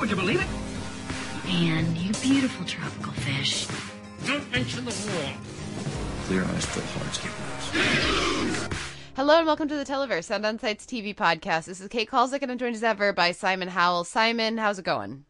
Would 0.00 0.10
you 0.10 0.16
believe 0.16 0.42
it? 0.42 0.46
And 1.48 1.96
you 1.96 2.12
beautiful 2.14 2.66
tropical 2.66 3.12
fish. 3.12 3.66
Don't 4.26 4.50
mention 4.52 4.84
the 4.84 4.90
war. 4.90 5.32
Clear 6.24 6.44
eyes, 6.44 6.66
full 6.66 6.82
hearts, 7.00 7.18
keep 7.18 7.30
notes. 8.60 8.68
Hello 9.16 9.38
and 9.38 9.46
welcome 9.46 9.68
to 9.68 9.74
the 9.74 9.86
Televerse, 9.86 10.24
Sound 10.24 10.44
On 10.44 10.58
Sight's 10.58 10.84
TV 10.84 11.14
podcast. 11.14 11.64
This 11.64 11.80
is 11.80 11.88
Kate 11.88 12.10
Kulzick 12.10 12.42
and 12.42 12.52
I'm 12.52 12.58
joined 12.58 12.74
as 12.74 12.84
ever 12.84 13.14
by 13.14 13.32
Simon 13.32 13.68
Howell. 13.68 14.04
Simon, 14.04 14.58
how's 14.58 14.78
it 14.78 14.84
going? 14.84 15.24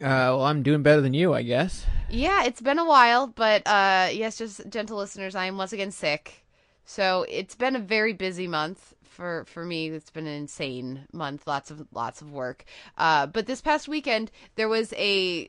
Uh, 0.00 0.34
well, 0.34 0.46
I'm 0.46 0.64
doing 0.64 0.82
better 0.82 1.00
than 1.00 1.14
you, 1.14 1.32
I 1.32 1.42
guess. 1.42 1.86
Yeah, 2.10 2.42
it's 2.44 2.60
been 2.60 2.80
a 2.80 2.84
while, 2.84 3.28
but 3.28 3.64
uh, 3.66 4.08
yes, 4.10 4.36
just 4.36 4.68
gentle 4.68 4.98
listeners, 4.98 5.36
I 5.36 5.46
am 5.46 5.56
once 5.56 5.72
again 5.72 5.92
sick. 5.92 6.44
So 6.84 7.24
it's 7.28 7.54
been 7.54 7.76
a 7.76 7.80
very 7.80 8.14
busy 8.14 8.48
month 8.48 8.94
for 9.12 9.44
for 9.46 9.64
me. 9.64 9.88
It's 9.88 10.10
been 10.10 10.26
an 10.26 10.34
insane 10.34 11.06
month, 11.12 11.46
lots 11.46 11.70
of 11.70 11.86
lots 11.92 12.20
of 12.20 12.32
work. 12.32 12.64
Uh, 12.98 13.26
but 13.26 13.46
this 13.46 13.60
past 13.60 13.88
weekend 13.88 14.30
there 14.56 14.68
was 14.68 14.92
a, 14.94 15.48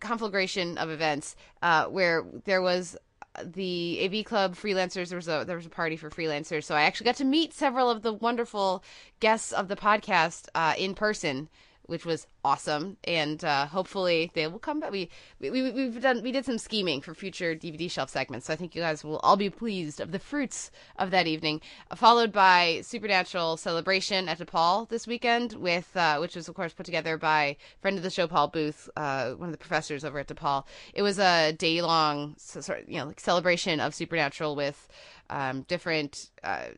conflagration 0.00 0.78
of 0.78 0.90
events 0.90 1.34
uh, 1.60 1.86
where 1.86 2.24
there 2.44 2.62
was 2.62 2.96
the 3.44 4.00
AV 4.04 4.24
Club 4.24 4.54
freelancers. 4.54 5.08
There 5.08 5.16
was 5.16 5.28
a 5.28 5.44
there 5.46 5.56
was 5.56 5.66
a 5.66 5.70
party 5.70 5.96
for 5.96 6.10
freelancers, 6.10 6.64
so 6.64 6.74
I 6.74 6.82
actually 6.82 7.06
got 7.06 7.16
to 7.16 7.24
meet 7.24 7.52
several 7.52 7.90
of 7.90 8.02
the 8.02 8.12
wonderful 8.12 8.82
guests 9.20 9.52
of 9.52 9.68
the 9.68 9.76
podcast 9.76 10.48
uh, 10.54 10.74
in 10.78 10.94
person 10.94 11.48
which 11.86 12.04
was 12.04 12.26
awesome. 12.44 12.96
And 13.04 13.44
uh, 13.44 13.66
hopefully 13.66 14.30
they 14.34 14.46
will 14.46 14.58
come 14.58 14.80
back. 14.80 14.90
We, 14.90 15.08
we 15.40 15.50
we 15.50 15.70
we've 15.70 16.00
done 16.00 16.22
we 16.22 16.32
did 16.32 16.44
some 16.44 16.58
scheming 16.58 17.00
for 17.00 17.14
future 17.14 17.54
DVD 17.54 17.90
shelf 17.90 18.10
segments, 18.10 18.46
so 18.46 18.52
I 18.52 18.56
think 18.56 18.74
you 18.74 18.82
guys 18.82 19.04
will 19.04 19.18
all 19.18 19.36
be 19.36 19.50
pleased 19.50 20.00
of 20.00 20.12
the 20.12 20.18
fruits 20.18 20.70
of 20.98 21.10
that 21.10 21.26
evening. 21.26 21.60
Followed 21.94 22.32
by 22.32 22.80
Supernatural 22.82 23.56
Celebration 23.56 24.28
at 24.28 24.38
DePaul 24.38 24.88
this 24.88 25.06
weekend, 25.06 25.54
with 25.54 25.96
uh, 25.96 26.18
which 26.18 26.36
was 26.36 26.48
of 26.48 26.54
course 26.54 26.72
put 26.72 26.86
together 26.86 27.16
by 27.16 27.56
friend 27.80 27.96
of 27.96 28.02
the 28.02 28.10
show 28.10 28.26
Paul 28.26 28.48
Booth, 28.48 28.88
uh, 28.96 29.32
one 29.32 29.48
of 29.48 29.52
the 29.52 29.58
professors 29.58 30.04
over 30.04 30.18
at 30.18 30.28
DePaul. 30.28 30.64
It 30.94 31.02
was 31.02 31.18
a 31.18 31.52
day 31.52 31.82
long 31.82 32.34
sort 32.38 32.82
of, 32.82 32.88
you 32.88 32.98
know 32.98 33.06
like 33.06 33.20
celebration 33.20 33.80
of 33.80 33.94
Supernatural 33.94 34.56
with 34.56 34.88
um, 35.30 35.62
different 35.62 36.30
uh, 36.42 36.68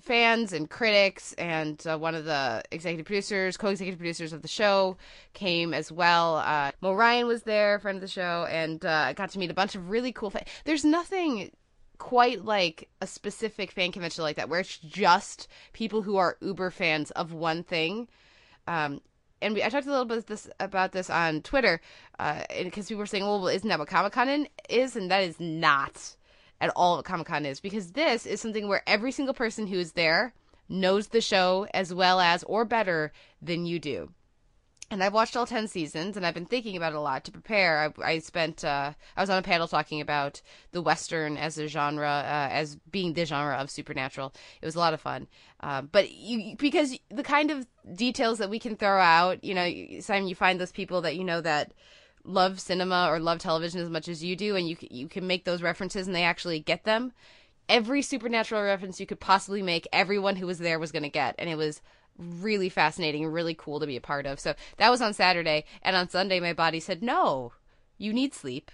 fans 0.00 0.52
and 0.52 0.70
critics 0.70 1.32
and 1.34 1.86
uh, 1.86 1.96
one 1.96 2.14
of 2.14 2.24
the 2.24 2.62
executive 2.70 3.06
producers 3.06 3.56
co-executive 3.56 3.98
producers 3.98 4.32
of 4.32 4.42
the 4.42 4.48
show 4.48 4.96
came 5.34 5.74
as 5.74 5.92
well 5.92 6.36
uh, 6.36 6.70
mo 6.80 6.94
ryan 6.94 7.26
was 7.26 7.42
there 7.42 7.78
friend 7.78 7.96
of 7.96 8.02
the 8.02 8.08
show 8.08 8.46
and 8.50 8.84
uh, 8.84 9.04
i 9.06 9.12
got 9.12 9.30
to 9.30 9.38
meet 9.38 9.50
a 9.50 9.54
bunch 9.54 9.74
of 9.74 9.90
really 9.90 10.12
cool 10.12 10.30
fans 10.30 10.46
there's 10.64 10.84
nothing 10.84 11.50
quite 11.98 12.44
like 12.44 12.88
a 13.00 13.06
specific 13.06 13.70
fan 13.70 13.92
convention 13.92 14.22
like 14.24 14.36
that 14.36 14.48
where 14.48 14.60
it's 14.60 14.78
just 14.78 15.46
people 15.72 16.02
who 16.02 16.16
are 16.16 16.36
uber 16.40 16.70
fans 16.70 17.10
of 17.12 17.32
one 17.32 17.62
thing 17.62 18.08
um, 18.66 19.00
and 19.40 19.54
we, 19.54 19.64
I 19.64 19.68
talked 19.68 19.86
a 19.86 19.90
little 19.90 20.04
bit 20.04 20.26
this, 20.26 20.48
about 20.60 20.92
this 20.92 21.10
on 21.10 21.42
Twitter, 21.42 21.80
because 22.16 22.86
people 22.86 23.00
were 23.00 23.06
saying, 23.06 23.24
"Well, 23.24 23.48
isn't 23.48 23.68
that 23.68 23.78
what 23.78 23.88
Comic 23.88 24.12
Con 24.12 24.46
is?" 24.70 24.94
And 24.94 25.10
that 25.10 25.24
is 25.24 25.40
not 25.40 26.16
at 26.62 26.72
all 26.76 26.96
what 26.96 27.04
Comic 27.04 27.26
Con 27.26 27.44
is 27.44 27.60
because 27.60 27.92
this 27.92 28.24
is 28.24 28.40
something 28.40 28.68
where 28.68 28.84
every 28.86 29.10
single 29.10 29.34
person 29.34 29.66
who 29.66 29.78
is 29.78 29.92
there 29.92 30.32
knows 30.68 31.08
the 31.08 31.20
show 31.20 31.66
as 31.74 31.92
well 31.92 32.20
as 32.20 32.44
or 32.44 32.64
better 32.64 33.12
than 33.42 33.66
you 33.66 33.78
do. 33.78 34.12
And 34.88 35.02
I've 35.02 35.14
watched 35.14 35.36
all 35.36 35.46
10 35.46 35.68
seasons 35.68 36.16
and 36.16 36.24
I've 36.24 36.34
been 36.34 36.46
thinking 36.46 36.76
about 36.76 36.92
it 36.92 36.96
a 36.96 37.00
lot 37.00 37.24
to 37.24 37.32
prepare. 37.32 37.92
I, 37.98 38.12
I 38.12 38.18
spent, 38.20 38.62
uh, 38.62 38.92
I 39.16 39.20
was 39.20 39.30
on 39.30 39.38
a 39.38 39.42
panel 39.42 39.66
talking 39.66 40.00
about 40.00 40.40
the 40.70 40.82
Western 40.82 41.36
as 41.36 41.58
a 41.58 41.66
genre, 41.66 42.06
uh, 42.06 42.48
as 42.52 42.76
being 42.90 43.14
the 43.14 43.24
genre 43.24 43.56
of 43.56 43.70
supernatural. 43.70 44.32
It 44.60 44.66
was 44.66 44.76
a 44.76 44.78
lot 44.78 44.94
of 44.94 45.00
fun. 45.00 45.26
Uh, 45.60 45.82
but 45.82 46.12
you, 46.12 46.56
because 46.56 46.96
the 47.10 47.22
kind 47.22 47.50
of 47.50 47.66
details 47.94 48.38
that 48.38 48.50
we 48.50 48.58
can 48.58 48.76
throw 48.76 49.00
out, 49.00 49.42
you 49.42 49.54
know, 49.54 50.00
Simon, 50.00 50.28
you 50.28 50.34
find 50.34 50.60
those 50.60 50.72
people 50.72 51.00
that 51.00 51.16
you 51.16 51.24
know 51.24 51.40
that 51.40 51.72
love 52.24 52.60
cinema 52.60 53.08
or 53.10 53.18
love 53.18 53.38
television 53.38 53.80
as 53.80 53.90
much 53.90 54.08
as 54.08 54.22
you 54.22 54.36
do 54.36 54.56
and 54.56 54.68
you 54.68 54.76
you 54.90 55.08
can 55.08 55.26
make 55.26 55.44
those 55.44 55.62
references 55.62 56.06
and 56.06 56.14
they 56.14 56.22
actually 56.22 56.60
get 56.60 56.84
them 56.84 57.12
every 57.68 58.02
supernatural 58.02 58.62
reference 58.62 59.00
you 59.00 59.06
could 59.06 59.20
possibly 59.20 59.62
make 59.62 59.88
everyone 59.92 60.36
who 60.36 60.46
was 60.46 60.58
there 60.58 60.78
was 60.78 60.92
going 60.92 61.02
to 61.02 61.08
get 61.08 61.34
and 61.38 61.50
it 61.50 61.56
was 61.56 61.80
really 62.18 62.68
fascinating 62.68 63.26
really 63.26 63.54
cool 63.54 63.80
to 63.80 63.86
be 63.86 63.96
a 63.96 64.00
part 64.00 64.26
of 64.26 64.38
so 64.38 64.54
that 64.76 64.90
was 64.90 65.02
on 65.02 65.12
saturday 65.12 65.64
and 65.82 65.96
on 65.96 66.08
sunday 66.08 66.38
my 66.38 66.52
body 66.52 66.78
said 66.78 67.02
no 67.02 67.52
you 67.98 68.12
need 68.12 68.34
sleep 68.34 68.70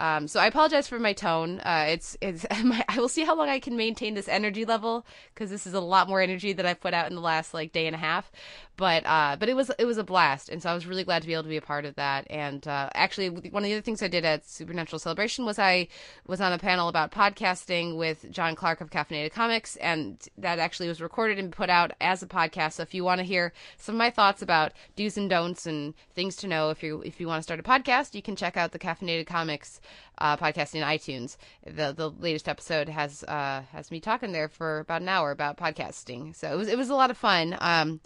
um, 0.00 0.28
so 0.28 0.40
I 0.40 0.46
apologize 0.46 0.88
for 0.88 0.98
my 0.98 1.12
tone. 1.12 1.60
Uh, 1.60 1.84
it's 1.88 2.16
it's 2.22 2.46
my, 2.64 2.82
I 2.88 2.98
will 2.98 3.08
see 3.08 3.22
how 3.22 3.36
long 3.36 3.50
I 3.50 3.60
can 3.60 3.76
maintain 3.76 4.14
this 4.14 4.28
energy 4.28 4.64
level 4.64 5.04
because 5.34 5.50
this 5.50 5.66
is 5.66 5.74
a 5.74 5.80
lot 5.80 6.08
more 6.08 6.22
energy 6.22 6.54
that 6.54 6.64
I've 6.64 6.80
put 6.80 6.94
out 6.94 7.10
in 7.10 7.14
the 7.14 7.20
last 7.20 7.52
like 7.52 7.72
day 7.72 7.86
and 7.86 7.94
a 7.94 7.98
half. 7.98 8.32
But 8.80 9.04
uh, 9.04 9.36
but 9.38 9.50
it 9.50 9.54
was 9.54 9.70
it 9.78 9.84
was 9.84 9.98
a 9.98 10.02
blast, 10.02 10.48
and 10.48 10.62
so 10.62 10.70
I 10.70 10.74
was 10.74 10.86
really 10.86 11.04
glad 11.04 11.20
to 11.20 11.28
be 11.28 11.34
able 11.34 11.42
to 11.42 11.50
be 11.50 11.58
a 11.58 11.60
part 11.60 11.84
of 11.84 11.96
that. 11.96 12.26
And 12.30 12.66
uh, 12.66 12.88
actually, 12.94 13.28
one 13.28 13.62
of 13.62 13.68
the 13.68 13.74
other 13.74 13.82
things 13.82 14.02
I 14.02 14.08
did 14.08 14.24
at 14.24 14.48
Supernatural 14.48 14.98
Celebration 14.98 15.44
was 15.44 15.58
I 15.58 15.88
was 16.26 16.40
on 16.40 16.54
a 16.54 16.58
panel 16.58 16.88
about 16.88 17.12
podcasting 17.12 17.98
with 17.98 18.30
John 18.30 18.54
Clark 18.54 18.80
of 18.80 18.88
Caffeinated 18.88 19.32
Comics, 19.32 19.76
and 19.76 20.26
that 20.38 20.58
actually 20.58 20.88
was 20.88 21.02
recorded 21.02 21.38
and 21.38 21.52
put 21.52 21.68
out 21.68 21.92
as 22.00 22.22
a 22.22 22.26
podcast. 22.26 22.72
So 22.72 22.82
if 22.82 22.94
you 22.94 23.04
want 23.04 23.18
to 23.18 23.22
hear 23.22 23.52
some 23.76 23.96
of 23.96 23.98
my 23.98 24.08
thoughts 24.08 24.40
about 24.40 24.72
do's 24.96 25.18
and 25.18 25.28
don'ts 25.28 25.66
and 25.66 25.92
things 26.14 26.34
to 26.36 26.48
know 26.48 26.70
if 26.70 26.82
you 26.82 27.02
if 27.02 27.20
you 27.20 27.26
want 27.26 27.40
to 27.40 27.42
start 27.42 27.60
a 27.60 27.62
podcast, 27.62 28.14
you 28.14 28.22
can 28.22 28.34
check 28.34 28.56
out 28.56 28.72
the 28.72 28.78
Caffeinated 28.78 29.26
Comics 29.26 29.82
uh, 30.16 30.38
podcast 30.38 30.74
in 30.74 30.82
iTunes. 30.82 31.36
The 31.66 31.92
the 31.92 32.08
latest 32.08 32.48
episode 32.48 32.88
has 32.88 33.24
uh, 33.24 33.60
has 33.72 33.90
me 33.90 34.00
talking 34.00 34.32
there 34.32 34.48
for 34.48 34.78
about 34.78 35.02
an 35.02 35.10
hour 35.10 35.32
about 35.32 35.58
podcasting. 35.58 36.34
So 36.34 36.50
it 36.50 36.56
was 36.56 36.68
it 36.68 36.78
was 36.78 36.88
a 36.88 36.94
lot 36.94 37.10
of 37.10 37.18
fun. 37.18 37.58
Um, 37.60 38.00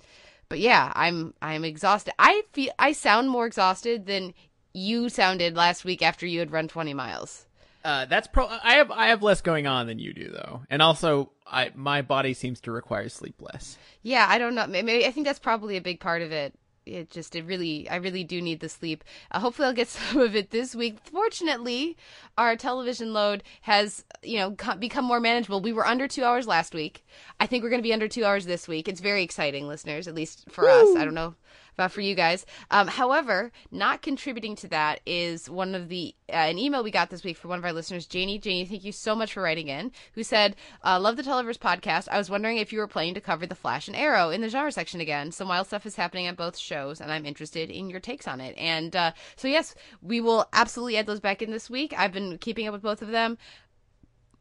but 0.48 0.60
yeah, 0.60 0.92
I'm 0.94 1.34
I'm 1.42 1.64
exhausted. 1.64 2.14
I 2.18 2.42
feel 2.52 2.72
I 2.78 2.92
sound 2.92 3.30
more 3.30 3.46
exhausted 3.46 4.06
than 4.06 4.34
you 4.72 5.08
sounded 5.08 5.56
last 5.56 5.84
week 5.84 6.02
after 6.02 6.26
you 6.26 6.40
had 6.40 6.50
run 6.50 6.68
20 6.68 6.94
miles. 6.94 7.46
Uh, 7.84 8.06
that's 8.06 8.26
pro. 8.26 8.46
I 8.46 8.74
have 8.74 8.90
I 8.90 9.08
have 9.08 9.22
less 9.22 9.42
going 9.42 9.66
on 9.66 9.86
than 9.86 9.98
you 9.98 10.14
do 10.14 10.30
though, 10.30 10.62
and 10.70 10.80
also 10.80 11.30
I 11.46 11.70
my 11.74 12.00
body 12.00 12.32
seems 12.32 12.60
to 12.62 12.72
require 12.72 13.10
sleep 13.10 13.40
less. 13.40 13.76
Yeah, 14.02 14.26
I 14.28 14.38
don't 14.38 14.54
know. 14.54 14.66
Maybe 14.66 15.04
I 15.04 15.10
think 15.10 15.26
that's 15.26 15.38
probably 15.38 15.76
a 15.76 15.82
big 15.82 16.00
part 16.00 16.22
of 16.22 16.32
it. 16.32 16.54
It 16.86 17.10
just 17.10 17.34
it 17.34 17.44
really 17.44 17.88
I 17.88 17.96
really 17.96 18.24
do 18.24 18.42
need 18.42 18.60
the 18.60 18.68
sleep. 18.68 19.04
Uh, 19.30 19.40
hopefully 19.40 19.66
I'll 19.66 19.74
get 19.74 19.88
some 19.98 20.20
of 20.20 20.36
it 20.36 20.50
this 20.50 20.74
week. 20.74 20.98
Fortunately, 21.04 21.96
our 22.36 22.56
television 22.56 23.12
load 23.12 23.42
has 23.62 24.04
you 24.22 24.38
know 24.38 24.52
co- 24.52 24.76
become 24.76 25.04
more 25.04 25.20
manageable. 25.20 25.60
We 25.60 25.72
were 25.72 25.86
under 25.86 26.08
two 26.08 26.24
hours 26.24 26.46
last 26.46 26.74
week. 26.74 27.04
I 27.40 27.46
think 27.46 27.62
we're 27.62 27.70
going 27.70 27.82
to 27.82 27.88
be 27.88 27.92
under 27.92 28.08
two 28.08 28.24
hours 28.24 28.46
this 28.46 28.68
week. 28.68 28.88
It's 28.88 29.00
very 29.00 29.22
exciting, 29.22 29.66
listeners. 29.66 30.08
At 30.08 30.14
least 30.14 30.44
for 30.50 30.68
us. 30.68 30.96
I 30.96 31.04
don't 31.04 31.14
know 31.14 31.34
about 31.74 31.92
for 31.92 32.00
you 32.00 32.14
guys. 32.14 32.46
Um, 32.70 32.88
however, 32.88 33.52
not 33.70 34.02
contributing 34.02 34.56
to 34.56 34.68
that 34.68 35.00
is 35.06 35.50
one 35.50 35.74
of 35.74 35.88
the 35.88 36.14
uh, 36.30 36.36
an 36.36 36.58
email 36.58 36.82
we 36.82 36.90
got 36.90 37.10
this 37.10 37.22
week 37.22 37.36
from 37.36 37.50
one 37.50 37.58
of 37.58 37.64
our 37.64 37.72
listeners, 37.72 38.06
Janie. 38.06 38.38
Janie, 38.38 38.64
thank 38.64 38.84
you 38.84 38.92
so 38.92 39.14
much 39.14 39.34
for 39.34 39.42
writing 39.42 39.68
in. 39.68 39.92
Who 40.14 40.22
said, 40.22 40.56
uh, 40.84 40.98
"Love 40.98 41.16
the 41.16 41.22
Televerse 41.22 41.58
podcast. 41.58 42.08
I 42.10 42.18
was 42.18 42.30
wondering 42.30 42.58
if 42.58 42.72
you 42.72 42.78
were 42.78 42.88
planning 42.88 43.14
to 43.14 43.20
cover 43.20 43.46
the 43.46 43.54
Flash 43.54 43.88
and 43.88 43.96
Arrow 43.96 44.30
in 44.30 44.40
the 44.40 44.48
genre 44.48 44.72
section 44.72 45.00
again. 45.00 45.32
Some 45.32 45.48
wild 45.48 45.66
stuff 45.66 45.86
is 45.86 45.96
happening 45.96 46.26
at 46.26 46.36
both 46.36 46.56
shows, 46.56 47.00
and 47.00 47.12
I'm 47.12 47.26
interested 47.26 47.70
in 47.70 47.90
your 47.90 48.00
takes 48.00 48.26
on 48.26 48.40
it. 48.40 48.56
And 48.56 48.94
uh, 48.96 49.12
so, 49.36 49.48
yes, 49.48 49.74
we 50.02 50.20
will 50.20 50.46
absolutely 50.52 50.96
add 50.96 51.06
those 51.06 51.20
back 51.20 51.42
in 51.42 51.50
this 51.50 51.68
week. 51.68 51.94
I've 51.96 52.12
been 52.12 52.38
keeping 52.38 52.66
up 52.66 52.72
with 52.72 52.82
both 52.82 53.02
of 53.02 53.08
them 53.08 53.38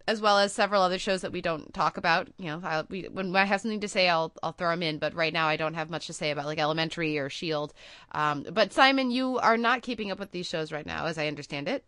as 0.08 0.22
well 0.22 0.38
as 0.38 0.54
several 0.54 0.82
other 0.82 1.00
shows 1.00 1.22
that 1.22 1.32
we 1.32 1.42
don't 1.42 1.74
talk 1.74 1.98
about. 1.98 2.30
You 2.38 2.48
know, 2.48 2.62
I, 2.64 2.84
we, 2.90 3.04
when 3.04 3.36
I 3.36 3.46
have 3.46 3.62
something 3.62 3.80
to 3.82 3.88
say, 3.88 4.10
I'll 4.10 4.34
I'll 4.44 4.52
throw 4.52 4.70
them 4.70 4.84
in. 4.84 4.98
But 4.98 5.14
right 5.14 5.34
now, 5.34 5.48
I 5.48 5.58
don't 5.58 5.74
have 5.74 5.90
much 5.90 6.08
to 6.08 6.14
say 6.14 6.32
about 6.32 6.46
like 6.46 6.60
Elementary 6.60 7.18
or 7.18 7.30
Shield. 7.30 7.74
Um, 8.12 8.46
but 8.52 8.74
Simon, 8.74 9.12
you 9.12 9.40
are 9.40 9.58
not 9.58 9.82
keeping 9.82 10.12
up 10.12 10.20
with 10.20 10.32
these 10.32 10.48
shows 10.48 10.72
right 10.72 10.86
now, 10.86 11.06
as 11.06 11.18
I 11.18 11.28
understand 11.28 11.68
it. 11.68 11.86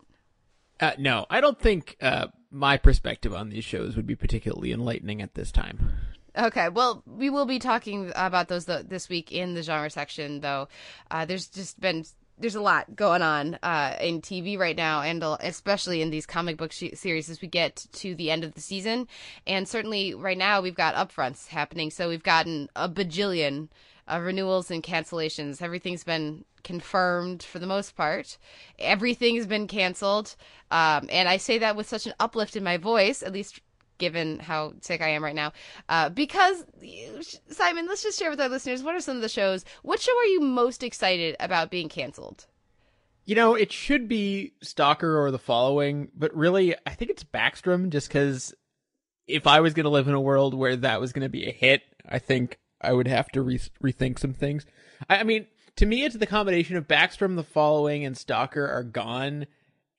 Uh, 0.79 0.91
no, 0.97 1.25
I 1.29 1.39
don't 1.39 1.59
think 1.59 1.95
uh, 2.01 2.27
my 2.51 2.77
perspective 2.77 3.33
on 3.33 3.49
these 3.49 3.63
shows 3.63 3.95
would 3.95 4.07
be 4.07 4.15
particularly 4.15 4.71
enlightening 4.71 5.21
at 5.21 5.35
this 5.35 5.51
time. 5.51 5.91
Okay, 6.37 6.67
well, 6.67 7.01
we 7.05 7.29
will 7.29 7.45
be 7.45 7.59
talking 7.59 8.11
about 8.13 8.49
those 8.49 8.65
th- 8.65 8.87
this 8.87 9.07
week 9.07 9.31
in 9.31 9.53
the 9.53 9.63
genre 9.63 9.89
section, 9.89 10.41
though. 10.41 10.67
Uh, 11.09 11.23
there's 11.23 11.47
just 11.47 11.79
been 11.79 12.03
there's 12.37 12.55
a 12.55 12.61
lot 12.61 12.95
going 12.95 13.21
on 13.21 13.57
uh, 13.63 13.95
in 14.01 14.21
TV 14.21 14.57
right 14.57 14.75
now, 14.75 15.01
and 15.01 15.23
especially 15.39 16.01
in 16.01 16.09
these 16.09 16.25
comic 16.25 16.57
book 16.57 16.71
sh- 16.71 16.93
series 16.93 17.29
as 17.29 17.41
we 17.41 17.47
get 17.47 17.85
to 17.93 18.15
the 18.15 18.31
end 18.31 18.43
of 18.43 18.53
the 18.53 18.61
season. 18.61 19.07
And 19.47 19.67
certainly 19.67 20.13
right 20.13 20.37
now 20.37 20.61
we've 20.61 20.75
got 20.75 20.95
upfronts 20.95 21.47
happening, 21.47 21.91
so 21.91 22.09
we've 22.09 22.23
gotten 22.23 22.69
a 22.75 22.89
bajillion 22.89 23.69
uh, 24.07 24.19
renewals 24.21 24.69
and 24.69 24.83
cancellations. 24.83 25.61
Everything's 25.61 26.03
been 26.03 26.45
confirmed 26.63 27.43
for 27.43 27.59
the 27.59 27.67
most 27.67 27.95
part. 27.95 28.37
Everything's 28.79 29.47
been 29.47 29.67
canceled. 29.67 30.35
Um, 30.71 31.07
and 31.11 31.29
I 31.29 31.37
say 31.37 31.59
that 31.59 31.75
with 31.75 31.87
such 31.87 32.05
an 32.05 32.13
uplift 32.19 32.55
in 32.55 32.63
my 32.63 32.77
voice, 32.77 33.23
at 33.23 33.33
least 33.33 33.61
given 33.97 34.39
how 34.39 34.73
sick 34.81 35.01
I 35.01 35.09
am 35.09 35.23
right 35.23 35.35
now. 35.35 35.53
Uh, 35.89 36.09
because, 36.09 36.65
Simon, 37.49 37.87
let's 37.87 38.03
just 38.03 38.19
share 38.19 38.29
with 38.29 38.41
our 38.41 38.49
listeners 38.49 38.83
what 38.83 38.95
are 38.95 38.99
some 38.99 39.15
of 39.15 39.21
the 39.21 39.29
shows? 39.29 39.65
What 39.83 40.01
show 40.01 40.17
are 40.17 40.25
you 40.25 40.41
most 40.41 40.83
excited 40.83 41.35
about 41.39 41.71
being 41.71 41.89
canceled? 41.89 42.45
You 43.25 43.35
know, 43.35 43.55
it 43.55 43.71
should 43.71 44.07
be 44.07 44.53
Stalker 44.61 45.19
or 45.19 45.31
the 45.31 45.39
following, 45.39 46.09
but 46.15 46.35
really, 46.35 46.75
I 46.85 46.91
think 46.91 47.09
it's 47.09 47.23
Backstrom 47.23 47.89
just 47.89 48.07
because 48.07 48.53
if 49.27 49.47
I 49.47 49.61
was 49.61 49.73
going 49.73 49.85
to 49.85 49.89
live 49.89 50.07
in 50.07 50.13
a 50.13 50.21
world 50.21 50.53
where 50.53 50.75
that 50.75 51.01
was 51.01 51.11
going 51.11 51.23
to 51.23 51.29
be 51.29 51.47
a 51.47 51.51
hit, 51.51 51.81
I 52.07 52.19
think 52.19 52.59
I 52.79 52.93
would 52.93 53.07
have 53.07 53.29
to 53.29 53.41
re- 53.41 53.59
rethink 53.83 54.19
some 54.19 54.33
things. 54.33 54.65
I, 55.09 55.17
I 55.17 55.23
mean, 55.23 55.47
to 55.77 55.85
me, 55.85 56.03
it's 56.03 56.15
the 56.15 56.27
combination 56.27 56.77
of 56.77 56.87
Backstrom, 56.87 57.35
the 57.35 57.43
following, 57.43 58.05
and 58.05 58.15
Stalker 58.15 58.67
are 58.67 58.83
gone, 58.83 59.47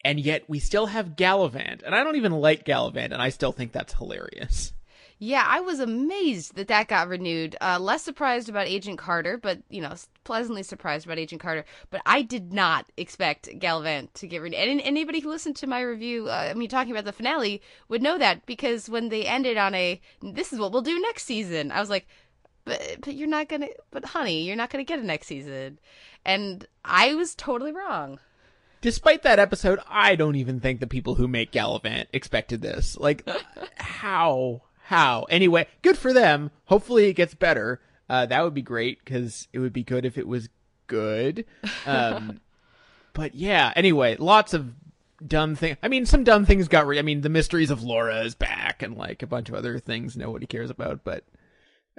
and 0.07 0.21
yet 0.21 0.49
we 0.49 0.61
still 0.61 0.87
have 0.87 1.17
Galavant, 1.17 1.83
and 1.83 1.93
I 1.93 2.05
don't 2.05 2.15
even 2.15 2.31
like 2.31 2.65
Galavant, 2.65 3.13
and 3.13 3.21
I 3.21 3.31
still 3.31 3.51
think 3.51 3.73
that's 3.73 3.95
hilarious. 3.95 4.73
Yeah, 5.19 5.45
I 5.45 5.59
was 5.61 5.81
amazed 5.81 6.55
that 6.55 6.69
that 6.69 6.87
got 6.87 7.09
renewed. 7.09 7.57
Uh, 7.61 7.79
less 7.81 8.03
surprised 8.03 8.49
about 8.49 8.69
Agent 8.69 8.99
Carter, 8.99 9.37
but 9.37 9.59
you 9.69 9.81
know, 9.81 9.95
pleasantly 10.23 10.63
surprised 10.63 11.07
about 11.07 11.19
Agent 11.19 11.41
Carter. 11.41 11.65
But 11.91 12.03
I 12.07 12.23
did 12.23 12.53
not 12.53 12.87
expect 12.97 13.49
Galavant 13.59 14.13
to 14.15 14.29
get 14.29 14.43
renewed. 14.43 14.61
And 14.61 14.81
anybody 14.81 15.19
who 15.19 15.29
listened 15.29 15.57
to 15.57 15.67
my 15.67 15.81
review, 15.81 16.29
uh, 16.29 16.51
I 16.51 16.55
mean, 16.55 16.69
talking 16.69 16.93
about 16.93 17.05
the 17.05 17.13
finale, 17.13 17.61
would 17.89 18.03
know 18.03 18.17
that 18.17 18.47
because 18.47 18.89
when 18.89 19.09
they 19.09 19.25
ended 19.25 19.57
on 19.57 19.75
a 19.75 20.01
"this 20.23 20.53
is 20.53 20.61
what 20.61 20.71
we'll 20.71 20.83
do 20.83 21.01
next 21.01 21.25
season," 21.25 21.73
I 21.73 21.81
was 21.81 21.91
like, 21.91 22.07
"But, 22.65 22.99
but 23.01 23.15
you're 23.15 23.27
not 23.27 23.49
gonna, 23.49 23.71
but 23.91 24.05
honey, 24.05 24.45
you're 24.45 24.55
not 24.55 24.71
gonna 24.71 24.85
get 24.85 25.01
a 25.01 25.03
next 25.03 25.27
season," 25.27 25.81
and 26.25 26.65
I 26.85 27.15
was 27.15 27.35
totally 27.35 27.73
wrong. 27.73 28.21
Despite 28.87 29.25
that 29.25 29.41
episode, 29.41 29.81
I 29.89 30.15
don't 30.15 30.37
even 30.37 30.61
think 30.61 30.79
the 30.79 30.87
people 30.87 31.17
who 31.17 31.27
make 31.27 31.51
Galavant 31.51 32.07
expected 32.13 32.63
this. 32.63 32.97
Like, 32.97 33.29
how? 33.77 34.63
how. 34.79 35.25
Anyway, 35.25 35.67
good 35.83 35.99
for 35.99 36.13
them. 36.13 36.53
Hopefully 36.67 37.09
it 37.09 37.15
gets 37.15 37.35
better. 37.35 37.81
Uh, 38.09 38.27
that 38.27 38.45
would 38.45 38.55
be 38.55 38.63
great 38.63 39.05
because 39.05 39.49
it 39.53 39.59
would 39.59 39.73
be 39.73 39.83
good 39.83 40.05
if 40.05 40.17
it 40.17 40.29
was 40.29 40.49
good. 40.87 41.47
Um, 41.85 42.41
but 43.13 43.35
yeah, 43.35 43.73
anyway, 43.75 44.15
lots 44.21 44.55
of 44.55 44.73
dumb 45.27 45.57
things. 45.57 45.79
I 45.83 45.89
mean, 45.89 46.07
some 46.07 46.23
dumb 46.23 46.47
things 46.47 46.69
got. 46.69 46.87
Re- 46.87 47.01
I 47.01 47.03
mean, 47.03 47.23
the 47.23 47.29
mysteries 47.29 47.73
of 47.73 47.83
Laura 47.83 48.21
is 48.21 48.37
back, 48.37 48.85
and 48.85 48.97
like 48.97 49.25
a 49.25 49.27
bunch 49.27 49.49
of 49.49 49.57
other 49.57 49.81
things 49.81 50.17
nobody 50.17 50.47
cares 50.47 50.71
about. 50.71 51.03
But 51.03 51.25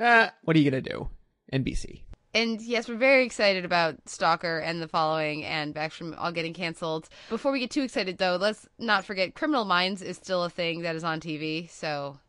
uh, 0.01 0.29
what 0.45 0.55
are 0.55 0.59
you 0.59 0.71
gonna 0.71 0.81
do? 0.81 1.09
NBC. 1.51 2.03
And 2.37 2.61
yes, 2.61 2.87
we're 2.87 2.97
very 2.97 3.25
excited 3.25 3.65
about 3.65 3.95
Stalker 4.05 4.59
and 4.59 4.79
the 4.79 4.87
following 4.87 5.43
and 5.43 5.73
Backstrom 5.73 6.13
all 6.19 6.31
getting 6.31 6.53
canceled. 6.53 7.09
Before 7.29 7.51
we 7.51 7.59
get 7.59 7.71
too 7.71 7.81
excited, 7.81 8.19
though, 8.19 8.35
let's 8.35 8.67
not 8.77 9.05
forget 9.05 9.33
Criminal 9.33 9.65
Minds 9.65 10.03
is 10.03 10.17
still 10.17 10.43
a 10.43 10.49
thing 10.49 10.81
that 10.81 10.95
is 10.95 11.03
on 11.03 11.19
TV. 11.19 11.67
So 11.67 12.19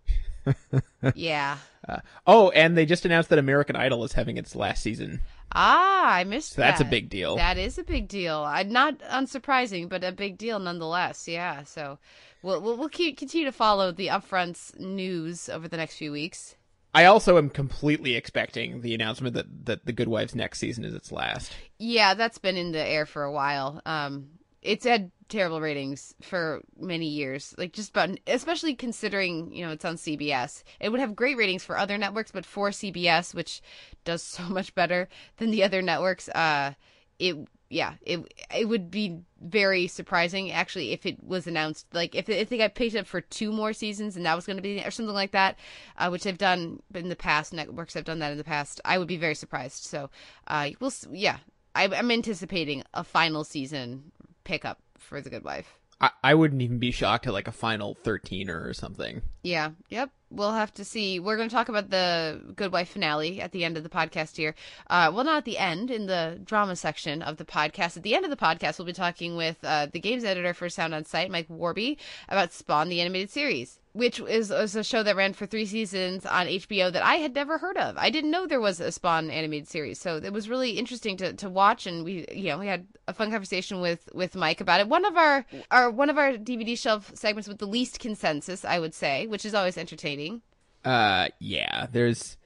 yeah. 1.14 1.58
Uh, 1.86 1.98
oh, 2.26 2.48
and 2.52 2.74
they 2.74 2.86
just 2.86 3.04
announced 3.04 3.28
that 3.28 3.38
American 3.38 3.76
Idol 3.76 4.02
is 4.02 4.14
having 4.14 4.38
its 4.38 4.56
last 4.56 4.82
season. 4.82 5.20
Ah, 5.52 6.14
I 6.14 6.24
missed 6.24 6.54
so 6.54 6.62
that's 6.62 6.80
a 6.80 6.86
big 6.86 7.10
deal. 7.10 7.36
That 7.36 7.58
is 7.58 7.76
a 7.76 7.84
big 7.84 8.08
deal. 8.08 8.38
Uh, 8.48 8.62
not 8.62 9.00
unsurprising, 9.00 9.90
but 9.90 10.02
a 10.04 10.12
big 10.12 10.38
deal 10.38 10.58
nonetheless. 10.58 11.28
Yeah. 11.28 11.64
So 11.64 11.98
we'll 12.42 12.62
we'll, 12.62 12.78
we'll 12.78 12.88
keep 12.88 13.18
continue 13.18 13.44
to 13.44 13.52
follow 13.52 13.92
the 13.92 14.06
upfronts 14.06 14.78
news 14.78 15.50
over 15.50 15.68
the 15.68 15.76
next 15.76 15.96
few 15.96 16.12
weeks. 16.12 16.56
I 16.94 17.04
also 17.04 17.36
am 17.36 17.50
completely 17.50 18.16
expecting 18.16 18.80
the 18.80 18.94
announcement 18.94 19.34
that, 19.34 19.66
that 19.66 19.86
the 19.86 19.92
Good 19.92 20.08
Wife's 20.08 20.34
next 20.34 20.58
season 20.58 20.84
is 20.84 20.94
its 20.94 21.12
last. 21.12 21.52
Yeah, 21.78 22.14
that's 22.14 22.38
been 22.38 22.56
in 22.56 22.72
the 22.72 22.84
air 22.84 23.06
for 23.06 23.24
a 23.24 23.32
while. 23.32 23.80
Um, 23.84 24.30
it's 24.62 24.84
had 24.84 25.10
terrible 25.28 25.60
ratings 25.60 26.14
for 26.22 26.62
many 26.78 27.06
years. 27.06 27.54
Like 27.58 27.72
just 27.72 27.90
about, 27.90 28.18
especially 28.26 28.74
considering 28.74 29.52
you 29.52 29.64
know 29.64 29.72
it's 29.72 29.84
on 29.84 29.96
CBS. 29.96 30.62
It 30.80 30.90
would 30.90 31.00
have 31.00 31.14
great 31.14 31.36
ratings 31.36 31.64
for 31.64 31.78
other 31.78 31.98
networks, 31.98 32.32
but 32.32 32.46
for 32.46 32.70
CBS, 32.70 33.34
which 33.34 33.60
does 34.04 34.22
so 34.22 34.42
much 34.48 34.74
better 34.74 35.08
than 35.36 35.50
the 35.50 35.64
other 35.64 35.82
networks, 35.82 36.28
uh, 36.30 36.72
it 37.18 37.36
yeah, 37.70 37.94
it 38.02 38.20
it 38.54 38.68
would 38.68 38.90
be 38.90 39.20
very 39.40 39.86
surprising 39.86 40.50
actually 40.50 40.92
if 40.92 41.06
it 41.06 41.22
was 41.22 41.46
announced 41.46 41.86
like 41.92 42.14
if 42.14 42.28
if 42.28 42.48
they 42.48 42.58
got 42.58 42.74
picked 42.74 42.96
up 42.96 43.06
for 43.06 43.20
two 43.20 43.52
more 43.52 43.72
seasons 43.72 44.16
and 44.16 44.24
that 44.26 44.34
was 44.34 44.46
going 44.46 44.56
to 44.56 44.62
be 44.62 44.82
or 44.84 44.90
something 44.90 45.14
like 45.14 45.32
that, 45.32 45.58
uh, 45.98 46.08
which 46.08 46.24
they've 46.24 46.38
done 46.38 46.82
in 46.94 47.08
the 47.08 47.16
past. 47.16 47.52
Networks 47.52 47.94
have 47.94 48.04
done 48.04 48.20
that 48.20 48.32
in 48.32 48.38
the 48.38 48.44
past. 48.44 48.80
I 48.84 48.98
would 48.98 49.08
be 49.08 49.16
very 49.16 49.34
surprised. 49.34 49.84
So, 49.84 50.10
uh, 50.46 50.70
we'll 50.80 50.92
yeah. 51.12 51.38
I, 51.74 51.84
I'm 51.84 52.10
anticipating 52.10 52.82
a 52.94 53.04
final 53.04 53.44
season 53.44 54.10
pickup 54.44 54.80
for 54.98 55.20
The 55.20 55.30
Good 55.30 55.44
Wife. 55.44 55.78
I, 56.00 56.10
I 56.24 56.34
wouldn't 56.34 56.62
even 56.62 56.78
be 56.78 56.90
shocked 56.90 57.26
at 57.26 57.32
like 57.32 57.48
a 57.48 57.52
final 57.52 57.94
13 58.02 58.48
or 58.50 58.72
something. 58.72 59.22
Yeah. 59.42 59.70
Yep. 59.90 60.10
We'll 60.30 60.52
have 60.52 60.74
to 60.74 60.84
see. 60.84 61.18
We're 61.18 61.36
going 61.36 61.48
to 61.48 61.54
talk 61.54 61.70
about 61.70 61.88
the 61.88 62.40
Good 62.54 62.70
Wife 62.70 62.90
finale 62.90 63.40
at 63.40 63.52
the 63.52 63.64
end 63.64 63.78
of 63.78 63.82
the 63.82 63.88
podcast 63.88 64.36
here. 64.36 64.54
Uh, 64.88 65.10
well, 65.14 65.24
not 65.24 65.38
at 65.38 65.44
the 65.46 65.56
end, 65.56 65.90
in 65.90 66.06
the 66.06 66.38
drama 66.44 66.76
section 66.76 67.22
of 67.22 67.38
the 67.38 67.46
podcast. 67.46 67.96
At 67.96 68.02
the 68.02 68.14
end 68.14 68.24
of 68.24 68.30
the 68.30 68.36
podcast, 68.36 68.78
we'll 68.78 68.86
be 68.86 68.92
talking 68.92 69.36
with 69.36 69.56
uh, 69.64 69.86
the 69.90 70.00
games 70.00 70.24
editor 70.24 70.52
for 70.52 70.68
Sound 70.68 70.94
on 70.94 71.04
Sight, 71.04 71.30
Mike 71.30 71.48
Worby, 71.48 71.96
about 72.28 72.52
Spawn, 72.52 72.90
the 72.90 73.00
animated 73.00 73.30
series 73.30 73.80
which 73.98 74.20
is, 74.20 74.50
is 74.50 74.76
a 74.76 74.84
show 74.84 75.02
that 75.02 75.16
ran 75.16 75.32
for 75.32 75.44
three 75.44 75.66
seasons 75.66 76.24
on 76.24 76.46
HBO 76.46 76.92
that 76.92 77.04
I 77.04 77.16
had 77.16 77.34
never 77.34 77.58
heard 77.58 77.76
of. 77.76 77.96
I 77.98 78.10
didn't 78.10 78.30
know 78.30 78.46
there 78.46 78.60
was 78.60 78.80
a 78.80 78.92
Spawn 78.92 79.28
animated 79.28 79.68
series, 79.68 79.98
so 79.98 80.16
it 80.16 80.32
was 80.32 80.48
really 80.48 80.70
interesting 80.70 81.16
to, 81.16 81.32
to 81.34 81.50
watch. 81.50 81.86
And 81.86 82.04
we, 82.04 82.24
you 82.32 82.44
know, 82.44 82.58
we 82.58 82.68
had 82.68 82.86
a 83.08 83.12
fun 83.12 83.30
conversation 83.30 83.80
with, 83.80 84.08
with 84.14 84.36
Mike 84.36 84.60
about 84.60 84.80
it. 84.80 84.88
One 84.88 85.04
of 85.04 85.16
our 85.16 85.44
our 85.70 85.90
one 85.90 86.10
of 86.10 86.16
our 86.16 86.32
DVD 86.34 86.78
shelf 86.78 87.10
segments 87.14 87.48
with 87.48 87.58
the 87.58 87.66
least 87.66 87.98
consensus, 87.98 88.64
I 88.64 88.78
would 88.78 88.94
say, 88.94 89.26
which 89.26 89.44
is 89.44 89.54
always 89.54 89.76
entertaining. 89.76 90.42
Uh, 90.84 91.28
yeah, 91.40 91.86
there's 91.90 92.36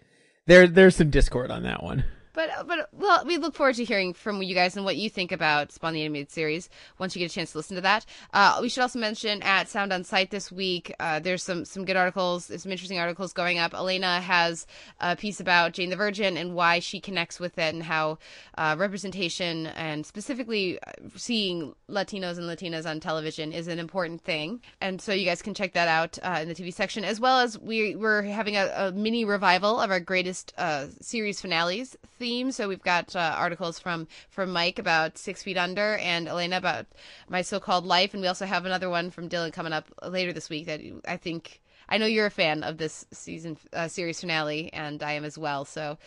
there 0.47 0.67
there's 0.67 0.97
some 0.97 1.11
discord 1.11 1.51
on 1.51 1.63
that 1.65 1.83
one. 1.83 2.05
But 2.35 2.67
but 2.67 2.89
well, 2.93 3.25
we 3.27 3.37
look 3.37 3.55
forward 3.55 3.77
to 3.77 3.85
hearing 3.85 4.15
from 4.15 4.43
you 4.43 4.55
guys 4.55 4.77
and 4.77 4.85
what 4.85 4.97
you 4.97 5.11
think 5.11 5.33
about 5.33 5.71
Spawn 5.71 5.93
the 5.93 6.03
animated 6.03 6.31
series 6.31 6.71
once 6.99 7.15
you 7.15 7.21
get 7.21 7.31
a 7.31 7.35
chance 7.35 7.53
to 7.53 7.59
listen 7.59 7.75
to 7.77 7.83
that. 7.83 8.07
Uh, 8.33 8.59
we 8.63 8.69
should 8.69 8.83
also 8.83 8.99
mention 8.99 9.43
at 9.43 9.69
Sound 9.69 9.93
on 9.93 10.03
Sight 10.03 10.31
this 10.31 10.51
week, 10.51 10.95
uh, 10.99 11.19
there's 11.21 11.43
some 11.43 11.65
some 11.65 11.85
good 11.85 11.97
articles, 11.97 12.47
some 12.47 12.73
interesting 12.73 12.99
articles 12.99 13.33
going 13.33 13.59
up. 13.59 13.75
Elena 13.75 14.21
has 14.21 14.67
a 15.01 15.15
piece 15.15 15.41
about 15.41 15.73
Jane 15.73 15.91
the 15.91 15.97
Virgin 15.97 16.37
and 16.37 16.55
why 16.55 16.79
she 16.79 17.01
connects 17.01 17.39
with 17.39 17.59
it 17.59 17.75
and 17.75 17.83
how 17.83 18.19
uh, 18.57 18.77
representation 18.79 19.67
and 19.69 20.07
specifically 20.07 20.79
uh, 20.81 20.93
seeing 21.17 21.75
Latinos 21.89 22.39
and 22.39 22.47
Latinas 22.49 22.89
on 22.89 23.01
television 23.01 23.53
is 23.53 23.69
an 23.69 23.79
important 23.79 24.23
thing. 24.23 24.61
And 24.81 25.03
so 25.03 25.13
you 25.13 25.27
guys 25.27 25.43
can 25.43 25.53
check 25.55 25.75
that 25.75 25.89
out 25.89 26.19
uh, 26.23 26.39
in 26.41 26.49
the 26.49 26.55
TV 26.55 26.73
section, 26.73 27.05
as 27.05 27.21
well 27.21 27.41
as 27.41 27.59
we 27.59 27.95
we're 27.95 28.23
having 28.23 28.57
a, 28.57 28.73
a 28.75 28.93
mini 28.93 29.25
revival 29.25 29.81
of 29.81 29.91
our 29.91 30.01
greatest 30.01 30.55
uh, 30.57 30.87
series 31.01 31.41
finales 31.41 31.97
theme. 32.23 32.53
So 32.53 32.69
we've 32.69 32.81
got 32.81 33.17
uh, 33.17 33.35
articles 33.37 33.81
from 33.81 34.07
from 34.31 34.53
Mike 34.53 34.79
about 34.79 35.19
Six 35.19 35.43
Feet 35.43 35.59
Under 35.59 35.97
and 35.97 36.29
Elena 36.29 36.57
about 36.57 36.87
my 37.29 37.43
so-called 37.43 37.85
life, 37.85 38.15
and 38.15 38.23
we 38.23 38.29
also 38.29 38.47
have 38.47 38.65
another 38.65 38.89
one 38.89 39.11
from 39.11 39.29
Dylan 39.29 39.53
coming 39.53 39.73
up 39.73 39.87
later 40.07 40.33
this 40.33 40.49
week 40.49 40.67
that 40.67 40.81
I 41.05 41.17
think 41.17 41.61
I 41.89 41.99
know 41.99 42.07
you're 42.07 42.27
a 42.27 42.31
fan 42.31 42.63
of 42.63 42.79
this 42.79 43.05
season 43.11 43.59
uh, 43.73 43.89
series 43.89 44.21
finale, 44.21 44.73
and 44.73 45.03
I 45.03 45.15
am 45.15 45.25
as 45.25 45.37
well. 45.37 45.65
So 45.65 45.99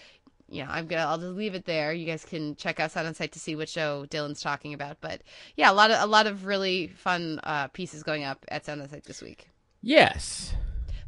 yeah, 0.48 0.67
I'm 0.69 0.88
gonna 0.88 1.01
I'll 1.01 1.17
just 1.17 1.36
leave 1.36 1.53
it 1.53 1.65
there. 1.65 1.91
You 1.91 2.05
guys 2.05 2.24
can 2.24 2.55
check 2.55 2.79
us 2.79 2.95
out 2.95 3.05
on 3.05 3.13
site 3.13 3.34
to 3.34 3.39
see 3.39 3.57
what 3.57 3.67
show 3.67 4.05
Dylan's 4.10 4.41
talking 4.41 4.74
about. 4.74 5.01
But 5.01 5.22
yeah, 5.57 5.69
a 5.69 5.74
lot 5.74 5.91
of 5.91 6.01
a 6.01 6.07
lot 6.07 6.27
of 6.27 6.45
really 6.45 6.88
fun 6.88 7.41
uh, 7.43 7.67
pieces 7.67 8.03
going 8.03 8.24
up 8.24 8.45
at 8.48 8.65
Sound 8.65 8.81
on 8.81 8.88
Sight 8.88 9.03
this 9.03 9.22
week. 9.22 9.50
Yes. 9.81 10.53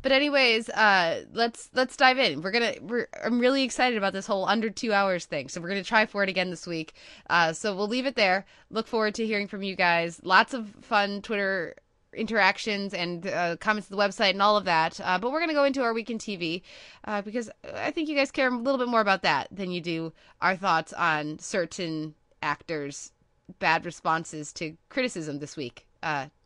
But 0.01 0.11
anyways, 0.11 0.69
uh, 0.69 1.25
let's 1.33 1.69
let's 1.73 1.97
dive 1.97 2.19
in. 2.19 2.41
We're 2.41 2.51
gonna 2.51 2.73
we're 2.81 3.07
I'm 3.23 3.39
really 3.39 3.63
excited 3.63 3.97
about 3.97 4.13
this 4.13 4.27
whole 4.27 4.45
under 4.45 4.69
two 4.69 4.93
hours 4.93 5.25
thing. 5.25 5.49
So 5.49 5.59
we're 5.59 5.69
gonna 5.69 5.83
try 5.83 6.05
for 6.05 6.23
it 6.23 6.29
again 6.29 6.49
this 6.49 6.67
week. 6.67 6.93
Uh, 7.29 7.53
so 7.53 7.75
we'll 7.75 7.87
leave 7.87 8.05
it 8.05 8.15
there. 8.15 8.45
Look 8.69 8.87
forward 8.87 9.15
to 9.15 9.25
hearing 9.25 9.47
from 9.47 9.63
you 9.63 9.75
guys. 9.75 10.19
Lots 10.23 10.53
of 10.53 10.69
fun 10.81 11.21
Twitter 11.21 11.75
interactions 12.13 12.93
and 12.93 13.27
uh, 13.27 13.57
comments 13.57 13.87
to 13.87 13.95
the 13.95 14.01
website 14.01 14.31
and 14.31 14.41
all 14.41 14.57
of 14.57 14.65
that. 14.65 14.99
Uh, 15.03 15.17
but 15.17 15.31
we're 15.31 15.39
going 15.39 15.49
to 15.49 15.53
go 15.53 15.63
into 15.63 15.83
our 15.83 15.93
weekend 15.93 16.19
TV 16.19 16.61
uh, 17.05 17.21
because 17.21 17.49
I 17.75 17.91
think 17.91 18.09
you 18.09 18.15
guys 18.15 18.31
care 18.31 18.49
a 18.49 18.57
little 18.57 18.79
bit 18.79 18.87
more 18.87 19.01
about 19.01 19.21
that 19.23 19.47
than 19.51 19.71
you 19.71 19.81
do 19.81 20.13
our 20.41 20.55
thoughts 20.55 20.93
on 20.93 21.39
certain 21.39 22.15
actors' 22.41 23.11
bad 23.59 23.85
responses 23.85 24.51
to 24.53 24.75
criticism 24.89 25.39
this 25.39 25.55
week. 25.55 25.85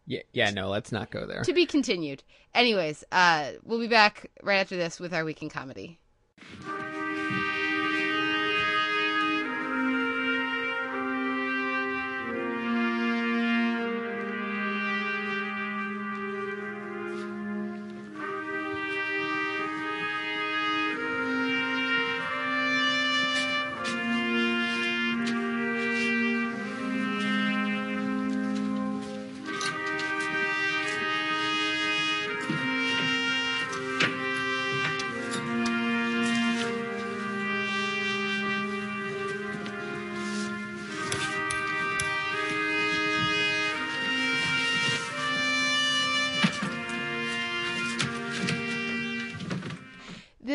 Yeah, 0.05 0.22
yeah, 0.34 0.50
no, 0.51 0.70
let's 0.70 0.91
not 0.91 1.12
go 1.12 1.25
there. 1.25 1.43
to 1.43 1.53
be 1.53 1.65
continued. 1.65 2.24
Anyways, 2.53 3.03
uh, 3.12 3.51
we'll 3.63 3.79
be 3.79 3.88
back 3.88 4.29
right 4.43 4.58
after 4.58 4.75
this 4.75 5.00
with 5.00 5.13
our 5.13 5.24
weekend 5.24 5.51
comedy. 5.51 6.00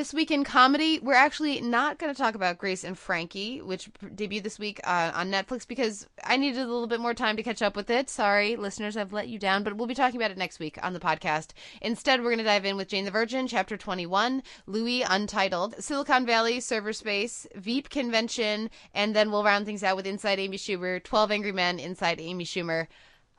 This 0.07 0.15
week 0.15 0.31
in 0.31 0.45
comedy, 0.45 1.01
we're 1.01 1.15
actually 1.15 1.61
not 1.61 1.99
going 1.99 2.15
to 2.15 2.17
talk 2.17 2.37
about 2.37 2.59
Grace 2.59 2.85
and 2.85 2.97
Frankie, 2.97 3.61
which 3.61 3.93
debuted 4.01 4.45
this 4.45 4.57
week 4.57 4.79
uh, 4.85 5.11
on 5.13 5.33
Netflix 5.33 5.67
because 5.67 6.07
I 6.23 6.37
needed 6.37 6.61
a 6.61 6.67
little 6.67 6.87
bit 6.87 7.01
more 7.01 7.13
time 7.13 7.37
to 7.37 7.43
catch 7.43 7.61
up 7.61 7.75
with 7.75 7.91
it. 7.91 8.09
Sorry, 8.09 8.55
listeners, 8.55 8.97
I've 8.97 9.13
let 9.13 9.27
you 9.27 9.37
down, 9.37 9.65
but 9.65 9.77
we'll 9.77 9.89
be 9.89 9.97
talking 9.97 10.21
about 10.21 10.31
it 10.31 10.39
next 10.39 10.61
week 10.61 10.79
on 10.81 10.93
the 10.93 11.01
podcast. 11.01 11.55
Instead, 11.83 12.21
we're 12.21 12.31
going 12.31 12.39
to 12.39 12.45
dive 12.45 12.65
in 12.65 12.77
with 12.77 12.87
Jane 12.87 13.05
the 13.05 13.11
Virgin, 13.11 13.49
Chapter 13.49 13.77
21, 13.77 14.45
Louie 14.69 15.03
Untitled, 15.03 15.75
Silicon 15.83 16.25
Valley, 16.25 16.61
Server 16.61 16.93
Space, 16.93 17.49
Veep 17.57 17.91
Convention, 17.91 18.71
and 18.95 19.13
then 19.13 19.33
we'll 19.33 19.43
round 19.43 19.67
things 19.67 19.83
out 19.83 19.97
with 19.97 20.07
Inside 20.07 20.39
Amy 20.39 20.57
Schumer, 20.57 21.03
12 21.03 21.33
Angry 21.33 21.51
Men, 21.51 21.81
Inside 21.81 22.21
Amy 22.21 22.45
Schumer. 22.45 22.87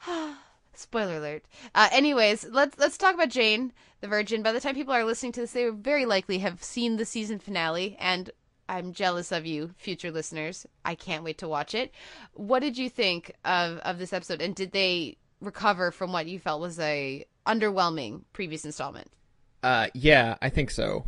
Spoiler 0.73 1.15
alert. 1.15 1.45
Uh, 1.73 1.87
anyways, 1.93 2.45
let's 2.51 2.77
let's 2.77 2.97
talk 2.97 3.15
about 3.15 3.29
Jane 3.29 3.71
the 4.01 4.07
Virgin. 4.07 4.43
By 4.43 4.51
the 4.51 4.59
time 4.59 4.75
people 4.75 4.93
are 4.93 5.03
listening 5.03 5.31
to 5.33 5.41
this, 5.41 5.51
they 5.51 5.69
very 5.69 6.05
likely 6.05 6.39
have 6.39 6.63
seen 6.63 6.97
the 6.97 7.05
season 7.05 7.39
finale, 7.39 7.95
and 7.99 8.29
I'm 8.69 8.93
jealous 8.93 9.31
of 9.31 9.45
you, 9.45 9.71
future 9.77 10.11
listeners. 10.11 10.65
I 10.83 10.95
can't 10.95 11.23
wait 11.23 11.37
to 11.39 11.47
watch 11.47 11.73
it. 11.73 11.93
What 12.33 12.59
did 12.59 12.77
you 12.77 12.89
think 12.89 13.33
of 13.45 13.77
of 13.79 13.97
this 13.97 14.13
episode, 14.13 14.41
and 14.41 14.55
did 14.55 14.71
they 14.71 15.17
recover 15.41 15.91
from 15.91 16.11
what 16.11 16.27
you 16.27 16.39
felt 16.39 16.61
was 16.61 16.79
a 16.79 17.25
underwhelming 17.45 18.23
previous 18.33 18.65
installment? 18.65 19.09
Uh, 19.63 19.87
yeah, 19.93 20.35
I 20.41 20.49
think 20.49 20.71
so. 20.71 21.05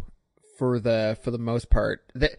For 0.58 0.80
the 0.80 1.18
for 1.24 1.32
the 1.32 1.38
most 1.38 1.70
part, 1.70 2.12
that 2.16 2.38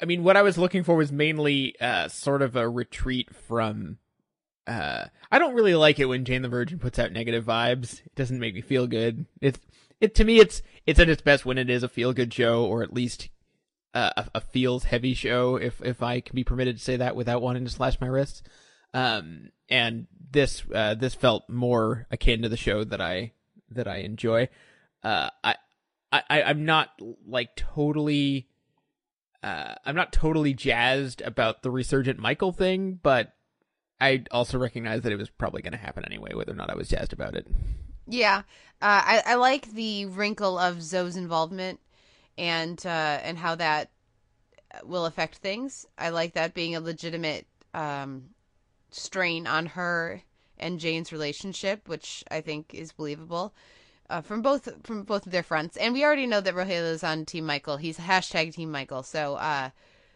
I 0.00 0.04
mean, 0.04 0.24
what 0.24 0.36
I 0.36 0.42
was 0.42 0.58
looking 0.58 0.82
for 0.82 0.96
was 0.96 1.12
mainly 1.12 1.78
uh, 1.80 2.08
sort 2.08 2.42
of 2.42 2.56
a 2.56 2.68
retreat 2.68 3.34
from 3.34 3.98
uh, 4.66 5.06
I 5.30 5.38
don't 5.38 5.54
really 5.54 5.74
like 5.74 5.98
it 5.98 6.06
when 6.06 6.24
Jane 6.24 6.42
the 6.42 6.48
Virgin 6.48 6.78
puts 6.78 6.98
out 6.98 7.12
negative 7.12 7.44
vibes. 7.44 8.04
It 8.04 8.14
doesn't 8.14 8.38
make 8.38 8.54
me 8.54 8.60
feel 8.60 8.86
good. 8.86 9.26
It's 9.40 9.58
it 10.00 10.14
to 10.14 10.24
me 10.24 10.38
it's 10.38 10.62
it's 10.86 11.00
at 11.00 11.08
its 11.08 11.22
best 11.22 11.44
when 11.44 11.58
it 11.58 11.70
is 11.70 11.82
a 11.82 11.88
feel 11.88 12.12
good 12.12 12.32
show 12.32 12.64
or 12.64 12.82
at 12.82 12.92
least 12.92 13.28
uh, 13.94 14.10
a, 14.16 14.26
a 14.36 14.40
feels 14.40 14.84
heavy 14.84 15.14
show 15.14 15.56
if 15.56 15.80
if 15.82 16.02
I 16.02 16.20
can 16.20 16.34
be 16.34 16.44
permitted 16.44 16.78
to 16.78 16.82
say 16.82 16.96
that 16.96 17.16
without 17.16 17.42
wanting 17.42 17.64
to 17.64 17.70
slash 17.70 18.00
my 18.00 18.06
wrists. 18.06 18.42
Um, 18.92 19.50
and 19.68 20.06
this 20.30 20.64
uh, 20.74 20.94
this 20.94 21.14
felt 21.14 21.48
more 21.48 22.06
akin 22.10 22.42
to 22.42 22.48
the 22.48 22.56
show 22.56 22.84
that 22.84 23.00
I 23.00 23.32
that 23.70 23.88
I 23.88 23.98
enjoy. 23.98 24.48
Uh, 25.02 25.30
I 25.42 25.54
I 26.12 26.42
I'm 26.42 26.64
not 26.64 26.90
like 27.26 27.56
totally. 27.56 28.48
Uh, 29.42 29.74
I'm 29.86 29.96
not 29.96 30.12
totally 30.12 30.52
jazzed 30.52 31.22
about 31.22 31.62
the 31.62 31.70
resurgent 31.70 32.18
Michael 32.18 32.52
thing, 32.52 33.00
but 33.02 33.32
I 33.98 34.24
also 34.30 34.58
recognize 34.58 35.00
that 35.02 35.12
it 35.12 35.18
was 35.18 35.30
probably 35.30 35.62
going 35.62 35.72
to 35.72 35.78
happen 35.78 36.04
anyway, 36.04 36.34
whether 36.34 36.52
or 36.52 36.56
not 36.56 36.68
I 36.68 36.74
was 36.74 36.88
jazzed 36.88 37.14
about 37.14 37.34
it. 37.34 37.46
Yeah, 38.10 38.38
uh, 38.82 39.02
I 39.04 39.22
I 39.26 39.34
like 39.34 39.72
the 39.72 40.06
wrinkle 40.06 40.58
of 40.58 40.82
Zoe's 40.82 41.16
involvement 41.16 41.80
and 42.36 42.84
uh, 42.84 43.18
and 43.22 43.38
how 43.38 43.54
that 43.56 43.90
will 44.84 45.06
affect 45.06 45.36
things. 45.36 45.86
I 45.98 46.10
like 46.10 46.34
that 46.34 46.54
being 46.54 46.74
a 46.74 46.80
legitimate 46.80 47.46
um, 47.74 48.30
strain 48.90 49.46
on 49.46 49.66
her 49.66 50.22
and 50.58 50.80
Jane's 50.80 51.12
relationship, 51.12 51.88
which 51.88 52.24
I 52.30 52.40
think 52.40 52.74
is 52.74 52.92
believable. 52.92 53.54
Uh, 54.08 54.20
from 54.20 54.42
both 54.42 54.68
from 54.84 55.04
both 55.04 55.24
of 55.24 55.30
their 55.30 55.44
fronts, 55.44 55.76
and 55.76 55.94
we 55.94 56.04
already 56.04 56.26
know 56.26 56.40
that 56.40 56.54
Rogelio 56.54 56.92
is 56.92 57.04
on 57.04 57.24
Team 57.24 57.46
Michael. 57.46 57.76
He's 57.76 57.96
hashtag 57.96 58.52
Team 58.54 58.72
Michael, 58.72 59.04
so 59.04 59.36
uh, 59.36 59.70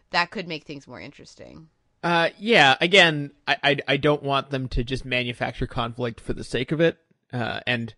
that 0.09 0.31
could 0.31 0.49
make 0.49 0.65
things 0.65 0.85
more 0.85 0.99
interesting. 0.99 1.69
Uh, 2.03 2.29
yeah. 2.37 2.75
Again, 2.81 3.31
I, 3.47 3.57
I, 3.63 3.77
I 3.87 3.97
don't 3.97 4.21
want 4.21 4.49
them 4.49 4.67
to 4.69 4.83
just 4.83 5.05
manufacture 5.05 5.65
conflict 5.65 6.19
for 6.19 6.33
the 6.33 6.43
sake 6.43 6.71
of 6.71 6.79
it. 6.81 6.97
Uh, 7.35 7.59
and 7.67 7.93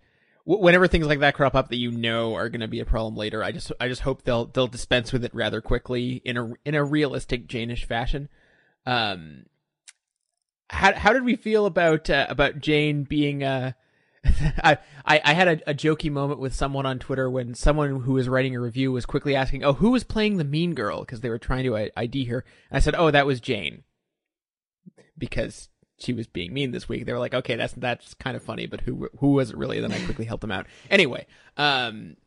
w- 0.45 0.63
whenever 0.63 0.87
things 0.87 1.07
like 1.07 1.19
that 1.19 1.35
crop 1.35 1.55
up 1.55 1.69
that 1.69 1.77
you 1.77 1.91
know 1.91 2.33
are 2.35 2.49
going 2.49 2.61
to 2.61 2.67
be 2.67 2.79
a 2.79 2.85
problem 2.85 3.15
later, 3.15 3.43
I 3.43 3.51
just 3.51 3.71
I 3.79 3.87
just 3.87 4.01
hope 4.01 4.23
they'll 4.23 4.45
they'll 4.45 4.67
dispense 4.67 5.13
with 5.13 5.23
it 5.23 5.33
rather 5.33 5.61
quickly 5.61 6.21
in 6.25 6.37
a 6.37 6.53
in 6.65 6.75
a 6.75 6.83
realistic 6.83 7.47
Janish 7.47 7.85
fashion. 7.85 8.29
Um, 8.85 9.45
how 10.69 10.93
how 10.93 11.13
did 11.13 11.23
we 11.23 11.35
feel 11.35 11.65
about 11.65 12.09
uh, 12.09 12.25
about 12.29 12.59
Jane 12.59 13.03
being 13.03 13.43
uh 13.43 13.73
I, 14.25 14.77
I, 15.05 15.21
I 15.23 15.33
had 15.33 15.47
a, 15.47 15.69
a 15.69 15.73
jokey 15.73 16.11
moment 16.11 16.39
with 16.39 16.53
someone 16.53 16.85
on 16.85 16.99
Twitter 16.99 17.29
when 17.29 17.53
someone 17.53 18.01
who 18.01 18.13
was 18.13 18.27
writing 18.27 18.55
a 18.55 18.59
review 18.59 18.91
was 18.91 19.05
quickly 19.05 19.35
asking, 19.35 19.63
"Oh, 19.63 19.73
who 19.73 19.91
was 19.91 20.03
playing 20.03 20.37
the 20.37 20.43
mean 20.43 20.73
girl?" 20.73 21.01
Because 21.01 21.21
they 21.21 21.29
were 21.29 21.37
trying 21.37 21.63
to 21.65 21.89
ID 21.95 22.25
her. 22.25 22.43
And 22.69 22.77
I 22.77 22.79
said, 22.79 22.95
"Oh, 22.97 23.11
that 23.11 23.27
was 23.27 23.39
Jane." 23.39 23.83
because 25.17 25.69
she 25.99 26.13
was 26.13 26.27
being 26.27 26.53
mean 26.53 26.71
this 26.71 26.87
week. 26.87 27.05
They 27.05 27.13
were 27.13 27.19
like, 27.19 27.33
okay, 27.33 27.55
that's 27.55 27.73
that's 27.73 28.13
kind 28.15 28.37
of 28.37 28.43
funny, 28.43 28.67
but 28.67 28.81
who 28.81 29.09
who 29.19 29.33
was 29.33 29.49
it 29.49 29.57
really? 29.57 29.79
Then 29.79 29.91
I 29.91 30.03
quickly 30.05 30.25
helped 30.25 30.41
them 30.41 30.51
out. 30.51 30.67
Anyway, 30.89 31.25
um, 31.57 32.17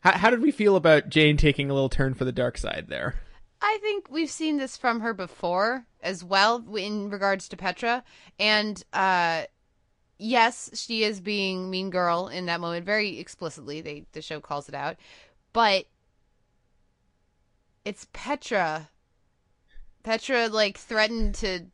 how, 0.00 0.12
how 0.12 0.30
did 0.30 0.40
we 0.40 0.50
feel 0.50 0.76
about 0.76 1.08
Jane 1.08 1.36
taking 1.36 1.70
a 1.70 1.74
little 1.74 1.88
turn 1.88 2.14
for 2.14 2.24
the 2.24 2.32
dark 2.32 2.58
side 2.58 2.86
there? 2.88 3.16
I 3.60 3.78
think 3.80 4.10
we've 4.10 4.30
seen 4.30 4.58
this 4.58 4.76
from 4.76 5.00
her 5.00 5.14
before 5.14 5.86
as 6.02 6.22
well 6.22 6.64
in 6.76 7.10
regards 7.10 7.48
to 7.48 7.56
Petra, 7.56 8.04
and 8.38 8.82
uh, 8.92 9.44
yes, 10.18 10.70
she 10.74 11.04
is 11.04 11.20
being 11.20 11.70
mean 11.70 11.90
girl 11.90 12.28
in 12.28 12.46
that 12.46 12.60
moment 12.60 12.84
very 12.86 13.18
explicitly. 13.18 13.80
They 13.80 14.06
the 14.12 14.22
show 14.22 14.40
calls 14.40 14.68
it 14.68 14.74
out, 14.74 14.96
but 15.52 15.86
it's 17.84 18.06
Petra. 18.12 18.88
Petra 20.02 20.48
like 20.48 20.76
threatened 20.76 21.34
to 21.36 21.66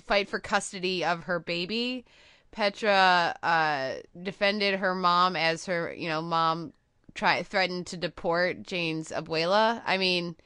fight 0.00 0.28
for 0.28 0.38
custody 0.38 1.04
of 1.04 1.24
her 1.24 1.38
baby. 1.38 2.04
Petra 2.50 3.34
uh, 3.42 3.94
defended 4.22 4.78
her 4.78 4.94
mom 4.94 5.36
as 5.36 5.66
her, 5.66 5.92
you 5.92 6.08
know, 6.08 6.20
mom 6.20 6.72
try 7.14 7.42
threatened 7.42 7.86
to 7.88 7.96
deport 7.96 8.62
Jane's 8.62 9.10
abuela. 9.10 9.82
I 9.86 9.96
mean, 9.96 10.36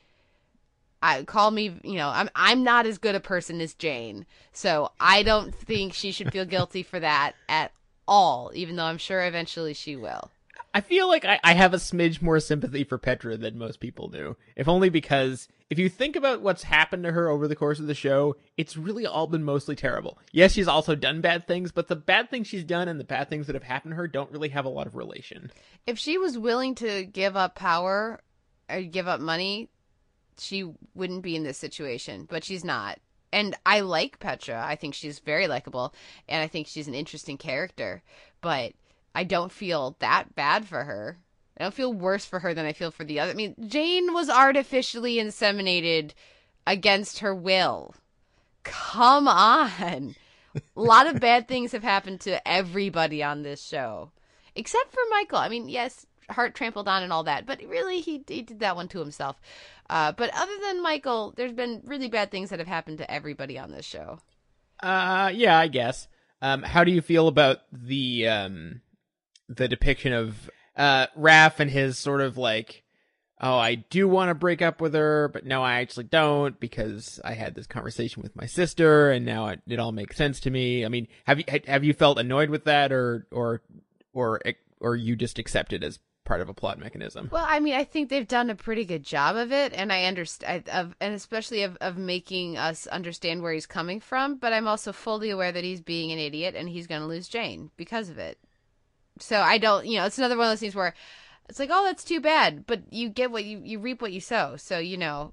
I 1.02 1.24
call 1.24 1.50
me, 1.50 1.78
you 1.82 1.94
know, 1.94 2.08
I'm 2.08 2.30
I'm 2.34 2.62
not 2.64 2.86
as 2.86 2.98
good 2.98 3.14
a 3.14 3.20
person 3.20 3.60
as 3.60 3.74
Jane, 3.74 4.26
so 4.52 4.92
I 4.98 5.22
don't 5.22 5.54
think 5.54 5.92
she 5.92 6.12
should 6.12 6.32
feel 6.32 6.44
guilty 6.44 6.82
for 6.82 6.98
that 7.00 7.32
at 7.48 7.72
all. 8.08 8.50
Even 8.54 8.76
though 8.76 8.84
I'm 8.84 8.98
sure 8.98 9.24
eventually 9.24 9.74
she 9.74 9.96
will. 9.96 10.30
I 10.76 10.82
feel 10.82 11.08
like 11.08 11.24
I, 11.24 11.40
I 11.42 11.54
have 11.54 11.72
a 11.72 11.78
smidge 11.78 12.20
more 12.20 12.38
sympathy 12.38 12.84
for 12.84 12.98
Petra 12.98 13.38
than 13.38 13.56
most 13.56 13.80
people 13.80 14.08
do, 14.08 14.36
if 14.56 14.68
only 14.68 14.90
because 14.90 15.48
if 15.70 15.78
you 15.78 15.88
think 15.88 16.16
about 16.16 16.42
what's 16.42 16.64
happened 16.64 17.04
to 17.04 17.12
her 17.12 17.30
over 17.30 17.48
the 17.48 17.56
course 17.56 17.78
of 17.78 17.86
the 17.86 17.94
show, 17.94 18.36
it's 18.58 18.76
really 18.76 19.06
all 19.06 19.26
been 19.26 19.42
mostly 19.42 19.74
terrible. 19.74 20.18
Yes, 20.32 20.52
she's 20.52 20.68
also 20.68 20.94
done 20.94 21.22
bad 21.22 21.46
things, 21.46 21.72
but 21.72 21.88
the 21.88 21.96
bad 21.96 22.28
things 22.28 22.46
she's 22.46 22.62
done 22.62 22.88
and 22.88 23.00
the 23.00 23.04
bad 23.04 23.30
things 23.30 23.46
that 23.46 23.56
have 23.56 23.62
happened 23.62 23.92
to 23.92 23.96
her 23.96 24.06
don't 24.06 24.30
really 24.30 24.50
have 24.50 24.66
a 24.66 24.68
lot 24.68 24.86
of 24.86 24.96
relation. 24.96 25.50
If 25.86 25.98
she 25.98 26.18
was 26.18 26.36
willing 26.36 26.74
to 26.74 27.06
give 27.06 27.38
up 27.38 27.54
power 27.54 28.20
or 28.68 28.82
give 28.82 29.08
up 29.08 29.20
money, 29.20 29.70
she 30.38 30.70
wouldn't 30.94 31.22
be 31.22 31.36
in 31.36 31.42
this 31.42 31.56
situation, 31.56 32.26
but 32.28 32.44
she's 32.44 32.66
not. 32.66 32.98
And 33.32 33.54
I 33.64 33.80
like 33.80 34.18
Petra. 34.18 34.62
I 34.62 34.76
think 34.76 34.92
she's 34.92 35.20
very 35.20 35.48
likable 35.48 35.94
and 36.28 36.42
I 36.42 36.48
think 36.48 36.66
she's 36.66 36.86
an 36.86 36.94
interesting 36.94 37.38
character, 37.38 38.02
but 38.42 38.74
I 39.16 39.24
don't 39.24 39.50
feel 39.50 39.96
that 40.00 40.34
bad 40.34 40.66
for 40.66 40.84
her. 40.84 41.16
I 41.56 41.62
don't 41.64 41.72
feel 41.72 41.90
worse 41.90 42.26
for 42.26 42.40
her 42.40 42.52
than 42.52 42.66
I 42.66 42.74
feel 42.74 42.90
for 42.90 43.02
the 43.02 43.18
other. 43.18 43.30
I 43.30 43.34
mean, 43.34 43.54
Jane 43.66 44.12
was 44.12 44.28
artificially 44.28 45.16
inseminated 45.16 46.10
against 46.66 47.20
her 47.20 47.34
will. 47.34 47.94
Come 48.62 49.26
on. 49.26 50.16
A 50.54 50.60
lot 50.80 51.06
of 51.06 51.18
bad 51.18 51.48
things 51.48 51.72
have 51.72 51.82
happened 51.82 52.20
to 52.22 52.46
everybody 52.46 53.22
on 53.22 53.42
this 53.42 53.64
show, 53.64 54.10
except 54.54 54.92
for 54.92 55.00
Michael. 55.08 55.38
I 55.38 55.48
mean, 55.48 55.70
yes, 55.70 56.04
heart 56.28 56.54
trampled 56.54 56.86
on 56.86 57.02
and 57.02 57.10
all 57.10 57.24
that, 57.24 57.46
but 57.46 57.62
really, 57.66 58.02
he, 58.02 58.22
he 58.28 58.42
did 58.42 58.60
that 58.60 58.76
one 58.76 58.88
to 58.88 58.98
himself. 58.98 59.40
Uh, 59.88 60.12
but 60.12 60.28
other 60.34 60.58
than 60.66 60.82
Michael, 60.82 61.32
there's 61.38 61.54
been 61.54 61.80
really 61.86 62.08
bad 62.08 62.30
things 62.30 62.50
that 62.50 62.58
have 62.58 62.68
happened 62.68 62.98
to 62.98 63.10
everybody 63.10 63.58
on 63.58 63.70
this 63.70 63.86
show. 63.86 64.18
Uh, 64.82 65.32
yeah, 65.32 65.58
I 65.58 65.68
guess. 65.68 66.06
Um, 66.42 66.62
how 66.62 66.84
do 66.84 66.90
you 66.92 67.00
feel 67.00 67.28
about 67.28 67.60
the 67.72 68.28
um, 68.28 68.82
the 69.48 69.68
depiction 69.68 70.12
of 70.12 70.50
uh 70.76 71.06
Raph 71.18 71.60
and 71.60 71.70
his 71.70 71.98
sort 71.98 72.20
of 72.20 72.36
like 72.36 72.82
oh 73.40 73.56
I 73.56 73.76
do 73.76 74.08
want 74.08 74.30
to 74.30 74.34
break 74.34 74.62
up 74.62 74.80
with 74.80 74.94
her 74.94 75.28
but 75.32 75.46
no 75.46 75.62
I 75.62 75.80
actually 75.80 76.04
don't 76.04 76.58
because 76.58 77.20
I 77.24 77.34
had 77.34 77.54
this 77.54 77.66
conversation 77.66 78.22
with 78.22 78.36
my 78.36 78.46
sister 78.46 79.10
and 79.10 79.24
now 79.24 79.48
it, 79.48 79.60
it 79.66 79.78
all 79.78 79.92
makes 79.92 80.16
sense 80.16 80.40
to 80.40 80.50
me 80.50 80.84
I 80.84 80.88
mean 80.88 81.08
have 81.24 81.38
you 81.38 81.44
have 81.66 81.84
you 81.84 81.92
felt 81.92 82.18
annoyed 82.18 82.50
with 82.50 82.64
that 82.64 82.92
or 82.92 83.26
or 83.30 83.62
or 84.12 84.40
or 84.80 84.96
you 84.96 85.16
just 85.16 85.38
accept 85.38 85.72
it 85.72 85.82
as 85.82 85.98
part 86.26 86.42
of 86.42 86.50
a 86.50 86.54
plot 86.54 86.78
mechanism. 86.78 87.30
Well, 87.32 87.46
I 87.48 87.60
mean, 87.60 87.74
I 87.74 87.84
think 87.84 88.10
they've 88.10 88.28
done 88.28 88.50
a 88.50 88.54
pretty 88.54 88.84
good 88.84 89.02
job 89.02 89.36
of 89.36 89.52
it, 89.52 89.72
and 89.72 89.90
I 89.90 90.04
understand, 90.04 90.68
of, 90.68 90.94
and 91.00 91.14
especially 91.14 91.62
of 91.62 91.78
of 91.80 91.96
making 91.96 92.58
us 92.58 92.86
understand 92.88 93.40
where 93.40 93.54
he's 93.54 93.66
coming 93.66 94.00
from. 94.00 94.36
But 94.36 94.52
I'm 94.52 94.68
also 94.68 94.92
fully 94.92 95.30
aware 95.30 95.52
that 95.52 95.64
he's 95.64 95.80
being 95.80 96.12
an 96.12 96.18
idiot, 96.18 96.54
and 96.54 96.68
he's 96.68 96.86
going 96.86 97.00
to 97.00 97.06
lose 97.06 97.28
Jane 97.28 97.70
because 97.78 98.10
of 98.10 98.18
it. 98.18 98.38
So 99.18 99.40
I 99.40 99.58
don't, 99.58 99.86
you 99.86 99.98
know, 99.98 100.06
it's 100.06 100.18
another 100.18 100.36
one 100.36 100.46
of 100.46 100.52
those 100.52 100.60
things 100.60 100.74
where 100.74 100.94
it's 101.48 101.58
like, 101.58 101.70
oh, 101.72 101.84
that's 101.84 102.04
too 102.04 102.20
bad, 102.20 102.66
but 102.66 102.92
you 102.92 103.08
get 103.08 103.30
what 103.30 103.44
you 103.44 103.60
you 103.64 103.78
reap 103.78 104.02
what 104.02 104.12
you 104.12 104.20
sow. 104.20 104.56
So 104.56 104.78
you 104.78 104.96
know, 104.96 105.32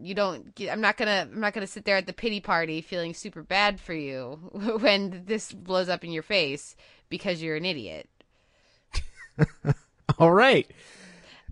you 0.00 0.14
don't. 0.14 0.52
I'm 0.70 0.80
not 0.80 0.96
gonna 0.96 1.28
I'm 1.30 1.40
not 1.40 1.54
gonna 1.54 1.66
sit 1.66 1.84
there 1.84 1.96
at 1.96 2.06
the 2.06 2.12
pity 2.12 2.40
party 2.40 2.80
feeling 2.80 3.14
super 3.14 3.42
bad 3.42 3.80
for 3.80 3.94
you 3.94 4.38
when 4.80 5.24
this 5.26 5.52
blows 5.52 5.88
up 5.88 6.04
in 6.04 6.10
your 6.12 6.22
face 6.22 6.76
because 7.08 7.42
you're 7.42 7.56
an 7.56 7.64
idiot. 7.64 8.08
All 10.18 10.32
right. 10.32 10.66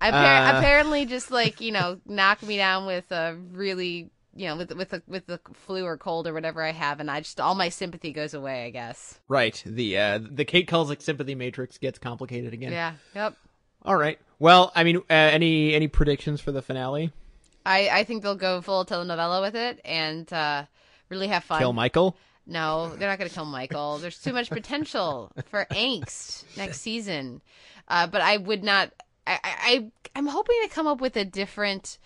Appar- 0.00 0.54
Uh, 0.54 0.58
apparently, 0.58 1.06
just 1.06 1.30
like 1.30 1.60
you 1.60 1.72
know, 1.72 2.00
knock 2.06 2.42
me 2.42 2.56
down 2.56 2.86
with 2.86 3.10
a 3.12 3.36
really, 3.52 4.10
you 4.36 4.46
know, 4.46 4.56
with 4.56 4.74
with 4.74 4.90
the 4.90 5.02
with 5.06 5.26
the 5.26 5.40
flu 5.52 5.84
or 5.84 5.96
cold 5.96 6.26
or 6.26 6.34
whatever 6.34 6.62
I 6.62 6.72
have, 6.72 7.00
and 7.00 7.10
I 7.10 7.20
just 7.20 7.40
all 7.40 7.54
my 7.54 7.68
sympathy 7.68 8.12
goes 8.12 8.34
away. 8.34 8.64
I 8.64 8.70
guess. 8.70 9.18
Right. 9.28 9.62
The 9.64 9.98
uh, 9.98 10.20
the 10.22 10.44
Kate 10.44 10.68
Kulzick 10.68 11.02
sympathy 11.02 11.34
matrix 11.34 11.78
gets 11.78 11.98
complicated 11.98 12.52
again. 12.52 12.72
Yeah. 12.72 12.94
Yep. 13.14 13.36
All 13.82 13.96
right. 13.96 14.18
Well, 14.38 14.72
I 14.74 14.84
mean, 14.84 14.98
uh, 14.98 15.02
any 15.08 15.74
any 15.74 15.88
predictions 15.88 16.40
for 16.40 16.52
the 16.52 16.62
finale? 16.62 17.12
I 17.64 17.88
I 17.88 18.04
think 18.04 18.22
they'll 18.22 18.34
go 18.36 18.60
full 18.60 18.84
telenovela 18.84 19.40
with 19.40 19.54
it 19.56 19.80
and 19.84 20.30
uh 20.32 20.64
really 21.08 21.28
have 21.28 21.44
fun. 21.44 21.58
Kill 21.58 21.72
Michael. 21.72 22.16
No, 22.46 22.94
they're 22.94 23.08
not 23.08 23.18
going 23.18 23.28
to 23.28 23.34
kill 23.34 23.44
Michael. 23.44 23.98
There's 23.98 24.20
too 24.20 24.32
much 24.32 24.50
potential 24.50 25.32
for 25.46 25.66
angst 25.72 26.44
next 26.56 26.80
season. 26.80 27.42
Uh, 27.88 28.06
but 28.06 28.20
I 28.20 28.36
would 28.36 28.62
not. 28.62 28.92
I, 29.26 29.38
I 29.42 29.90
I'm 30.14 30.26
hoping 30.26 30.56
to 30.62 30.68
come 30.68 30.86
up 30.86 31.00
with 31.00 31.16
a 31.16 31.24
different 31.24 31.98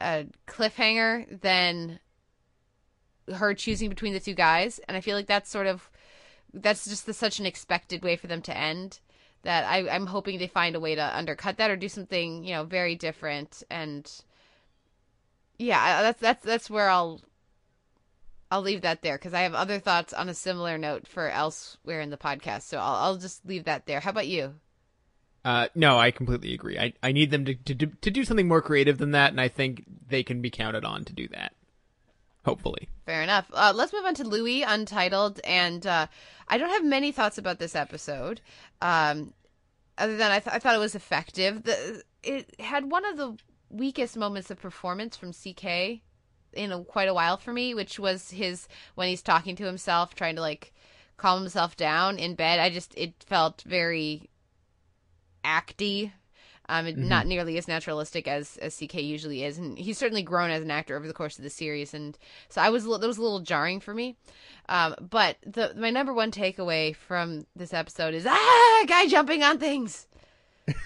uh, 0.00 0.24
cliffhanger 0.46 1.40
than 1.40 2.00
her 3.34 3.54
choosing 3.54 3.88
between 3.88 4.12
the 4.12 4.20
two 4.20 4.34
guys, 4.34 4.80
and 4.88 4.96
I 4.96 5.00
feel 5.00 5.16
like 5.16 5.26
that's 5.26 5.50
sort 5.50 5.66
of 5.66 5.90
that's 6.52 6.84
just 6.86 7.06
the, 7.06 7.14
such 7.14 7.38
an 7.38 7.46
expected 7.46 8.02
way 8.02 8.16
for 8.16 8.26
them 8.26 8.42
to 8.42 8.56
end 8.56 9.00
that 9.42 9.64
I, 9.64 9.88
I'm 9.88 10.06
hoping 10.06 10.38
they 10.38 10.46
find 10.46 10.74
a 10.76 10.80
way 10.80 10.94
to 10.94 11.16
undercut 11.16 11.56
that 11.58 11.70
or 11.70 11.76
do 11.76 11.88
something 11.88 12.44
you 12.44 12.54
know 12.54 12.64
very 12.64 12.94
different 12.94 13.62
and 13.70 14.10
yeah 15.58 16.02
that's 16.02 16.20
that's 16.20 16.44
that's 16.44 16.68
where 16.68 16.90
I'll 16.90 17.20
I'll 18.50 18.62
leave 18.62 18.82
that 18.82 19.02
there 19.02 19.16
because 19.16 19.32
I 19.32 19.42
have 19.42 19.54
other 19.54 19.78
thoughts 19.78 20.12
on 20.12 20.28
a 20.28 20.34
similar 20.34 20.76
note 20.76 21.06
for 21.06 21.28
elsewhere 21.30 22.00
in 22.00 22.10
the 22.10 22.16
podcast. 22.16 22.62
So 22.62 22.78
I'll, 22.78 22.96
I'll 22.96 23.16
just 23.16 23.46
leave 23.46 23.64
that 23.64 23.86
there. 23.86 24.00
How 24.00 24.10
about 24.10 24.26
you? 24.26 24.54
Uh, 25.44 25.68
no, 25.74 25.98
I 25.98 26.10
completely 26.10 26.52
agree. 26.52 26.78
I, 26.78 26.92
I 27.02 27.12
need 27.12 27.30
them 27.30 27.44
to, 27.46 27.54
to 27.54 27.74
do- 27.74 27.92
to 28.02 28.10
do 28.10 28.24
something 28.24 28.48
more 28.48 28.60
creative 28.60 28.98
than 28.98 29.12
that, 29.12 29.30
and 29.30 29.40
I 29.40 29.48
think 29.48 29.84
they 30.08 30.22
can 30.22 30.42
be 30.42 30.50
counted 30.50 30.84
on 30.84 31.04
to 31.06 31.12
do 31.12 31.28
that. 31.28 31.54
Hopefully. 32.44 32.88
Fair 33.06 33.22
enough. 33.22 33.50
Uh, 33.52 33.72
let's 33.74 33.92
move 33.92 34.04
on 34.04 34.14
to 34.14 34.24
Louie 34.24 34.62
Untitled, 34.62 35.40
and 35.44 35.86
uh, 35.86 36.06
I 36.48 36.58
don't 36.58 36.70
have 36.70 36.84
many 36.84 37.12
thoughts 37.12 37.38
about 37.38 37.58
this 37.58 37.74
episode, 37.74 38.40
um, 38.80 39.34
other 39.98 40.16
than 40.16 40.30
I, 40.30 40.40
th- 40.40 40.54
I 40.54 40.58
thought 40.58 40.74
it 40.74 40.78
was 40.78 40.94
effective. 40.94 41.64
The 41.64 42.02
it 42.22 42.58
had 42.60 42.90
one 42.90 43.04
of 43.04 43.16
the 43.16 43.36
weakest 43.68 44.16
moments 44.16 44.50
of 44.50 44.60
performance 44.60 45.16
from 45.16 45.32
CK 45.32 46.00
in 46.52 46.72
a, 46.72 46.82
quite 46.84 47.08
a 47.08 47.14
while 47.14 47.36
for 47.36 47.52
me, 47.52 47.74
which 47.74 47.98
was 47.98 48.30
his 48.30 48.68
when 48.94 49.08
he's 49.08 49.22
talking 49.22 49.56
to 49.56 49.64
himself, 49.64 50.14
trying 50.14 50.36
to 50.36 50.40
like 50.40 50.72
calm 51.16 51.40
himself 51.40 51.76
down 51.76 52.18
in 52.18 52.34
bed. 52.34 52.58
I 52.58 52.70
just 52.70 52.94
it 52.96 53.14
felt 53.26 53.62
very 53.66 54.29
acty. 55.44 56.12
Um, 56.68 56.86
it- 56.86 56.96
not 56.96 57.26
nearly 57.26 57.58
as 57.58 57.66
naturalistic 57.66 58.28
as 58.28 58.56
as 58.58 58.76
CK 58.76 58.94
usually 59.02 59.42
is, 59.42 59.58
and 59.58 59.76
he's 59.76 59.98
certainly 59.98 60.22
grown 60.22 60.50
as 60.50 60.62
an 60.62 60.70
actor 60.70 60.96
over 60.96 61.08
the 61.08 61.12
course 61.12 61.36
of 61.36 61.42
the 61.42 61.50
series, 61.50 61.94
and 61.94 62.16
so 62.48 62.60
I 62.60 62.70
was 62.70 62.84
that 62.84 63.00
was 63.00 63.18
a 63.18 63.22
little 63.22 63.40
jarring 63.40 63.80
for 63.80 63.92
me. 63.92 64.14
Um, 64.68 64.94
but 65.00 65.36
the 65.44 65.72
my 65.76 65.90
number 65.90 66.12
one 66.14 66.30
takeaway 66.30 66.94
from 66.94 67.44
this 67.56 67.74
episode 67.74 68.14
is 68.14 68.24
ah, 68.28 68.84
guy 68.86 69.08
jumping 69.08 69.42
on 69.42 69.58
things. 69.58 70.06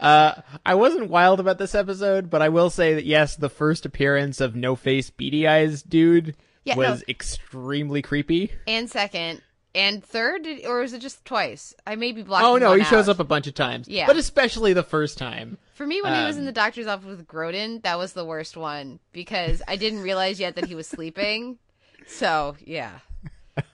Uh, 0.00 0.40
I 0.64 0.74
wasn't 0.74 1.10
wild 1.10 1.38
about 1.40 1.58
this 1.58 1.74
episode, 1.74 2.30
but 2.30 2.40
I 2.42 2.48
will 2.48 2.70
say 2.70 2.94
that 2.94 3.04
yes, 3.04 3.36
the 3.36 3.48
first 3.50 3.84
appearance 3.84 4.40
of 4.40 4.56
No 4.56 4.76
Face 4.76 5.10
Beady 5.10 5.46
Eyes 5.46 5.82
dude 5.82 6.36
Yeah, 6.64 6.76
was 6.76 7.00
no. 7.00 7.04
extremely 7.08 8.00
creepy. 8.02 8.50
And 8.66 8.88
second, 8.90 9.42
and 9.74 10.04
third, 10.04 10.46
or 10.66 10.82
is 10.82 10.92
it 10.92 11.00
just 11.00 11.24
twice? 11.24 11.74
I 11.86 11.96
may 11.96 12.12
be 12.12 12.22
blocking. 12.22 12.46
Oh 12.46 12.56
no, 12.56 12.72
he 12.74 12.84
shows 12.84 13.08
up 13.08 13.18
a 13.20 13.24
bunch 13.24 13.46
of 13.46 13.54
times. 13.54 13.88
Yeah. 13.88 14.06
But 14.06 14.16
especially 14.16 14.72
the 14.72 14.82
first 14.82 15.18
time. 15.18 15.58
For 15.74 15.86
me, 15.86 16.00
when 16.02 16.14
he 16.14 16.24
was 16.24 16.36
in 16.36 16.42
Um, 16.42 16.46
the 16.46 16.52
doctor's 16.52 16.86
office 16.86 17.06
with 17.06 17.26
Grodin, 17.26 17.82
that 17.82 17.98
was 17.98 18.12
the 18.12 18.24
worst 18.24 18.56
one 18.56 19.00
because 19.12 19.60
I 19.66 19.76
didn't 19.76 20.02
realize 20.02 20.38
yet 20.38 20.54
that 20.56 20.66
he 20.66 20.74
was 20.74 20.86
sleeping. 20.86 21.58
So 22.06 22.56
yeah, 22.64 22.98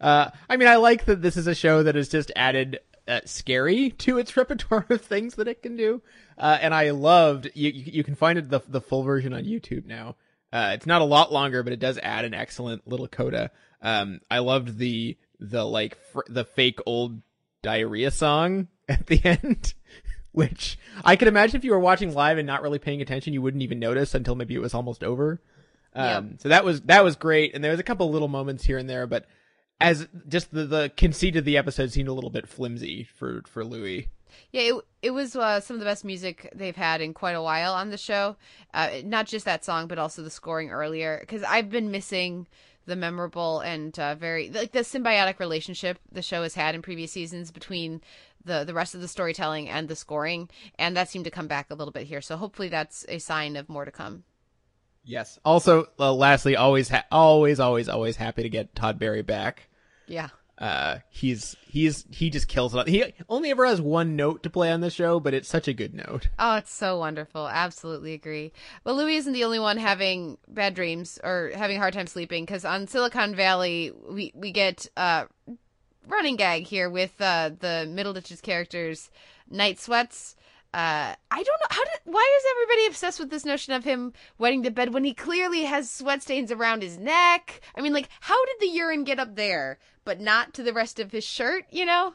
Uh, 0.00 0.30
I 0.48 0.56
mean, 0.56 0.68
I 0.68 0.76
like 0.76 1.06
that 1.06 1.22
this 1.22 1.36
is 1.36 1.46
a 1.46 1.54
show 1.54 1.82
that 1.82 1.94
has 1.94 2.08
just 2.08 2.30
added 2.36 2.78
uh, 3.08 3.20
scary 3.24 3.90
to 3.90 4.18
its 4.18 4.36
repertoire 4.36 4.86
of 4.90 5.00
things 5.00 5.34
that 5.36 5.48
it 5.48 5.62
can 5.62 5.76
do. 5.76 6.02
Uh, 6.38 6.58
and 6.60 6.74
I 6.74 6.90
loved 6.90 7.50
you. 7.54 7.70
You 7.70 7.84
you 7.94 8.04
can 8.04 8.14
find 8.14 8.38
it 8.38 8.50
the 8.50 8.60
the 8.68 8.80
full 8.80 9.02
version 9.02 9.32
on 9.32 9.44
YouTube 9.44 9.86
now. 9.86 10.16
Uh, 10.52 10.70
it's 10.74 10.86
not 10.86 11.02
a 11.02 11.04
lot 11.04 11.32
longer, 11.32 11.62
but 11.62 11.72
it 11.72 11.80
does 11.80 11.98
add 12.02 12.24
an 12.24 12.34
excellent 12.34 12.86
little 12.86 13.08
coda. 13.08 13.50
Um, 13.86 14.20
I 14.30 14.40
loved 14.40 14.78
the 14.78 15.16
the 15.38 15.64
like 15.64 15.96
fr- 16.12 16.26
the 16.28 16.44
fake 16.44 16.80
old 16.86 17.22
diarrhea 17.62 18.10
song 18.10 18.68
at 18.88 19.06
the 19.06 19.24
end. 19.24 19.74
Which 20.32 20.78
I 21.02 21.16
could 21.16 21.28
imagine 21.28 21.56
if 21.56 21.64
you 21.64 21.70
were 21.70 21.78
watching 21.80 22.12
live 22.12 22.36
and 22.36 22.46
not 22.46 22.60
really 22.60 22.78
paying 22.78 23.00
attention, 23.00 23.32
you 23.32 23.40
wouldn't 23.40 23.62
even 23.62 23.78
notice 23.78 24.14
until 24.14 24.34
maybe 24.34 24.54
it 24.54 24.60
was 24.60 24.74
almost 24.74 25.02
over. 25.02 25.40
Um, 25.94 26.36
So 26.38 26.50
that 26.50 26.62
was 26.62 26.82
that 26.82 27.02
was 27.04 27.16
great, 27.16 27.54
and 27.54 27.64
there 27.64 27.70
was 27.70 27.80
a 27.80 27.84
couple 27.84 28.10
little 28.10 28.28
moments 28.28 28.64
here 28.64 28.76
and 28.76 28.90
there, 28.90 29.06
but 29.06 29.24
as 29.80 30.08
just 30.28 30.52
the, 30.52 30.66
the 30.66 30.92
conceit 30.96 31.36
of 31.36 31.44
the 31.46 31.56
episode 31.56 31.90
seemed 31.92 32.08
a 32.08 32.12
little 32.12 32.28
bit 32.28 32.46
flimsy 32.48 33.04
for 33.04 33.42
for 33.46 33.64
Louie. 33.64 34.08
yeah, 34.52 34.74
it 34.74 34.84
it 35.00 35.10
was 35.12 35.34
uh, 35.36 35.60
some 35.60 35.76
of 35.76 35.80
the 35.80 35.86
best 35.86 36.04
music 36.04 36.50
they've 36.54 36.76
had 36.76 37.00
in 37.00 37.14
quite 37.14 37.34
a 37.36 37.42
while 37.42 37.72
on 37.72 37.88
the 37.88 37.96
show. 37.96 38.36
Uh, 38.74 38.90
not 39.04 39.26
just 39.26 39.46
that 39.46 39.64
song, 39.64 39.86
but 39.86 39.98
also 39.98 40.20
the 40.22 40.28
scoring 40.30 40.70
earlier 40.70 41.16
because 41.20 41.42
I've 41.44 41.70
been 41.70 41.90
missing 41.90 42.46
the 42.86 42.96
memorable 42.96 43.60
and 43.60 43.98
uh, 43.98 44.14
very 44.14 44.50
like 44.50 44.72
the 44.72 44.80
symbiotic 44.80 45.38
relationship 45.38 45.98
the 46.10 46.22
show 46.22 46.42
has 46.42 46.54
had 46.54 46.74
in 46.74 46.82
previous 46.82 47.12
seasons 47.12 47.50
between 47.50 48.00
the 48.44 48.64
the 48.64 48.74
rest 48.74 48.94
of 48.94 49.00
the 49.00 49.08
storytelling 49.08 49.68
and 49.68 49.88
the 49.88 49.96
scoring, 49.96 50.48
and 50.78 50.96
that 50.96 51.10
seemed 51.10 51.24
to 51.24 51.30
come 51.30 51.48
back 51.48 51.70
a 51.70 51.74
little 51.74 51.92
bit 51.92 52.06
here. 52.06 52.20
So 52.20 52.36
hopefully 52.36 52.68
that's 52.68 53.04
a 53.08 53.18
sign 53.18 53.56
of 53.56 53.68
more 53.68 53.84
to 53.84 53.90
come. 53.90 54.24
Yes. 55.04 55.38
Also, 55.44 55.86
uh, 56.00 56.12
lastly, 56.12 56.56
always 56.56 56.88
ha- 56.88 57.04
always 57.12 57.60
always 57.60 57.88
always 57.88 58.16
happy 58.16 58.42
to 58.42 58.48
get 58.48 58.74
Todd 58.74 58.98
Barry 58.98 59.22
back. 59.22 59.68
Yeah. 60.06 60.28
Uh, 60.58 60.98
he's 61.10 61.54
he's 61.68 62.06
he 62.10 62.30
just 62.30 62.48
kills 62.48 62.74
it. 62.74 62.88
He 62.88 63.04
only 63.28 63.50
ever 63.50 63.66
has 63.66 63.80
one 63.80 64.16
note 64.16 64.42
to 64.42 64.50
play 64.50 64.72
on 64.72 64.80
the 64.80 64.88
show, 64.90 65.20
but 65.20 65.34
it's 65.34 65.48
such 65.48 65.68
a 65.68 65.74
good 65.74 65.94
note. 65.94 66.28
Oh, 66.38 66.56
it's 66.56 66.72
so 66.72 66.98
wonderful. 66.98 67.48
Absolutely 67.48 68.12
agree. 68.12 68.52
But 68.84 68.94
Louie 68.94 69.16
isn't 69.16 69.32
the 69.32 69.44
only 69.44 69.58
one 69.58 69.78
having 69.78 70.38
bad 70.48 70.74
dreams 70.74 71.18
or 71.24 71.50
having 71.54 71.76
a 71.76 71.80
hard 71.80 71.94
time 71.94 72.06
sleeping 72.06 72.44
because 72.44 72.64
on 72.64 72.86
Silicon 72.86 73.34
Valley, 73.34 73.92
we, 74.08 74.32
we 74.34 74.52
get 74.52 74.86
uh 74.96 75.24
running 76.06 76.36
gag 76.36 76.64
here 76.64 76.88
with 76.88 77.20
uh, 77.20 77.50
the 77.58 77.86
Middleditch's 77.88 78.40
characters, 78.40 79.10
Night 79.50 79.78
Sweats. 79.80 80.36
Uh, 80.76 81.14
I 81.30 81.42
don't 81.42 81.46
know 81.46 81.66
how 81.70 81.84
did 81.84 82.00
why 82.04 82.38
is 82.38 82.44
everybody 82.50 82.86
obsessed 82.88 83.18
with 83.18 83.30
this 83.30 83.46
notion 83.46 83.72
of 83.72 83.82
him 83.82 84.12
wetting 84.36 84.60
the 84.60 84.70
bed 84.70 84.92
when 84.92 85.04
he 85.04 85.14
clearly 85.14 85.64
has 85.64 85.90
sweat 85.90 86.22
stains 86.22 86.52
around 86.52 86.82
his 86.82 86.98
neck? 86.98 87.62
I 87.74 87.80
mean, 87.80 87.94
like, 87.94 88.10
how 88.20 88.44
did 88.44 88.56
the 88.60 88.76
urine 88.76 89.04
get 89.04 89.18
up 89.18 89.36
there 89.36 89.78
but 90.04 90.20
not 90.20 90.52
to 90.52 90.62
the 90.62 90.74
rest 90.74 91.00
of 91.00 91.12
his 91.12 91.24
shirt? 91.24 91.64
You 91.70 91.86
know? 91.86 92.12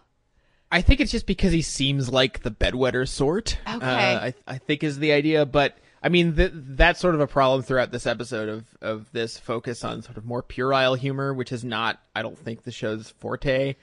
I 0.71 0.83
think 0.83 1.01
it's 1.01 1.11
just 1.11 1.25
because 1.25 1.51
he 1.51 1.63
seems 1.63 2.11
like 2.11 2.43
the 2.43 2.51
bedwetter 2.51 3.09
sort. 3.09 3.57
Okay. 3.67 3.83
Uh, 3.83 4.25
I 4.25 4.33
I 4.45 4.59
think 4.59 4.83
is 4.83 4.99
the 4.99 5.11
idea, 5.11 5.47
but 5.47 5.79
I 6.03 6.09
mean 6.09 6.35
th- 6.35 6.51
that's 6.53 6.99
sort 6.99 7.15
of 7.15 7.21
a 7.21 7.25
problem 7.25 7.63
throughout 7.63 7.91
this 7.91 8.05
episode 8.05 8.47
of 8.47 8.67
of 8.79 9.11
this 9.11 9.39
focus 9.39 9.83
on 9.83 10.03
sort 10.03 10.17
of 10.17 10.25
more 10.25 10.43
puerile 10.43 10.93
humor, 10.93 11.33
which 11.33 11.51
is 11.51 11.63
not 11.63 11.99
I 12.15 12.21
don't 12.21 12.37
think 12.37 12.61
the 12.61 12.71
show's 12.71 13.09
forte. 13.09 13.73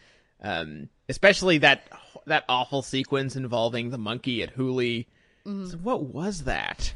Um, 0.40 0.88
especially 1.08 1.58
that 1.58 1.82
that 2.26 2.44
awful 2.48 2.82
sequence 2.82 3.36
involving 3.36 3.90
the 3.90 3.98
monkey 3.98 4.42
at 4.42 4.54
Hooli. 4.56 5.06
Mm-hmm. 5.46 5.66
So 5.66 5.76
what 5.78 6.02
was 6.04 6.44
that? 6.44 6.92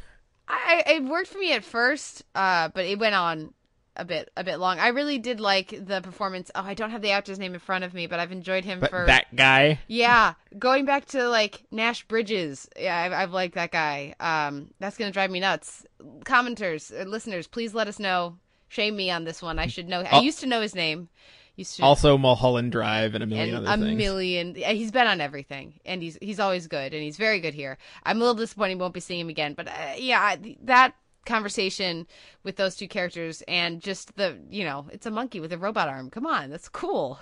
I, 0.49 0.83
it 0.87 1.05
worked 1.05 1.29
for 1.29 1.39
me 1.39 1.53
at 1.55 1.65
first, 1.65 2.23
uh, 2.35 2.69
but 2.69 2.85
it 2.85 2.99
went 2.99 3.15
on 3.15 3.55
a 3.97 4.05
bit 4.05 4.31
a 4.37 4.45
bit 4.45 4.57
long. 4.57 4.79
I 4.79 4.89
really 4.89 5.19
did 5.19 5.41
like 5.41 5.69
the 5.87 6.01
performance. 6.03 6.51
Oh, 6.55 6.63
I 6.63 6.75
don't 6.75 6.91
have 6.91 7.03
the 7.03 7.11
actor's 7.11 7.39
name 7.39 7.55
in 7.55 7.61
front 7.61 7.85
of 7.85 7.95
me, 7.95 8.07
but 8.07 8.19
I've 8.19 8.33
enjoyed 8.33 8.65
him 8.65 8.81
But 8.81 8.91
for 8.91 9.07
that 9.07 9.35
guy. 9.35 9.81
yeah. 9.87 10.35
Going 10.59 10.85
back 10.85 11.07
to 11.07 11.29
like 11.29 11.65
Nash 11.71 12.07
Bridges, 12.07 12.69
yeah, 12.79 12.97
I've, 12.99 13.13
I've 13.13 13.33
liked 13.33 13.55
that 13.55 13.71
guy. 13.71 14.15
Um, 14.21 14.71
that's 14.79 14.97
gonna 14.99 15.11
drive 15.13 15.31
me 15.31 15.41
nuts. 15.41 15.87
Commenters, 16.25 16.93
uh, 16.99 17.05
listeners, 17.09 17.47
please 17.47 17.75
let 17.75 17.89
us 17.89 17.99
know. 17.99 18.39
Shame 18.69 18.97
me 18.97 19.11
on 19.11 19.25
this 19.25 19.43
one. 19.43 19.59
I 19.59 19.67
should 19.67 19.89
know. 19.89 20.01
I 20.01 20.19
Oh. 20.19 20.21
used 20.23 20.41
to 20.41 20.47
know 20.47 20.61
his 20.63 20.75
name. 20.75 21.09
Used 21.57 21.77
to 21.77 21.83
Also 21.83 22.17
Mulholland 22.17 22.73
Drive 22.73 23.15
and 23.15 23.23
a 23.23 23.27
million 23.27 23.57
and 23.57 23.67
other 23.69 23.83
a 23.83 23.87
things. 23.87 23.99
million. 23.99 24.55
He's 24.55 24.91
been 24.91 25.07
on 25.07 25.21
everything, 25.21 25.75
and 25.85 26.03
he's 26.03 26.17
he's 26.23 26.41
always 26.41 26.67
good, 26.67 26.95
and 26.95 27.03
he's 27.03 27.17
very 27.19 27.41
good 27.41 27.53
here. 27.55 27.77
I'm 28.05 28.17
a 28.17 28.21
little 28.21 28.35
disappointed 28.35 28.77
we 28.77 28.81
won't 28.81 28.95
be 28.95 29.01
seeing 29.01 29.21
him 29.21 29.29
again, 29.29 29.53
but 29.55 29.69
uh, 29.69 29.73
yeah, 29.99 30.21
I- 30.21 30.57
that 30.63 30.95
conversation 31.27 32.07
with 32.43 32.57
those 32.57 32.75
two 32.75 32.89
characters 32.89 33.43
and 33.47 33.81
just 33.81 34.17
the 34.17 34.37
you 34.51 34.65
know, 34.65 34.87
it's 34.93 35.07
a 35.07 35.11
monkey 35.11 35.41
with 35.41 35.53
a 35.53 35.59
robot 35.59 35.89
arm. 35.89 36.09
Come 36.11 36.27
on, 36.27 36.49
that's 36.51 36.69
cool. 36.69 37.21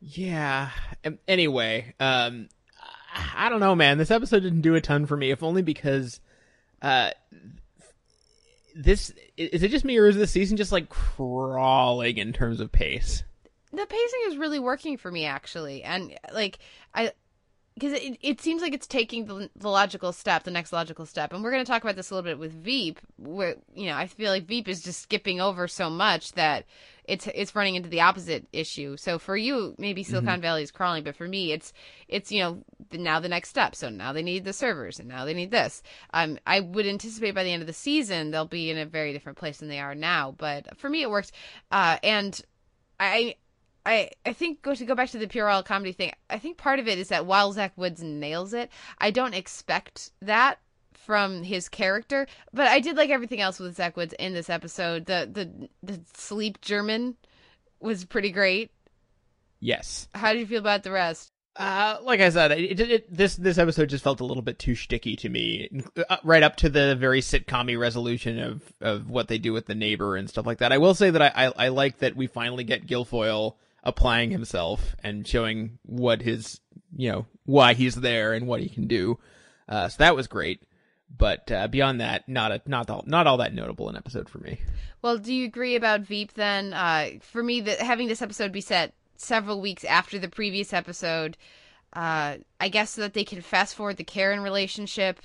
Yeah. 0.00 0.70
Um, 1.04 1.18
Anyway, 1.28 1.94
um, 2.00 2.48
I 3.14 3.46
I 3.46 3.48
don't 3.48 3.60
know, 3.60 3.74
man. 3.74 3.98
This 3.98 4.10
episode 4.10 4.40
didn't 4.40 4.60
do 4.62 4.74
a 4.74 4.80
ton 4.80 5.06
for 5.06 5.16
me, 5.16 5.30
if 5.30 5.42
only 5.42 5.62
because, 5.62 6.20
uh, 6.82 7.10
this 8.74 9.12
is 9.36 9.62
it 9.62 9.68
just 9.68 9.84
me 9.84 9.98
or 9.98 10.06
is 10.06 10.16
this 10.16 10.30
season 10.30 10.56
just 10.56 10.72
like 10.72 10.88
crawling 10.88 12.18
in 12.18 12.32
terms 12.32 12.60
of 12.60 12.72
pace? 12.72 13.24
the 13.72 13.86
pacing 13.86 14.20
is 14.26 14.36
really 14.36 14.58
working 14.58 14.98
for 14.98 15.10
me 15.10 15.24
actually 15.24 15.82
and 15.82 16.14
like 16.32 16.58
i 16.94 17.10
because 17.74 17.92
it, 17.92 18.18
it 18.20 18.40
seems 18.40 18.62
like 18.62 18.74
it's 18.74 18.86
taking 18.86 19.26
the, 19.26 19.50
the 19.56 19.68
logical 19.68 20.12
step, 20.12 20.44
the 20.44 20.50
next 20.50 20.72
logical 20.72 21.06
step, 21.06 21.32
and 21.32 21.42
we're 21.42 21.50
going 21.50 21.64
to 21.64 21.70
talk 21.70 21.82
about 21.82 21.96
this 21.96 22.10
a 22.10 22.14
little 22.14 22.28
bit 22.28 22.38
with 22.38 22.52
Veep. 22.52 23.00
Where 23.18 23.56
you 23.74 23.86
know, 23.86 23.96
I 23.96 24.06
feel 24.06 24.30
like 24.30 24.46
Veep 24.46 24.68
is 24.68 24.82
just 24.82 25.00
skipping 25.00 25.40
over 25.40 25.66
so 25.68 25.88
much 25.88 26.32
that 26.32 26.64
it's 27.04 27.26
it's 27.34 27.54
running 27.56 27.74
into 27.74 27.88
the 27.88 28.00
opposite 28.00 28.46
issue. 28.52 28.96
So 28.96 29.18
for 29.18 29.36
you, 29.36 29.74
maybe 29.78 30.02
Silicon 30.02 30.34
Mm-hmm. 30.34 30.42
Valley 30.42 30.62
is 30.62 30.70
crawling, 30.70 31.02
but 31.02 31.16
for 31.16 31.26
me, 31.26 31.52
it's 31.52 31.72
it's 32.08 32.30
you 32.30 32.40
know 32.42 32.62
the- 32.90 32.98
now 32.98 33.20
the 33.20 33.28
next 33.28 33.48
step. 33.48 33.74
So 33.74 33.88
now 33.88 34.12
they 34.12 34.22
need 34.22 34.44
the 34.44 34.52
servers, 34.52 35.00
and 35.00 35.08
now 35.08 35.24
they 35.24 35.34
need 35.34 35.50
this. 35.50 35.82
Um, 36.12 36.38
I 36.46 36.60
would 36.60 36.86
anticipate 36.86 37.34
by 37.34 37.44
the 37.44 37.52
end 37.52 37.62
of 37.62 37.66
the 37.66 37.72
season 37.72 38.30
they'll 38.30 38.44
be 38.44 38.70
in 38.70 38.78
a 38.78 38.86
very 38.86 39.12
different 39.12 39.38
place 39.38 39.58
than 39.58 39.68
they 39.68 39.80
are 39.80 39.94
now. 39.94 40.34
But 40.36 40.78
for 40.78 40.88
me, 40.88 41.02
it 41.02 41.10
worked, 41.10 41.32
uh, 41.70 41.98
and 42.02 42.40
I. 43.00 43.36
I, 43.84 44.10
I 44.24 44.32
think 44.32 44.62
go 44.62 44.74
to 44.74 44.84
go 44.84 44.94
back 44.94 45.10
to 45.10 45.18
the 45.18 45.26
puerile 45.26 45.62
comedy 45.62 45.92
thing. 45.92 46.12
I 46.30 46.38
think 46.38 46.56
part 46.56 46.78
of 46.78 46.88
it 46.88 46.98
is 46.98 47.08
that 47.08 47.26
while 47.26 47.52
Zach 47.52 47.72
Woods 47.76 48.02
nails 48.02 48.54
it, 48.54 48.70
I 48.98 49.10
don't 49.10 49.34
expect 49.34 50.10
that 50.20 50.58
from 50.92 51.42
his 51.42 51.68
character. 51.68 52.26
But 52.52 52.68
I 52.68 52.80
did 52.80 52.96
like 52.96 53.10
everything 53.10 53.40
else 53.40 53.58
with 53.58 53.76
Zach 53.76 53.96
Woods 53.96 54.14
in 54.18 54.34
this 54.34 54.50
episode. 54.50 55.06
The 55.06 55.28
the 55.32 55.68
the 55.82 56.00
sleep 56.14 56.60
German 56.60 57.16
was 57.80 58.04
pretty 58.04 58.30
great. 58.30 58.70
Yes. 59.60 60.08
How 60.14 60.32
did 60.32 60.40
you 60.40 60.46
feel 60.46 60.60
about 60.60 60.82
the 60.82 60.92
rest? 60.92 61.30
Uh, 61.54 61.98
like 62.02 62.20
I 62.20 62.30
said, 62.30 62.50
it, 62.52 62.80
it, 62.80 62.90
it, 62.90 63.14
this 63.14 63.36
this 63.36 63.58
episode 63.58 63.90
just 63.90 64.02
felt 64.02 64.20
a 64.20 64.24
little 64.24 64.42
bit 64.42 64.58
too 64.58 64.74
sticky 64.74 65.16
to 65.16 65.28
me, 65.28 65.68
uh, 66.08 66.16
right 66.24 66.42
up 66.42 66.56
to 66.56 66.70
the 66.70 66.96
very 66.96 67.20
sitcom 67.20 67.78
resolution 67.78 68.38
of 68.38 68.62
of 68.80 69.10
what 69.10 69.28
they 69.28 69.36
do 69.36 69.52
with 69.52 69.66
the 69.66 69.74
neighbor 69.74 70.16
and 70.16 70.30
stuff 70.30 70.46
like 70.46 70.58
that. 70.58 70.72
I 70.72 70.78
will 70.78 70.94
say 70.94 71.10
that 71.10 71.20
I, 71.20 71.48
I 71.48 71.66
I 71.66 71.68
like 71.68 71.98
that 71.98 72.16
we 72.16 72.26
finally 72.26 72.64
get 72.64 72.86
Gilfoyle 72.86 73.56
applying 73.82 74.30
himself 74.30 74.94
and 75.02 75.26
showing 75.26 75.78
what 75.82 76.22
his 76.22 76.60
you 76.96 77.10
know 77.10 77.26
why 77.44 77.74
he's 77.74 77.96
there 77.96 78.32
and 78.32 78.46
what 78.46 78.60
he 78.60 78.68
can 78.68 78.86
do. 78.86 79.18
Uh, 79.68 79.88
so 79.88 79.96
that 79.98 80.16
was 80.16 80.26
great. 80.26 80.62
But 81.16 81.50
uh, 81.52 81.68
beyond 81.68 82.00
that, 82.00 82.28
not 82.28 82.52
a 82.52 82.62
not 82.66 82.88
all 82.90 83.04
not 83.06 83.26
all 83.26 83.38
that 83.38 83.54
notable 83.54 83.88
an 83.88 83.96
episode 83.96 84.28
for 84.28 84.38
me. 84.38 84.60
Well, 85.02 85.18
do 85.18 85.34
you 85.34 85.44
agree 85.44 85.74
about 85.74 86.00
Veep 86.00 86.34
then? 86.34 86.72
Uh, 86.72 87.10
for 87.20 87.42
me, 87.42 87.60
that 87.62 87.80
having 87.80 88.08
this 88.08 88.22
episode 88.22 88.52
be 88.52 88.60
set 88.60 88.94
several 89.16 89.60
weeks 89.60 89.84
after 89.84 90.18
the 90.18 90.28
previous 90.28 90.72
episode, 90.72 91.36
uh, 91.92 92.36
I 92.60 92.68
guess 92.68 92.90
so 92.90 93.02
that 93.02 93.14
they 93.14 93.24
can 93.24 93.40
fast 93.40 93.74
forward 93.74 93.96
the 93.96 94.04
Karen 94.04 94.40
relationship, 94.40 95.20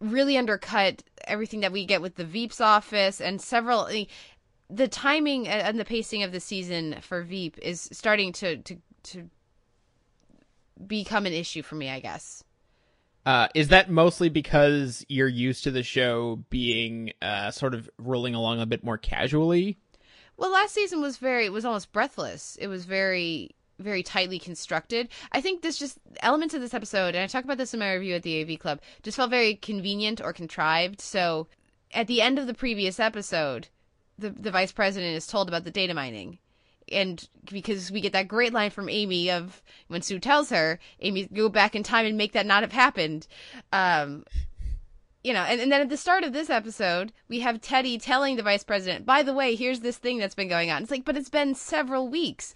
really 0.00 0.36
undercut 0.36 1.02
everything 1.24 1.60
that 1.60 1.72
we 1.72 1.84
get 1.84 2.02
with 2.02 2.16
the 2.16 2.24
Veep's 2.24 2.60
office 2.60 3.20
and 3.20 3.40
several. 3.40 3.88
The 4.68 4.88
timing 4.88 5.46
and 5.46 5.78
the 5.78 5.84
pacing 5.84 6.22
of 6.22 6.32
the 6.32 6.40
season 6.40 6.96
for 7.00 7.22
Veep 7.22 7.58
is 7.58 7.88
starting 7.92 8.32
to 8.34 8.56
to 8.58 8.76
to 9.04 9.30
become 10.86 11.26
an 11.26 11.32
issue 11.32 11.62
for 11.62 11.76
me. 11.76 11.88
I 11.88 12.00
guess. 12.00 12.42
Uh, 13.24 13.48
is 13.54 13.68
that 13.68 13.90
mostly 13.90 14.28
because 14.28 15.04
you're 15.08 15.26
used 15.26 15.64
to 15.64 15.72
the 15.72 15.82
show 15.82 16.44
being 16.48 17.12
uh, 17.20 17.50
sort 17.50 17.74
of 17.74 17.90
rolling 17.98 18.36
along 18.36 18.60
a 18.60 18.66
bit 18.66 18.84
more 18.84 18.96
casually? 18.96 19.76
Well, 20.36 20.52
last 20.52 20.74
season 20.74 21.00
was 21.00 21.16
very 21.16 21.46
it 21.46 21.52
was 21.52 21.64
almost 21.64 21.92
breathless. 21.92 22.56
It 22.60 22.68
was 22.68 22.84
very 22.84 23.54
very 23.78 24.02
tightly 24.02 24.38
constructed. 24.38 25.08
I 25.32 25.40
think 25.40 25.62
this 25.62 25.76
just 25.78 25.98
elements 26.20 26.54
of 26.54 26.60
this 26.60 26.74
episode, 26.74 27.14
and 27.14 27.18
I 27.18 27.26
talk 27.26 27.44
about 27.44 27.58
this 27.58 27.74
in 27.74 27.80
my 27.80 27.92
review 27.92 28.14
at 28.14 28.22
the 28.22 28.40
AV 28.40 28.58
Club, 28.58 28.80
just 29.02 29.16
felt 29.16 29.30
very 29.30 29.54
convenient 29.54 30.20
or 30.20 30.32
contrived. 30.32 31.00
So, 31.00 31.46
at 31.92 32.06
the 32.06 32.22
end 32.22 32.38
of 32.38 32.46
the 32.46 32.54
previous 32.54 32.98
episode, 32.98 33.68
the 34.18 34.30
the 34.30 34.50
vice 34.50 34.72
president 34.72 35.16
is 35.16 35.26
told 35.26 35.48
about 35.48 35.64
the 35.64 35.70
data 35.70 35.94
mining. 35.94 36.38
And 36.88 37.28
because 37.50 37.90
we 37.90 38.00
get 38.00 38.12
that 38.12 38.28
great 38.28 38.52
line 38.52 38.70
from 38.70 38.88
Amy 38.88 39.28
of 39.28 39.60
when 39.88 40.02
Sue 40.02 40.20
tells 40.20 40.50
her, 40.50 40.78
Amy, 41.00 41.26
go 41.26 41.48
back 41.48 41.74
in 41.74 41.82
time 41.82 42.06
and 42.06 42.16
make 42.16 42.32
that 42.32 42.46
not 42.46 42.62
have 42.62 42.70
happened. 42.70 43.26
Um, 43.72 44.24
you 45.24 45.32
know, 45.32 45.42
and, 45.42 45.60
and 45.60 45.72
then 45.72 45.80
at 45.80 45.88
the 45.88 45.96
start 45.96 46.22
of 46.22 46.32
this 46.32 46.48
episode, 46.48 47.12
we 47.28 47.40
have 47.40 47.60
Teddy 47.60 47.98
telling 47.98 48.36
the 48.36 48.44
vice 48.44 48.62
president, 48.62 49.04
by 49.04 49.24
the 49.24 49.34
way, 49.34 49.56
here's 49.56 49.80
this 49.80 49.96
thing 49.96 50.18
that's 50.18 50.36
been 50.36 50.46
going 50.46 50.70
on. 50.70 50.82
It's 50.82 50.90
like, 50.92 51.04
but 51.04 51.16
it's 51.16 51.28
been 51.28 51.56
several 51.56 52.08
weeks. 52.08 52.54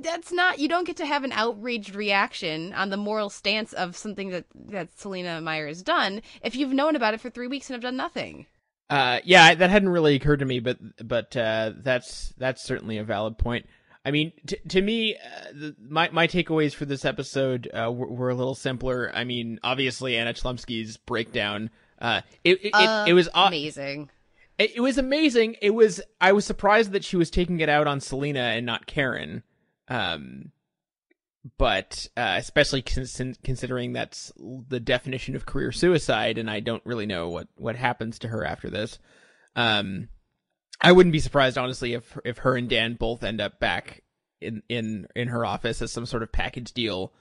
That's 0.00 0.32
not, 0.32 0.58
you 0.58 0.66
don't 0.66 0.86
get 0.86 0.96
to 0.96 1.06
have 1.06 1.22
an 1.22 1.30
outraged 1.30 1.94
reaction 1.94 2.72
on 2.72 2.90
the 2.90 2.96
moral 2.96 3.30
stance 3.30 3.72
of 3.72 3.96
something 3.96 4.30
that, 4.30 4.46
that 4.56 4.98
Selina 4.98 5.40
Meyer 5.40 5.68
has 5.68 5.84
done 5.84 6.20
if 6.42 6.56
you've 6.56 6.72
known 6.72 6.96
about 6.96 7.14
it 7.14 7.20
for 7.20 7.30
three 7.30 7.46
weeks 7.46 7.70
and 7.70 7.74
have 7.74 7.82
done 7.82 7.96
nothing. 7.96 8.46
Uh, 8.88 9.20
yeah, 9.24 9.54
that 9.54 9.70
hadn't 9.70 9.88
really 9.88 10.14
occurred 10.14 10.40
to 10.40 10.44
me, 10.44 10.60
but 10.60 10.78
but 11.06 11.36
uh, 11.36 11.72
that's 11.78 12.32
that's 12.38 12.62
certainly 12.62 12.98
a 12.98 13.04
valid 13.04 13.36
point. 13.36 13.66
I 14.04 14.12
mean, 14.12 14.32
t- 14.46 14.58
to 14.68 14.80
me, 14.80 15.16
uh, 15.16 15.52
the, 15.52 15.76
my 15.88 16.08
my 16.10 16.28
takeaways 16.28 16.72
for 16.72 16.84
this 16.84 17.04
episode 17.04 17.68
uh, 17.74 17.90
were, 17.90 18.06
were 18.06 18.30
a 18.30 18.34
little 18.34 18.54
simpler. 18.54 19.10
I 19.12 19.24
mean, 19.24 19.58
obviously 19.64 20.16
Anna 20.16 20.32
Chlumsky's 20.32 20.96
breakdown. 20.96 21.70
Uh, 22.00 22.20
it 22.44 22.64
it, 22.64 22.70
it, 22.74 23.08
it 23.08 23.12
was 23.14 23.28
amazing. 23.34 24.10
It, 24.58 24.76
it 24.76 24.80
was 24.80 24.98
amazing. 24.98 25.56
It 25.60 25.70
was. 25.70 26.00
I 26.20 26.30
was 26.30 26.44
surprised 26.44 26.92
that 26.92 27.04
she 27.04 27.16
was 27.16 27.30
taking 27.30 27.58
it 27.58 27.68
out 27.68 27.88
on 27.88 28.00
Selina 28.00 28.40
and 28.40 28.64
not 28.64 28.86
Karen. 28.86 29.42
Um, 29.88 30.52
but 31.58 32.08
uh, 32.16 32.36
especially 32.38 32.82
con- 32.82 33.36
considering 33.42 33.92
that's 33.92 34.32
the 34.68 34.80
definition 34.80 35.36
of 35.36 35.46
career 35.46 35.72
suicide, 35.72 36.38
and 36.38 36.50
I 36.50 36.60
don't 36.60 36.84
really 36.84 37.06
know 37.06 37.28
what 37.28 37.48
what 37.56 37.76
happens 37.76 38.18
to 38.20 38.28
her 38.28 38.44
after 38.44 38.70
this. 38.70 38.98
Um, 39.54 40.08
I 40.80 40.92
wouldn't 40.92 41.12
be 41.12 41.20
surprised, 41.20 41.58
honestly, 41.58 41.94
if 41.94 42.18
if 42.24 42.38
her 42.38 42.56
and 42.56 42.68
Dan 42.68 42.94
both 42.94 43.22
end 43.22 43.40
up 43.40 43.60
back 43.60 44.02
in 44.40 44.62
in 44.68 45.06
in 45.14 45.28
her 45.28 45.44
office 45.44 45.82
as 45.82 45.92
some 45.92 46.06
sort 46.06 46.22
of 46.22 46.32
package 46.32 46.72
deal. 46.72 47.12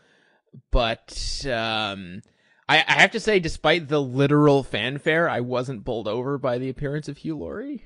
But 0.72 1.46
um, 1.46 2.22
I, 2.68 2.84
I 2.88 2.94
have 2.94 3.12
to 3.12 3.20
say, 3.20 3.40
despite 3.40 3.88
the 3.88 4.02
literal 4.02 4.64
fanfare, 4.64 5.30
I 5.30 5.42
wasn't 5.42 5.84
bowled 5.84 6.08
over 6.08 6.38
by 6.38 6.58
the 6.58 6.70
appearance 6.70 7.08
of 7.08 7.18
Hugh 7.18 7.38
Laurie. 7.38 7.84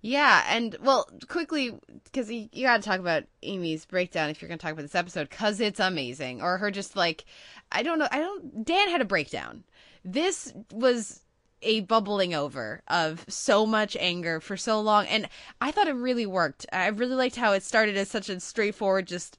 Yeah, 0.00 0.44
and 0.48 0.76
well, 0.80 1.08
quickly 1.28 1.74
because 2.04 2.30
you, 2.30 2.48
you 2.52 2.66
got 2.66 2.76
to 2.80 2.88
talk 2.88 3.00
about 3.00 3.24
Amy's 3.42 3.84
breakdown 3.84 4.30
if 4.30 4.40
you're 4.40 4.48
going 4.48 4.58
to 4.58 4.62
talk 4.62 4.72
about 4.72 4.82
this 4.82 4.94
episode 4.94 5.28
because 5.28 5.60
it's 5.60 5.80
amazing, 5.80 6.40
or 6.40 6.58
her 6.58 6.70
just 6.70 6.94
like, 6.94 7.24
I 7.72 7.82
don't 7.82 7.98
know, 7.98 8.08
I 8.12 8.20
don't. 8.20 8.64
Dan 8.64 8.90
had 8.90 9.00
a 9.00 9.06
breakdown. 9.06 9.64
This 10.04 10.52
was 10.72 11.22
a 11.62 11.80
bubbling 11.80 12.32
over 12.32 12.82
of 12.86 13.24
so 13.28 13.66
much 13.66 13.96
anger 13.98 14.40
for 14.40 14.56
so 14.56 14.80
long, 14.80 15.06
and 15.06 15.28
I 15.60 15.72
thought 15.72 15.88
it 15.88 15.94
really 15.94 16.26
worked. 16.26 16.64
I 16.72 16.86
really 16.88 17.16
liked 17.16 17.34
how 17.34 17.52
it 17.52 17.64
started 17.64 17.96
as 17.96 18.08
such 18.08 18.28
a 18.28 18.38
straightforward, 18.38 19.08
just 19.08 19.36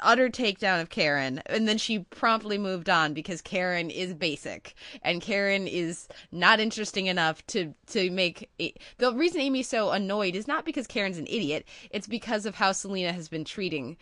utter 0.00 0.28
takedown 0.28 0.80
of 0.80 0.90
Karen, 0.90 1.42
and 1.46 1.66
then 1.66 1.78
she 1.78 2.00
promptly 2.00 2.58
moved 2.58 2.88
on 2.88 3.14
because 3.14 3.40
Karen 3.40 3.90
is 3.90 4.14
basic 4.14 4.74
and 5.02 5.20
Karen 5.20 5.66
is 5.66 6.08
not 6.32 6.60
interesting 6.60 7.06
enough 7.06 7.46
to 7.48 7.74
to 7.88 8.10
make 8.10 8.50
the 8.98 9.14
reason 9.14 9.40
Amy's 9.40 9.68
so 9.68 9.90
annoyed 9.90 10.34
is 10.34 10.48
not 10.48 10.64
because 10.64 10.86
Karen's 10.86 11.18
an 11.18 11.26
idiot, 11.26 11.66
it's 11.90 12.06
because 12.06 12.46
of 12.46 12.54
how 12.56 12.72
Selina 12.72 13.12
has 13.12 13.28
been 13.28 13.44
treating 13.44 13.96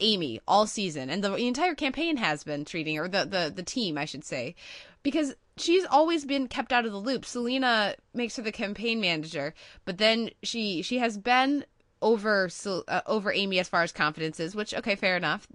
Amy 0.00 0.40
all 0.46 0.66
season 0.66 1.10
and 1.10 1.24
the, 1.24 1.30
the 1.30 1.48
entire 1.48 1.74
campaign 1.74 2.16
has 2.16 2.44
been 2.44 2.64
treating 2.64 2.98
or 2.98 3.08
the, 3.08 3.24
the 3.24 3.52
the 3.54 3.62
team 3.64 3.98
I 3.98 4.04
should 4.04 4.24
say 4.24 4.54
because 5.02 5.34
she's 5.56 5.84
always 5.86 6.24
been 6.24 6.48
kept 6.48 6.72
out 6.72 6.86
of 6.86 6.92
the 6.92 6.98
loop. 6.98 7.24
Selina 7.24 7.94
makes 8.14 8.36
her 8.36 8.42
the 8.42 8.52
campaign 8.52 9.00
manager, 9.00 9.54
but 9.84 9.98
then 9.98 10.30
she 10.42 10.82
she 10.82 10.98
has 10.98 11.18
been 11.18 11.64
over 12.00 12.48
uh, 12.66 13.00
over 13.06 13.32
Amy 13.32 13.58
as 13.58 13.68
far 13.68 13.82
as 13.82 13.92
confidence 13.92 14.40
is, 14.40 14.54
which 14.54 14.74
okay, 14.74 14.94
fair 14.94 15.16
enough. 15.16 15.46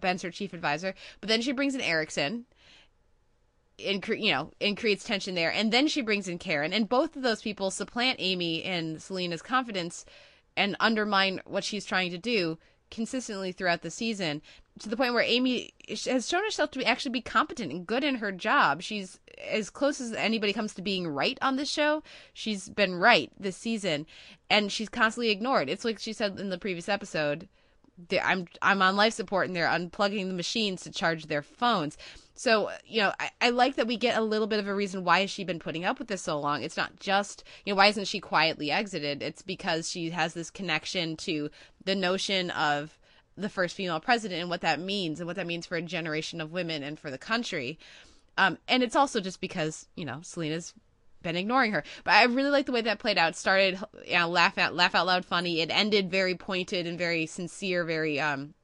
Ben's 0.00 0.22
her 0.22 0.30
chief 0.30 0.52
advisor, 0.52 0.94
but 1.20 1.28
then 1.28 1.42
she 1.42 1.52
brings 1.52 1.74
in 1.74 1.80
Erickson, 1.80 2.44
and 3.84 4.06
you 4.08 4.32
know, 4.32 4.52
and 4.60 4.76
creates 4.76 5.04
tension 5.04 5.34
there, 5.34 5.52
and 5.52 5.72
then 5.72 5.88
she 5.88 6.02
brings 6.02 6.28
in 6.28 6.38
Karen, 6.38 6.72
and 6.72 6.88
both 6.88 7.16
of 7.16 7.22
those 7.22 7.42
people 7.42 7.70
supplant 7.70 8.16
Amy 8.20 8.62
and 8.64 9.02
Selina's 9.02 9.42
confidence 9.42 10.04
and 10.56 10.76
undermine 10.80 11.40
what 11.44 11.64
she's 11.64 11.84
trying 11.84 12.10
to 12.10 12.18
do 12.18 12.58
consistently 12.90 13.52
throughout 13.52 13.82
the 13.82 13.90
season 13.90 14.42
to 14.78 14.88
the 14.88 14.96
point 14.96 15.14
where 15.14 15.22
Amy 15.22 15.72
has 15.88 16.28
shown 16.28 16.44
herself 16.44 16.70
to 16.72 16.78
be 16.78 16.84
actually 16.84 17.12
be 17.12 17.20
competent 17.20 17.72
and 17.72 17.86
good 17.86 18.04
in 18.04 18.16
her 18.16 18.32
job. 18.32 18.82
She's 18.82 19.18
as 19.50 19.70
close 19.70 20.00
as 20.00 20.12
anybody 20.12 20.52
comes 20.52 20.74
to 20.74 20.82
being 20.82 21.06
right 21.06 21.38
on 21.42 21.56
this 21.56 21.70
show. 21.70 22.02
She's 22.32 22.68
been 22.68 22.94
right 22.94 23.30
this 23.38 23.56
season, 23.56 24.06
and 24.48 24.70
she's 24.70 24.88
constantly 24.88 25.30
ignored. 25.30 25.68
It's 25.68 25.84
like 25.84 25.98
she 25.98 26.12
said 26.12 26.38
in 26.38 26.50
the 26.50 26.58
previous 26.58 26.88
episode. 26.88 27.48
I'm 28.22 28.46
I'm 28.62 28.82
on 28.82 28.96
life 28.96 29.12
support 29.12 29.46
and 29.46 29.56
they're 29.56 29.66
unplugging 29.66 30.28
the 30.28 30.34
machines 30.34 30.82
to 30.82 30.90
charge 30.90 31.26
their 31.26 31.42
phones. 31.42 31.98
So 32.34 32.70
you 32.86 33.00
know 33.00 33.12
I, 33.18 33.30
I 33.40 33.50
like 33.50 33.76
that 33.76 33.86
we 33.86 33.96
get 33.96 34.18
a 34.18 34.22
little 34.22 34.46
bit 34.46 34.60
of 34.60 34.68
a 34.68 34.74
reason 34.74 35.04
why 35.04 35.20
has 35.20 35.30
she 35.30 35.44
been 35.44 35.58
putting 35.58 35.84
up 35.84 35.98
with 35.98 36.08
this 36.08 36.22
so 36.22 36.38
long. 36.38 36.62
It's 36.62 36.76
not 36.76 36.98
just 37.00 37.44
you 37.64 37.72
know 37.72 37.76
why 37.76 37.86
isn't 37.86 38.06
she 38.06 38.20
quietly 38.20 38.70
exited? 38.70 39.22
It's 39.22 39.42
because 39.42 39.90
she 39.90 40.10
has 40.10 40.34
this 40.34 40.50
connection 40.50 41.16
to 41.18 41.50
the 41.84 41.94
notion 41.94 42.50
of 42.50 42.98
the 43.36 43.48
first 43.48 43.76
female 43.76 44.00
president 44.00 44.40
and 44.40 44.50
what 44.50 44.60
that 44.62 44.80
means 44.80 45.20
and 45.20 45.26
what 45.26 45.36
that 45.36 45.46
means 45.46 45.66
for 45.66 45.76
a 45.76 45.82
generation 45.82 46.40
of 46.40 46.52
women 46.52 46.82
and 46.82 46.98
for 46.98 47.10
the 47.10 47.18
country. 47.18 47.78
Um, 48.36 48.58
and 48.68 48.82
it's 48.82 48.96
also 48.96 49.20
just 49.20 49.40
because 49.40 49.86
you 49.96 50.04
know 50.04 50.20
Selina's 50.22 50.74
been 51.22 51.36
ignoring 51.36 51.72
her. 51.72 51.84
But 52.04 52.14
I 52.14 52.24
really 52.24 52.50
like 52.50 52.66
the 52.66 52.72
way 52.72 52.80
that 52.82 52.98
played 52.98 53.18
out. 53.18 53.30
It 53.30 53.36
started 53.36 53.78
you 54.06 54.18
know, 54.18 54.28
laugh 54.28 54.58
out 54.58 54.74
laugh 54.74 54.94
out 54.94 55.06
loud 55.06 55.24
funny. 55.24 55.60
It 55.60 55.70
ended 55.70 56.10
very 56.10 56.34
pointed 56.34 56.86
and 56.86 56.98
very 56.98 57.26
sincere, 57.26 57.84
very 57.84 58.20
um 58.20 58.54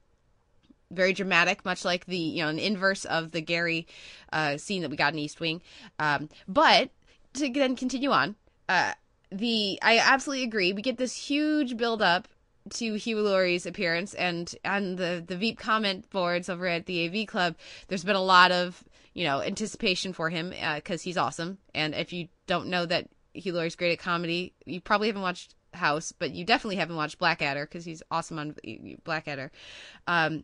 very 0.91 1.13
dramatic, 1.13 1.65
much 1.65 1.85
like 1.85 2.05
the 2.05 2.17
you 2.17 2.43
know 2.43 2.49
an 2.49 2.59
inverse 2.59 3.05
of 3.05 3.31
the 3.31 3.41
Gary 3.41 3.87
uh, 4.31 4.57
scene 4.57 4.81
that 4.81 4.91
we 4.91 4.97
got 4.97 5.13
in 5.13 5.19
East 5.19 5.39
Wing. 5.39 5.61
Um, 5.99 6.29
but 6.47 6.89
to 7.33 7.49
then 7.51 7.75
continue 7.75 8.11
on, 8.11 8.35
uh, 8.69 8.93
the 9.31 9.79
I 9.81 9.97
absolutely 9.97 10.45
agree. 10.45 10.73
We 10.73 10.81
get 10.81 10.97
this 10.97 11.15
huge 11.15 11.77
build 11.77 12.01
up 12.01 12.27
to 12.71 12.95
Hugh 12.95 13.19
Laurie's 13.19 13.65
appearance, 13.65 14.13
and 14.13 14.53
on 14.63 14.95
the 14.95 15.23
the 15.25 15.37
Veep 15.37 15.59
comment 15.59 16.09
boards 16.09 16.49
over 16.49 16.67
at 16.67 16.85
the 16.85 17.07
AV 17.07 17.27
Club, 17.27 17.55
there's 17.87 18.03
been 18.03 18.15
a 18.15 18.21
lot 18.21 18.51
of 18.51 18.83
you 19.15 19.23
know 19.23 19.41
anticipation 19.41 20.13
for 20.13 20.29
him 20.29 20.53
because 20.75 21.01
he's 21.01 21.17
awesome. 21.17 21.57
And 21.73 21.95
if 21.95 22.13
you 22.13 22.27
don't 22.45 22.67
know 22.67 22.85
that 22.85 23.09
Hugh 23.33 23.53
Laurie's 23.53 23.75
great 23.75 23.93
at 23.93 23.99
comedy, 23.99 24.53
you 24.65 24.79
probably 24.79 25.07
haven't 25.07 25.23
watched 25.23 25.55
House, 25.73 26.11
but 26.11 26.31
you 26.31 26.45
definitely 26.45 26.75
haven't 26.75 26.95
watched 26.95 27.17
Blackadder 27.17 27.65
because 27.65 27.85
he's 27.85 28.03
awesome 28.11 28.37
on 28.37 28.55
Blackadder. 29.03 29.51
Um, 30.05 30.43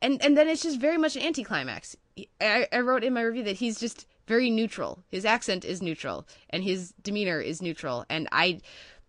and 0.00 0.22
and 0.24 0.36
then 0.36 0.48
it's 0.48 0.62
just 0.62 0.80
very 0.80 0.98
much 0.98 1.16
an 1.16 1.22
anticlimax. 1.22 1.96
I, 2.40 2.66
I 2.72 2.80
wrote 2.80 3.04
in 3.04 3.12
my 3.12 3.22
review 3.22 3.44
that 3.44 3.56
he's 3.56 3.78
just 3.78 4.06
very 4.26 4.50
neutral. 4.50 5.02
His 5.08 5.24
accent 5.24 5.64
is 5.64 5.82
neutral, 5.82 6.26
and 6.50 6.62
his 6.62 6.94
demeanor 7.02 7.40
is 7.40 7.60
neutral. 7.60 8.04
And 8.08 8.28
I, 8.32 8.60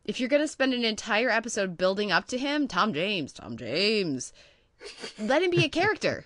if 0.06 0.20
you're 0.20 0.30
gonna 0.30 0.48
spend 0.48 0.74
an 0.74 0.86
entire 0.86 1.30
episode 1.30 1.78
building 1.78 2.12
up 2.12 2.28
to 2.28 2.38
him, 2.38 2.68
Tom 2.68 2.94
James, 2.94 3.34
Tom 3.34 3.58
James, 3.58 4.34
let 5.20 5.44
him 5.44 5.52
be 5.52 5.66
a 5.66 5.70
character. 5.70 6.26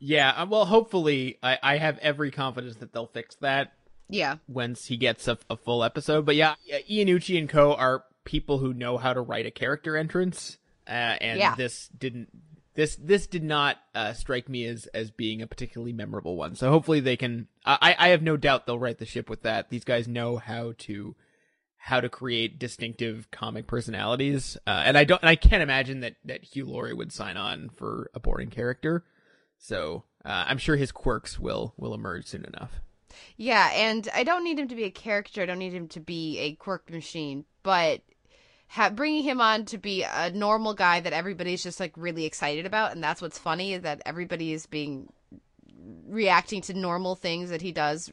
Yeah, 0.00 0.30
uh, 0.30 0.46
well, 0.48 0.64
hopefully, 0.64 1.38
I, 1.42 1.58
I 1.62 1.76
have 1.76 1.98
every 1.98 2.30
confidence 2.30 2.76
that 2.76 2.92
they'll 2.92 3.06
fix 3.06 3.36
that. 3.36 3.72
Yeah. 4.08 4.36
Once 4.48 4.86
he 4.86 4.96
gets 4.96 5.28
a, 5.28 5.38
a 5.48 5.56
full 5.56 5.84
episode, 5.84 6.26
but 6.26 6.34
yeah, 6.34 6.54
Iannucci 6.90 7.38
and 7.38 7.48
Co 7.48 7.74
are 7.74 8.04
people 8.24 8.58
who 8.58 8.74
know 8.74 8.96
how 8.98 9.12
to 9.12 9.20
write 9.20 9.46
a 9.46 9.50
character 9.52 9.96
entrance, 9.96 10.58
uh, 10.88 10.90
and 10.90 11.38
Yeah. 11.38 11.54
this 11.54 11.88
didn't. 11.96 12.28
This 12.74 12.96
this 12.96 13.26
did 13.26 13.42
not 13.44 13.76
uh, 13.94 14.12
strike 14.14 14.48
me 14.48 14.64
as 14.64 14.86
as 14.86 15.10
being 15.10 15.42
a 15.42 15.46
particularly 15.46 15.92
memorable 15.92 16.36
one. 16.36 16.54
So 16.54 16.70
hopefully 16.70 17.00
they 17.00 17.16
can. 17.16 17.46
I 17.66 17.94
I 17.98 18.08
have 18.08 18.22
no 18.22 18.36
doubt 18.36 18.64
they'll 18.66 18.78
right 18.78 18.96
the 18.96 19.04
ship 19.06 19.28
with 19.28 19.42
that. 19.42 19.70
These 19.70 19.84
guys 19.84 20.08
know 20.08 20.36
how 20.38 20.72
to 20.78 21.14
how 21.76 22.00
to 22.00 22.08
create 22.08 22.58
distinctive 22.58 23.30
comic 23.30 23.66
personalities, 23.66 24.56
uh, 24.66 24.82
and 24.84 24.96
I 24.96 25.04
don't. 25.04 25.20
And 25.20 25.28
I 25.28 25.36
can't 25.36 25.62
imagine 25.62 26.00
that 26.00 26.14
that 26.24 26.44
Hugh 26.44 26.64
Laurie 26.66 26.94
would 26.94 27.12
sign 27.12 27.36
on 27.36 27.70
for 27.70 28.10
a 28.14 28.20
boring 28.20 28.50
character. 28.50 29.04
So 29.60 30.04
uh, 30.24 30.46
I'm 30.48 30.58
sure 30.58 30.74
his 30.76 30.90
quirks 30.90 31.38
will 31.38 31.74
will 31.76 31.94
emerge 31.94 32.26
soon 32.26 32.44
enough. 32.44 32.80
Yeah, 33.36 33.70
and 33.74 34.08
I 34.14 34.24
don't 34.24 34.42
need 34.42 34.58
him 34.58 34.68
to 34.68 34.74
be 34.74 34.84
a 34.84 34.90
character. 34.90 35.42
I 35.42 35.46
don't 35.46 35.58
need 35.58 35.74
him 35.74 35.88
to 35.88 36.00
be 36.00 36.38
a 36.38 36.54
quirk 36.54 36.90
machine, 36.90 37.44
but 37.62 38.00
ha- 38.68 38.90
bringing 38.90 39.22
him 39.22 39.40
on 39.40 39.66
to 39.66 39.78
be 39.78 40.02
a 40.02 40.30
normal 40.30 40.74
guy 40.74 41.00
that 41.00 41.12
everybody's 41.12 41.62
just 41.62 41.78
like 41.78 41.92
really 41.96 42.24
excited 42.24 42.66
about, 42.66 42.92
and 42.92 43.04
that's 43.04 43.20
what's 43.20 43.38
funny 43.38 43.74
is 43.74 43.82
that 43.82 44.02
everybody 44.06 44.52
is 44.52 44.66
being 44.66 45.12
reacting 46.06 46.62
to 46.62 46.74
normal 46.74 47.14
things 47.14 47.50
that 47.50 47.62
he 47.62 47.72
does 47.72 48.10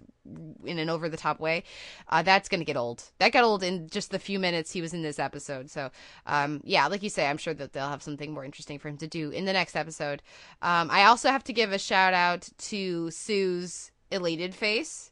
in 0.63 0.79
an 0.79 0.89
over 0.89 1.09
the 1.09 1.17
top 1.17 1.39
way. 1.39 1.63
Uh, 2.09 2.21
that's 2.21 2.49
gonna 2.49 2.63
get 2.65 2.77
old. 2.77 3.03
That 3.19 3.31
got 3.31 3.43
old 3.43 3.63
in 3.63 3.87
just 3.89 4.11
the 4.11 4.19
few 4.19 4.39
minutes 4.39 4.71
he 4.71 4.81
was 4.81 4.93
in 4.93 5.01
this 5.01 5.19
episode. 5.19 5.69
So, 5.69 5.89
um, 6.25 6.61
yeah, 6.63 6.87
like 6.87 7.03
you 7.03 7.09
say, 7.09 7.27
I'm 7.27 7.37
sure 7.37 7.53
that 7.53 7.73
they'll 7.73 7.89
have 7.89 8.03
something 8.03 8.31
more 8.33 8.45
interesting 8.45 8.79
for 8.79 8.89
him 8.89 8.97
to 8.97 9.07
do 9.07 9.29
in 9.31 9.45
the 9.45 9.53
next 9.53 9.75
episode. 9.75 10.21
Um, 10.61 10.89
I 10.91 11.03
also 11.05 11.29
have 11.29 11.43
to 11.45 11.53
give 11.53 11.71
a 11.71 11.79
shout 11.79 12.13
out 12.13 12.49
to 12.69 13.11
Sue's 13.11 13.91
elated 14.11 14.55
face 14.55 15.11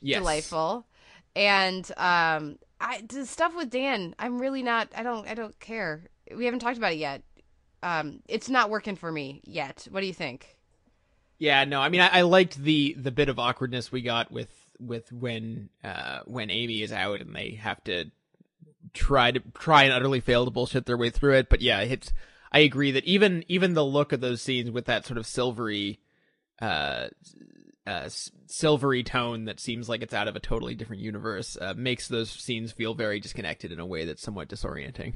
Yes. 0.00 0.18
delightful. 0.18 0.86
And 1.36 1.90
um 1.96 2.58
I 2.80 3.02
the 3.08 3.26
stuff 3.26 3.54
with 3.56 3.70
Dan, 3.70 4.14
I'm 4.18 4.40
really 4.40 4.62
not 4.62 4.88
I 4.96 5.02
don't 5.02 5.28
I 5.28 5.34
don't 5.34 5.58
care. 5.60 6.04
We 6.34 6.44
haven't 6.44 6.60
talked 6.60 6.78
about 6.78 6.92
it 6.92 6.98
yet. 6.98 7.22
Um 7.82 8.20
it's 8.28 8.48
not 8.48 8.70
working 8.70 8.96
for 8.96 9.10
me 9.12 9.40
yet. 9.44 9.86
What 9.90 10.00
do 10.00 10.06
you 10.06 10.14
think? 10.14 10.53
Yeah, 11.38 11.64
no, 11.64 11.80
I 11.80 11.88
mean, 11.88 12.00
I, 12.00 12.18
I 12.18 12.22
liked 12.22 12.56
the 12.56 12.94
the 12.98 13.10
bit 13.10 13.28
of 13.28 13.38
awkwardness 13.38 13.90
we 13.90 14.02
got 14.02 14.30
with 14.30 14.50
with 14.80 15.10
when 15.12 15.68
uh 15.82 16.20
when 16.26 16.50
Amy 16.50 16.82
is 16.82 16.92
out 16.92 17.20
and 17.20 17.34
they 17.34 17.52
have 17.52 17.82
to 17.84 18.06
try 18.92 19.30
to 19.30 19.40
try 19.54 19.84
and 19.84 19.92
utterly 19.92 20.20
fail 20.20 20.44
to 20.44 20.50
bullshit 20.50 20.86
their 20.86 20.96
way 20.96 21.10
through 21.10 21.34
it. 21.34 21.48
But 21.48 21.60
yeah, 21.60 21.80
it's 21.80 22.12
I 22.52 22.60
agree 22.60 22.92
that 22.92 23.04
even 23.04 23.44
even 23.48 23.74
the 23.74 23.84
look 23.84 24.12
of 24.12 24.20
those 24.20 24.42
scenes 24.42 24.70
with 24.70 24.86
that 24.86 25.06
sort 25.06 25.18
of 25.18 25.26
silvery 25.26 26.00
uh 26.62 27.08
uh 27.86 28.08
silvery 28.46 29.02
tone 29.02 29.46
that 29.46 29.60
seems 29.60 29.88
like 29.88 30.02
it's 30.02 30.14
out 30.14 30.28
of 30.28 30.36
a 30.36 30.40
totally 30.40 30.74
different 30.74 31.02
universe 31.02 31.58
uh, 31.60 31.74
makes 31.76 32.08
those 32.08 32.30
scenes 32.30 32.72
feel 32.72 32.94
very 32.94 33.18
disconnected 33.18 33.72
in 33.72 33.80
a 33.80 33.86
way 33.86 34.04
that's 34.04 34.22
somewhat 34.22 34.48
disorienting. 34.48 35.14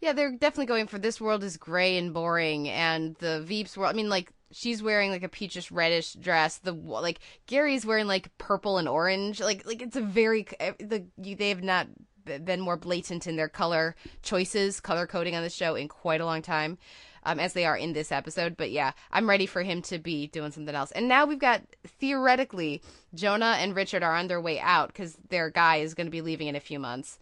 Yeah, 0.00 0.12
they're 0.12 0.30
definitely 0.30 0.66
going 0.66 0.86
for 0.86 0.98
this 0.98 1.20
world 1.20 1.42
is 1.42 1.56
gray 1.56 1.96
and 1.96 2.12
boring 2.12 2.68
and 2.68 3.16
the 3.16 3.44
Veeps 3.48 3.76
world 3.76 3.92
I 3.92 3.96
mean 3.96 4.10
like 4.10 4.32
she's 4.50 4.82
wearing 4.82 5.10
like 5.10 5.22
a 5.22 5.28
peachish 5.28 5.70
reddish 5.70 6.14
dress. 6.14 6.58
The 6.58 6.72
like 6.72 7.20
Gary's 7.46 7.86
wearing 7.86 8.06
like 8.06 8.36
purple 8.38 8.78
and 8.78 8.88
orange. 8.88 9.40
Like 9.40 9.66
like 9.66 9.82
it's 9.82 9.96
a 9.96 10.00
very 10.00 10.46
the 10.78 11.04
they 11.16 11.48
have 11.48 11.62
not 11.62 11.88
been 12.24 12.60
more 12.60 12.76
blatant 12.76 13.26
in 13.26 13.36
their 13.36 13.48
color 13.48 13.96
choices, 14.22 14.80
color 14.80 15.06
coding 15.06 15.34
on 15.34 15.42
the 15.42 15.50
show 15.50 15.74
in 15.74 15.88
quite 15.88 16.20
a 16.20 16.26
long 16.26 16.42
time. 16.42 16.78
Um, 17.24 17.40
as 17.40 17.52
they 17.52 17.66
are 17.66 17.76
in 17.76 17.92
this 17.92 18.10
episode, 18.10 18.56
but 18.56 18.70
yeah, 18.70 18.92
I'm 19.10 19.28
ready 19.28 19.44
for 19.44 19.62
him 19.62 19.82
to 19.82 19.98
be 19.98 20.28
doing 20.28 20.50
something 20.50 20.74
else. 20.74 20.92
And 20.92 21.08
now 21.08 21.26
we've 21.26 21.38
got 21.38 21.62
theoretically 21.84 22.80
Jonah 23.12 23.56
and 23.58 23.76
Richard 23.76 24.02
are 24.02 24.14
on 24.14 24.28
their 24.28 24.40
way 24.40 24.58
out 24.60 24.88
because 24.88 25.18
their 25.28 25.50
guy 25.50 25.78
is 25.78 25.92
going 25.92 26.06
to 26.06 26.12
be 26.12 26.22
leaving 26.22 26.46
in 26.46 26.56
a 26.56 26.60
few 26.60 26.78
months, 26.78 27.18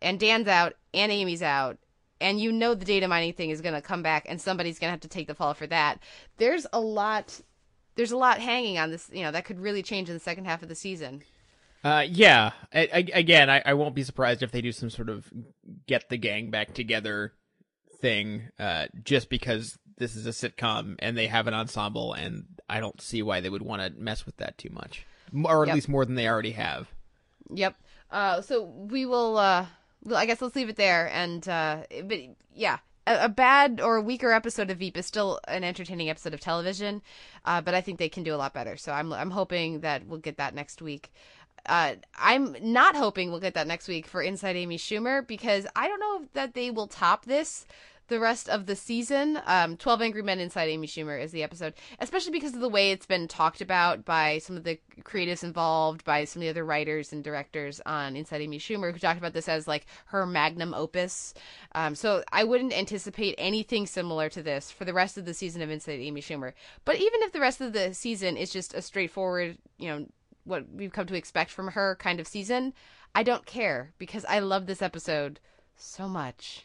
and 0.00 0.20
Dan's 0.20 0.46
out 0.46 0.74
and 0.94 1.10
Amy's 1.10 1.42
out, 1.42 1.78
and 2.20 2.40
you 2.40 2.50
know 2.52 2.74
the 2.74 2.84
data 2.84 3.06
mining 3.08 3.32
thing 3.32 3.50
is 3.50 3.60
going 3.60 3.74
to 3.74 3.80
come 3.82 4.02
back 4.02 4.24
and 4.28 4.40
somebody's 4.40 4.78
going 4.78 4.88
to 4.88 4.92
have 4.92 5.00
to 5.00 5.08
take 5.08 5.26
the 5.26 5.34
fall 5.34 5.54
for 5.54 5.66
that 5.66 5.98
there's 6.38 6.66
a 6.72 6.80
lot 6.80 7.40
there's 7.94 8.12
a 8.12 8.16
lot 8.16 8.38
hanging 8.40 8.78
on 8.78 8.90
this 8.90 9.08
you 9.12 9.22
know 9.22 9.30
that 9.30 9.44
could 9.44 9.60
really 9.60 9.82
change 9.82 10.08
in 10.08 10.14
the 10.14 10.20
second 10.20 10.44
half 10.44 10.62
of 10.62 10.68
the 10.68 10.74
season 10.74 11.22
Uh, 11.84 12.04
yeah. 12.10 12.50
I, 12.74 12.88
I, 12.92 13.04
again, 13.14 13.48
I, 13.48 13.62
I 13.64 13.74
won't 13.74 13.94
be 13.94 14.02
surprised 14.02 14.42
if 14.42 14.50
they 14.50 14.60
do 14.60 14.72
some 14.72 14.90
sort 14.90 15.08
of 15.08 15.30
get 15.86 16.08
the 16.08 16.16
gang 16.16 16.50
back 16.50 16.74
together 16.74 17.34
thing. 18.00 18.48
Uh, 18.58 18.86
just 19.04 19.28
because 19.30 19.78
this 19.96 20.16
is 20.16 20.26
a 20.26 20.30
sitcom 20.30 20.96
and 20.98 21.16
they 21.16 21.28
have 21.28 21.46
an 21.46 21.54
ensemble, 21.54 22.12
and 22.14 22.46
I 22.68 22.80
don't 22.80 23.00
see 23.00 23.22
why 23.22 23.40
they 23.40 23.48
would 23.48 23.62
want 23.62 23.80
to 23.82 23.90
mess 24.00 24.26
with 24.26 24.36
that 24.38 24.58
too 24.58 24.70
much, 24.72 25.06
or 25.44 25.62
at 25.62 25.68
Yep. 25.68 25.74
least 25.74 25.88
more 25.88 26.04
than 26.04 26.16
they 26.16 26.28
already 26.28 26.52
have. 26.52 26.88
yep 27.54 27.74
uh 28.10 28.40
so 28.40 28.62
we 28.64 29.06
will 29.06 29.36
uh 29.38 29.66
i 30.14 30.26
guess 30.26 30.40
let's 30.40 30.56
leave 30.56 30.68
it 30.68 30.76
there 30.76 31.10
and 31.12 31.48
uh 31.48 31.82
but 32.04 32.18
yeah 32.54 32.78
a, 33.06 33.24
a 33.24 33.28
bad 33.28 33.80
or 33.80 33.96
a 33.96 34.02
weaker 34.02 34.32
episode 34.32 34.70
of 34.70 34.78
veep 34.78 34.96
is 34.96 35.06
still 35.06 35.40
an 35.48 35.64
entertaining 35.64 36.10
episode 36.10 36.34
of 36.34 36.40
television 36.40 37.02
uh 37.44 37.60
but 37.60 37.74
i 37.74 37.80
think 37.80 37.98
they 37.98 38.08
can 38.08 38.22
do 38.22 38.34
a 38.34 38.36
lot 38.36 38.54
better. 38.54 38.76
So 38.76 38.92
i'm 38.92 39.12
i'm 39.12 39.30
hoping 39.30 39.80
that 39.80 40.06
we'll 40.06 40.20
get 40.20 40.36
that 40.36 40.54
next 40.54 40.82
week. 40.82 41.10
Uh, 41.66 41.96
I'm 42.18 42.56
not 42.62 42.96
hoping 42.96 43.30
we'll 43.30 43.40
get 43.40 43.54
that 43.54 43.66
next 43.66 43.88
week 43.88 44.06
for 44.06 44.22
Inside 44.22 44.56
Amy 44.56 44.78
Schumer 44.78 45.26
because 45.26 45.66
I 45.76 45.88
don't 45.88 46.00
know 46.00 46.26
that 46.32 46.54
they 46.54 46.70
will 46.70 46.86
top 46.86 47.26
this 47.26 47.66
the 48.08 48.20
rest 48.20 48.48
of 48.48 48.66
the 48.66 48.74
season. 48.74 49.40
Um, 49.46 49.76
12 49.76 50.02
Angry 50.02 50.22
Men 50.22 50.40
Inside 50.40 50.68
Amy 50.68 50.86
Schumer 50.86 51.22
is 51.22 51.30
the 51.30 51.42
episode, 51.42 51.74
especially 52.00 52.32
because 52.32 52.54
of 52.54 52.60
the 52.60 52.68
way 52.68 52.90
it's 52.90 53.06
been 53.06 53.28
talked 53.28 53.60
about 53.60 54.04
by 54.04 54.38
some 54.38 54.56
of 54.56 54.64
the 54.64 54.78
creatives 55.02 55.44
involved, 55.44 56.04
by 56.04 56.24
some 56.24 56.40
of 56.40 56.44
the 56.44 56.50
other 56.50 56.64
writers 56.64 57.12
and 57.12 57.22
directors 57.22 57.80
on 57.86 58.16
Inside 58.16 58.40
Amy 58.40 58.58
Schumer, 58.58 58.92
who 58.92 58.98
talked 58.98 59.18
about 59.18 59.34
this 59.34 59.48
as 59.48 59.68
like 59.68 59.86
her 60.06 60.26
magnum 60.26 60.74
opus. 60.74 61.34
Um, 61.72 61.94
so 61.94 62.24
I 62.32 62.44
wouldn't 62.44 62.76
anticipate 62.76 63.34
anything 63.38 63.86
similar 63.86 64.28
to 64.30 64.42
this 64.42 64.70
for 64.70 64.84
the 64.84 64.94
rest 64.94 65.18
of 65.18 65.24
the 65.24 65.34
season 65.34 65.62
of 65.62 65.70
Inside 65.70 66.00
Amy 66.00 66.20
Schumer. 66.20 66.52
But 66.84 66.96
even 66.96 67.22
if 67.22 67.32
the 67.32 67.40
rest 67.40 67.60
of 67.60 67.72
the 67.72 67.94
season 67.94 68.36
is 68.36 68.52
just 68.52 68.74
a 68.74 68.82
straightforward, 68.82 69.58
you 69.78 69.88
know, 69.88 70.06
what 70.44 70.64
we've 70.72 70.92
come 70.92 71.06
to 71.06 71.14
expect 71.14 71.50
from 71.50 71.68
her 71.68 71.96
kind 72.00 72.20
of 72.20 72.26
season, 72.26 72.72
I 73.14 73.22
don't 73.22 73.46
care 73.46 73.92
because 73.98 74.24
I 74.24 74.38
love 74.38 74.66
this 74.66 74.82
episode 74.82 75.40
so 75.76 76.08
much. 76.08 76.64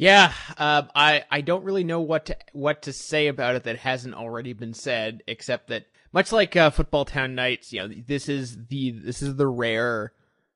Yeah, 0.00 0.32
uh, 0.56 0.84
I 0.94 1.24
I 1.30 1.42
don't 1.42 1.62
really 1.62 1.84
know 1.84 2.00
what 2.00 2.24
to 2.26 2.36
what 2.54 2.80
to 2.82 2.92
say 2.94 3.26
about 3.26 3.56
it 3.56 3.64
that 3.64 3.76
hasn't 3.76 4.14
already 4.14 4.54
been 4.54 4.72
said, 4.72 5.22
except 5.26 5.68
that 5.68 5.84
much 6.10 6.32
like 6.32 6.56
uh, 6.56 6.70
Football 6.70 7.04
Town 7.04 7.34
Nights, 7.34 7.70
you 7.70 7.80
know, 7.80 7.94
this 8.06 8.26
is 8.26 8.56
the 8.68 8.92
this 8.92 9.20
is 9.20 9.36
the 9.36 9.46
rare 9.46 10.14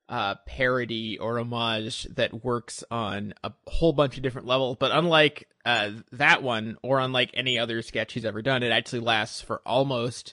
uh, 0.08 0.36
parody 0.46 1.18
or 1.18 1.38
homage 1.38 2.04
that 2.04 2.42
works 2.42 2.84
on 2.90 3.34
a 3.44 3.52
whole 3.66 3.92
bunch 3.92 4.16
of 4.16 4.22
different 4.22 4.46
levels. 4.46 4.78
But 4.80 4.92
unlike 4.92 5.46
uh, 5.66 5.90
that 6.12 6.42
one, 6.42 6.78
or 6.82 6.98
unlike 6.98 7.30
any 7.34 7.58
other 7.58 7.82
sketch 7.82 8.14
he's 8.14 8.24
ever 8.24 8.40
done, 8.40 8.62
it 8.62 8.72
actually 8.72 9.00
lasts 9.00 9.42
for 9.42 9.60
almost, 9.66 10.32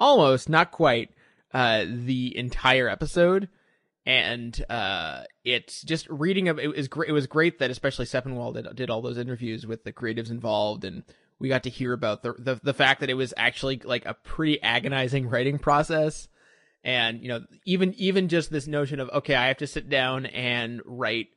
almost 0.00 0.48
not 0.48 0.70
quite 0.72 1.10
uh, 1.52 1.84
the 1.86 2.34
entire 2.34 2.88
episode 2.88 3.50
and 4.06 4.64
uh, 4.70 5.24
it's 5.44 5.82
just 5.82 6.08
reading 6.08 6.48
of 6.48 6.60
it 6.60 6.68
was 6.68 6.86
great. 6.86 7.08
It 7.08 7.12
was 7.12 7.26
great 7.26 7.58
that 7.58 7.70
especially 7.70 8.06
Sepinwall 8.06 8.54
did, 8.54 8.74
did 8.76 8.88
all 8.88 9.02
those 9.02 9.18
interviews 9.18 9.66
with 9.66 9.82
the 9.82 9.92
creatives 9.92 10.30
involved, 10.30 10.84
and 10.84 11.02
we 11.40 11.48
got 11.48 11.64
to 11.64 11.70
hear 11.70 11.92
about 11.92 12.22
the, 12.22 12.32
the 12.38 12.60
the 12.62 12.74
fact 12.74 13.00
that 13.00 13.10
it 13.10 13.14
was 13.14 13.34
actually 13.36 13.80
like 13.84 14.06
a 14.06 14.14
pretty 14.14 14.62
agonizing 14.62 15.28
writing 15.30 15.58
process, 15.58 16.28
and 16.84 17.20
you 17.20 17.28
know 17.28 17.40
even 17.64 17.94
even 17.94 18.28
just 18.28 18.50
this 18.50 18.68
notion 18.68 19.00
of 19.00 19.10
okay, 19.10 19.34
I 19.34 19.48
have 19.48 19.58
to 19.58 19.66
sit 19.66 19.88
down 19.88 20.26
and 20.26 20.80
write 20.84 21.28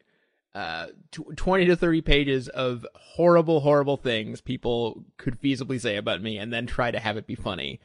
uh, 0.53 0.87
tw- 1.11 1.35
20 1.35 1.65
to 1.65 1.75
30 1.75 2.01
pages 2.01 2.47
of 2.49 2.85
horrible, 2.95 3.61
horrible 3.61 3.97
things 3.97 4.41
people 4.41 5.05
could 5.17 5.39
feasibly 5.41 5.79
say 5.79 5.95
about 5.95 6.21
me 6.21 6.37
and 6.37 6.51
then 6.51 6.65
try 6.65 6.91
to 6.91 6.99
have 6.99 7.17
it 7.17 7.27
be 7.27 7.35
funny. 7.35 7.79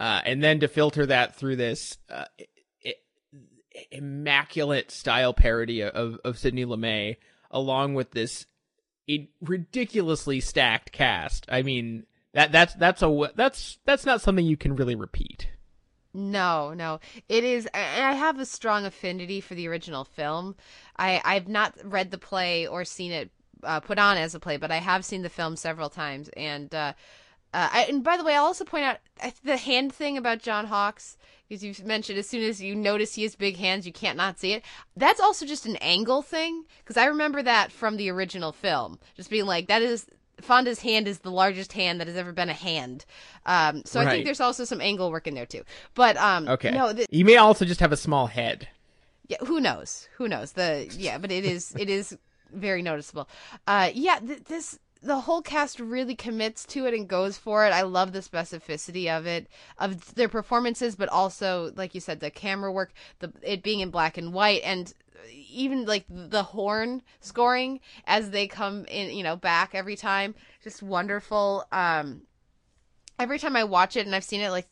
Uh, 0.00 0.20
and 0.24 0.42
then 0.42 0.60
to 0.60 0.68
filter 0.68 1.06
that 1.06 1.34
through 1.36 1.56
this 1.56 1.98
uh, 2.10 2.24
immaculate 3.90 4.90
style 4.90 5.34
parody 5.34 5.82
of, 5.82 6.18
of 6.24 6.38
Sidney 6.38 6.64
Lumet, 6.64 7.16
along 7.50 7.94
with 7.94 8.12
this 8.12 8.46
ridiculously 9.40 10.40
stacked 10.40 10.92
cast. 10.92 11.46
I 11.48 11.62
mean, 11.62 12.06
that 12.32 12.52
that's 12.52 12.74
that's 12.74 13.02
a 13.02 13.30
that's 13.36 13.78
that's 13.84 14.06
not 14.06 14.20
something 14.20 14.44
you 14.44 14.56
can 14.56 14.76
really 14.76 14.94
repeat. 14.94 15.48
No, 16.12 16.74
no. 16.74 17.00
It 17.28 17.42
is 17.42 17.68
I 17.74 18.14
have 18.14 18.38
a 18.38 18.46
strong 18.46 18.84
affinity 18.84 19.40
for 19.40 19.54
the 19.54 19.68
original 19.68 20.04
film. 20.04 20.56
I 20.96 21.20
I've 21.24 21.48
not 21.48 21.74
read 21.84 22.10
the 22.10 22.18
play 22.18 22.66
or 22.66 22.84
seen 22.84 23.12
it 23.12 23.30
uh, 23.62 23.80
put 23.80 23.98
on 23.98 24.16
as 24.16 24.34
a 24.34 24.40
play, 24.40 24.56
but 24.56 24.70
I 24.70 24.76
have 24.76 25.04
seen 25.04 25.22
the 25.22 25.28
film 25.28 25.56
several 25.56 25.90
times 25.90 26.28
and 26.36 26.72
uh 26.74 26.92
uh, 27.54 27.68
I, 27.72 27.86
and 27.88 28.02
by 28.02 28.16
the 28.16 28.24
way, 28.24 28.34
I'll 28.34 28.44
also 28.44 28.64
point 28.64 28.84
out 28.84 28.98
the 29.44 29.56
hand 29.56 29.92
thing 29.94 30.18
about 30.18 30.42
John 30.42 30.66
Hawkes, 30.66 31.16
because 31.48 31.62
you 31.64 31.74
mentioned 31.84 32.18
as 32.18 32.28
soon 32.28 32.42
as 32.42 32.60
you 32.60 32.74
notice 32.74 33.14
he 33.14 33.22
has 33.22 33.36
big 33.36 33.56
hands, 33.56 33.86
you 33.86 33.92
can't 33.92 34.16
not 34.16 34.38
see 34.40 34.52
it. 34.52 34.62
That's 34.96 35.20
also 35.20 35.46
just 35.46 35.64
an 35.64 35.76
angle 35.76 36.20
thing, 36.22 36.64
because 36.82 36.96
I 36.96 37.06
remember 37.06 37.42
that 37.42 37.70
from 37.72 37.96
the 37.96 38.10
original 38.10 38.52
film, 38.52 38.98
just 39.16 39.30
being 39.30 39.46
like, 39.46 39.68
that 39.68 39.82
is 39.82 40.06
Fonda's 40.40 40.80
hand 40.80 41.06
is 41.06 41.20
the 41.20 41.30
largest 41.30 41.72
hand 41.72 42.00
that 42.00 42.08
has 42.08 42.16
ever 42.16 42.32
been 42.32 42.48
a 42.48 42.54
hand. 42.54 43.04
Um, 43.46 43.82
so 43.84 44.00
I 44.00 44.10
think 44.10 44.24
there's 44.24 44.40
also 44.40 44.64
some 44.64 44.80
angle 44.80 45.10
work 45.12 45.26
in 45.28 45.34
there 45.34 45.46
too. 45.46 45.62
But 45.94 46.16
um, 46.16 46.48
Okay. 46.48 46.72
no, 46.72 46.92
the, 46.92 47.06
you 47.10 47.24
may 47.24 47.36
also 47.36 47.64
just 47.64 47.80
have 47.80 47.92
a 47.92 47.96
small 47.96 48.26
head. 48.26 48.68
yeah, 49.28 49.38
who 49.46 49.60
knows? 49.60 50.08
Who 50.16 50.26
knows? 50.28 50.52
The 50.52 50.88
yeah, 50.98 51.18
but 51.18 51.30
it 51.30 51.44
is 51.44 51.74
it 51.78 51.88
is 51.88 52.18
very 52.52 52.82
noticeable. 52.82 53.28
Uh, 53.66 53.90
yeah, 53.94 54.18
th- 54.18 54.44
this 54.44 54.78
the 55.04 55.20
whole 55.20 55.42
cast 55.42 55.78
really 55.78 56.14
commits 56.14 56.64
to 56.64 56.86
it 56.86 56.94
and 56.94 57.06
goes 57.06 57.36
for 57.36 57.66
it. 57.66 57.70
I 57.72 57.82
love 57.82 58.12
the 58.12 58.20
specificity 58.20 59.06
of 59.06 59.26
it, 59.26 59.48
of 59.78 60.14
their 60.14 60.30
performances, 60.30 60.96
but 60.96 61.10
also, 61.10 61.72
like 61.76 61.94
you 61.94 62.00
said, 62.00 62.20
the 62.20 62.30
camera 62.30 62.72
work, 62.72 62.92
the 63.18 63.30
it 63.42 63.62
being 63.62 63.80
in 63.80 63.90
black 63.90 64.16
and 64.16 64.32
white, 64.32 64.62
and 64.64 64.92
even 65.30 65.84
like 65.84 66.06
the 66.08 66.42
horn 66.42 67.02
scoring 67.20 67.80
as 68.06 68.30
they 68.30 68.46
come 68.46 68.86
in, 68.86 69.14
you 69.14 69.22
know, 69.22 69.36
back 69.36 69.74
every 69.74 69.96
time, 69.96 70.34
just 70.62 70.82
wonderful. 70.82 71.66
Um, 71.70 72.22
every 73.18 73.38
time 73.38 73.56
I 73.56 73.64
watch 73.64 73.96
it, 73.96 74.06
and 74.06 74.14
I've 74.14 74.24
seen 74.24 74.40
it 74.40 74.50
like 74.50 74.68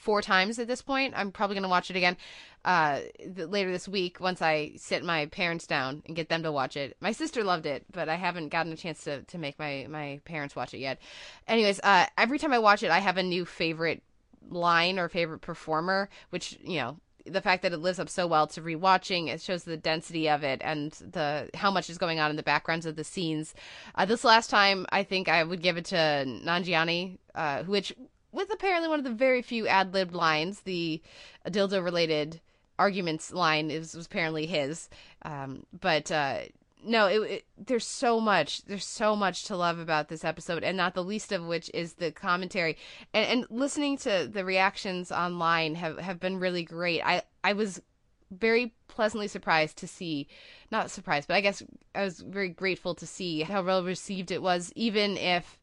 four 0.00 0.22
times 0.22 0.58
at 0.58 0.66
this 0.66 0.82
point. 0.82 1.12
I'm 1.14 1.30
probably 1.30 1.54
going 1.54 1.62
to 1.62 1.68
watch 1.68 1.90
it 1.90 1.96
again 1.96 2.16
uh, 2.64 3.00
th- 3.18 3.48
later 3.48 3.70
this 3.70 3.86
week 3.86 4.18
once 4.18 4.40
I 4.40 4.72
sit 4.76 5.04
my 5.04 5.26
parents 5.26 5.66
down 5.66 6.02
and 6.06 6.16
get 6.16 6.28
them 6.28 6.42
to 6.42 6.50
watch 6.50 6.76
it. 6.76 6.96
My 7.00 7.12
sister 7.12 7.44
loved 7.44 7.66
it, 7.66 7.84
but 7.92 8.08
I 8.08 8.16
haven't 8.16 8.48
gotten 8.48 8.72
a 8.72 8.76
chance 8.76 9.04
to, 9.04 9.22
to 9.22 9.38
make 9.38 9.58
my, 9.58 9.86
my 9.90 10.20
parents 10.24 10.56
watch 10.56 10.72
it 10.72 10.78
yet. 10.78 10.98
Anyways, 11.46 11.80
uh, 11.84 12.06
every 12.16 12.38
time 12.38 12.52
I 12.52 12.58
watch 12.58 12.82
it, 12.82 12.90
I 12.90 12.98
have 12.98 13.18
a 13.18 13.22
new 13.22 13.44
favorite 13.44 14.02
line 14.48 14.98
or 14.98 15.08
favorite 15.10 15.42
performer, 15.42 16.08
which, 16.30 16.58
you 16.64 16.78
know, 16.78 16.96
the 17.26 17.42
fact 17.42 17.62
that 17.62 17.72
it 17.72 17.78
lives 17.78 17.98
up 17.98 18.08
so 18.08 18.26
well 18.26 18.46
to 18.46 18.62
rewatching 18.62 19.28
it 19.28 19.42
shows 19.42 19.64
the 19.64 19.76
density 19.76 20.28
of 20.28 20.42
it 20.42 20.60
and 20.64 20.92
the 20.92 21.50
how 21.52 21.70
much 21.70 21.90
is 21.90 21.98
going 21.98 22.18
on 22.18 22.30
in 22.30 22.36
the 22.36 22.42
backgrounds 22.42 22.86
of 22.86 22.96
the 22.96 23.04
scenes 23.04 23.54
uh, 23.94 24.06
this 24.06 24.24
last 24.24 24.48
time 24.48 24.86
i 24.90 25.02
think 25.02 25.28
i 25.28 25.44
would 25.44 25.60
give 25.60 25.76
it 25.76 25.84
to 25.84 25.94
nanjiani 25.94 27.18
uh, 27.34 27.62
which 27.64 27.94
with 28.32 28.52
apparently 28.52 28.88
one 28.88 28.98
of 28.98 29.04
the 29.04 29.10
very 29.10 29.42
few 29.42 29.66
ad 29.66 29.92
libbed 29.94 30.14
lines, 30.14 30.60
the 30.60 31.02
dildo 31.46 31.82
related 31.82 32.40
arguments 32.78 33.32
line 33.32 33.70
is 33.70 33.94
was 33.94 34.06
apparently 34.06 34.46
his. 34.46 34.88
Um, 35.22 35.64
but 35.78 36.10
uh, 36.10 36.40
no, 36.84 37.06
it, 37.06 37.18
it, 37.30 37.44
there's 37.58 37.86
so 37.86 38.20
much, 38.20 38.64
there's 38.64 38.86
so 38.86 39.14
much 39.14 39.44
to 39.44 39.56
love 39.56 39.78
about 39.78 40.08
this 40.08 40.24
episode, 40.24 40.64
and 40.64 40.76
not 40.76 40.94
the 40.94 41.04
least 41.04 41.32
of 41.32 41.44
which 41.44 41.70
is 41.74 41.94
the 41.94 42.10
commentary. 42.10 42.76
And, 43.12 43.26
and 43.26 43.46
listening 43.50 43.98
to 43.98 44.28
the 44.32 44.44
reactions 44.44 45.12
online 45.12 45.74
have 45.74 45.98
have 45.98 46.20
been 46.20 46.38
really 46.38 46.62
great. 46.62 47.02
I 47.02 47.22
I 47.44 47.52
was 47.52 47.82
very 48.30 48.72
pleasantly 48.88 49.28
surprised 49.28 49.76
to 49.76 49.88
see 49.88 50.28
not 50.70 50.90
surprised 50.90 51.26
but 51.26 51.34
i 51.34 51.40
guess 51.40 51.62
i 51.94 52.02
was 52.02 52.20
very 52.20 52.48
grateful 52.48 52.94
to 52.94 53.06
see 53.06 53.42
how 53.42 53.62
well 53.62 53.82
received 53.82 54.30
it 54.30 54.42
was 54.42 54.72
even 54.76 55.16
if 55.16 55.58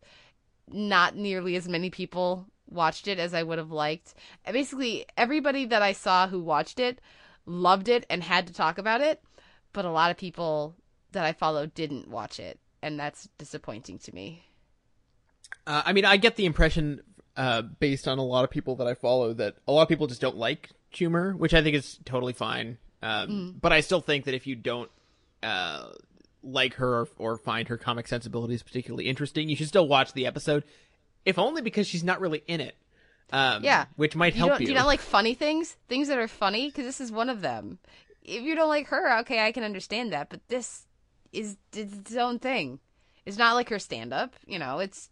not 0.70 1.16
nearly 1.16 1.56
as 1.56 1.68
many 1.68 1.90
people 1.90 2.46
watched 2.70 3.08
it 3.08 3.20
as 3.20 3.34
I 3.34 3.44
would 3.44 3.58
have 3.58 3.72
liked. 3.72 4.14
And 4.46 4.54
Basically, 4.54 5.06
everybody 5.18 5.66
that 5.66 5.82
I 5.82 5.94
saw 5.94 6.28
who 6.28 6.42
watched 6.42 6.80
it 6.80 7.00
loved 7.46 7.88
it 7.90 8.06
and 8.10 8.24
had 8.24 8.48
to 8.48 8.54
talk 8.54 8.78
about 8.78 9.02
it, 9.02 9.22
but 9.74 9.86
a 9.86 9.92
lot 9.92 10.12
of 10.12 10.18
people 10.18 10.76
that 11.12 11.24
I 11.24 11.34
follow 11.34 11.66
didn't 11.66 12.10
watch 12.10 12.40
it, 12.40 12.60
and 12.82 13.00
that's 13.00 13.30
disappointing 13.38 14.00
to 14.00 14.14
me. 14.14 14.44
Uh, 15.66 15.84
I 15.86 15.94
mean, 15.94 16.06
I 16.06 16.18
get 16.18 16.36
the 16.36 16.46
impression, 16.46 17.02
uh, 17.36 17.62
based 17.62 18.08
on 18.08 18.18
a 18.18 18.24
lot 18.24 18.44
of 18.44 18.50
people 18.50 18.76
that 18.78 18.88
I 18.88 18.94
follow, 18.94 19.34
that 19.34 19.56
a 19.68 19.72
lot 19.72 19.84
of 19.84 19.90
people 19.90 20.08
just 20.08 20.22
don't 20.22 20.38
like 20.38 20.70
humor, 20.90 21.34
which 21.34 21.54
I 21.54 21.62
think 21.62 21.76
is 21.76 22.00
totally 22.06 22.34
fine. 22.34 22.78
Um, 23.02 23.56
But 23.60 23.72
I 23.72 23.82
still 23.82 24.02
think 24.02 24.26
that 24.26 24.34
if 24.34 24.48
you 24.48 24.56
don't 24.56 24.90
uh, 25.44 25.90
like 26.44 26.76
her 26.76 27.02
or, 27.02 27.08
or 27.18 27.38
find 27.38 27.68
her 27.68 27.78
comic 27.78 28.08
sensibilities 28.08 28.64
particularly 28.64 29.08
interesting, 29.08 29.50
you 29.50 29.56
should 29.56 29.68
still 29.68 29.88
watch 29.88 30.14
the 30.14 30.26
episode, 30.26 30.64
if 31.28 31.38
only 31.38 31.62
because 31.62 31.86
she's 31.86 32.06
not 32.06 32.22
really 32.22 32.42
in 32.48 32.62
it. 32.62 32.76
Um, 33.34 33.62
Yeah. 33.62 33.88
which 33.98 34.16
might 34.16 34.34
You 34.34 34.40
help 34.40 34.62
you. 34.62 34.68
Do 34.68 34.72
you 34.72 34.78
not 34.78 34.88
like 34.88 35.02
funny 35.02 35.34
things? 35.34 35.76
Things 35.90 36.08
that 36.08 36.18
are 36.18 36.28
funny? 36.30 36.70
Because 36.70 36.86
this 36.86 37.02
is 37.02 37.12
one 37.12 37.30
of 37.30 37.42
them. 37.42 37.80
If 38.24 38.44
you 38.44 38.56
don't 38.56 38.70
like 38.70 38.88
her, 38.88 39.20
okay, 39.20 39.46
I 39.46 39.52
can 39.52 39.64
understand 39.64 40.14
that, 40.14 40.30
but 40.30 40.40
this 40.48 40.86
is 41.34 41.58
it's 41.74 41.94
its 41.98 42.16
own 42.16 42.40
thing. 42.40 42.80
It's 43.26 43.38
not 43.38 43.56
like 43.56 43.68
her 43.70 43.80
stand 43.80 44.14
up, 44.14 44.36
you 44.46 44.58
know, 44.58 44.80
it's 44.80 45.10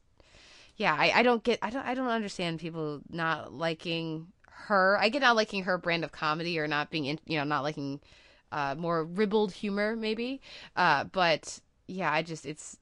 yeah, 0.77 0.95
I, 0.97 1.11
I 1.19 1.23
don't 1.23 1.43
get 1.43 1.59
I 1.61 1.69
don't 1.69 1.85
I 1.85 1.93
don't 1.93 2.07
understand 2.07 2.61
people 2.61 3.01
not 3.09 3.51
liking 3.51 4.27
her. 4.49 4.97
I 4.97 5.09
get 5.09 5.21
not 5.21 5.35
liking 5.35 5.63
her 5.63 5.77
brand 5.77 6.05
of 6.05 6.13
comedy 6.13 6.57
or 6.59 6.67
not 6.67 6.89
being 6.91 7.05
in, 7.05 7.19
you 7.25 7.37
know, 7.37 7.43
not 7.43 7.63
liking 7.63 7.99
uh 8.53 8.75
more 8.77 9.03
ribald 9.03 9.51
humor 9.51 9.97
maybe. 9.97 10.39
Uh 10.77 11.03
but 11.03 11.59
yeah, 11.87 12.09
I 12.11 12.21
just 12.21 12.45
it's 12.45 12.77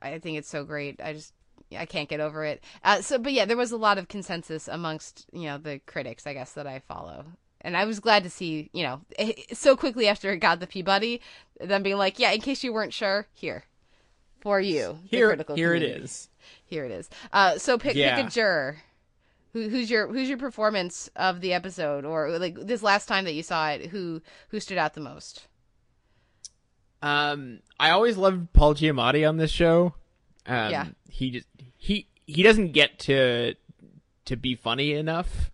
I 0.00 0.20
think 0.20 0.38
it's 0.38 0.48
so 0.48 0.64
great. 0.64 1.00
I 1.00 1.12
just 1.12 1.32
I 1.76 1.86
can't 1.86 2.08
get 2.08 2.20
over 2.20 2.44
it. 2.44 2.62
Uh, 2.84 3.00
so, 3.02 3.18
but 3.18 3.32
yeah, 3.32 3.44
there 3.44 3.56
was 3.56 3.72
a 3.72 3.76
lot 3.76 3.98
of 3.98 4.08
consensus 4.08 4.68
amongst 4.68 5.26
you 5.32 5.44
know 5.44 5.58
the 5.58 5.80
critics, 5.86 6.26
I 6.26 6.32
guess, 6.34 6.52
that 6.52 6.66
I 6.66 6.80
follow, 6.80 7.24
and 7.60 7.76
I 7.76 7.84
was 7.84 8.00
glad 8.00 8.22
to 8.24 8.30
see 8.30 8.70
you 8.72 8.82
know 8.84 9.00
so 9.52 9.76
quickly 9.76 10.08
after 10.08 10.30
it 10.32 10.38
got 10.38 10.60
the 10.60 10.66
Peabody, 10.66 11.20
them 11.60 11.82
being 11.82 11.96
like, 11.98 12.18
yeah, 12.18 12.32
in 12.32 12.40
case 12.40 12.62
you 12.64 12.72
weren't 12.72 12.92
sure, 12.94 13.26
here 13.32 13.64
for 14.40 14.60
you, 14.60 14.98
the 15.10 15.16
here, 15.16 15.28
here 15.28 15.30
it 15.32 15.46
community. 15.46 15.86
is. 15.86 16.28
Here 16.64 16.84
it 16.84 16.90
is. 16.90 17.08
Uh, 17.32 17.58
so 17.58 17.78
pick 17.78 17.94
Yeah. 17.96 18.16
pick 18.16 18.26
a 18.26 18.30
juror. 18.30 18.76
Who, 19.52 19.68
who's 19.68 19.90
your 19.90 20.08
who's 20.08 20.30
your 20.30 20.38
performance 20.38 21.10
of 21.14 21.42
the 21.42 21.52
episode, 21.52 22.04
or 22.06 22.38
like 22.38 22.54
this 22.54 22.82
last 22.82 23.06
time 23.06 23.24
that 23.26 23.34
you 23.34 23.42
saw 23.42 23.68
it? 23.68 23.86
Who 23.90 24.22
who 24.48 24.60
stood 24.60 24.78
out 24.78 24.94
the 24.94 25.00
most? 25.00 25.46
Um, 27.02 27.60
I 27.80 27.90
always 27.90 28.16
loved 28.16 28.52
Paul 28.52 28.74
Giamatti 28.74 29.28
on 29.28 29.36
this 29.36 29.50
show. 29.50 29.94
Um, 30.46 30.70
Yeah. 30.70 30.86
he 31.08 31.30
just 31.30 31.46
he 31.76 32.08
he 32.26 32.42
doesn't 32.42 32.72
get 32.72 32.98
to 33.00 33.54
to 34.26 34.36
be 34.36 34.54
funny 34.54 34.92
enough, 34.92 35.50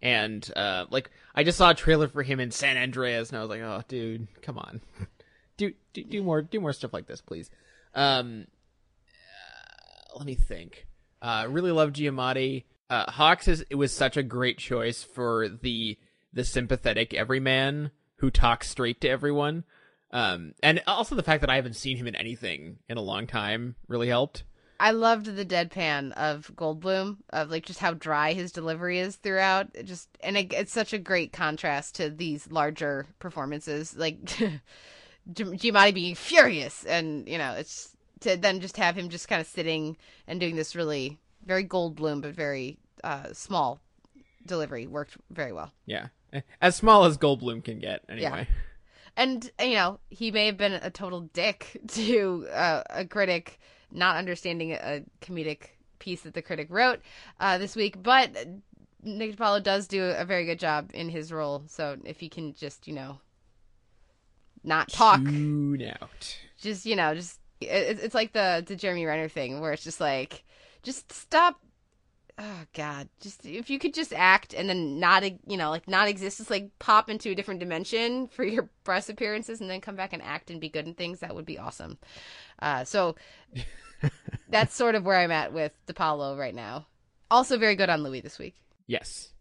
and 0.00 0.48
uh, 0.56 0.86
like 0.90 1.10
I 1.34 1.44
just 1.44 1.58
saw 1.58 1.70
a 1.70 1.74
trailer 1.74 2.08
for 2.08 2.22
him 2.22 2.40
in 2.40 2.50
San 2.50 2.76
Andreas, 2.76 3.30
and 3.30 3.38
I 3.38 3.40
was 3.40 3.50
like, 3.50 3.60
oh, 3.62 3.82
dude, 3.88 4.28
come 4.42 4.58
on, 4.58 4.80
do 5.56 5.72
do, 5.92 6.04
do 6.04 6.22
more 6.22 6.42
do 6.42 6.60
more 6.60 6.72
stuff 6.72 6.92
like 6.92 7.06
this, 7.06 7.20
please. 7.20 7.50
Um, 7.94 8.46
uh, 9.06 10.18
let 10.18 10.26
me 10.26 10.34
think. 10.34 10.86
Uh, 11.20 11.46
really 11.48 11.70
love 11.72 11.92
Giamatti. 11.92 12.64
Uh, 12.90 13.10
Hawkes 13.10 13.48
is 13.48 13.64
it 13.70 13.76
was 13.76 13.92
such 13.92 14.16
a 14.16 14.22
great 14.22 14.58
choice 14.58 15.02
for 15.02 15.48
the 15.48 15.98
the 16.32 16.44
sympathetic 16.44 17.14
everyman 17.14 17.90
who 18.16 18.30
talks 18.30 18.68
straight 18.70 19.00
to 19.02 19.08
everyone. 19.08 19.64
Um, 20.12 20.54
and 20.62 20.82
also 20.86 21.14
the 21.14 21.22
fact 21.22 21.40
that 21.40 21.50
I 21.50 21.56
haven't 21.56 21.76
seen 21.76 21.96
him 21.96 22.06
in 22.06 22.14
anything 22.14 22.78
in 22.88 22.98
a 22.98 23.02
long 23.02 23.26
time 23.26 23.76
really 23.88 24.08
helped. 24.08 24.44
I 24.78 24.90
loved 24.90 25.26
the 25.26 25.44
deadpan 25.44 26.12
of 26.12 26.50
Goldblum, 26.56 27.18
of 27.30 27.50
like 27.50 27.64
just 27.64 27.78
how 27.78 27.94
dry 27.94 28.32
his 28.32 28.50
delivery 28.50 28.98
is 28.98 29.14
throughout. 29.14 29.68
It 29.74 29.84
just 29.84 30.08
and 30.20 30.36
it, 30.36 30.52
it's 30.52 30.72
such 30.72 30.92
a 30.92 30.98
great 30.98 31.32
contrast 31.32 31.94
to 31.96 32.10
these 32.10 32.50
larger 32.50 33.06
performances, 33.20 33.96
like 33.96 34.24
Gi- 34.24 34.60
Giamatti 35.32 35.94
being 35.94 36.14
furious, 36.16 36.84
and 36.84 37.28
you 37.28 37.38
know, 37.38 37.52
it's 37.52 37.96
to 38.20 38.36
then 38.36 38.60
just 38.60 38.76
have 38.76 38.96
him 38.96 39.08
just 39.08 39.28
kind 39.28 39.40
of 39.40 39.46
sitting 39.46 39.96
and 40.26 40.40
doing 40.40 40.56
this 40.56 40.74
really 40.74 41.18
very 41.46 41.64
Goldblum 41.64 42.20
but 42.20 42.34
very 42.34 42.76
uh, 43.04 43.32
small 43.32 43.80
delivery 44.44 44.88
worked 44.88 45.16
very 45.30 45.52
well. 45.52 45.72
Yeah, 45.86 46.08
as 46.60 46.74
small 46.74 47.04
as 47.04 47.18
Goldblum 47.18 47.64
can 47.64 47.78
get, 47.78 48.02
anyway. 48.08 48.48
And 49.16 49.50
you 49.60 49.74
know 49.74 49.98
he 50.10 50.30
may 50.30 50.46
have 50.46 50.56
been 50.56 50.72
a 50.72 50.90
total 50.90 51.20
dick 51.32 51.80
to 51.88 52.46
uh, 52.52 52.82
a 52.90 53.04
critic 53.04 53.58
not 53.90 54.16
understanding 54.16 54.72
a 54.72 55.04
comedic 55.20 55.70
piece 55.98 56.22
that 56.22 56.34
the 56.34 56.42
critic 56.42 56.66
wrote 56.70 57.00
uh, 57.40 57.58
this 57.58 57.76
week 57.76 58.02
but 58.02 58.30
nick 59.02 59.36
DiPaolo 59.36 59.62
does 59.62 59.86
do 59.86 60.02
a 60.04 60.24
very 60.24 60.46
good 60.46 60.58
job 60.58 60.90
in 60.94 61.08
his 61.08 61.32
role 61.32 61.64
so 61.66 61.96
if 62.04 62.20
he 62.20 62.28
can 62.28 62.54
just 62.54 62.88
you 62.88 62.94
know 62.94 63.18
not 64.64 64.88
talk. 64.88 65.24
Tune 65.24 65.92
out. 66.00 66.38
Just 66.60 66.86
you 66.86 66.96
know, 66.96 67.14
just 67.14 67.40
it, 67.60 67.98
it's 68.02 68.14
like 68.14 68.32
the 68.32 68.64
the 68.66 68.76
Jeremy 68.76 69.04
Renner 69.06 69.28
thing 69.28 69.60
where 69.60 69.72
it's 69.72 69.84
just 69.84 70.00
like, 70.00 70.44
just 70.82 71.12
stop. 71.12 71.60
Oh 72.38 72.64
God, 72.72 73.08
just 73.20 73.44
if 73.44 73.68
you 73.68 73.78
could 73.78 73.92
just 73.92 74.12
act 74.12 74.54
and 74.54 74.68
then 74.68 74.98
not, 74.98 75.22
you 75.46 75.56
know, 75.56 75.70
like 75.70 75.86
not 75.86 76.08
exist, 76.08 76.38
just 76.38 76.50
like 76.50 76.70
pop 76.78 77.10
into 77.10 77.30
a 77.30 77.34
different 77.34 77.60
dimension 77.60 78.26
for 78.28 78.42
your 78.44 78.70
press 78.84 79.08
appearances 79.08 79.60
and 79.60 79.68
then 79.68 79.80
come 79.80 79.96
back 79.96 80.12
and 80.12 80.22
act 80.22 80.50
and 80.50 80.60
be 80.60 80.70
good 80.70 80.86
in 80.86 80.94
things, 80.94 81.20
that 81.20 81.34
would 81.34 81.44
be 81.44 81.58
awesome. 81.58 81.98
Uh, 82.60 82.84
so 82.84 83.16
that's 84.48 84.74
sort 84.74 84.94
of 84.94 85.04
where 85.04 85.18
I'm 85.18 85.30
at 85.30 85.52
with 85.52 85.72
DiPaolo 85.86 86.38
right 86.38 86.54
now. 86.54 86.86
Also, 87.30 87.58
very 87.58 87.76
good 87.76 87.90
on 87.90 88.02
Louie 88.02 88.20
this 88.20 88.38
week. 88.38 88.54
Yes. 88.86 89.32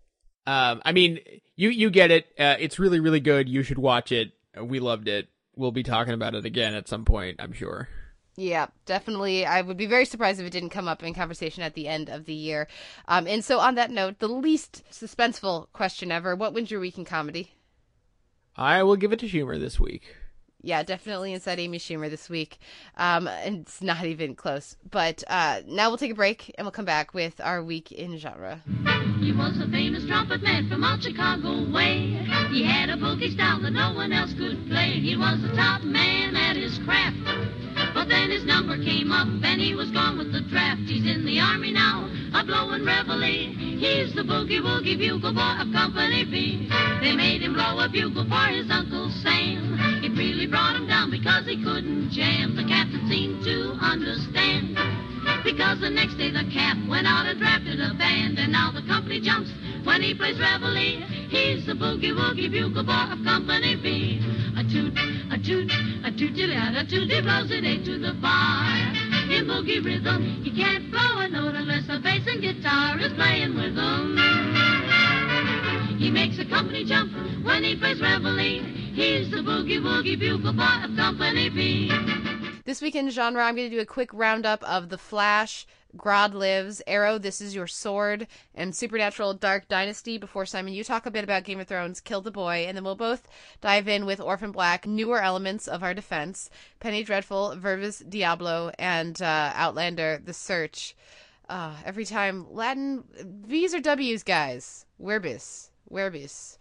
Um, 0.46 0.82
I 0.84 0.92
mean, 0.92 1.20
you 1.56 1.70
you 1.70 1.90
get 1.90 2.12
it. 2.12 2.26
Uh, 2.38 2.56
it's 2.60 2.80
really 2.80 3.00
really 3.00 3.20
good. 3.20 3.48
You 3.48 3.64
should 3.64 3.78
watch 3.78 4.12
it. 4.12 4.32
We 4.62 4.80
loved 4.80 5.08
it. 5.08 5.30
We'll 5.56 5.72
be 5.72 5.84
talking 5.84 6.14
about 6.14 6.36
it 6.36 6.46
again 6.46 6.74
at 6.74 6.88
some 6.88 7.06
point. 7.06 7.38
I'm 7.40 7.54
sure. 7.54 7.88
Yeah, 8.42 8.68
definitely. 8.88 9.46
I 9.46 9.62
would 9.62 9.78
be 9.78 9.86
very 9.86 10.06
surprised 10.06 10.40
if 10.40 10.48
it 10.48 10.52
didn't 10.52 10.70
come 10.70 10.88
up 10.88 11.04
in 11.04 11.14
conversation 11.14 11.62
at 11.62 11.76
the 11.76 11.88
end 11.88 12.10
of 12.10 12.26
the 12.26 12.34
year. 12.34 12.68
Um, 13.08 13.28
and 13.28 13.46
so, 13.46 13.60
on 13.60 13.76
that 13.76 13.92
note, 13.92 14.18
the 14.18 14.28
least 14.28 14.82
suspenseful 14.92 15.68
question 15.74 16.12
ever: 16.12 16.36
What 16.36 16.52
wins 16.52 16.72
your 16.72 16.80
week 16.80 16.98
in 16.98 17.06
comedy? 17.06 17.52
I 18.58 18.82
will 18.82 18.96
give 18.96 19.14
it 19.14 19.20
to 19.20 19.28
Schumer 19.28 19.60
this 19.60 19.80
week. 19.80 20.16
Yeah, 20.64 20.82
definitely 20.82 21.34
inside 21.34 21.60
Amy 21.60 21.78
Schumer 21.78 22.10
this 22.10 22.30
week. 22.30 22.58
Um, 22.98 23.28
and 23.28 23.62
it's 23.62 23.80
not 23.82 24.06
even 24.06 24.34
close. 24.34 24.76
But 24.90 25.24
uh, 25.28 25.62
now 25.68 25.90
we'll 25.90 25.98
take 25.98 26.12
a 26.12 26.16
break 26.16 26.54
and 26.58 26.66
we'll 26.66 26.72
come 26.72 26.86
back 26.86 27.14
with 27.14 27.40
our 27.42 27.64
week 27.64 27.92
in 27.92 28.18
genre. 28.18 28.62
He 29.20 29.32
was 29.32 29.60
a 29.62 29.70
famous 29.70 30.06
trumpet 30.08 30.42
man 30.42 30.68
from 30.68 30.84
old 30.84 31.04
Chicago 31.04 31.72
way. 31.72 32.18
He 32.50 32.64
had 32.64 32.90
a 32.90 32.98
boogie 32.98 33.34
style 33.34 33.62
that 33.62 33.72
no 33.72 33.94
one 33.94 34.12
else 34.12 34.34
could 34.34 34.68
play. 34.68 35.00
He 35.00 35.16
was 35.16 35.42
the 35.42 35.56
top 35.56 35.84
man 35.84 36.36
at 36.36 36.56
his 36.56 36.80
craft. 36.80 37.52
But 37.94 38.08
then 38.08 38.32
his 38.32 38.46
number 38.46 38.78
came 38.78 39.12
up 39.12 39.28
and 39.28 39.62
he 39.62 39.76
was 39.76 39.92
gone 39.92 40.18
with 40.18 40.32
the 40.32 40.42
draft. 40.42 40.82
He's 40.88 41.06
in 41.06 41.26
the 41.26 41.40
army 41.40 41.72
now, 41.72 42.10
a 42.34 42.44
blowing 42.44 42.86
reveille. 42.86 43.54
He's 43.80 44.14
the 44.16 44.22
boogie 44.22 44.62
woogie 44.62 44.98
bugle 44.98 45.34
boy 45.34 45.56
of 45.60 45.72
Company 45.74 46.24
B. 46.26 46.70
They 47.02 47.16
made 47.16 47.42
him 47.42 47.54
blow 47.54 47.80
a 47.80 47.90
bugle 47.90 48.26
for 48.26 48.48
his 48.48 48.70
Uncle 48.72 49.10
Sam. 49.22 49.76
It 50.04 50.18
really 50.18 50.48
brought 50.48 50.76
him 50.76 50.88
down 50.88 51.12
because 51.12 51.46
he 51.46 51.62
couldn't 51.62 52.12
jam. 52.12 52.56
The 52.56 52.64
captain 52.64 53.08
seemed 53.10 53.44
to 53.44 53.78
understand. 53.82 55.11
Because 55.44 55.80
the 55.82 55.90
next 55.90 56.16
day 56.16 56.30
the 56.30 56.46
cap 56.54 56.78
went 56.88 57.08
out 57.08 57.26
and 57.26 57.40
drafted 57.40 57.80
a 57.80 57.94
band. 57.96 58.38
And 58.38 58.52
now 58.52 58.72
the 58.72 58.82
company 58.88 59.20
jumps 59.20 59.50
when 59.84 60.02
he 60.02 60.14
plays 60.14 60.40
reveille. 60.40 61.02
He's 61.30 61.66
the 61.66 61.74
boogie 61.74 62.14
woogie 62.14 62.52
bugle 62.52 62.84
boy 62.84 63.08
of 63.10 63.24
Company 63.24 63.76
B. 63.76 64.22
A 64.58 64.64
toot, 64.64 64.94
a 65.32 65.38
toot, 65.40 65.72
a 66.04 66.12
toot, 66.12 66.38
a 66.38 66.86
toot, 66.86 67.10
he 67.10 67.22
blows 67.22 67.50
it 67.52 67.64
eight 67.64 67.86
to 67.86 67.98
the 67.98 68.14
bar. 68.22 68.68
In 69.32 69.48
boogie 69.48 69.84
rhythm, 69.84 70.44
he 70.44 70.52
can't 70.52 70.92
blow 70.92 71.20
a 71.20 71.28
note 71.30 71.56
unless 71.56 71.88
the 71.88 72.00
bass 72.00 72.28
and 72.28 72.42
guitar 72.42 73.00
is 73.00 73.14
playing 73.14 73.56
with 73.56 73.78
him. 73.78 74.18
He 75.98 76.12
makes 76.12 76.38
a 76.40 76.46
company 76.46 76.84
jump 76.84 77.14
when 77.46 77.64
he 77.64 77.76
plays 77.78 78.02
reveille. 78.02 78.64
He's 78.94 79.32
the 79.32 79.38
boogie 79.38 79.80
woogie 79.80 80.20
bugle 80.20 80.54
boy 80.54 80.84
of 80.84 80.96
Company 80.98 81.50
B. 81.50 82.21
This 82.72 82.82
week 82.82 82.96
in 82.96 83.10
genre, 83.10 83.44
I'm 83.44 83.58
going 83.58 83.70
to 83.70 83.76
do 83.76 83.82
a 83.82 83.86
quick 83.86 84.14
roundup 84.14 84.64
of 84.64 84.88
The 84.88 84.98
Flash, 84.98 85.68
Grodd 85.98 86.34
Lives, 86.34 86.82
Arrow, 86.88 87.18
This 87.18 87.42
Is 87.42 87.54
Your 87.54 87.68
Sword, 87.68 88.28
and 88.56 88.74
Supernatural 88.74 89.34
Dark 89.34 89.68
Dynasty 89.68 90.18
before 90.18 90.46
Simon, 90.46 90.72
you 90.72 90.86
talk 90.86 91.06
a 91.06 91.12
bit 91.12 91.26
about 91.26 91.44
Game 91.44 91.60
of 91.60 91.68
Thrones, 91.68 92.00
Kill 92.00 92.22
the 92.22 92.32
Boy, 92.32 92.64
and 92.66 92.78
then 92.78 92.86
we'll 92.86 92.96
both 92.96 93.28
dive 93.60 93.90
in 93.90 94.06
with 94.06 94.22
Orphan 94.22 94.54
Black, 94.54 94.88
newer 94.88 95.22
elements 95.22 95.68
of 95.68 95.84
our 95.84 95.94
defense, 95.94 96.50
Penny 96.80 97.04
Dreadful, 97.04 97.58
Vervis 97.58 98.00
Diablo, 98.08 98.72
and 98.80 99.22
uh, 99.22 99.52
Outlander, 99.54 100.22
The 100.24 100.34
Search. 100.34 100.96
Uh, 101.50 101.76
every 101.84 102.06
time, 102.06 102.48
Latin, 102.54 103.04
V's 103.22 103.76
or 103.76 103.82
W's, 103.82 104.24
guys. 104.24 104.86
Verbis. 104.98 105.72
Verbis. 105.92 106.58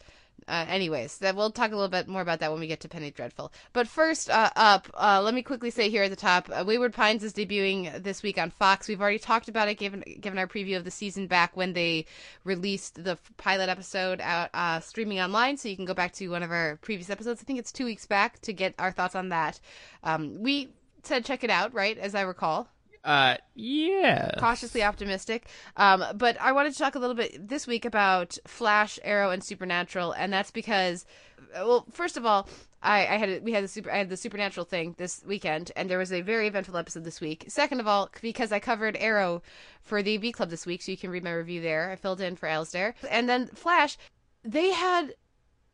Uh, 0.49 0.65
anyways, 0.69 1.19
that 1.19 1.37
we'll 1.37 1.51
talk 1.51 1.73
a 1.73 1.75
little 1.75 1.89
bit 1.89 2.09
more 2.09 2.23
about 2.23 2.41
that 2.41 2.51
when 2.51 2.61
we 2.61 2.67
get 2.67 2.81
to 2.81 2.89
Penny 2.89 3.11
Dreadful. 3.11 3.53
But 3.73 3.89
first 3.89 4.31
uh, 4.31 4.51
up, 4.57 4.89
uh, 4.95 5.21
let 5.23 5.35
me 5.35 5.43
quickly 5.43 5.71
say 5.71 5.91
here 5.91 6.03
at 6.03 6.11
the 6.11 6.17
top, 6.17 6.49
uh, 6.53 6.65
Wayward 6.67 6.93
Pines 6.93 7.25
is 7.25 7.33
debuting 7.33 8.03
this 8.03 8.23
week 8.23 8.39
on 8.39 8.51
Fox. 8.51 8.89
We've 8.89 9.01
already 9.01 9.19
talked 9.19 9.49
about 9.49 9.69
it, 9.69 9.75
given 9.75 10.03
given 10.21 10.39
our 10.39 10.47
preview 10.47 10.77
of 10.77 10.85
the 10.85 10.91
season 10.91 11.27
back 11.27 11.57
when 11.57 11.73
they 11.73 12.07
released 12.45 13.03
the 13.03 13.19
pilot 13.37 13.69
episode 13.69 14.21
out 14.21 14.51
uh, 14.55 14.81
streaming 14.81 15.21
online. 15.21 15.57
So 15.57 15.69
you 15.69 15.77
can 15.77 15.85
go 15.85 15.95
back 15.95 16.13
to 16.15 16.29
one 16.29 16.43
of 16.43 16.51
our 16.51 16.79
previous 16.83 17.11
episodes. 17.11 17.41
I 17.41 17.45
think 17.45 17.59
it's 17.59 17.73
two 17.73 17.85
weeks 17.85 18.07
back 18.07 18.41
to 18.43 18.53
get 18.53 18.75
our 18.79 18.93
thoughts 18.93 19.15
on 19.15 19.31
that. 19.31 19.61
Um, 20.03 20.43
we 20.43 20.69
said 21.03 21.25
check 21.25 21.45
it 21.45 21.51
out, 21.51 21.75
right? 21.75 21.97
As 21.99 22.15
I 22.15 22.23
recall. 22.23 22.69
Uh, 23.05 23.37
yeah. 23.55 24.33
Cautiously 24.39 24.83
optimistic. 24.83 25.47
Um, 25.77 26.05
but 26.15 26.41
I 26.41 26.53
wanted 26.53 26.73
to 26.73 26.79
talk 26.79 26.95
a 26.95 26.99
little 26.99 27.15
bit 27.17 27.49
this 27.49 27.67
week 27.67 27.85
about 27.85 28.37
Flash, 28.47 28.99
Arrow, 29.03 29.31
and 29.31 29.43
Supernatural, 29.43 30.13
and 30.13 30.33
that's 30.33 30.51
because, 30.51 31.07
well, 31.55 31.87
first 31.93 32.17
of 32.17 32.27
all, 32.27 32.49
I, 32.83 33.07
I 33.07 33.17
had 33.17 33.45
we 33.45 33.53
had 33.53 33.65
the 33.65 33.69
super 33.69 33.91
I 33.91 33.99
had 33.99 34.09
the 34.09 34.17
Supernatural 34.17 34.65
thing 34.65 34.95
this 34.99 35.23
weekend, 35.27 35.71
and 35.77 35.89
there 35.89 35.99
was 35.99 36.13
a 36.13 36.21
very 36.23 36.47
eventful 36.47 36.77
episode 36.77 37.05
this 37.05 37.21
week. 37.21 37.45
Second 37.49 37.81
of 37.81 37.87
all, 37.87 38.11
because 38.23 38.53
I 38.53 38.59
covered 38.59 38.97
Arrow 38.99 39.43
for 39.83 40.03
the 40.03 40.17
V 40.17 40.33
Club 40.33 40.51
this 40.51 40.67
week, 40.67 40.83
so 40.83 40.91
you 40.91 40.99
can 40.99 41.11
read 41.11 41.25
my 41.25 41.33
review 41.33 41.61
there. 41.61 41.91
I 41.91 41.97
filled 41.97 42.21
in 42.21 42.37
for 42.37 42.49
Alistair, 42.49 42.95
and 43.11 43.29
then 43.29 43.49
Flash, 43.49 43.99
they 44.45 44.71
had 44.71 45.15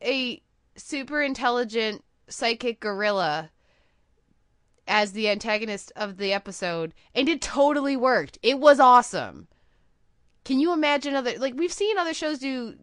a 0.01 0.41
super 0.75 1.21
intelligent 1.21 2.03
psychic 2.27 2.79
gorilla 2.79 3.51
as 4.87 5.11
the 5.11 5.29
antagonist 5.29 5.91
of 5.95 6.17
the 6.17 6.33
episode, 6.33 6.93
and 7.13 7.27
it 7.29 7.41
totally 7.41 7.97
worked. 7.97 8.37
It 8.41 8.59
was 8.59 8.79
awesome. 8.79 9.47
Can 10.45 10.59
you 10.59 10.71
imagine 10.71 11.15
other 11.15 11.37
like 11.37 11.55
we've 11.55 11.73
seen 11.73 11.97
other 11.97 12.13
shows 12.13 12.39
do 12.39 12.75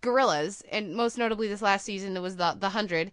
gorillas, 0.00 0.62
and 0.70 0.94
most 0.94 1.18
notably 1.18 1.48
this 1.48 1.62
last 1.62 1.84
season 1.84 2.16
it 2.16 2.20
was 2.20 2.36
the 2.36 2.56
the 2.58 2.70
hundred, 2.70 3.10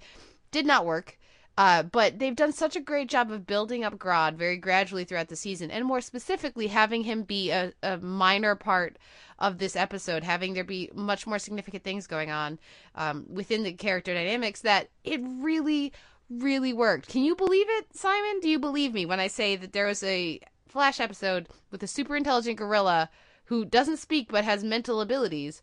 did 0.52 0.66
not 0.66 0.86
work. 0.86 1.18
Uh, 1.58 1.84
but 1.84 2.18
they've 2.18 2.36
done 2.36 2.54
such 2.54 2.76
a 2.76 2.82
great 2.82 3.10
job 3.10 3.30
of 3.30 3.46
building 3.46 3.84
up 3.84 3.98
Grodd 3.98 4.36
very 4.36 4.56
gradually 4.56 5.04
throughout 5.04 5.28
the 5.28 5.36
season, 5.36 5.70
and 5.70 5.86
more 5.86 6.00
specifically, 6.00 6.68
having 6.68 7.04
him 7.04 7.24
be 7.24 7.52
a, 7.52 7.74
a 7.84 7.98
minor 7.98 8.56
part 8.56 8.98
of 9.38 9.58
this 9.58 9.76
episode, 9.76 10.24
having 10.24 10.54
there 10.54 10.64
be 10.64 10.90
much 10.94 11.28
more 11.28 11.40
significant 11.40 11.84
things 11.84 12.08
going 12.08 12.32
on 12.32 12.58
um, 12.96 13.26
within 13.30 13.64
the 13.64 13.74
character 13.74 14.14
dynamics 14.14 14.62
that 14.62 14.90
it 15.04 15.20
really 15.24 15.92
really 16.32 16.74
worked. 16.74 17.08
Can 17.08 17.24
you 17.24 17.36
believe 17.36 17.68
it, 17.70 17.96
Simon? 17.96 18.40
Do 18.42 18.50
you 18.50 18.60
believe 18.60 18.94
me 18.94 19.06
when 19.06 19.20
I 19.20 19.28
say 19.28 19.56
that 19.56 19.74
there 19.74 19.88
was 19.88 20.04
a 20.04 20.40
Flash 20.68 21.02
episode 21.02 21.50
with 21.70 21.84
a 21.84 21.88
super 21.88 22.16
intelligent 22.16 22.58
gorilla 22.58 23.10
who 23.46 23.66
doesn't 23.66 23.98
speak 23.98 24.32
but 24.32 24.46
has 24.46 24.64
mental 24.64 25.02
abilities, 25.02 25.62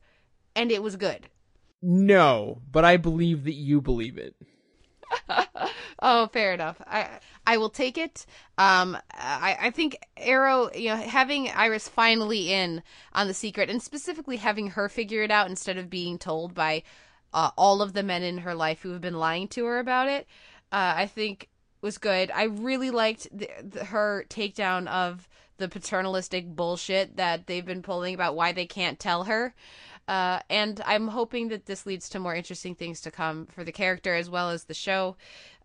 and 0.55 0.71
it 0.71 0.83
was 0.83 0.97
good? 0.97 1.29
No, 1.81 2.61
but 2.71 2.85
I 2.85 2.99
believe 2.99 3.45
that 3.45 3.55
you 3.55 3.81
believe 3.81 4.19
it. 4.19 4.35
oh, 6.03 6.27
fair 6.27 6.53
enough. 6.53 6.83
I 6.87 7.09
I 7.47 7.57
will 7.57 7.71
take 7.71 7.97
it. 7.97 8.27
Um, 8.59 8.99
I 9.15 9.57
I 9.59 9.71
think 9.71 9.97
Arrow, 10.19 10.71
you 10.75 10.91
know, 10.91 10.97
having 10.97 11.49
Iris 11.49 11.89
finally 11.89 12.53
in 12.53 12.83
on 13.15 13.29
the 13.29 13.35
secret, 13.35 13.71
and 13.71 13.83
specifically 13.83 14.37
having 14.37 14.71
her 14.71 14.91
figure 14.91 15.23
it 15.23 15.31
out 15.31 15.49
instead 15.49 15.79
of 15.79 15.89
being 15.89 16.19
told 16.19 16.55
by 16.55 16.83
uh, 17.33 17.51
all 17.57 17.81
of 17.81 17.95
the 17.95 18.03
men 18.03 18.23
in 18.23 18.39
her 18.39 18.55
life 18.55 18.83
who 18.83 18.91
have 18.91 19.01
been 19.01 19.19
lying 19.19 19.49
to 19.49 19.65
her 19.65 19.79
about 19.79 20.09
it 20.09 20.27
uh, 20.73 20.95
I 20.97 21.07
think 21.07 21.49
was 21.81 21.99
good. 21.99 22.31
I 22.31 22.45
really 22.45 22.91
liked 22.91 23.29
the, 23.37 23.51
the, 23.63 23.85
her 23.85 24.25
takedown 24.29 24.89
of 24.89 25.29
the 25.59 25.69
paternalistic 25.69 26.47
bullshit 26.47 27.17
that 27.17 27.47
they've 27.47 27.65
been 27.65 27.83
pulling 27.83 28.15
about 28.15 28.37
why 28.37 28.53
they 28.53 28.67
can't 28.67 28.99
tell 28.99 29.25
her. 29.25 29.55
Uh, 30.07 30.41
and 30.49 30.81
I'm 30.87 31.09
hoping 31.09 31.49
that 31.49 31.67
this 31.67 31.85
leads 31.85 32.09
to 32.11 32.19
more 32.19 32.35
interesting 32.35 32.75
things 32.75 33.03
to 33.03 33.11
come 33.11 33.47
for 33.47 33.63
the 33.63 33.73
character 33.73 34.15
as 34.15 34.31
well 34.31 34.51
as 34.51 34.65
the 34.65 34.75
show. 34.75 35.17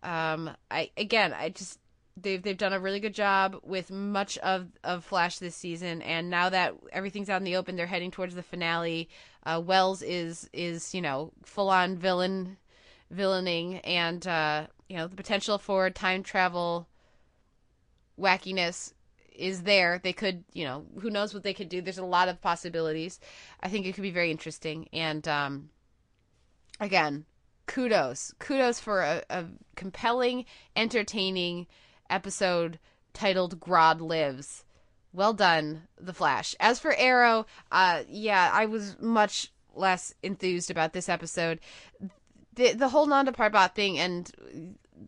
Um, 0.02 0.50
I 0.70 0.90
again, 0.98 1.32
I 1.32 1.48
just 1.48 1.78
they've 2.16 2.42
they've 2.42 2.58
done 2.58 2.74
a 2.74 2.80
really 2.80 3.00
good 3.00 3.14
job 3.14 3.56
with 3.62 3.90
much 3.90 4.36
of 4.38 4.66
of 4.82 5.02
Flash 5.02 5.38
this 5.38 5.56
season, 5.56 6.02
and 6.02 6.28
now 6.28 6.50
that 6.50 6.74
everything's 6.92 7.30
out 7.30 7.40
in 7.40 7.44
the 7.44 7.56
open, 7.56 7.76
they're 7.76 7.86
heading 7.86 8.10
towards 8.10 8.34
the 8.34 8.42
finale. 8.42 9.08
Uh, 9.44 9.62
Wells 9.64 10.02
is 10.02 10.50
is 10.52 10.94
you 10.94 11.00
know 11.00 11.32
full 11.44 11.70
on 11.70 11.96
villain 11.96 12.58
villaining 13.10 13.78
and 13.78 14.26
uh, 14.26 14.66
you 14.94 15.00
know 15.00 15.08
the 15.08 15.16
potential 15.16 15.58
for 15.58 15.90
time 15.90 16.22
travel 16.22 16.86
wackiness 18.16 18.92
is 19.34 19.64
there. 19.64 19.98
They 20.00 20.12
could, 20.12 20.44
you 20.52 20.64
know, 20.64 20.84
who 21.00 21.10
knows 21.10 21.34
what 21.34 21.42
they 21.42 21.52
could 21.52 21.68
do. 21.68 21.82
There's 21.82 21.98
a 21.98 22.04
lot 22.04 22.28
of 22.28 22.40
possibilities. 22.40 23.18
I 23.60 23.68
think 23.68 23.86
it 23.86 23.94
could 23.94 24.02
be 24.02 24.12
very 24.12 24.30
interesting. 24.30 24.88
And 24.92 25.26
um, 25.26 25.70
again, 26.78 27.24
kudos, 27.66 28.34
kudos 28.38 28.78
for 28.78 29.00
a, 29.00 29.22
a 29.30 29.46
compelling, 29.74 30.44
entertaining 30.76 31.66
episode 32.08 32.78
titled 33.12 33.58
"Grodd 33.58 34.00
Lives." 34.00 34.64
Well 35.12 35.32
done, 35.32 35.88
The 36.00 36.14
Flash. 36.14 36.54
As 36.60 36.78
for 36.78 36.94
Arrow, 36.94 37.46
uh, 37.72 38.04
yeah, 38.08 38.48
I 38.52 38.66
was 38.66 38.96
much 39.00 39.50
less 39.74 40.14
enthused 40.22 40.70
about 40.70 40.92
this 40.92 41.08
episode 41.08 41.58
the 42.54 42.72
the 42.72 42.88
whole 42.88 43.06
Nanda 43.06 43.32
Parbat 43.32 43.74
thing 43.74 43.98
and 43.98 44.30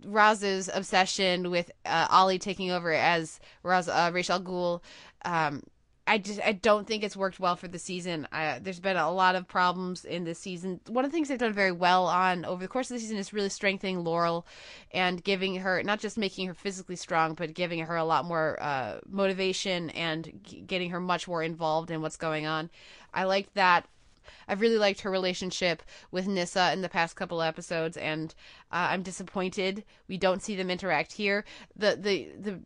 Raz's 0.05 0.70
obsession 0.72 1.51
with 1.51 1.70
uh, 1.84 2.07
Ollie 2.11 2.39
taking 2.39 2.70
over 2.70 2.93
as 2.93 3.41
Ra's, 3.62 3.89
uh, 3.89 4.11
Ra's 4.12 4.30
al 4.30 4.41
Ghul. 4.41 4.80
Um, 5.24 5.62
I 6.09 6.18
just 6.18 6.41
I 6.41 6.53
don't 6.53 6.87
think 6.87 7.03
it's 7.03 7.16
worked 7.16 7.41
well 7.41 7.57
for 7.57 7.66
the 7.66 7.80
season. 7.80 8.28
I, 8.30 8.61
there's 8.61 8.78
been 8.78 8.97
a 8.97 9.11
lot 9.11 9.34
of 9.34 9.49
problems 9.49 10.05
in 10.05 10.22
this 10.22 10.39
season. 10.39 10.80
One 10.87 11.05
of 11.05 11.11
the 11.11 11.14
things 11.16 11.28
they've 11.28 11.39
done 11.39 11.53
very 11.53 11.72
well 11.72 12.07
on 12.07 12.45
over 12.45 12.62
the 12.62 12.68
course 12.68 12.91
of 12.91 12.95
the 12.95 13.01
season 13.01 13.16
is 13.16 13.32
really 13.32 13.49
strengthening 13.49 14.05
Laurel 14.05 14.47
and 14.93 15.22
giving 15.22 15.57
her 15.57 15.82
not 15.82 15.99
just 15.99 16.16
making 16.16 16.47
her 16.47 16.55
physically 16.55 16.95
strong, 16.95 17.34
but 17.34 17.55
giving 17.55 17.80
her 17.80 17.97
a 17.97 18.05
lot 18.05 18.24
more 18.24 18.57
uh, 18.61 19.01
motivation 19.09 19.91
and 19.91 20.41
g- 20.45 20.61
getting 20.61 20.91
her 20.91 21.01
much 21.01 21.26
more 21.26 21.43
involved 21.43 21.91
in 21.91 22.03
what's 22.03 22.16
going 22.16 22.47
on. 22.47 22.70
I 23.12 23.24
liked 23.24 23.55
that. 23.55 23.89
I've 24.48 24.60
really 24.60 24.78
liked 24.78 25.00
her 25.00 25.10
relationship 25.10 25.82
with 26.10 26.26
Nyssa 26.26 26.72
in 26.72 26.82
the 26.82 26.88
past 26.88 27.16
couple 27.16 27.42
episodes, 27.42 27.96
and 27.96 28.34
uh, 28.72 28.88
I'm 28.90 29.02
disappointed 29.02 29.84
we 30.08 30.16
don't 30.16 30.42
see 30.42 30.56
them 30.56 30.70
interact 30.70 31.12
here. 31.12 31.44
The 31.76 31.96
the 31.96 32.28
the 32.38 32.60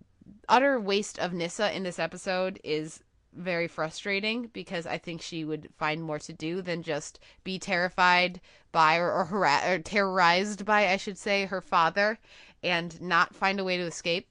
utter 0.48 0.78
waste 0.80 1.18
of 1.18 1.32
Nyssa 1.32 1.74
in 1.74 1.82
this 1.82 1.98
episode 1.98 2.61
is 2.64 3.00
very 3.32 3.68
frustrating 3.68 4.50
because 4.52 4.86
I 4.86 4.98
think 4.98 5.22
she 5.22 5.44
would 5.44 5.68
find 5.78 6.02
more 6.02 6.18
to 6.18 6.32
do 6.32 6.62
than 6.62 6.82
just 6.82 7.20
be 7.44 7.58
terrified 7.58 8.40
by 8.72 8.96
or 8.96 9.12
or, 9.12 9.46
or 9.46 9.78
terrorized 9.78 10.64
by, 10.64 10.88
I 10.88 10.96
should 10.96 11.18
say, 11.18 11.46
her 11.46 11.61
father 11.61 12.18
and 12.62 13.00
not 13.00 13.34
find 13.34 13.58
a 13.58 13.64
way 13.64 13.76
to 13.76 13.84
escape. 13.84 14.28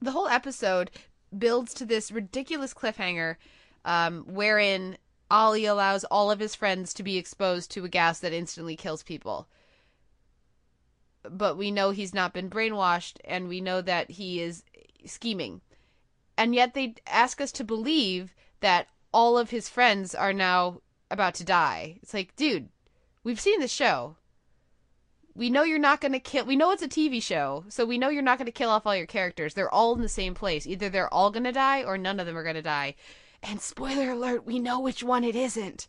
The 0.00 0.12
whole 0.12 0.28
episode 0.28 0.90
builds 1.36 1.74
to 1.74 1.84
this 1.84 2.12
ridiculous 2.12 2.74
cliffhanger 2.74 3.36
um, 3.84 4.24
wherein 4.26 4.96
Ollie 5.34 5.64
allows 5.64 6.04
all 6.04 6.30
of 6.30 6.38
his 6.38 6.54
friends 6.54 6.94
to 6.94 7.02
be 7.02 7.18
exposed 7.18 7.70
to 7.72 7.84
a 7.84 7.88
gas 7.88 8.20
that 8.20 8.32
instantly 8.32 8.76
kills 8.76 9.02
people. 9.02 9.48
But 11.22 11.56
we 11.56 11.70
know 11.70 11.90
he's 11.90 12.14
not 12.14 12.32
been 12.32 12.48
brainwashed 12.48 13.16
and 13.24 13.48
we 13.48 13.60
know 13.60 13.80
that 13.80 14.12
he 14.12 14.40
is 14.40 14.62
scheming 15.04 15.60
and 16.36 16.54
yet 16.54 16.74
they 16.74 16.94
ask 17.06 17.40
us 17.40 17.52
to 17.52 17.64
believe 17.64 18.34
that 18.60 18.88
all 19.12 19.38
of 19.38 19.50
his 19.50 19.68
friends 19.68 20.14
are 20.14 20.32
now 20.32 20.80
about 21.10 21.34
to 21.34 21.44
die. 21.44 21.98
It's 22.02 22.14
like, 22.14 22.34
dude, 22.36 22.68
we've 23.22 23.40
seen 23.40 23.60
the 23.60 23.68
show. 23.68 24.16
We 25.36 25.50
know 25.50 25.62
you're 25.62 25.78
not 25.78 26.00
going 26.00 26.12
to 26.12 26.20
kill. 26.20 26.44
We 26.44 26.56
know 26.56 26.70
it's 26.70 26.82
a 26.82 26.88
TV 26.88 27.22
show, 27.22 27.64
so 27.68 27.84
we 27.84 27.98
know 27.98 28.08
you're 28.08 28.22
not 28.22 28.38
going 28.38 28.46
to 28.46 28.52
kill 28.52 28.70
off 28.70 28.86
all 28.86 28.96
your 28.96 29.06
characters. 29.06 29.54
They're 29.54 29.72
all 29.72 29.94
in 29.94 30.00
the 30.00 30.08
same 30.08 30.34
place. 30.34 30.66
Either 30.66 30.88
they're 30.88 31.12
all 31.12 31.30
going 31.30 31.44
to 31.44 31.52
die 31.52 31.82
or 31.82 31.98
none 31.98 32.20
of 32.20 32.26
them 32.26 32.36
are 32.36 32.44
going 32.44 32.54
to 32.54 32.62
die. 32.62 32.94
And 33.44 33.60
spoiler 33.60 34.10
alert, 34.10 34.46
we 34.46 34.58
know 34.58 34.80
which 34.80 35.02
one 35.02 35.22
it 35.22 35.36
isn't. 35.36 35.86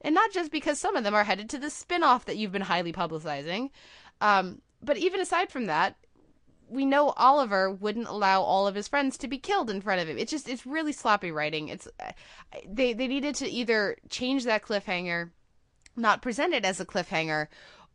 And 0.00 0.14
not 0.14 0.30
just 0.30 0.52
because 0.52 0.78
some 0.78 0.94
of 0.94 1.04
them 1.04 1.14
are 1.14 1.24
headed 1.24 1.50
to 1.50 1.58
the 1.58 1.70
spin 1.70 2.02
off 2.02 2.26
that 2.26 2.36
you've 2.36 2.52
been 2.52 2.62
highly 2.62 2.92
publicizing. 2.92 3.70
Um, 4.20 4.60
but 4.82 4.98
even 4.98 5.20
aside 5.20 5.50
from 5.50 5.66
that, 5.66 5.96
we 6.68 6.84
know 6.84 7.10
Oliver 7.16 7.70
wouldn't 7.70 8.08
allow 8.08 8.42
all 8.42 8.66
of 8.66 8.74
his 8.74 8.88
friends 8.88 9.16
to 9.18 9.28
be 9.28 9.38
killed 9.38 9.70
in 9.70 9.80
front 9.80 10.02
of 10.02 10.08
him. 10.08 10.18
It's 10.18 10.30
just 10.30 10.48
it's 10.48 10.66
really 10.66 10.92
sloppy 10.92 11.30
writing. 11.30 11.68
It's 11.68 11.88
they 12.68 12.92
they 12.92 13.08
needed 13.08 13.34
to 13.36 13.48
either 13.48 13.96
change 14.10 14.44
that 14.44 14.62
cliffhanger, 14.62 15.30
not 15.96 16.22
present 16.22 16.54
it 16.54 16.64
as 16.64 16.78
a 16.78 16.86
cliffhanger, 16.86 17.48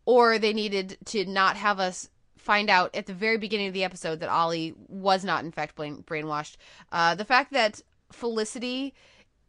or 0.05 0.39
they 0.39 0.53
needed 0.53 0.97
to 1.05 1.25
not 1.25 1.55
have 1.55 1.79
us 1.79 2.09
find 2.35 2.69
out 2.69 2.93
at 2.95 3.05
the 3.05 3.13
very 3.13 3.37
beginning 3.37 3.67
of 3.67 3.73
the 3.73 3.83
episode 3.83 4.19
that 4.19 4.29
Ollie 4.29 4.73
was 4.87 5.23
not 5.23 5.45
in 5.45 5.51
fact 5.51 5.75
brain- 5.75 6.03
brainwashed. 6.03 6.57
Uh, 6.91 7.15
the 7.15 7.25
fact 7.25 7.53
that 7.53 7.81
Felicity 8.13 8.93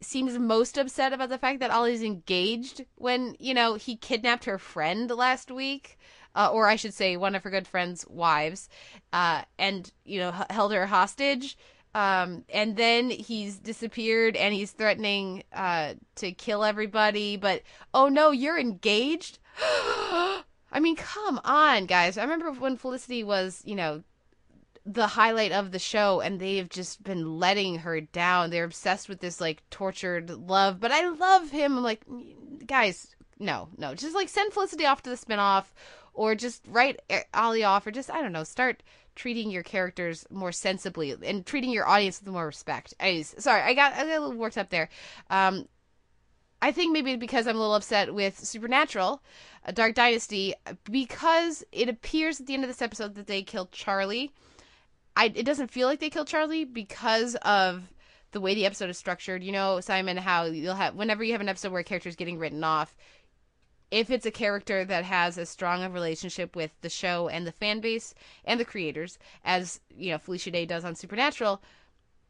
seems 0.01 0.37
most 0.37 0.77
upset 0.77 1.13
about 1.13 1.29
the 1.29 1.37
fact 1.37 1.59
that 1.61 1.71
Ollie's 1.71 2.03
engaged 2.03 2.85
when 2.95 3.35
you 3.39 3.53
know 3.53 3.75
he 3.75 3.95
kidnapped 3.95 4.45
her 4.45 4.57
friend 4.57 5.09
last 5.09 5.49
week 5.49 5.97
uh, 6.35 6.49
or 6.51 6.67
I 6.67 6.75
should 6.75 6.93
say, 6.93 7.17
one 7.17 7.33
of 7.33 7.43
her 7.43 7.49
good 7.49 7.67
friend's 7.67 8.05
wives, 8.07 8.69
uh, 9.13 9.43
and 9.57 9.91
you 10.03 10.19
know 10.19 10.33
h- 10.37 10.47
held 10.49 10.73
her 10.73 10.85
hostage. 10.85 11.57
Um, 11.93 12.43
and 12.49 12.75
then 12.75 13.09
he's 13.09 13.57
disappeared, 13.57 14.35
and 14.35 14.53
he's 14.53 14.71
threatening 14.71 15.43
uh, 15.53 15.93
to 16.15 16.33
kill 16.33 16.63
everybody. 16.65 17.37
But 17.37 17.63
oh 17.93 18.09
no, 18.09 18.31
you're 18.31 18.59
engaged. 18.59 19.39
I 19.61 20.79
mean, 20.81 20.97
come 20.97 21.39
on, 21.45 21.85
guys. 21.85 22.17
I 22.17 22.23
remember 22.23 22.51
when 22.51 22.75
Felicity 22.75 23.23
was, 23.23 23.61
you 23.63 23.75
know, 23.75 24.03
the 24.85 25.07
highlight 25.07 25.51
of 25.51 25.71
the 25.71 25.79
show 25.79 26.21
and 26.21 26.39
they've 26.39 26.69
just 26.69 27.03
been 27.03 27.39
letting 27.39 27.79
her 27.79 28.01
down. 28.01 28.49
They're 28.49 28.63
obsessed 28.63 29.09
with 29.09 29.19
this 29.19 29.41
like 29.41 29.67
tortured 29.69 30.29
love, 30.29 30.79
but 30.79 30.91
I 30.91 31.09
love 31.09 31.49
him. 31.49 31.77
I'm 31.77 31.83
like, 31.83 32.03
guys, 32.65 33.15
no, 33.39 33.69
no. 33.77 33.95
Just 33.95 34.15
like 34.15 34.29
send 34.29 34.53
Felicity 34.53 34.85
off 34.85 35.01
to 35.03 35.09
the 35.09 35.15
spinoff 35.15 35.65
or 36.13 36.35
just 36.35 36.63
write 36.67 36.99
Ollie 37.33 37.63
off 37.63 37.87
or 37.87 37.91
just 37.91 38.11
I 38.11 38.21
don't 38.21 38.31
know, 38.31 38.43
start 38.43 38.83
treating 39.15 39.49
your 39.49 39.63
characters 39.63 40.25
more 40.29 40.51
sensibly 40.51 41.15
and 41.23 41.45
treating 41.45 41.71
your 41.71 41.87
audience 41.87 42.21
with 42.21 42.31
more 42.31 42.45
respect. 42.45 42.93
Anyways, 42.99 43.35
sorry, 43.39 43.61
I 43.61 43.73
got 43.73 43.93
I 43.93 44.05
got 44.05 44.17
a 44.17 44.19
little 44.19 44.33
worked 44.33 44.57
up 44.57 44.69
there. 44.69 44.89
Um 45.29 45.67
I 46.61 46.71
think 46.71 46.93
maybe 46.93 47.15
because 47.15 47.47
I'm 47.47 47.57
a 47.57 47.59
little 47.59 47.75
upset 47.75 48.13
with 48.13 48.39
Supernatural, 48.39 49.21
uh, 49.67 49.71
Dark 49.71 49.93
Dynasty, 49.93 50.55
because 50.89 51.63
it 51.71 51.89
appears 51.89 52.39
at 52.39 52.47
the 52.47 52.53
end 52.53 52.63
of 52.63 52.69
this 52.69 52.81
episode 52.81 53.15
that 53.15 53.27
they 53.27 53.43
killed 53.43 53.71
Charlie. 53.71 54.31
I 55.15 55.31
it 55.33 55.45
doesn't 55.45 55.71
feel 55.71 55.87
like 55.87 55.99
they 55.99 56.09
killed 56.09 56.27
Charlie 56.27 56.65
because 56.65 57.35
of 57.41 57.83
the 58.31 58.41
way 58.41 58.53
the 58.53 58.65
episode 58.65 58.89
is 58.89 58.97
structured. 58.97 59.43
You 59.43 59.51
know, 59.51 59.79
Simon, 59.79 60.17
how 60.17 60.45
you'll 60.45 60.75
have 60.75 60.95
whenever 60.95 61.23
you 61.23 61.31
have 61.31 61.41
an 61.41 61.49
episode 61.49 61.71
where 61.71 61.81
a 61.81 61.85
character 61.85 62.09
is 62.09 62.15
getting 62.15 62.37
written 62.37 62.63
off, 62.63 62.95
if 63.91 64.09
it's 64.09 64.25
a 64.25 64.31
character 64.31 64.83
that 64.83 65.05
has 65.05 65.37
as 65.37 65.49
strong 65.49 65.83
a 65.83 65.89
relationship 65.89 66.55
with 66.55 66.71
the 66.81 66.89
show 66.89 67.29
and 67.29 67.47
the 67.47 67.51
fan 67.51 67.79
base 67.79 68.13
and 68.43 68.59
the 68.59 68.65
creators 68.65 69.17
as 69.43 69.79
you 69.95 70.11
know 70.11 70.17
Felicia 70.17 70.51
Day 70.51 70.65
does 70.65 70.83
on 70.83 70.95
Supernatural, 70.95 71.61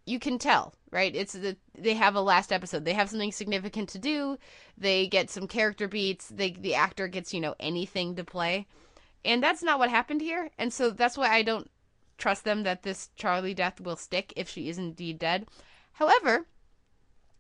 you 0.06 0.20
can 0.20 0.38
tell, 0.38 0.76
right? 0.92 1.16
It's 1.16 1.34
the 1.34 1.58
they 1.76 1.96
have 1.96 2.16
a 2.16 2.22
last 2.22 2.52
episode. 2.52 2.86
They 2.86 2.94
have 2.94 3.10
something 3.10 3.32
significant 3.32 3.90
to 3.90 4.00
do. 4.00 4.38
They 4.78 5.08
get 5.08 5.32
some 5.32 5.48
character 5.48 5.88
beats. 5.88 6.28
They 6.28 6.52
the 6.52 6.76
actor 6.76 7.08
gets 7.08 7.34
you 7.34 7.40
know 7.40 7.56
anything 7.60 8.16
to 8.16 8.24
play, 8.24 8.68
and 9.24 9.42
that's 9.42 9.64
not 9.64 9.80
what 9.80 9.90
happened 9.90 10.22
here. 10.22 10.52
And 10.60 10.72
so 10.72 10.92
that's 10.92 11.18
why 11.18 11.30
I 11.30 11.42
don't 11.42 11.70
trust 12.18 12.44
them 12.44 12.64
that 12.64 12.84
this 12.84 13.10
Charlie 13.16 13.54
death 13.54 13.82
will 13.82 13.96
stick 13.96 14.34
if 14.36 14.50
she 14.50 14.70
is 14.70 14.78
indeed 14.78 15.20
dead. 15.20 15.48
However, 15.94 16.46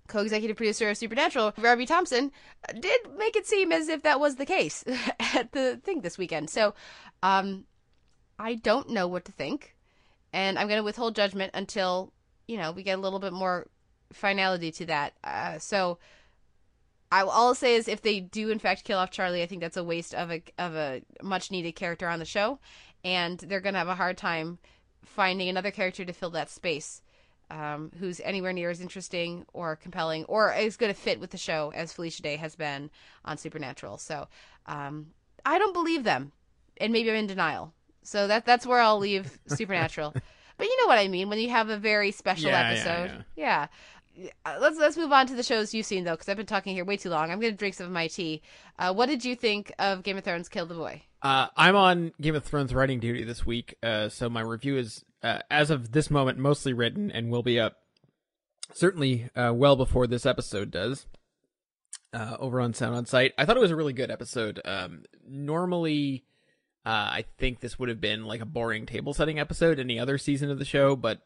co-executive 0.07 0.57
producer 0.57 0.89
of 0.89 0.97
Supernatural, 0.97 1.53
Robbie 1.57 1.85
Thompson, 1.85 2.31
did 2.79 3.01
make 3.17 3.35
it 3.35 3.47
seem 3.47 3.71
as 3.71 3.87
if 3.89 4.03
that 4.03 4.19
was 4.19 4.35
the 4.35 4.45
case 4.45 4.83
at 5.19 5.51
the 5.51 5.79
thing 5.83 6.01
this 6.01 6.17
weekend. 6.17 6.49
So, 6.49 6.73
um, 7.23 7.65
I 8.37 8.55
don't 8.55 8.89
know 8.89 9.07
what 9.07 9.25
to 9.25 9.31
think, 9.31 9.75
and 10.33 10.59
I'm 10.59 10.67
going 10.67 10.79
to 10.79 10.83
withhold 10.83 11.15
judgment 11.15 11.51
until 11.53 12.11
you 12.47 12.57
know 12.57 12.71
we 12.71 12.83
get 12.83 12.97
a 12.97 13.01
little 13.01 13.19
bit 13.19 13.33
more 13.33 13.67
finality 14.13 14.71
to 14.73 14.85
that. 14.87 15.13
Uh, 15.23 15.59
so. 15.59 15.99
I, 17.11 17.23
will 17.23 17.31
all 17.31 17.55
say 17.55 17.75
is, 17.75 17.87
if 17.87 18.01
they 18.01 18.19
do 18.19 18.49
in 18.49 18.59
fact 18.59 18.83
kill 18.83 18.97
off 18.97 19.11
Charlie, 19.11 19.43
I 19.43 19.45
think 19.45 19.61
that's 19.61 19.77
a 19.77 19.83
waste 19.83 20.13
of 20.15 20.31
a 20.31 20.41
of 20.57 20.75
a 20.75 21.01
much 21.21 21.49
needed 21.51 21.73
character 21.73 22.09
on 22.09 22.19
the 22.19 22.25
show, 22.25 22.59
and 23.05 23.39
they're 23.39 23.61
gonna 23.61 23.77
have 23.77 23.87
a 23.87 23.95
hard 23.95 24.17
time 24.17 24.57
finding 25.05 25.47
another 25.47 25.71
character 25.71 26.03
to 26.03 26.11
fill 26.11 26.31
that 26.31 26.49
space 26.49 27.01
um, 27.51 27.91
who's 27.99 28.19
anywhere 28.21 28.51
near 28.51 28.71
as 28.71 28.81
interesting 28.81 29.45
or 29.53 29.75
compelling 29.75 30.25
or 30.25 30.51
as 30.51 30.75
good 30.75 30.89
a 30.89 30.93
fit 30.95 31.19
with 31.19 31.29
the 31.29 31.37
show 31.37 31.71
as 31.75 31.93
Felicia 31.93 32.23
Day 32.23 32.35
has 32.37 32.55
been 32.55 32.89
on 33.23 33.37
Supernatural. 33.37 33.97
So 33.99 34.27
um, 34.65 35.07
I 35.45 35.59
don't 35.59 35.73
believe 35.73 36.03
them, 36.03 36.31
and 36.77 36.91
maybe 36.91 37.09
I'm 37.11 37.15
in 37.17 37.27
denial. 37.27 37.71
So 38.01 38.27
that 38.27 38.45
that's 38.45 38.65
where 38.65 38.79
I'll 38.79 38.97
leave 38.97 39.39
Supernatural. 39.47 40.11
but 40.57 40.67
you 40.67 40.81
know 40.81 40.87
what 40.87 40.97
I 40.97 41.07
mean 41.07 41.29
when 41.29 41.37
you 41.39 41.49
have 41.51 41.69
a 41.69 41.77
very 41.77 42.11
special 42.11 42.49
Yeah, 42.49 42.61
yeah, 42.61 42.69
episode. 42.79 43.25
yeah. 43.35 43.67
Uh, 44.45 44.57
Let's 44.59 44.77
let's 44.77 44.97
move 44.97 45.11
on 45.11 45.27
to 45.27 45.35
the 45.35 45.43
shows 45.43 45.73
you've 45.73 45.85
seen 45.85 46.03
though, 46.03 46.11
because 46.11 46.29
I've 46.29 46.37
been 46.37 46.45
talking 46.45 46.73
here 46.73 46.85
way 46.85 46.97
too 46.97 47.09
long. 47.09 47.31
I'm 47.31 47.39
going 47.39 47.53
to 47.53 47.57
drink 47.57 47.75
some 47.75 47.87
of 47.87 47.91
my 47.91 48.07
tea. 48.07 48.41
Uh, 48.79 48.93
what 48.93 49.07
did 49.07 49.25
you 49.25 49.35
think 49.35 49.73
of 49.77 50.03
Game 50.03 50.17
of 50.17 50.23
Thrones: 50.23 50.47
Kill 50.49 50.65
the 50.65 50.75
Boy? 50.75 51.03
Uh, 51.21 51.47
I'm 51.57 51.75
on 51.75 52.13
Game 52.21 52.35
of 52.35 52.43
Thrones 52.43 52.73
writing 52.73 52.99
duty 52.99 53.23
this 53.23 53.45
week, 53.45 53.75
uh, 53.83 54.09
so 54.09 54.29
my 54.29 54.41
review 54.41 54.77
is, 54.77 55.03
uh, 55.23 55.39
as 55.49 55.71
of 55.71 55.91
this 55.91 56.09
moment, 56.11 56.37
mostly 56.37 56.71
written 56.71 57.11
and 57.11 57.29
will 57.29 57.43
be 57.43 57.59
up 57.59 57.77
certainly 58.73 59.29
uh, 59.35 59.51
well 59.53 59.75
before 59.75 60.07
this 60.07 60.25
episode 60.25 60.71
does. 60.71 61.07
Over 62.13 62.61
on 62.61 62.73
Sound 62.73 62.95
on 62.95 63.05
Sight, 63.05 63.33
I 63.37 63.43
thought 63.43 63.57
it 63.57 63.61
was 63.61 63.71
a 63.71 63.75
really 63.75 63.91
good 63.91 64.09
episode. 64.09 64.61
Um, 64.63 65.03
normally, 65.27 66.23
I 66.85 67.25
think 67.37 67.59
this 67.59 67.77
would 67.77 67.89
have 67.89 67.99
been 67.99 68.23
like 68.23 68.39
a 68.39 68.45
boring 68.45 68.85
table 68.85 69.13
setting 69.13 69.37
episode 69.37 69.81
any 69.81 69.99
other 69.99 70.17
season 70.17 70.49
of 70.49 70.57
the 70.57 70.63
show, 70.63 70.95
but 70.95 71.19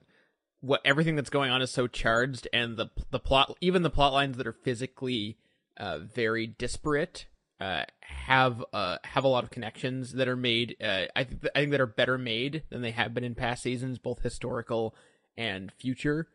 what 0.61 0.81
everything 0.83 1.15
that's 1.15 1.29
going 1.29 1.51
on 1.51 1.61
is 1.61 1.71
so 1.71 1.87
charged, 1.87 2.47
and 2.53 2.77
the 2.77 2.87
the 3.11 3.19
plot, 3.19 3.55
even 3.61 3.81
the 3.83 3.89
plot 3.89 4.13
lines 4.13 4.37
that 4.37 4.47
are 4.47 4.53
physically 4.53 5.37
uh, 5.77 5.99
very 5.99 6.47
disparate, 6.47 7.25
uh, 7.59 7.83
have 8.01 8.63
uh, 8.73 8.97
have 9.03 9.23
a 9.23 9.27
lot 9.27 9.43
of 9.43 9.49
connections 9.49 10.13
that 10.13 10.27
are 10.27 10.35
made. 10.35 10.75
Uh, 10.81 11.05
I 11.15 11.23
think 11.23 11.45
I 11.55 11.59
think 11.59 11.71
that 11.71 11.81
are 11.81 11.87
better 11.87 12.17
made 12.17 12.63
than 12.69 12.81
they 12.81 12.91
have 12.91 13.13
been 13.13 13.23
in 13.23 13.35
past 13.35 13.63
seasons, 13.63 13.99
both 13.99 14.21
historical 14.21 14.95
and 15.37 15.71
future. 15.71 16.27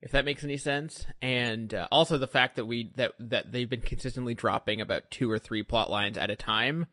If 0.00 0.12
that 0.12 0.24
makes 0.24 0.44
any 0.44 0.56
sense, 0.56 1.06
and 1.20 1.74
uh, 1.74 1.88
also 1.90 2.18
the 2.18 2.28
fact 2.28 2.56
that 2.56 2.66
we 2.66 2.92
that 2.96 3.12
that 3.18 3.52
they've 3.52 3.68
been 3.68 3.80
consistently 3.80 4.34
dropping 4.34 4.80
about 4.80 5.10
two 5.10 5.30
or 5.30 5.38
three 5.38 5.62
plot 5.62 5.90
lines 5.90 6.18
at 6.18 6.30
a 6.30 6.36
time 6.36 6.86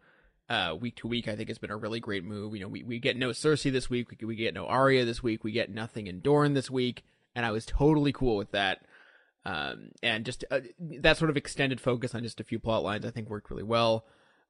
uh, 0.49 0.75
week 0.79 0.95
to 0.97 1.07
week, 1.07 1.27
I 1.27 1.35
think 1.35 1.49
it's 1.49 1.59
been 1.59 1.71
a 1.71 1.77
really 1.77 1.99
great 1.99 2.23
move. 2.23 2.53
You 2.55 2.61
know, 2.61 2.67
we, 2.67 2.83
we 2.83 2.99
get 2.99 3.17
no 3.17 3.29
Cersei 3.29 3.71
this 3.71 3.89
week, 3.89 4.09
we, 4.11 4.25
we 4.25 4.35
get 4.35 4.53
no 4.53 4.65
Arya 4.65 5.05
this 5.05 5.23
week, 5.23 5.43
we 5.43 5.51
get 5.51 5.69
nothing 5.69 6.07
in 6.07 6.21
Dorne 6.21 6.53
this 6.53 6.69
week, 6.69 7.03
and 7.35 7.45
I 7.45 7.51
was 7.51 7.65
totally 7.65 8.11
cool 8.11 8.37
with 8.37 8.51
that. 8.51 8.85
Um, 9.45 9.91
and 10.01 10.25
just 10.25 10.43
uh, 10.49 10.61
that 10.79 11.17
sort 11.17 11.29
of 11.29 11.37
extended 11.37 11.79
focus 11.79 12.15
on 12.15 12.23
just 12.23 12.39
a 12.39 12.43
few 12.43 12.59
plot 12.59 12.83
lines, 12.83 13.05
I 13.05 13.11
think 13.11 13.29
worked 13.29 13.49
really 13.49 13.63
well. 13.63 14.05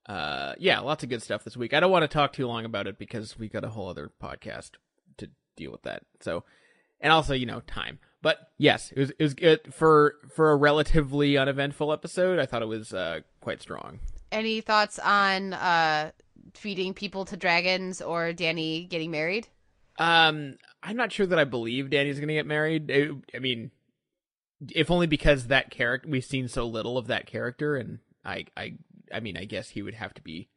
Uh, 0.06 0.54
yeah, 0.58 0.80
lots 0.80 1.04
of 1.04 1.10
good 1.10 1.22
stuff 1.22 1.44
this 1.44 1.58
week. 1.58 1.74
I 1.74 1.80
don't 1.80 1.92
want 1.92 2.04
to 2.04 2.08
talk 2.08 2.32
too 2.32 2.48
long 2.48 2.64
about 2.64 2.88
it 2.88 2.98
because 2.98 3.38
we 3.38 3.50
got 3.50 3.64
a 3.64 3.70
whole 3.70 3.90
other 3.90 4.12
podcast 4.22 4.72
to 5.18 5.30
deal 5.58 5.72
with 5.72 5.82
that. 5.84 6.04
So, 6.22 6.44
and 7.02 7.12
also, 7.12 7.34
you 7.34 7.46
know, 7.46 7.62
time. 7.62 8.00
But 8.22 8.38
yes, 8.58 8.92
it 8.96 9.00
was 9.00 9.10
it 9.12 9.22
was 9.22 9.34
good 9.34 9.74
for 9.74 10.16
for 10.34 10.52
a 10.52 10.56
relatively 10.56 11.38
uneventful 11.38 11.92
episode. 11.92 12.40
I 12.40 12.46
thought 12.46 12.62
it 12.62 12.68
was 12.68 12.94
uh, 12.94 13.22
quite 13.42 13.62
strong. 13.62 14.00
Any 14.36 14.60
thoughts 14.60 15.00
on 15.00 15.54
uh, 15.54 16.12
feeding 16.54 16.94
people 16.94 17.24
to 17.24 17.38
dragons 17.38 18.02
or 18.02 18.34
Dany 18.34 18.90
getting 18.90 19.10
married? 19.10 19.48
Um, 19.98 20.58
I'm 20.84 20.98
not 20.98 21.14
sure 21.14 21.26
that 21.26 21.40
I 21.40 21.46
believe 21.46 21.86
Dany's 21.86 22.18
going 22.18 22.28
to 22.28 22.34
get 22.34 22.46
married. 22.46 22.92
I 23.34 23.40
mean, 23.40 23.72
if 24.74 24.92
only 24.92 25.08
because 25.08 25.48
that 25.48 25.72
character 25.72 26.10
we've 26.10 26.26
seen 26.26 26.50
so 26.50 26.68
little 26.68 26.98
of 26.98 27.08
that 27.08 27.28
character, 27.28 27.78
and 27.78 28.00
I, 28.26 28.44
I, 28.58 28.74
I 29.10 29.22
mean, 29.22 29.38
I 29.38 29.46
guess 29.46 29.70
he 29.70 29.82
would 29.82 29.94
have 29.94 30.14
to 30.16 30.22
be 30.22 30.50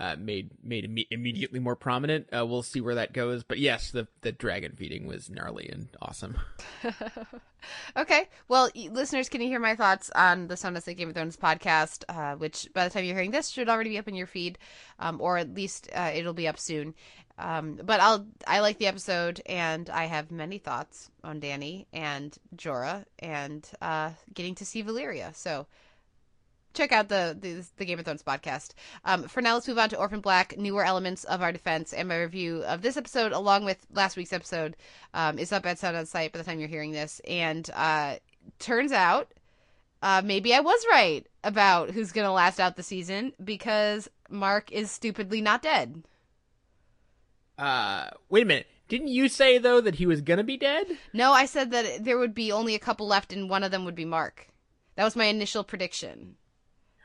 uh, 0.00 0.16
made 0.18 0.50
made 0.62 0.84
imme- 0.90 1.06
immediately 1.10 1.60
more 1.60 1.76
prominent. 1.76 2.28
Uh, 2.36 2.44
we'll 2.44 2.62
see 2.62 2.80
where 2.80 2.96
that 2.96 3.12
goes. 3.12 3.44
But 3.44 3.58
yes, 3.58 3.90
the 3.90 4.08
the 4.22 4.32
dragon 4.32 4.72
feeding 4.76 5.06
was 5.06 5.30
gnarly 5.30 5.68
and 5.68 5.88
awesome. 6.02 6.36
okay, 7.96 8.28
well, 8.48 8.68
listeners, 8.74 9.28
can 9.28 9.40
you 9.40 9.48
hear 9.48 9.60
my 9.60 9.76
thoughts 9.76 10.10
on 10.14 10.48
the 10.48 10.56
Soundless 10.56 10.86
Game 10.86 11.08
of 11.08 11.14
Thrones 11.14 11.36
podcast, 11.36 12.04
uh, 12.08 12.36
which 12.36 12.68
by 12.74 12.84
the 12.84 12.90
time 12.92 13.04
you're 13.04 13.14
hearing 13.14 13.30
this 13.30 13.48
should 13.48 13.68
already 13.68 13.90
be 13.90 13.98
up 13.98 14.08
in 14.08 14.14
your 14.14 14.26
feed, 14.26 14.58
um, 14.98 15.20
or 15.20 15.38
at 15.38 15.54
least 15.54 15.88
uh, 15.94 16.10
it'll 16.14 16.34
be 16.34 16.48
up 16.48 16.58
soon. 16.58 16.94
Um, 17.36 17.80
but 17.82 18.00
I'll 18.00 18.26
I 18.46 18.60
like 18.60 18.78
the 18.78 18.86
episode, 18.86 19.40
and 19.46 19.90
I 19.90 20.04
have 20.04 20.30
many 20.30 20.58
thoughts 20.58 21.10
on 21.22 21.40
Dany 21.40 21.86
and 21.92 22.36
Jorah, 22.56 23.04
and 23.18 23.68
uh, 23.80 24.10
getting 24.32 24.54
to 24.56 24.64
see 24.64 24.84
Valyria. 24.84 25.34
So 25.34 25.66
check 26.74 26.92
out 26.92 27.08
the, 27.08 27.36
the 27.40 27.66
the 27.76 27.84
Game 27.84 27.98
of 27.98 28.04
Thrones 28.04 28.22
podcast. 28.22 28.72
Um, 29.04 29.24
for 29.24 29.40
now, 29.40 29.54
let's 29.54 29.68
move 29.68 29.78
on 29.78 29.88
to 29.90 29.98
Orphan 29.98 30.20
Black: 30.20 30.58
Newer 30.58 30.84
Elements 30.84 31.24
of 31.24 31.40
Our 31.40 31.52
Defense, 31.52 31.92
and 31.92 32.08
my 32.08 32.20
review 32.20 32.62
of 32.64 32.82
this 32.82 32.96
episode, 32.96 33.32
along 33.32 33.64
with 33.64 33.86
last 33.92 34.16
week's 34.16 34.32
episode, 34.32 34.76
um, 35.14 35.38
is 35.38 35.52
up 35.52 35.64
at 35.64 35.78
Sound 35.78 35.96
on 35.96 36.06
Sight 36.06 36.32
by 36.32 36.38
the 36.38 36.44
time 36.44 36.58
you're 36.58 36.68
hearing 36.68 36.92
this. 36.92 37.20
And 37.26 37.68
uh, 37.74 38.16
turns 38.58 38.92
out, 38.92 39.32
uh, 40.02 40.20
maybe 40.24 40.52
I 40.52 40.60
was 40.60 40.84
right 40.90 41.26
about 41.42 41.90
who's 41.90 42.12
gonna 42.12 42.32
last 42.32 42.60
out 42.60 42.76
the 42.76 42.82
season 42.82 43.32
because 43.42 44.08
Mark 44.28 44.70
is 44.72 44.90
stupidly 44.90 45.40
not 45.40 45.62
dead. 45.62 46.04
Uh, 47.56 48.08
wait 48.28 48.42
a 48.42 48.46
minute. 48.46 48.66
Didn't 48.88 49.08
you 49.08 49.28
say 49.28 49.58
though 49.58 49.80
that 49.80 49.94
he 49.94 50.06
was 50.06 50.20
gonna 50.20 50.44
be 50.44 50.56
dead? 50.56 50.98
No, 51.12 51.32
I 51.32 51.46
said 51.46 51.70
that 51.70 52.04
there 52.04 52.18
would 52.18 52.34
be 52.34 52.52
only 52.52 52.74
a 52.74 52.80
couple 52.80 53.06
left, 53.06 53.32
and 53.32 53.48
one 53.48 53.62
of 53.62 53.70
them 53.70 53.84
would 53.84 53.94
be 53.94 54.04
Mark. 54.04 54.48
That 54.96 55.04
was 55.04 55.16
my 55.16 55.24
initial 55.24 55.64
prediction. 55.64 56.36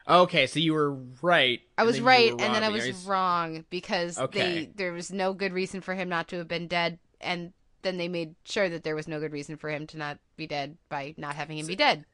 Okay, 0.09 0.47
so 0.47 0.59
you 0.59 0.73
were 0.73 0.93
right. 1.21 1.61
I 1.77 1.83
was 1.83 2.01
right, 2.01 2.31
and 2.31 2.39
then 2.39 2.63
I 2.63 2.69
was 2.69 2.89
wrong 3.05 3.65
because 3.69 4.17
Okay. 4.17 4.39
they 4.65 4.71
there 4.75 4.91
was 4.91 5.11
no 5.11 5.33
good 5.33 5.53
reason 5.53 5.81
for 5.81 5.93
him 5.93 6.09
not 6.09 6.27
to 6.29 6.37
have 6.37 6.47
been 6.47 6.67
dead, 6.67 6.97
and 7.21 7.53
then 7.83 7.97
they 7.97 8.07
made 8.07 8.35
sure 8.43 8.67
that 8.69 8.83
there 8.83 8.95
was 8.95 9.07
no 9.07 9.19
good 9.19 9.31
reason 9.31 9.55
for 9.55 9.69
him 9.69 9.85
to 9.87 9.97
not 9.97 10.17
be 10.35 10.47
dead 10.47 10.77
by 10.89 11.13
not 11.17 11.35
having 11.35 11.57
him 11.59 11.67
be 11.67 11.75
dead. 11.75 12.05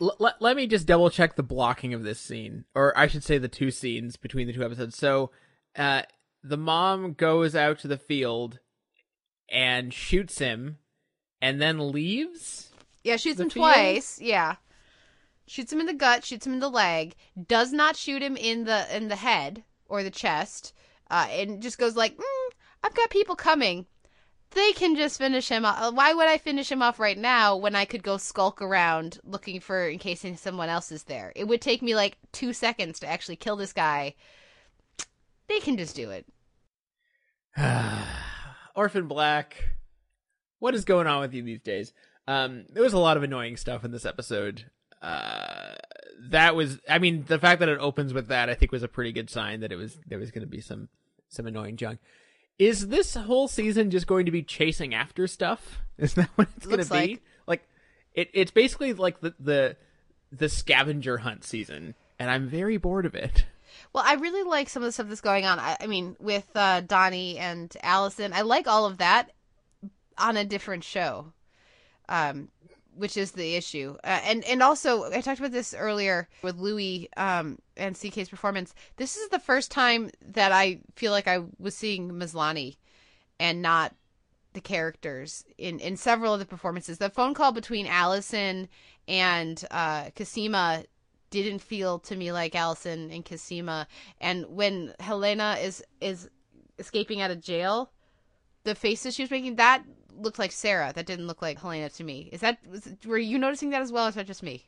L- 0.00 0.16
let, 0.18 0.40
let 0.40 0.54
me 0.56 0.66
just 0.66 0.86
double 0.86 1.08
check 1.10 1.36
the 1.36 1.42
blocking 1.42 1.94
of 1.94 2.02
this 2.02 2.20
scene, 2.20 2.64
or 2.74 2.96
I 2.96 3.06
should 3.06 3.24
say 3.24 3.38
the 3.38 3.48
two 3.48 3.70
scenes 3.70 4.16
between 4.16 4.46
the 4.46 4.52
two 4.52 4.62
episodes. 4.64 4.96
So, 4.98 5.30
uh, 5.76 6.02
the 6.44 6.56
mom 6.58 7.14
goes 7.14 7.54
out 7.56 7.78
to 7.80 7.88
the 7.88 7.98
field 7.98 8.60
and 9.50 9.92
shoots 9.92 10.38
him, 10.38 10.78
and 11.42 11.60
then 11.60 11.90
leaves. 11.92 12.70
Yeah, 13.02 13.16
shoots 13.16 13.38
The 13.38 13.44
him 13.44 13.50
field? 13.50 13.64
twice. 13.66 14.20
Yeah, 14.20 14.56
shoots 15.50 15.72
him 15.72 15.80
in 15.80 15.86
the 15.86 15.92
gut, 15.92 16.24
shoots 16.24 16.46
him 16.46 16.52
in 16.52 16.60
the 16.60 16.70
leg. 16.70 17.16
Does 17.48 17.72
not 17.72 17.96
shoot 17.96 18.22
him 18.22 18.36
in 18.36 18.64
the 18.64 18.96
in 18.96 19.08
the 19.08 19.16
head 19.16 19.64
or 19.88 20.04
the 20.04 20.10
chest, 20.10 20.72
uh, 21.10 21.26
and 21.28 21.60
just 21.60 21.76
goes 21.76 21.96
like, 21.96 22.16
mm, 22.16 22.50
"I've 22.84 22.94
got 22.94 23.10
people 23.10 23.34
coming. 23.34 23.86
They 24.52 24.72
can 24.72 24.94
just 24.96 25.18
finish 25.18 25.48
him 25.48 25.64
off. 25.64 25.92
Why 25.94 26.14
would 26.14 26.28
I 26.28 26.38
finish 26.38 26.70
him 26.70 26.82
off 26.82 27.00
right 27.00 27.18
now 27.18 27.56
when 27.56 27.74
I 27.74 27.84
could 27.84 28.02
go 28.02 28.16
skulk 28.16 28.62
around 28.62 29.18
looking 29.24 29.60
for 29.60 29.88
in 29.88 29.98
case 29.98 30.24
someone 30.36 30.68
else 30.68 30.92
is 30.92 31.04
there? 31.04 31.32
It 31.34 31.44
would 31.48 31.60
take 31.60 31.82
me 31.82 31.94
like 31.94 32.16
two 32.32 32.52
seconds 32.52 33.00
to 33.00 33.08
actually 33.08 33.36
kill 33.36 33.56
this 33.56 33.72
guy. 33.72 34.14
They 35.48 35.60
can 35.60 35.76
just 35.76 35.96
do 35.96 36.10
it. 36.10 36.26
Orphan 38.76 39.08
Black. 39.08 39.56
What 40.58 40.74
is 40.74 40.84
going 40.84 41.06
on 41.06 41.20
with 41.20 41.34
you 41.34 41.42
these 41.42 41.62
days? 41.62 41.92
Um, 42.26 42.66
there 42.68 42.82
was 42.82 42.92
a 42.92 42.98
lot 42.98 43.16
of 43.16 43.22
annoying 43.22 43.56
stuff 43.56 43.84
in 43.84 43.92
this 43.92 44.04
episode. 44.04 44.66
Uh, 45.02 45.74
that 46.28 46.54
was, 46.54 46.78
I 46.88 46.98
mean, 46.98 47.24
the 47.26 47.38
fact 47.38 47.60
that 47.60 47.68
it 47.68 47.78
opens 47.78 48.12
with 48.12 48.28
that, 48.28 48.48
I 48.50 48.54
think, 48.54 48.72
was 48.72 48.82
a 48.82 48.88
pretty 48.88 49.12
good 49.12 49.30
sign 49.30 49.60
that 49.60 49.72
it 49.72 49.76
was 49.76 49.98
there 50.06 50.18
was 50.18 50.30
going 50.30 50.42
to 50.42 50.50
be 50.50 50.60
some 50.60 50.88
some 51.28 51.46
annoying 51.46 51.76
junk. 51.76 52.00
Is 52.58 52.88
this 52.88 53.14
whole 53.14 53.48
season 53.48 53.90
just 53.90 54.06
going 54.06 54.26
to 54.26 54.32
be 54.32 54.42
chasing 54.42 54.94
after 54.94 55.26
stuff? 55.26 55.78
Is 55.98 56.14
that 56.14 56.28
what 56.34 56.48
it's 56.56 56.66
going 56.66 56.84
to 56.84 56.90
be? 56.90 56.94
like. 56.94 57.22
Like, 57.46 57.68
it, 58.14 58.30
it's 58.34 58.50
basically 58.50 58.92
like 58.92 59.20
the, 59.20 59.34
the 59.40 59.76
the 60.32 60.48
scavenger 60.48 61.18
hunt 61.18 61.44
season, 61.44 61.94
and 62.18 62.30
I'm 62.30 62.48
very 62.48 62.76
bored 62.76 63.06
of 63.06 63.14
it. 63.14 63.46
Well, 63.92 64.04
I 64.06 64.14
really 64.14 64.42
like 64.42 64.68
some 64.68 64.82
of 64.82 64.88
the 64.88 64.92
stuff 64.92 65.08
that's 65.08 65.20
going 65.20 65.46
on. 65.46 65.58
I, 65.58 65.76
I 65.80 65.86
mean, 65.86 66.16
with 66.20 66.46
uh, 66.54 66.80
Donnie 66.82 67.38
and 67.38 67.74
Alison, 67.82 68.32
I 68.32 68.42
like 68.42 68.68
all 68.68 68.86
of 68.86 68.98
that 68.98 69.30
on 70.18 70.36
a 70.36 70.44
different 70.44 70.84
show, 70.84 71.32
um, 72.08 72.48
which 72.94 73.16
is 73.16 73.32
the 73.32 73.54
issue. 73.54 73.96
Uh, 74.04 74.20
and 74.24 74.44
and 74.44 74.62
also, 74.62 75.10
I 75.10 75.20
talked 75.20 75.38
about 75.38 75.52
this 75.52 75.74
earlier 75.74 76.28
with 76.42 76.56
Louis 76.56 77.08
um, 77.16 77.58
and 77.76 77.94
CK's 77.94 78.28
performance. 78.28 78.74
This 78.96 79.16
is 79.16 79.28
the 79.28 79.38
first 79.38 79.70
time 79.70 80.10
that 80.20 80.52
I 80.52 80.80
feel 80.96 81.12
like 81.12 81.28
I 81.28 81.40
was 81.58 81.74
seeing 81.74 82.10
Maslany 82.12 82.76
and 83.38 83.62
not 83.62 83.94
the 84.52 84.60
characters 84.60 85.44
in 85.58 85.78
in 85.80 85.96
several 85.96 86.34
of 86.34 86.40
the 86.40 86.46
performances. 86.46 86.98
The 86.98 87.10
phone 87.10 87.34
call 87.34 87.52
between 87.52 87.86
Alison 87.86 88.68
and 89.06 89.64
uh, 89.70 90.10
Cosima 90.16 90.84
didn't 91.30 91.60
feel 91.60 91.98
to 92.00 92.16
me 92.16 92.32
like 92.32 92.54
Alison 92.54 93.10
and 93.10 93.24
Cosima. 93.24 93.86
And 94.20 94.46
when 94.48 94.94
Helena 95.00 95.56
is 95.60 95.82
is 96.00 96.28
escaping 96.78 97.20
out 97.20 97.30
of 97.30 97.40
jail, 97.40 97.92
the 98.64 98.74
faces 98.74 99.14
she 99.14 99.22
was 99.22 99.30
making 99.30 99.56
that 99.56 99.84
looked 100.20 100.38
like 100.38 100.52
Sarah. 100.52 100.92
That 100.94 101.06
didn't 101.06 101.26
look 101.26 101.42
like 101.42 101.60
Helena 101.60 101.88
to 101.90 102.04
me. 102.04 102.28
Is 102.32 102.40
that 102.40 102.58
was, 102.68 102.88
were 103.06 103.18
you 103.18 103.38
noticing 103.38 103.70
that 103.70 103.82
as 103.82 103.92
well? 103.92 104.06
Or 104.06 104.08
is 104.08 104.14
that 104.14 104.26
just 104.26 104.42
me? 104.42 104.66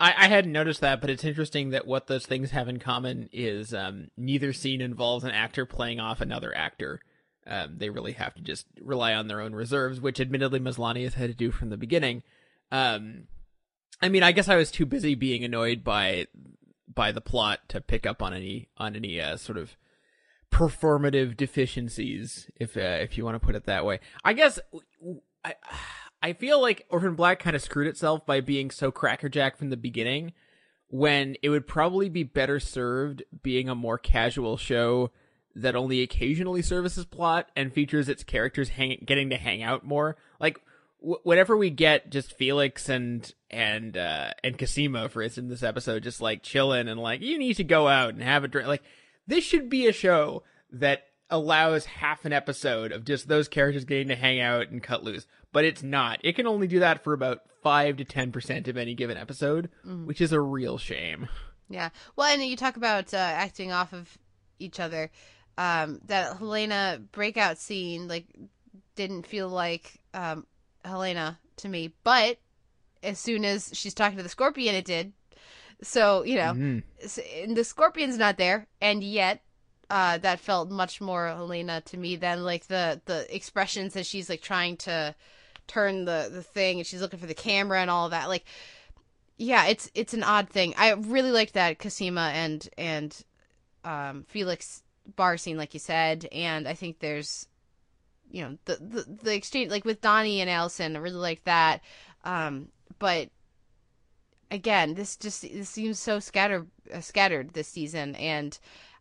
I, 0.00 0.14
I 0.16 0.28
hadn't 0.28 0.52
noticed 0.52 0.80
that, 0.80 1.00
but 1.00 1.10
it's 1.10 1.24
interesting 1.24 1.70
that 1.70 1.86
what 1.86 2.08
those 2.08 2.26
things 2.26 2.50
have 2.50 2.68
in 2.68 2.78
common 2.78 3.28
is 3.32 3.72
um, 3.72 4.08
neither 4.16 4.52
scene 4.52 4.80
involves 4.80 5.24
an 5.24 5.30
actor 5.30 5.64
playing 5.64 6.00
off 6.00 6.20
another 6.20 6.54
actor. 6.56 7.00
Um, 7.46 7.76
they 7.78 7.90
really 7.90 8.12
have 8.12 8.34
to 8.34 8.42
just 8.42 8.66
rely 8.80 9.14
on 9.14 9.28
their 9.28 9.40
own 9.40 9.54
reserves, 9.54 10.00
which 10.00 10.20
admittedly 10.20 10.60
Maslany 10.60 11.04
has 11.04 11.14
had 11.14 11.30
to 11.30 11.34
do 11.34 11.50
from 11.50 11.70
the 11.70 11.76
beginning. 11.76 12.22
Um, 12.70 13.24
I 14.00 14.08
mean, 14.08 14.22
I 14.22 14.32
guess 14.32 14.48
I 14.48 14.56
was 14.56 14.70
too 14.70 14.86
busy 14.86 15.14
being 15.14 15.44
annoyed 15.44 15.84
by 15.84 16.26
by 16.92 17.12
the 17.12 17.20
plot 17.20 17.60
to 17.68 17.80
pick 17.80 18.06
up 18.06 18.22
on 18.22 18.34
any 18.34 18.68
on 18.76 18.96
any 18.96 19.20
uh, 19.20 19.36
sort 19.36 19.58
of 19.58 19.76
performative 20.52 21.36
deficiencies, 21.36 22.48
if 22.56 22.76
uh, 22.76 22.80
if 23.00 23.16
you 23.16 23.24
want 23.24 23.34
to 23.34 23.44
put 23.44 23.56
it 23.56 23.64
that 23.64 23.84
way. 23.84 23.98
I 24.24 24.34
guess 24.34 24.60
I 25.44 25.54
I 26.22 26.34
feel 26.34 26.60
like 26.60 26.86
Orphan 26.90 27.14
Black 27.16 27.40
kind 27.40 27.56
of 27.56 27.62
screwed 27.62 27.88
itself 27.88 28.24
by 28.24 28.40
being 28.40 28.70
so 28.70 28.92
crackerjack 28.92 29.56
from 29.56 29.70
the 29.70 29.76
beginning, 29.76 30.32
when 30.88 31.36
it 31.42 31.48
would 31.48 31.66
probably 31.66 32.08
be 32.08 32.22
better 32.22 32.60
served 32.60 33.24
being 33.42 33.68
a 33.68 33.74
more 33.74 33.98
casual 33.98 34.56
show 34.56 35.10
that 35.54 35.74
only 35.74 36.02
occasionally 36.02 36.62
services 36.62 37.04
plot 37.04 37.50
and 37.56 37.72
features 37.72 38.08
its 38.08 38.24
characters 38.24 38.70
hang- 38.70 39.02
getting 39.04 39.30
to 39.30 39.36
hang 39.36 39.62
out 39.62 39.84
more. 39.84 40.16
Like 40.38 40.60
w- 41.00 41.20
whenever 41.24 41.56
we 41.56 41.70
get 41.70 42.10
just 42.10 42.36
Felix 42.36 42.88
and 42.88 43.32
and 43.50 43.96
uh 43.96 44.32
and 44.44 44.58
Cosima, 44.58 45.08
for 45.08 45.22
instance, 45.22 45.44
in 45.44 45.48
this 45.50 45.62
episode, 45.62 46.02
just 46.02 46.20
like 46.20 46.42
chilling 46.42 46.88
and 46.88 47.00
like 47.00 47.22
you 47.22 47.38
need 47.38 47.54
to 47.54 47.64
go 47.64 47.88
out 47.88 48.10
and 48.10 48.22
have 48.22 48.44
a 48.44 48.48
drink. 48.48 48.68
Like 48.68 48.82
this 49.26 49.44
should 49.44 49.68
be 49.68 49.86
a 49.86 49.92
show 49.92 50.42
that 50.70 51.04
allows 51.30 51.86
half 51.86 52.24
an 52.24 52.32
episode 52.32 52.92
of 52.92 53.04
just 53.04 53.26
those 53.26 53.48
characters 53.48 53.84
getting 53.84 54.08
to 54.08 54.16
hang 54.16 54.40
out 54.40 54.68
and 54.68 54.82
cut 54.82 55.02
loose. 55.02 55.26
But 55.52 55.64
it's 55.64 55.82
not. 55.82 56.20
It 56.22 56.36
can 56.36 56.46
only 56.46 56.66
do 56.66 56.80
that 56.80 57.02
for 57.02 57.12
about 57.12 57.40
five 57.62 57.96
to 57.98 58.04
ten 58.04 58.32
percent 58.32 58.68
of 58.68 58.76
any 58.76 58.94
given 58.94 59.16
episode, 59.16 59.70
which 60.04 60.20
is 60.20 60.32
a 60.32 60.40
real 60.40 60.78
shame. 60.78 61.28
Yeah. 61.68 61.90
Well, 62.16 62.26
and 62.26 62.44
you 62.44 62.56
talk 62.56 62.76
about 62.76 63.14
uh, 63.14 63.16
acting 63.16 63.72
off 63.72 63.92
of 63.92 64.18
each 64.58 64.78
other. 64.80 65.10
Um, 65.58 66.00
that 66.06 66.38
Helena 66.38 67.00
breakout 67.12 67.58
scene 67.58 68.08
like 68.08 68.26
didn't 68.94 69.26
feel 69.26 69.48
like 69.48 70.00
um, 70.14 70.46
Helena 70.84 71.38
to 71.58 71.68
me, 71.68 71.92
but 72.04 72.38
as 73.02 73.18
soon 73.18 73.44
as 73.44 73.70
she's 73.72 73.94
talking 73.94 74.16
to 74.16 74.22
the 74.22 74.28
scorpion, 74.28 74.74
it 74.74 74.84
did. 74.84 75.12
So 75.82 76.22
you 76.22 76.36
know, 76.36 76.54
Mhm. 76.54 76.82
and 77.42 77.56
the 77.56 77.64
scorpion's 77.64 78.16
not 78.16 78.38
there, 78.38 78.66
and 78.80 79.02
yet 79.02 79.42
uh, 79.90 80.16
that 80.18 80.40
felt 80.40 80.70
much 80.70 81.00
more 81.00 81.28
Helena 81.28 81.82
to 81.82 81.96
me 81.98 82.16
than 82.16 82.44
like 82.44 82.66
the 82.68 83.00
the 83.04 83.26
expressions 83.34 83.94
as 83.96 84.06
she's 84.06 84.28
like 84.30 84.40
trying 84.40 84.76
to 84.78 85.14
turn 85.66 86.04
the 86.04 86.30
the 86.32 86.42
thing 86.42 86.78
and 86.78 86.86
she's 86.86 87.00
looking 87.00 87.18
for 87.18 87.26
the 87.26 87.34
camera 87.34 87.80
and 87.80 87.90
all 87.90 88.08
that. 88.08 88.28
Like, 88.28 88.44
yeah, 89.36 89.66
it's 89.66 89.90
it's 89.94 90.14
an 90.14 90.22
odd 90.22 90.48
thing. 90.48 90.74
I 90.78 90.92
really 90.92 91.30
liked 91.30 91.54
that 91.54 91.78
Cosima 91.78 92.30
and 92.34 92.68
and 92.78 93.16
um, 93.84 94.24
Felix 94.28 94.82
bar 95.16 95.36
scene, 95.36 95.56
like 95.58 95.74
you 95.74 95.80
said, 95.80 96.26
and 96.32 96.66
I 96.68 96.74
think 96.74 97.00
there's 97.00 97.48
you 98.30 98.42
know 98.42 98.58
the 98.64 98.76
the, 98.76 99.24
the 99.24 99.34
exchange 99.34 99.70
like 99.70 99.84
with 99.84 100.00
Donnie 100.00 100.40
and 100.40 100.48
Alison. 100.48 100.96
I 100.96 101.00
really 101.00 101.16
like 101.16 101.44
that, 101.44 101.82
um, 102.24 102.68
but 102.98 103.28
again, 104.52 104.94
this 104.94 105.16
just 105.16 105.42
this 105.42 105.70
seems 105.70 105.98
so 105.98 106.20
scattered 106.20 106.68
uh, 106.94 107.00
scattered 107.00 107.54
this 107.54 107.68
season, 107.68 108.14
and 108.16 108.56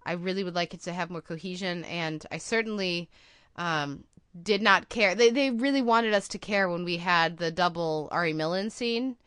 I 0.06 0.14
really 0.14 0.44
would 0.44 0.56
like 0.56 0.74
it 0.74 0.82
to 0.84 0.94
have 0.94 1.12
more 1.12 1.22
cohesion. 1.22 1.84
And 1.84 2.26
I 2.32 2.38
certainly 2.38 3.10
um, 3.58 4.06
did 4.42 4.62
not 4.62 4.90
care. 4.90 5.14
They 5.14 5.30
they 5.30 5.52
really 5.52 5.82
wanted 5.82 6.14
us 6.14 6.28
to 6.30 6.40
care 6.40 6.70
when 6.70 6.86
we 6.86 6.98
had 6.98 7.38
the 7.38 7.52
double 7.52 8.08
Ari 8.12 8.34
Millen 8.34 8.70
scene. 8.72 9.18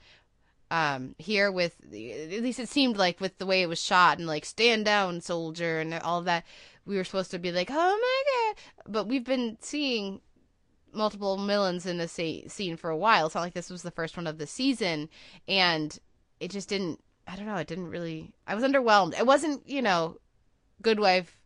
Um, 0.71 1.15
here 1.19 1.53
with 1.53 1.77
at 1.85 2.43
least 2.43 2.59
it 2.59 2.69
seemed 2.69 2.97
like 2.97 3.21
with 3.21 3.39
the 3.39 3.47
way 3.47 3.63
it 3.63 3.69
was 3.69 3.81
shot 3.81 4.19
and 4.19 4.27
like 4.27 4.45
stand 4.45 4.87
down 4.87 5.21
soldier 5.21 5.79
and 5.79 5.95
all 5.95 6.23
that 6.23 6.45
we 6.85 6.97
were 6.97 7.05
supposed 7.05 7.31
to 7.31 7.39
be 7.39 7.53
like 7.53 7.69
oh 7.71 7.75
my 7.75 8.55
god 8.55 8.93
but 8.93 9.07
we've 9.07 9.25
been 9.25 9.57
seeing 9.61 10.21
multiple 10.93 11.37
Millens 11.37 11.87
in 11.87 11.99
the 11.99 12.09
scene 12.09 12.77
for 12.77 12.91
a 12.91 12.97
while 12.97 13.27
it's 13.27 13.35
not 13.35 13.43
like 13.43 13.55
this 13.55 13.71
was 13.71 13.83
the 13.83 13.91
first 13.91 14.17
one 14.17 14.27
of 14.27 14.39
the 14.39 14.47
season 14.47 15.09
and 15.47 16.01
it 16.41 16.51
just 16.51 16.69
didn't 16.69 17.01
I 17.27 17.37
don't 17.37 17.47
know, 17.47 17.57
it 17.57 17.67
didn't 17.67 17.91
really 17.91 18.33
I 18.47 18.55
was 18.55 18.65
underwhelmed. 18.65 19.19
It 19.19 19.27
wasn't, 19.27 19.69
you 19.69 19.83
know, 19.83 20.19
good 20.83 21.01
wife 21.01 21.37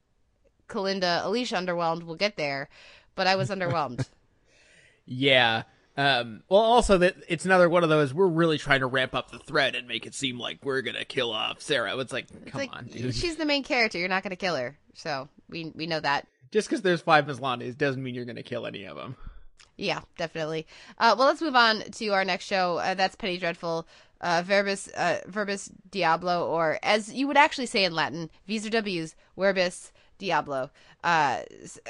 Kalinda 0.69 1.25
Alicia 1.25 1.57
underwhelmed, 1.57 2.03
we'll 2.03 2.17
get 2.17 2.37
there, 2.37 2.69
but 3.15 3.27
I 3.27 3.37
was 3.37 3.51
underwhelmed. 3.51 4.07
Yeah. 5.09 5.63
Um, 5.97 6.43
well, 6.49 6.61
also 6.61 6.99
that 6.99 7.17
it's 7.27 7.45
another 7.45 7.69
one 7.69 7.83
of 7.83 7.89
those 7.89 8.15
we're 8.15 8.29
really 8.29 8.57
trying 8.57 8.81
to 8.81 8.87
ramp 8.87 9.17
up 9.17 9.33
the 9.33 9.39
threat 9.41 9.75
and 9.75 9.89
make 9.89 10.07
it 10.07 10.15
seem 10.15 10.39
like 10.39 10.59
we're 10.63 10.83
gonna 10.83 11.05
kill 11.05 11.33
off 11.33 11.61
Sarah. 11.61 11.97
It's 11.99 12.13
like, 12.13 12.27
it's 12.31 12.53
come 12.53 12.61
like, 12.61 12.73
on, 12.73 12.85
dude. 12.87 13.15
She's 13.17 13.35
the 13.35 13.45
main 13.45 13.65
character. 13.65 13.99
You're 13.99 14.09
not 14.09 14.23
gonna 14.23 14.37
kill 14.37 14.55
her, 14.55 14.79
so 14.95 15.29
we 15.49 15.73
we 15.75 15.87
know 15.87 15.99
that. 15.99 16.29
Just 16.53 16.69
because 16.69 16.83
there's 16.83 17.01
five 17.01 17.27
Maslanys 17.27 17.77
doesn't 17.77 18.01
mean 18.01 18.15
you're 18.15 18.27
gonna 18.27 18.45
kill 18.45 18.65
any 18.65 18.85
of 18.85 18.97
them. 18.97 19.17
Yeah, 19.77 20.03
definitely. 20.17 20.69
Uh, 20.99 21.17
well, 21.19 21.27
let's 21.27 21.41
move 21.41 21.57
on 21.57 21.81
to 21.83 22.09
our 22.09 22.25
next 22.25 22.45
show. 22.45 22.79
Uh, 22.79 22.95
that's 22.95 23.17
Penny 23.17 23.39
Dreadful, 23.39 23.89
uh, 24.21 24.43
Verbis, 24.43 24.89
uh, 24.97 25.19
Verbis 25.27 25.71
Diablo, 25.91 26.47
or 26.47 26.79
as 26.83 27.13
you 27.13 27.27
would 27.27 27.37
actually 27.37 27.67
say 27.67 27.85
in 27.85 27.95
Latin, 27.95 28.31
V's 28.47 28.67
or 28.67 28.71
W's, 28.71 29.15
Verbis 29.37 29.93
Diablo. 30.19 30.71
Uh, 31.05 31.43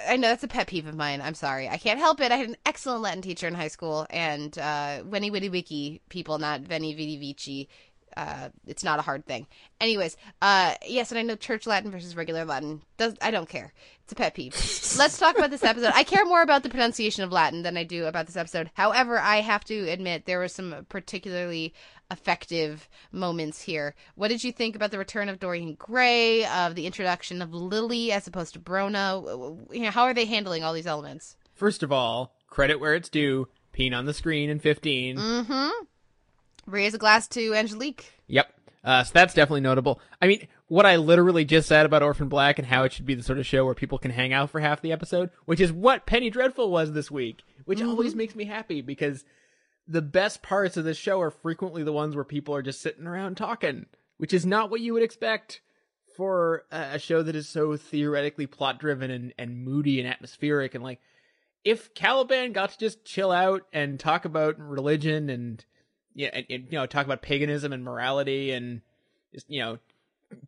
I 0.06 0.16
know 0.16 0.28
that's 0.28 0.44
a 0.44 0.48
pet 0.48 0.66
peeve 0.66 0.86
of 0.86 0.94
mine. 0.94 1.22
I'm 1.22 1.34
sorry. 1.34 1.68
I 1.68 1.78
can't 1.78 1.98
help 1.98 2.20
it. 2.20 2.30
I 2.30 2.36
had 2.36 2.48
an 2.48 2.56
excellent 2.66 3.02
Latin 3.02 3.22
teacher 3.22 3.48
in 3.48 3.54
high 3.54 3.68
school, 3.68 4.06
and 4.10 4.56
uh, 4.58 5.02
Wenny 5.08 5.32
Witty 5.32 5.48
Wiki 5.48 6.02
people, 6.10 6.38
not 6.38 6.60
Veni 6.60 6.94
Vidi 6.94 7.16
Vici. 7.16 7.68
Uh, 8.16 8.48
it's 8.66 8.82
not 8.82 8.98
a 8.98 9.02
hard 9.02 9.24
thing. 9.26 9.46
Anyways, 9.80 10.16
uh, 10.42 10.74
yes, 10.86 11.12
and 11.12 11.18
I 11.18 11.22
know 11.22 11.36
church 11.36 11.66
Latin 11.66 11.90
versus 11.90 12.16
regular 12.16 12.44
Latin. 12.44 12.82
Does 12.96 13.14
I 13.22 13.30
don't 13.30 13.48
care. 13.48 13.72
It's 14.02 14.12
a 14.12 14.16
pet 14.16 14.34
peeve. 14.34 14.54
Let's 14.98 15.18
talk 15.18 15.36
about 15.38 15.50
this 15.50 15.62
episode. 15.62 15.92
I 15.94 16.02
care 16.02 16.24
more 16.24 16.42
about 16.42 16.62
the 16.62 16.68
pronunciation 16.68 17.22
of 17.22 17.32
Latin 17.32 17.62
than 17.62 17.76
I 17.76 17.84
do 17.84 18.06
about 18.06 18.26
this 18.26 18.36
episode. 18.36 18.70
However, 18.74 19.18
I 19.18 19.40
have 19.40 19.64
to 19.66 19.88
admit 19.88 20.24
there 20.26 20.38
were 20.38 20.48
some 20.48 20.86
particularly 20.88 21.72
effective 22.10 22.88
moments 23.12 23.62
here. 23.62 23.94
What 24.14 24.28
did 24.28 24.42
you 24.42 24.52
think 24.52 24.76
about 24.76 24.90
the 24.90 24.98
return 24.98 25.28
of 25.28 25.38
Dorian 25.38 25.74
Gray, 25.74 26.44
of 26.46 26.74
the 26.74 26.86
introduction 26.86 27.42
of 27.42 27.52
Lily 27.52 28.12
as 28.12 28.26
opposed 28.26 28.54
to 28.54 28.60
Brona? 28.60 29.58
You 29.72 29.82
know, 29.82 29.90
how 29.90 30.04
are 30.04 30.14
they 30.14 30.24
handling 30.24 30.64
all 30.64 30.72
these 30.72 30.86
elements? 30.86 31.36
First 31.54 31.82
of 31.82 31.92
all, 31.92 32.34
credit 32.48 32.80
where 32.80 32.94
it's 32.94 33.08
due. 33.08 33.48
Peen 33.72 33.94
on 33.94 34.06
the 34.06 34.14
screen 34.14 34.50
in 34.50 34.58
15. 34.58 35.16
Mm-hmm. 35.16 35.84
Raise 36.66 36.94
a 36.94 36.98
glass 36.98 37.28
to 37.28 37.54
Angelique. 37.54 38.12
Yep. 38.26 38.52
Uh, 38.84 39.04
so 39.04 39.10
that's 39.12 39.34
definitely 39.34 39.60
notable. 39.60 40.00
I 40.22 40.26
mean, 40.26 40.46
what 40.68 40.86
I 40.86 40.96
literally 40.96 41.44
just 41.44 41.68
said 41.68 41.84
about 41.84 42.02
Orphan 42.02 42.28
Black 42.28 42.58
and 42.58 42.66
how 42.66 42.84
it 42.84 42.92
should 42.92 43.06
be 43.06 43.14
the 43.14 43.22
sort 43.22 43.38
of 43.38 43.46
show 43.46 43.64
where 43.64 43.74
people 43.74 43.98
can 43.98 44.10
hang 44.10 44.32
out 44.32 44.50
for 44.50 44.60
half 44.60 44.80
the 44.80 44.92
episode, 44.92 45.30
which 45.44 45.60
is 45.60 45.72
what 45.72 46.06
Penny 46.06 46.30
Dreadful 46.30 46.70
was 46.70 46.92
this 46.92 47.10
week, 47.10 47.42
which 47.64 47.80
mm-hmm. 47.80 47.88
always 47.88 48.14
makes 48.14 48.34
me 48.34 48.44
happy 48.44 48.80
because 48.80 49.24
the 49.88 50.02
best 50.02 50.42
parts 50.42 50.76
of 50.76 50.84
the 50.84 50.94
show 50.94 51.20
are 51.20 51.30
frequently 51.30 51.82
the 51.82 51.92
ones 51.92 52.14
where 52.14 52.24
people 52.24 52.54
are 52.54 52.62
just 52.62 52.82
sitting 52.82 53.06
around 53.06 53.36
talking, 53.36 53.86
which 54.18 54.34
is 54.34 54.44
not 54.44 54.70
what 54.70 54.82
you 54.82 54.92
would 54.92 55.02
expect 55.02 55.62
for 56.14 56.64
a 56.70 56.98
show 56.98 57.22
that 57.22 57.34
is 57.34 57.48
so 57.48 57.76
theoretically 57.76 58.46
plot 58.46 58.78
driven 58.78 59.10
and, 59.10 59.32
and 59.38 59.64
moody 59.64 59.98
and 59.98 60.08
atmospheric. 60.08 60.74
And 60.74 60.84
like, 60.84 61.00
if 61.64 61.94
Caliban 61.94 62.52
got 62.52 62.70
to 62.70 62.78
just 62.78 63.04
chill 63.04 63.30
out 63.30 63.62
and 63.72 63.98
talk 63.98 64.24
about 64.24 64.58
religion 64.58 65.30
and, 65.30 65.64
yeah, 66.14 66.30
and, 66.32 66.44
and 66.50 66.64
you 66.64 66.78
know, 66.78 66.86
talk 66.86 67.06
about 67.06 67.22
paganism 67.22 67.72
and 67.72 67.84
morality 67.84 68.50
and 68.50 68.82
just, 69.32 69.48
you 69.48 69.60
know, 69.60 69.78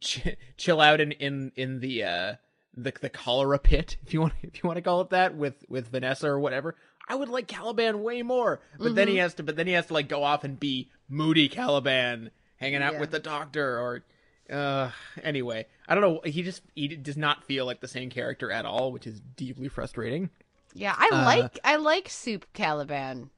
ch- 0.00 0.36
chill 0.56 0.80
out 0.80 1.00
in, 1.00 1.12
in, 1.12 1.52
in 1.56 1.80
the, 1.80 2.04
uh, 2.04 2.34
the, 2.76 2.92
the 3.00 3.08
cholera 3.08 3.58
pit, 3.58 3.96
if 4.04 4.12
you 4.12 4.20
want, 4.20 4.34
if 4.42 4.62
you 4.62 4.66
want 4.66 4.76
to 4.76 4.82
call 4.82 5.00
it 5.00 5.10
that 5.10 5.36
with, 5.36 5.64
with 5.68 5.88
Vanessa 5.88 6.28
or 6.28 6.38
whatever. 6.40 6.76
I 7.10 7.16
would 7.16 7.28
like 7.28 7.48
Caliban 7.48 8.04
way 8.04 8.22
more. 8.22 8.60
But 8.78 8.84
mm-hmm. 8.84 8.94
then 8.94 9.08
he 9.08 9.14
mm-hmm. 9.14 9.22
has 9.22 9.34
to 9.34 9.42
but 9.42 9.56
then 9.56 9.66
he 9.66 9.72
has 9.72 9.86
to 9.86 9.94
like 9.94 10.08
go 10.08 10.22
off 10.22 10.44
and 10.44 10.58
be 10.58 10.90
moody 11.08 11.48
Caliban 11.48 12.30
hanging 12.56 12.82
out 12.82 12.94
yeah. 12.94 13.00
with 13.00 13.10
the 13.10 13.18
doctor 13.18 13.80
or 13.80 14.04
uh 14.48 14.90
anyway. 15.20 15.66
I 15.88 15.96
don't 15.96 16.04
know, 16.04 16.20
he 16.24 16.44
just 16.44 16.62
he 16.76 16.86
does 16.86 17.16
not 17.16 17.42
feel 17.42 17.66
like 17.66 17.80
the 17.80 17.88
same 17.88 18.10
character 18.10 18.52
at 18.52 18.64
all, 18.64 18.92
which 18.92 19.08
is 19.08 19.20
deeply 19.36 19.66
frustrating. 19.66 20.30
Yeah, 20.72 20.94
I 20.96 21.08
uh, 21.12 21.24
like 21.24 21.58
I 21.64 21.76
like 21.76 22.08
Soup 22.08 22.46
Caliban. 22.52 23.30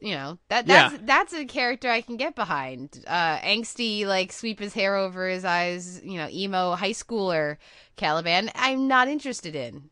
You 0.00 0.16
know, 0.16 0.38
that 0.48 0.66
that's 0.66 0.94
yeah. 0.94 1.00
that's 1.04 1.32
a 1.32 1.44
character 1.44 1.88
I 1.88 2.00
can 2.00 2.16
get 2.16 2.34
behind. 2.34 3.04
Uh 3.06 3.38
angsty 3.38 4.06
like 4.06 4.32
sweep 4.32 4.58
his 4.58 4.74
hair 4.74 4.96
over 4.96 5.28
his 5.28 5.44
eyes, 5.44 6.02
you 6.02 6.18
know, 6.18 6.28
emo 6.32 6.74
high 6.74 6.90
schooler 6.90 7.58
Caliban. 7.94 8.50
I'm 8.56 8.88
not 8.88 9.06
interested 9.06 9.54
in. 9.54 9.90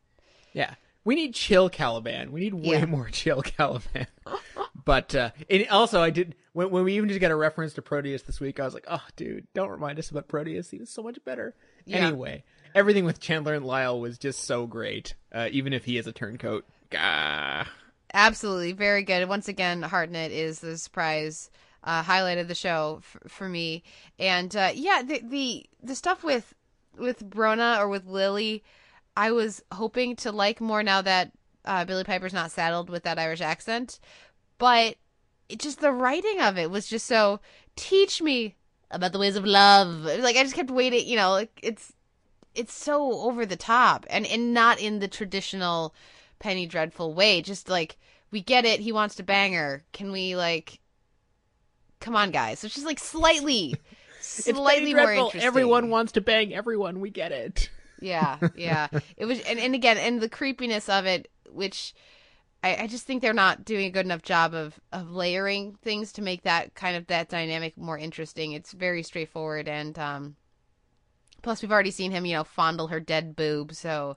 Yeah 0.52 0.74
we 1.06 1.14
need 1.14 1.34
chill 1.34 1.70
Caliban. 1.70 2.32
We 2.32 2.40
need 2.40 2.54
way 2.54 2.78
yeah. 2.78 2.84
more 2.84 3.08
chill 3.12 3.40
Caliban. 3.40 4.08
but 4.84 5.14
uh, 5.14 5.30
and 5.48 5.66
also, 5.68 6.02
I 6.02 6.10
did 6.10 6.34
when 6.52 6.68
when 6.70 6.84
we 6.84 6.96
even 6.96 7.08
just 7.08 7.20
got 7.20 7.30
a 7.30 7.36
reference 7.36 7.72
to 7.74 7.82
Proteus 7.82 8.22
this 8.22 8.40
week. 8.40 8.60
I 8.60 8.64
was 8.64 8.74
like, 8.74 8.86
oh, 8.88 9.04
dude, 9.14 9.46
don't 9.54 9.70
remind 9.70 9.98
us 9.98 10.10
about 10.10 10.28
Proteus. 10.28 10.68
He 10.68 10.78
was 10.78 10.90
so 10.90 11.02
much 11.02 11.24
better. 11.24 11.54
Yeah. 11.86 11.98
Anyway, 11.98 12.42
everything 12.74 13.04
with 13.04 13.20
Chandler 13.20 13.54
and 13.54 13.64
Lyle 13.64 14.00
was 14.00 14.18
just 14.18 14.40
so 14.40 14.66
great. 14.66 15.14
Uh, 15.32 15.48
even 15.52 15.72
if 15.72 15.84
he 15.84 15.96
is 15.96 16.06
a 16.06 16.12
turncoat. 16.12 16.66
Gah. 16.90 17.64
Absolutely, 18.12 18.72
very 18.72 19.02
good. 19.02 19.28
Once 19.28 19.48
again, 19.48 19.82
Hartnett 19.82 20.32
is 20.32 20.60
the 20.60 20.76
surprise 20.76 21.50
uh, 21.84 22.02
highlight 22.02 22.38
of 22.38 22.48
the 22.48 22.54
show 22.54 23.00
f- 23.02 23.30
for 23.30 23.48
me. 23.48 23.84
And 24.18 24.54
uh, 24.56 24.72
yeah, 24.74 25.02
the 25.02 25.20
the 25.22 25.66
the 25.82 25.94
stuff 25.94 26.24
with 26.24 26.52
with 26.98 27.28
Brona 27.30 27.78
or 27.78 27.88
with 27.88 28.06
Lily 28.06 28.64
I 29.16 29.32
was 29.32 29.62
hoping 29.72 30.16
to 30.16 30.32
like 30.32 30.60
more 30.60 30.82
now 30.82 31.02
that 31.02 31.32
uh, 31.64 31.84
Billie 31.84 32.04
Piper's 32.04 32.32
not 32.32 32.50
saddled 32.50 32.90
with 32.90 33.04
that 33.04 33.18
Irish 33.18 33.40
accent, 33.40 33.98
but 34.58 34.96
it 35.48 35.58
just 35.58 35.80
the 35.80 35.92
writing 35.92 36.40
of 36.40 36.58
it 36.58 36.70
was 36.70 36.86
just 36.86 37.06
so 37.06 37.40
teach 37.76 38.20
me 38.20 38.56
about 38.90 39.12
the 39.12 39.18
ways 39.18 39.36
of 39.36 39.44
love. 39.44 40.04
Like 40.04 40.36
I 40.36 40.42
just 40.42 40.54
kept 40.54 40.70
waiting, 40.70 41.06
you 41.06 41.16
know, 41.16 41.30
like 41.30 41.58
it's 41.62 41.92
it's 42.54 42.72
so 42.72 43.20
over 43.20 43.46
the 43.46 43.56
top 43.56 44.06
and 44.08 44.26
and 44.26 44.54
not 44.54 44.80
in 44.80 44.98
the 44.98 45.08
traditional 45.08 45.94
Penny 46.38 46.66
Dreadful 46.66 47.14
way. 47.14 47.42
Just 47.42 47.68
like 47.68 47.96
we 48.30 48.42
get 48.42 48.64
it, 48.64 48.80
he 48.80 48.92
wants 48.92 49.14
to 49.16 49.22
bang 49.22 49.54
her. 49.54 49.84
Can 49.92 50.12
we 50.12 50.36
like 50.36 50.80
come 52.00 52.16
on 52.16 52.30
guys. 52.30 52.60
So 52.60 52.66
it's 52.66 52.74
just 52.74 52.86
like 52.86 52.98
slightly 52.98 53.74
slightly 54.20 54.94
more 54.94 55.12
interesting. 55.12 55.42
Everyone 55.42 55.90
wants 55.90 56.12
to 56.12 56.20
bang 56.20 56.54
everyone. 56.54 57.00
We 57.00 57.10
get 57.10 57.32
it. 57.32 57.70
Yeah, 58.00 58.38
yeah. 58.56 58.88
it 59.16 59.24
was, 59.24 59.40
and, 59.40 59.58
and 59.58 59.74
again, 59.74 59.98
and 59.98 60.20
the 60.20 60.28
creepiness 60.28 60.88
of 60.88 61.06
it, 61.06 61.30
which 61.50 61.94
I, 62.62 62.82
I 62.82 62.86
just 62.86 63.06
think 63.06 63.22
they're 63.22 63.32
not 63.32 63.64
doing 63.64 63.86
a 63.86 63.90
good 63.90 64.06
enough 64.06 64.22
job 64.22 64.54
of 64.54 64.78
of 64.92 65.10
layering 65.10 65.76
things 65.82 66.12
to 66.14 66.22
make 66.22 66.42
that 66.42 66.74
kind 66.74 66.96
of 66.96 67.06
that 67.06 67.28
dynamic 67.28 67.76
more 67.76 67.98
interesting. 67.98 68.52
It's 68.52 68.72
very 68.72 69.02
straightforward, 69.02 69.68
and 69.68 69.98
um, 69.98 70.36
plus 71.42 71.62
we've 71.62 71.72
already 71.72 71.90
seen 71.90 72.10
him, 72.10 72.26
you 72.26 72.34
know, 72.34 72.44
fondle 72.44 72.88
her 72.88 73.00
dead 73.00 73.36
boob, 73.36 73.72
so 73.72 74.16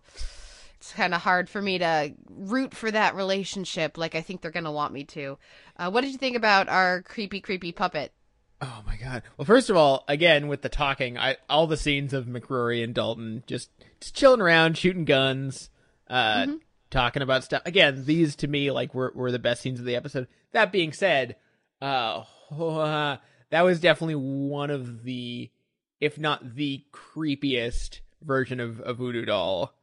it's 0.78 0.94
kind 0.94 1.14
of 1.14 1.22
hard 1.22 1.50
for 1.50 1.62
me 1.62 1.78
to 1.78 2.14
root 2.30 2.74
for 2.74 2.90
that 2.90 3.14
relationship 3.16 3.98
like 3.98 4.16
I 4.16 4.22
think 4.22 4.42
they're 4.42 4.52
gonna 4.52 4.72
want 4.72 4.94
me 4.94 5.04
to. 5.06 5.38
Uh, 5.78 5.92
what 5.92 6.02
did 6.02 6.12
you 6.12 6.18
think 6.18 6.36
about 6.36 6.70
our 6.70 7.02
creepy, 7.04 7.42
creepy 7.42 7.72
puppet? 7.72 8.14
Oh 8.62 8.84
my 8.86 8.98
god. 8.98 9.24
Well, 9.38 9.46
first 9.46 9.70
of 9.70 9.78
all, 9.78 10.04
again 10.08 10.48
with 10.48 10.62
the 10.62 10.70
talking, 10.70 11.18
I 11.18 11.38
all 11.50 11.68
the 11.68 11.78
scenes 11.78 12.14
of 12.14 12.26
McCrory 12.26 12.84
and 12.84 12.94
Dalton 12.94 13.44
just 13.48 13.70
just 14.02 14.16
chilling 14.16 14.42
around, 14.42 14.78
shooting 14.78 15.06
guns, 15.06 15.70
uh, 16.10 16.44
mm-hmm. 16.44 16.56
talking 16.90 17.22
about 17.22 17.46
stuff. 17.46 17.62
Again, 17.66 18.04
these 18.06 18.36
to 18.38 18.48
me 18.48 18.72
like 18.72 18.94
were 18.94 19.14
were 19.16 19.32
the 19.32 19.40
best 19.40 19.62
scenes 19.62 19.80
of 19.80 19.86
the 19.86 19.96
episode. 19.96 20.28
That 20.52 20.74
being 20.74 20.92
said, 20.92 21.38
uh, 21.82 22.24
that 23.50 23.62
was 23.62 23.80
definitely 23.80 24.16
one 24.16 24.72
of 24.72 25.04
the, 25.04 25.50
if 26.02 26.20
not 26.20 26.56
the 26.56 26.84
creepiest 26.92 28.02
version 28.22 28.60
of 28.60 28.82
a 28.84 28.94
voodoo 28.94 29.24
doll 29.24 29.74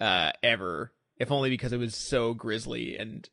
uh, 0.00 0.30
ever, 0.44 0.92
if 1.16 1.32
only 1.32 1.50
because 1.50 1.72
it 1.72 1.78
was 1.78 1.96
so 1.96 2.34
grisly 2.34 2.96
and. 2.96 3.28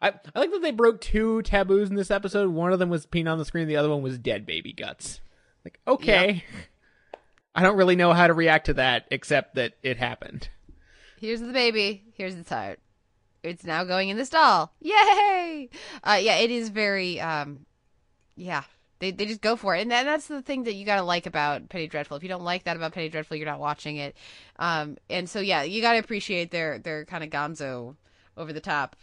I, 0.00 0.12
I 0.34 0.38
like 0.38 0.50
that 0.50 0.62
they 0.62 0.72
broke 0.72 1.00
two 1.00 1.42
taboos 1.42 1.90
in 1.90 1.96
this 1.96 2.10
episode. 2.10 2.50
One 2.50 2.72
of 2.72 2.78
them 2.78 2.90
was 2.90 3.06
peeing 3.06 3.30
on 3.30 3.38
the 3.38 3.44
screen. 3.44 3.68
The 3.68 3.76
other 3.76 3.88
one 3.88 4.02
was 4.02 4.18
dead 4.18 4.46
baby 4.46 4.72
guts. 4.72 5.20
Like, 5.64 5.80
okay. 5.86 6.44
I 7.54 7.62
don't 7.62 7.76
really 7.76 7.96
know 7.96 8.12
how 8.12 8.26
to 8.26 8.34
react 8.34 8.66
to 8.66 8.74
that 8.74 9.06
except 9.10 9.54
that 9.54 9.74
it 9.82 9.96
happened. 9.96 10.48
Here's 11.18 11.40
the 11.40 11.52
baby. 11.52 12.04
Here's 12.14 12.34
its 12.34 12.50
heart. 12.50 12.78
It's 13.42 13.64
now 13.64 13.84
going 13.84 14.08
in 14.08 14.16
the 14.16 14.24
stall. 14.24 14.72
Yay! 14.80 15.70
Uh, 16.02 16.18
yeah, 16.20 16.36
it 16.36 16.50
is 16.50 16.68
very. 16.68 17.20
Um, 17.20 17.64
yeah, 18.36 18.64
they 18.98 19.12
they 19.12 19.24
just 19.24 19.40
go 19.40 19.56
for 19.56 19.74
it, 19.74 19.82
and 19.82 19.90
that, 19.90 20.04
that's 20.04 20.26
the 20.26 20.42
thing 20.42 20.64
that 20.64 20.74
you 20.74 20.84
gotta 20.84 21.02
like 21.02 21.26
about 21.26 21.68
Penny 21.68 21.86
Dreadful. 21.86 22.16
If 22.16 22.22
you 22.22 22.28
don't 22.28 22.44
like 22.44 22.64
that 22.64 22.76
about 22.76 22.92
Penny 22.92 23.08
Dreadful, 23.08 23.36
you're 23.36 23.46
not 23.46 23.60
watching 23.60 23.96
it. 23.96 24.16
Um, 24.58 24.98
and 25.08 25.30
so 25.30 25.40
yeah, 25.40 25.62
you 25.62 25.80
gotta 25.80 25.98
appreciate 25.98 26.50
their 26.50 26.78
their 26.78 27.04
kind 27.04 27.24
of 27.24 27.30
Gonzo 27.30 27.96
over 28.36 28.52
the 28.52 28.60
top 28.60 28.96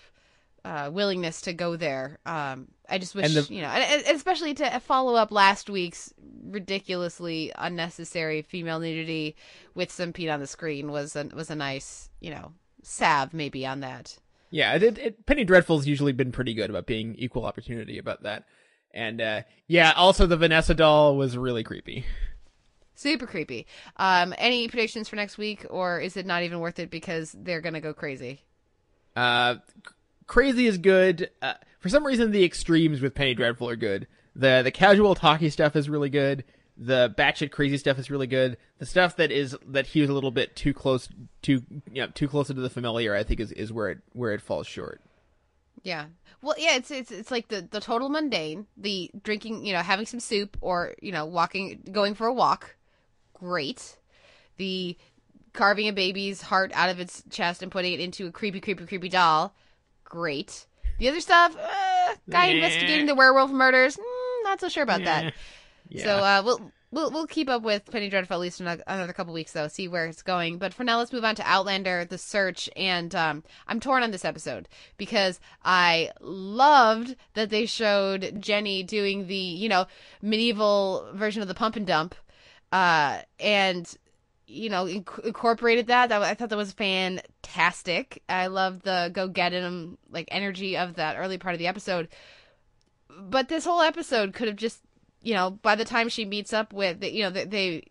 uh, 0.65 0.89
willingness 0.93 1.41
to 1.41 1.53
go 1.53 1.75
there. 1.75 2.19
Um, 2.25 2.67
I 2.89 2.97
just 2.97 3.15
wish, 3.15 3.33
the- 3.33 3.53
you 3.53 3.61
know, 3.61 3.69
especially 4.09 4.53
to 4.55 4.79
follow 4.79 5.15
up 5.15 5.31
last 5.31 5.69
week's 5.69 6.13
ridiculously 6.45 7.51
unnecessary 7.57 8.41
female 8.41 8.79
nudity 8.79 9.35
with 9.75 9.91
some 9.91 10.13
Pete 10.13 10.29
on 10.29 10.39
the 10.39 10.47
screen 10.47 10.91
was 10.91 11.15
a, 11.15 11.25
was 11.33 11.49
a 11.49 11.55
nice, 11.55 12.09
you 12.19 12.31
know, 12.31 12.51
salve 12.81 13.33
maybe 13.33 13.65
on 13.65 13.79
that. 13.81 14.17
Yeah, 14.51 14.75
it, 14.75 14.97
it, 14.97 15.25
Penny 15.25 15.43
Dreadful's 15.43 15.87
usually 15.87 16.11
been 16.11 16.31
pretty 16.31 16.53
good 16.53 16.69
about 16.69 16.85
being 16.85 17.15
equal 17.15 17.45
opportunity 17.45 17.97
about 17.97 18.23
that. 18.23 18.45
And 18.93 19.19
uh, 19.19 19.41
yeah, 19.67 19.93
also 19.95 20.27
the 20.27 20.37
Vanessa 20.37 20.75
doll 20.75 21.17
was 21.17 21.35
really 21.37 21.63
creepy. 21.63 22.05
Super 22.95 23.25
creepy. 23.25 23.65
Um, 23.97 24.35
any 24.37 24.67
predictions 24.67 25.09
for 25.09 25.15
next 25.15 25.39
week, 25.39 25.65
or 25.71 25.99
is 25.99 26.15
it 26.15 26.27
not 26.27 26.43
even 26.43 26.59
worth 26.59 26.77
it 26.77 26.91
because 26.91 27.35
they're 27.37 27.61
gonna 27.61 27.81
go 27.81 27.93
crazy? 27.93 28.41
Uh, 29.15 29.55
crazy 30.27 30.67
is 30.67 30.77
good. 30.77 31.29
Uh, 31.41 31.53
for 31.79 31.89
some 31.89 32.05
reason, 32.05 32.31
the 32.31 32.43
extremes 32.43 33.01
with 33.01 33.15
Penny 33.15 33.33
Dreadful 33.33 33.69
are 33.69 33.75
good. 33.75 34.07
The 34.35 34.61
the 34.63 34.71
casual 34.71 35.15
talky 35.15 35.49
stuff 35.49 35.75
is 35.75 35.89
really 35.89 36.09
good. 36.09 36.43
The 36.75 37.13
batshit 37.15 37.51
crazy 37.51 37.77
stuff 37.77 37.99
is 37.99 38.09
really 38.09 38.25
good. 38.25 38.57
The 38.79 38.85
stuff 38.85 39.15
that 39.17 39.31
is 39.31 39.55
that 39.67 39.87
he 39.87 40.01
was 40.01 40.09
a 40.09 40.13
little 40.13 40.31
bit 40.31 40.55
too 40.55 40.73
close 40.73 41.07
too 41.41 41.61
you 41.91 42.01
know, 42.01 42.07
too 42.07 42.27
closer 42.27 42.53
to 42.53 42.61
the 42.61 42.69
familiar, 42.69 43.15
I 43.15 43.23
think 43.23 43.39
is, 43.39 43.51
is 43.51 43.71
where 43.71 43.89
it 43.89 43.99
where 44.13 44.31
it 44.31 44.41
falls 44.41 44.65
short. 44.65 45.01
Yeah. 45.83 46.05
Well, 46.41 46.55
yeah, 46.57 46.75
it's 46.75 46.89
it's 46.89 47.11
it's 47.11 47.31
like 47.31 47.49
the 47.49 47.67
the 47.69 47.79
total 47.79 48.09
mundane, 48.09 48.67
the 48.75 49.11
drinking, 49.23 49.65
you 49.65 49.73
know, 49.73 49.79
having 49.79 50.05
some 50.05 50.19
soup 50.19 50.57
or, 50.61 50.95
you 51.01 51.11
know, 51.11 51.25
walking 51.25 51.83
going 51.91 52.15
for 52.15 52.27
a 52.27 52.33
walk. 52.33 52.75
Great. 53.33 53.97
The 54.57 54.97
carving 55.53 55.87
a 55.87 55.93
baby's 55.93 56.41
heart 56.41 56.71
out 56.73 56.89
of 56.89 56.99
its 56.99 57.23
chest 57.29 57.61
and 57.61 57.71
putting 57.71 57.93
it 57.93 57.99
into 57.99 58.25
a 58.25 58.31
creepy 58.31 58.59
creepy 58.59 58.85
creepy 58.85 59.09
doll. 59.09 59.53
Great. 60.13 60.67
The 60.99 61.09
other 61.09 61.21
stuff, 61.21 61.55
uh, 61.57 62.13
guy 62.29 62.47
Yeah. 62.49 62.53
investigating 62.57 63.07
the 63.07 63.15
werewolf 63.15 63.49
murders, 63.49 63.97
mm, 63.97 64.43
not 64.43 64.59
so 64.61 64.69
sure 64.69 64.83
about 64.83 65.03
that. 65.05 65.33
Yeah. 65.89 66.03
So 66.03 66.17
uh, 66.19 66.41
we'll 66.45 66.71
we'll 66.91 67.09
we'll 67.09 67.25
keep 67.25 67.49
up 67.49 67.63
with 67.63 67.89
Penny 67.91 68.09
Dreadful 68.09 68.35
at 68.35 68.39
least 68.39 68.61
ano- 68.61 68.83
another 68.85 69.11
couple 69.11 69.33
weeks 69.33 69.53
though, 69.53 69.67
see 69.67 69.87
where 69.87 70.05
it's 70.05 70.21
going. 70.21 70.59
But 70.59 70.71
for 70.71 70.83
now, 70.83 70.99
let's 70.99 71.11
move 71.11 71.25
on 71.25 71.33
to 71.35 71.43
Outlander: 71.49 72.05
The 72.05 72.19
Search. 72.19 72.69
And 72.75 73.13
um, 73.15 73.43
I'm 73.67 73.79
torn 73.79 74.03
on 74.03 74.11
this 74.11 74.23
episode 74.23 74.69
because 74.97 75.39
I 75.65 76.11
loved 76.21 77.15
that 77.33 77.49
they 77.49 77.65
showed 77.65 78.39
Jenny 78.39 78.83
doing 78.83 79.25
the 79.25 79.35
you 79.35 79.67
know 79.69 79.87
medieval 80.21 81.09
version 81.15 81.41
of 81.41 81.47
the 81.47 81.55
pump 81.55 81.75
and 81.75 81.87
dump, 81.87 82.13
uh, 82.71 83.21
and 83.39 83.91
you 84.47 84.69
know 84.69 84.85
inc- 84.85 85.25
incorporated 85.25 85.87
that. 85.87 86.09
that. 86.09 86.21
I 86.21 86.33
thought 86.33 86.49
that 86.49 86.57
was 86.57 86.73
fantastic. 86.73 88.21
I 88.27 88.47
love 88.47 88.83
the 88.83 89.11
go 89.13 89.27
get 89.27 89.53
him 89.53 89.97
like 90.11 90.27
energy 90.31 90.77
of 90.77 90.95
that 90.95 91.17
early 91.17 91.37
part 91.37 91.53
of 91.53 91.59
the 91.59 91.67
episode 91.67 92.09
but 93.19 93.49
this 93.49 93.65
whole 93.65 93.81
episode 93.81 94.33
could 94.33 94.47
have 94.47 94.57
just 94.57 94.81
you 95.21 95.33
know 95.33 95.51
by 95.51 95.75
the 95.75 95.85
time 95.85 96.09
she 96.09 96.25
meets 96.25 96.53
up 96.53 96.73
with 96.73 97.03
you 97.03 97.23
know 97.23 97.29
they 97.29 97.45
they, 97.45 97.83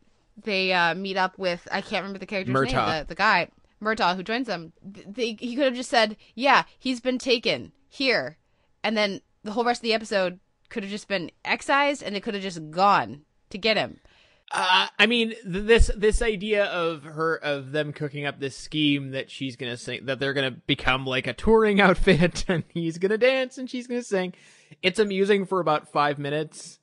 they 0.43 0.73
uh, 0.73 0.95
meet 0.95 1.17
up 1.17 1.39
with 1.39 1.67
i 1.71 1.81
can't 1.81 2.03
remember 2.03 2.19
the 2.19 2.27
character's 2.27 2.55
name 2.55 2.75
the, 2.75 3.07
the 3.09 3.15
guy 3.15 3.49
Murtagh 3.81 4.17
who 4.17 4.23
joins 4.23 4.47
them 4.47 4.73
they, 4.83 5.37
he 5.39 5.55
could 5.55 5.65
have 5.65 5.75
just 5.75 5.91
said 5.91 6.17
yeah 6.35 6.65
he's 6.79 7.01
been 7.01 7.19
taken 7.19 7.73
here 7.89 8.39
and 8.83 8.97
then 8.97 9.21
the 9.43 9.53
whole 9.53 9.65
rest 9.65 9.81
of 9.81 9.85
the 9.85 9.95
episode 9.95 10.39
could 10.69 10.83
have 10.83 10.91
just 10.93 11.09
been 11.09 11.31
excised 11.45 12.03
and 12.03 12.17
it 12.17 12.23
could 12.23 12.35
have 12.35 12.43
just 12.43 12.71
gone 12.71 13.23
to 13.51 13.59
get 13.59 13.77
him 13.77 14.01
Uh, 14.51 14.89
I 14.99 15.07
mean, 15.07 15.31
th- 15.31 15.39
this 15.45 15.91
this 15.97 16.21
idea 16.21 16.67
of 16.67 17.05
her 17.05 17.37
of 17.37 17.73
them 17.73 17.93
cooking 17.93 18.27
up 18.27 18.39
this 18.39 18.57
scheme 18.57 19.13
that 19.13 19.31
she's 19.31 19.57
gonna 19.57 19.77
sing 19.77 20.05
that 20.07 20.19
they're 20.19 20.35
gonna 20.35 20.51
become 20.51 21.07
like 21.07 21.27
a 21.27 21.33
touring 21.33 21.81
outfit 21.81 22.45
and 22.49 22.65
he's 22.69 22.99
gonna 22.99 23.19
dance 23.19 23.57
and 23.59 23.71
she's 23.71 23.87
gonna 23.87 24.03
sing. 24.03 24.35
It's 24.83 24.99
amusing 24.99 25.47
for 25.47 25.61
about 25.61 25.89
five 25.89 26.19
minutes, 26.19 26.81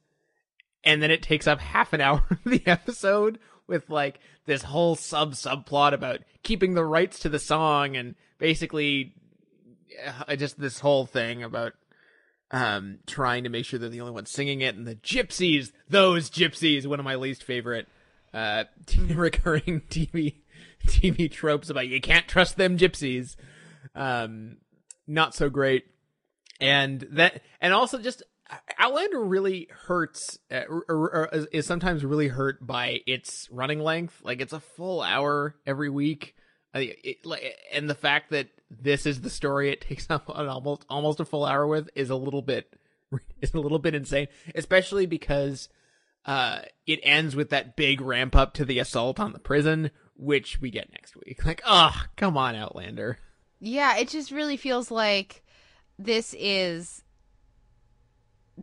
and 0.83 1.01
then 1.03 1.11
it 1.11 1.21
takes 1.21 1.47
up 1.47 1.59
half 1.59 1.93
an 1.93 2.01
hour 2.01 2.23
of 2.29 2.43
the 2.43 2.63
episode 2.65 3.39
with 3.67 3.89
like 3.89 4.19
this 4.45 4.63
whole 4.63 4.95
sub 4.95 5.33
subplot 5.33 5.93
about 5.93 6.21
keeping 6.43 6.73
the 6.73 6.83
rights 6.83 7.19
to 7.19 7.29
the 7.29 7.39
song 7.39 7.95
and 7.95 8.15
basically 8.39 9.13
uh, 10.27 10.35
just 10.35 10.59
this 10.59 10.79
whole 10.79 11.05
thing 11.05 11.43
about 11.43 11.73
um 12.51 12.99
trying 13.05 13.43
to 13.43 13.49
make 13.49 13.65
sure 13.65 13.79
they're 13.79 13.89
the 13.89 14.01
only 14.01 14.13
ones 14.13 14.29
singing 14.29 14.61
it. 14.61 14.75
And 14.75 14.85
the 14.87 14.95
gypsies 14.95 15.71
those 15.89 16.29
gypsies 16.29 16.85
one 16.87 16.99
of 16.99 17.05
my 17.05 17.15
least 17.15 17.43
favorite 17.43 17.87
uh 18.33 18.63
recurring 19.09 19.81
tv 19.89 20.35
tv 20.87 21.31
tropes 21.31 21.69
about 21.69 21.87
you 21.87 22.01
can't 22.01 22.27
trust 22.27 22.57
them 22.57 22.77
gypsies. 22.77 23.35
Um 23.95 24.57
not 25.07 25.33
so 25.35 25.49
great. 25.49 25.85
And 26.59 27.07
that 27.11 27.41
and 27.61 27.73
also 27.73 27.99
just 27.99 28.23
outlander 28.79 29.23
really 29.23 29.67
hurts 29.85 30.39
uh, 30.51 30.61
or, 30.67 30.85
or, 30.89 31.15
or 31.15 31.29
is- 31.31 31.47
is 31.51 31.65
sometimes 31.67 32.03
really 32.03 32.27
hurt 32.27 32.65
by 32.65 33.01
its 33.05 33.47
running 33.51 33.79
length. 33.79 34.21
Like 34.23 34.41
it's 34.41 34.53
a 34.53 34.59
full 34.59 35.01
hour 35.01 35.55
every 35.65 35.89
week 35.89 36.35
It, 36.73 37.17
and 37.73 37.89
the 37.89 37.95
fact 37.95 38.29
that 38.29 38.49
this 38.69 39.05
is 39.05 39.21
the 39.21 39.29
story 39.29 39.71
it 39.71 39.81
takes 39.81 40.07
up 40.09 40.29
an 40.29 40.47
almost 40.47 40.85
almost 40.89 41.19
a 41.19 41.25
full 41.25 41.45
hour 41.45 41.65
with 41.67 41.89
is 41.95 42.09
a 42.09 42.15
little 42.15 42.41
bit 42.41 42.73
is 43.41 43.53
a 43.53 43.59
little 43.59 43.79
bit 43.79 43.95
insane, 43.95 44.27
especially 44.55 45.05
because 45.05 45.69
uh 46.25 46.59
it 46.85 46.99
ends 47.03 47.35
with 47.35 47.49
that 47.49 47.75
big 47.75 48.01
ramp 48.01 48.35
up 48.35 48.53
to 48.53 48.65
the 48.65 48.79
assault 48.79 49.19
on 49.19 49.33
the 49.33 49.39
prison, 49.39 49.91
which 50.15 50.61
we 50.61 50.69
get 50.69 50.91
next 50.91 51.15
week. 51.15 51.39
Like, 51.45 51.61
oh, 51.65 52.03
come 52.15 52.37
on, 52.37 52.55
Outlander. 52.55 53.17
Yeah, 53.59 53.97
it 53.97 54.07
just 54.09 54.31
really 54.31 54.57
feels 54.57 54.91
like 54.91 55.43
this 55.97 56.33
is 56.37 57.03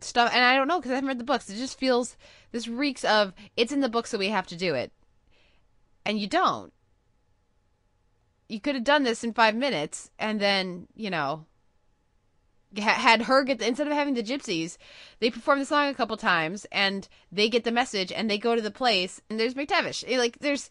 stuff, 0.01 0.31
and 0.33 0.43
I 0.43 0.55
don't 0.55 0.67
know 0.67 0.79
because 0.79 0.91
I 0.91 0.95
haven't 0.95 1.09
read 1.09 1.19
the 1.19 1.23
books. 1.23 1.49
It 1.49 1.57
just 1.57 1.77
feels 1.77 2.15
this 2.51 2.67
reeks 2.67 3.03
of 3.03 3.33
it's 3.55 3.71
in 3.71 3.81
the 3.81 3.89
book, 3.89 4.07
so 4.07 4.17
we 4.17 4.29
have 4.29 4.47
to 4.47 4.55
do 4.55 4.73
it, 4.73 4.91
and 6.05 6.19
you 6.19 6.27
don't. 6.27 6.73
You 8.47 8.59
could 8.61 8.75
have 8.75 8.83
done 8.83 9.03
this 9.03 9.23
in 9.23 9.33
five 9.33 9.55
minutes, 9.55 10.09
and 10.17 10.39
then 10.39 10.87
you 10.95 11.09
know 11.09 11.45
had 12.75 13.23
her 13.23 13.43
get 13.43 13.59
the, 13.59 13.67
instead 13.67 13.87
of 13.87 13.93
having 13.93 14.13
the 14.13 14.23
gypsies, 14.23 14.77
they 15.19 15.29
perform 15.29 15.59
the 15.59 15.65
song 15.65 15.87
a 15.87 15.93
couple 15.93 16.17
times, 16.17 16.65
and 16.71 17.07
they 17.31 17.49
get 17.49 17.63
the 17.63 17.71
message, 17.71 18.11
and 18.11 18.29
they 18.29 18.37
go 18.37 18.55
to 18.55 18.61
the 18.61 18.71
place, 18.71 19.21
and 19.29 19.39
there's 19.39 19.53
McTavish. 19.53 20.17
Like 20.17 20.39
there's 20.39 20.69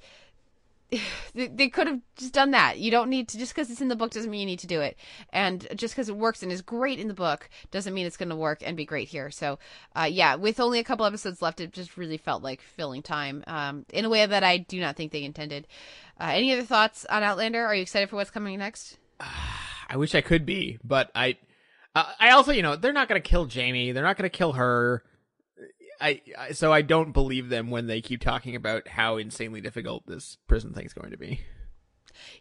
they, 1.35 1.49
they 1.49 1.69
could 1.69 1.87
have 1.87 2.01
just 2.17 2.33
done 2.33 2.53
that. 2.53 2.79
You 2.79 2.91
don't 2.91 3.11
need 3.11 3.29
to 3.29 3.39
just 3.39 3.55
because 3.55 3.71
it's 3.71 3.81
in 3.81 3.89
the 3.89 3.97
book 3.97 4.11
doesn't 4.13 4.31
mean 4.31 4.41
you 4.41 4.47
need 4.47 4.61
to 4.61 4.67
do 4.67 4.81
it, 4.81 4.97
and 5.33 5.67
just 5.75 5.95
because 5.95 6.09
it 6.09 6.17
works 6.17 6.43
and 6.43 6.53
is 6.53 6.63
great 6.63 6.99
in 6.99 7.09
the 7.09 7.15
book 7.15 7.49
doesn't 7.71 7.95
mean 7.95 8.07
it's 8.07 8.17
going 8.17 8.29
to 8.29 8.37
work 8.37 8.63
and 8.65 8.77
be 8.77 8.85
great 8.85 9.09
here. 9.09 9.31
So, 9.31 9.59
uh, 9.95 10.09
yeah, 10.11 10.37
with 10.37 10.61
only 10.61 10.79
a 10.79 10.85
couple 10.85 11.07
episodes 11.07 11.43
left, 11.43 11.61
it 11.61 11.73
just 11.73 11.97
really 11.97 12.19
felt 12.19 12.43
like 12.43 12.61
filling 12.61 13.03
time 13.03 13.43
um, 13.47 13.87
in 13.93 14.05
a 14.05 14.11
way 14.11 14.25
that 14.25 14.45
I 14.45 14.59
do 14.59 14.81
not 14.81 14.97
think 14.97 15.13
they 15.13 15.25
intended. 15.25 15.67
Uh, 16.19 16.31
any 16.33 16.53
other 16.53 16.63
thoughts 16.63 17.05
on 17.07 17.23
Outlander? 17.23 17.65
Are 17.65 17.75
you 17.75 17.83
excited 17.83 18.09
for 18.09 18.17
what's 18.17 18.31
coming 18.31 18.59
next? 18.59 18.99
I 19.89 19.97
wish 19.97 20.15
I 20.15 20.21
could 20.21 20.45
be, 20.45 20.79
but 20.83 21.11
I, 21.15 21.37
uh, 21.95 22.13
I 22.19 22.31
also, 22.31 22.53
you 22.53 22.63
know, 22.63 22.77
they're 22.77 22.93
not 22.93 23.09
gonna 23.09 23.21
kill 23.21 23.47
Jamie. 23.47 23.93
They're 23.93 24.03
not 24.03 24.17
gonna 24.17 24.29
kill 24.29 24.53
her. 24.53 25.05
I, 26.01 26.21
I 26.37 26.53
so 26.53 26.73
I 26.73 26.83
don't 26.83 27.13
believe 27.13 27.49
them 27.49 27.71
when 27.71 27.87
they 27.87 28.01
keep 28.01 28.21
talking 28.21 28.57
about 28.57 28.89
how 28.89 29.17
insanely 29.17 29.61
difficult 29.61 30.07
this 30.07 30.37
prison 30.47 30.73
thing's 30.73 30.93
going 30.93 31.11
to 31.11 31.17
be. 31.17 31.41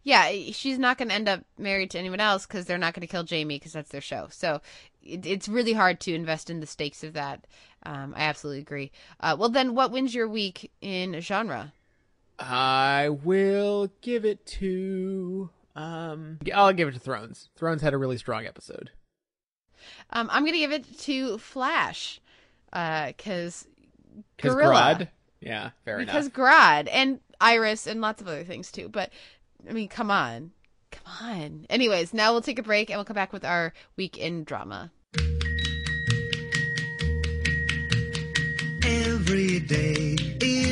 Yeah, 0.03 0.29
she's 0.51 0.77
not 0.77 0.97
going 0.97 1.09
to 1.09 1.15
end 1.15 1.29
up 1.29 1.43
married 1.57 1.91
to 1.91 1.99
anyone 1.99 2.19
else 2.19 2.45
because 2.45 2.65
they're 2.65 2.77
not 2.77 2.93
going 2.93 3.01
to 3.01 3.11
kill 3.11 3.23
Jamie 3.23 3.57
because 3.57 3.73
that's 3.73 3.91
their 3.91 4.01
show. 4.01 4.27
So 4.29 4.61
it, 5.01 5.25
it's 5.25 5.47
really 5.47 5.73
hard 5.73 5.99
to 6.01 6.13
invest 6.13 6.49
in 6.49 6.59
the 6.59 6.67
stakes 6.67 7.03
of 7.03 7.13
that. 7.13 7.45
Um, 7.83 8.13
I 8.15 8.21
absolutely 8.23 8.61
agree. 8.61 8.91
Uh, 9.19 9.35
well, 9.37 9.49
then, 9.49 9.75
what 9.75 9.91
wins 9.91 10.15
your 10.15 10.27
week 10.27 10.71
in 10.81 11.19
genre? 11.21 11.73
I 12.39 13.09
will 13.09 13.89
give 14.01 14.25
it 14.25 14.45
to 14.47 15.49
um 15.75 16.39
I'll 16.53 16.73
give 16.73 16.87
it 16.87 16.93
to 16.93 16.99
Thrones. 16.99 17.49
Thrones 17.55 17.81
had 17.81 17.93
a 17.93 17.97
really 17.97 18.17
strong 18.17 18.45
episode. 18.45 18.91
Um, 20.09 20.29
I'm 20.31 20.43
going 20.43 20.53
to 20.53 20.59
give 20.59 20.71
it 20.71 20.99
to 21.01 21.37
Flash 21.37 22.19
because 22.71 23.67
Cuz 24.37 24.53
Gorilla. 24.53 24.73
Grodd. 24.73 25.07
Yeah, 25.41 25.69
fair 25.83 25.99
enough. 25.99 26.07
because 26.07 26.25
enough. 26.27 26.37
Grodd 26.37 26.89
and 26.91 27.19
Iris 27.39 27.85
and 27.85 28.01
lots 28.01 28.21
of 28.21 28.27
other 28.27 28.43
things 28.43 28.71
too. 28.71 28.89
But 28.89 29.11
I 29.69 29.73
mean, 29.73 29.87
come 29.87 30.09
on, 30.09 30.51
come 30.91 31.13
on. 31.21 31.65
Anyways, 31.69 32.13
now 32.13 32.31
we'll 32.31 32.41
take 32.41 32.59
a 32.59 32.63
break 32.63 32.89
and 32.89 32.97
we'll 32.97 33.05
come 33.05 33.15
back 33.15 33.31
with 33.33 33.45
our 33.45 33.73
week 33.95 34.17
in 34.17 34.43
drama. 34.43 34.91
Every 38.83 39.59
day 39.59 40.15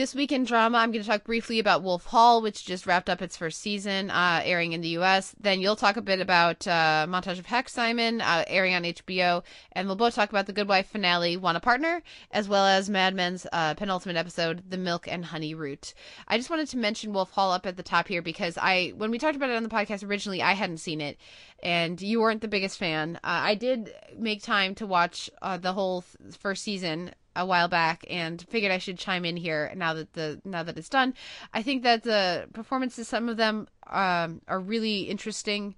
This 0.00 0.14
week 0.14 0.32
in 0.32 0.44
drama, 0.44 0.78
I'm 0.78 0.92
going 0.92 1.02
to 1.02 1.06
talk 1.06 1.24
briefly 1.24 1.58
about 1.58 1.82
Wolf 1.82 2.06
Hall, 2.06 2.40
which 2.40 2.64
just 2.64 2.86
wrapped 2.86 3.10
up 3.10 3.20
its 3.20 3.36
first 3.36 3.60
season, 3.60 4.08
uh, 4.08 4.40
airing 4.42 4.72
in 4.72 4.80
the 4.80 4.88
U.S. 5.00 5.34
Then 5.38 5.60
you'll 5.60 5.76
talk 5.76 5.98
a 5.98 6.00
bit 6.00 6.20
about 6.20 6.66
uh, 6.66 7.04
Montage 7.06 7.38
of 7.38 7.44
Heck, 7.44 7.68
Simon, 7.68 8.22
uh, 8.22 8.44
airing 8.46 8.72
on 8.72 8.84
HBO, 8.84 9.42
and 9.72 9.86
we'll 9.86 9.96
both 9.96 10.14
talk 10.14 10.30
about 10.30 10.46
the 10.46 10.54
Good 10.54 10.68
Wife 10.68 10.86
finale, 10.86 11.36
Want 11.36 11.58
a 11.58 11.60
Partner, 11.60 12.02
as 12.30 12.48
well 12.48 12.64
as 12.64 12.88
Mad 12.88 13.14
Men's 13.14 13.46
uh, 13.52 13.74
penultimate 13.74 14.16
episode, 14.16 14.62
The 14.70 14.78
Milk 14.78 15.06
and 15.06 15.22
Honey 15.22 15.52
Route. 15.52 15.92
I 16.26 16.38
just 16.38 16.48
wanted 16.48 16.68
to 16.68 16.78
mention 16.78 17.12
Wolf 17.12 17.32
Hall 17.32 17.52
up 17.52 17.66
at 17.66 17.76
the 17.76 17.82
top 17.82 18.08
here 18.08 18.22
because 18.22 18.56
I, 18.56 18.94
when 18.96 19.10
we 19.10 19.18
talked 19.18 19.36
about 19.36 19.50
it 19.50 19.56
on 19.56 19.64
the 19.64 19.68
podcast 19.68 20.02
originally, 20.02 20.40
I 20.40 20.54
hadn't 20.54 20.78
seen 20.78 21.02
it, 21.02 21.18
and 21.62 22.00
you 22.00 22.22
weren't 22.22 22.40
the 22.40 22.48
biggest 22.48 22.78
fan. 22.78 23.16
Uh, 23.16 23.20
I 23.24 23.54
did 23.54 23.92
make 24.16 24.42
time 24.42 24.74
to 24.76 24.86
watch 24.86 25.28
uh, 25.42 25.58
the 25.58 25.74
whole 25.74 26.04
th- 26.22 26.36
first 26.36 26.64
season 26.64 27.12
a 27.36 27.46
while 27.46 27.68
back 27.68 28.04
and 28.10 28.44
figured 28.48 28.72
I 28.72 28.78
should 28.78 28.98
chime 28.98 29.24
in 29.24 29.36
here 29.36 29.72
now 29.76 29.94
that 29.94 30.12
the 30.14 30.40
now 30.44 30.62
that 30.62 30.76
it's 30.76 30.88
done. 30.88 31.14
I 31.54 31.62
think 31.62 31.82
that 31.84 32.02
the 32.02 32.48
performances, 32.52 33.08
some 33.08 33.28
of 33.28 33.36
them 33.36 33.68
um, 33.86 34.40
are 34.48 34.60
really 34.60 35.02
interesting, 35.02 35.74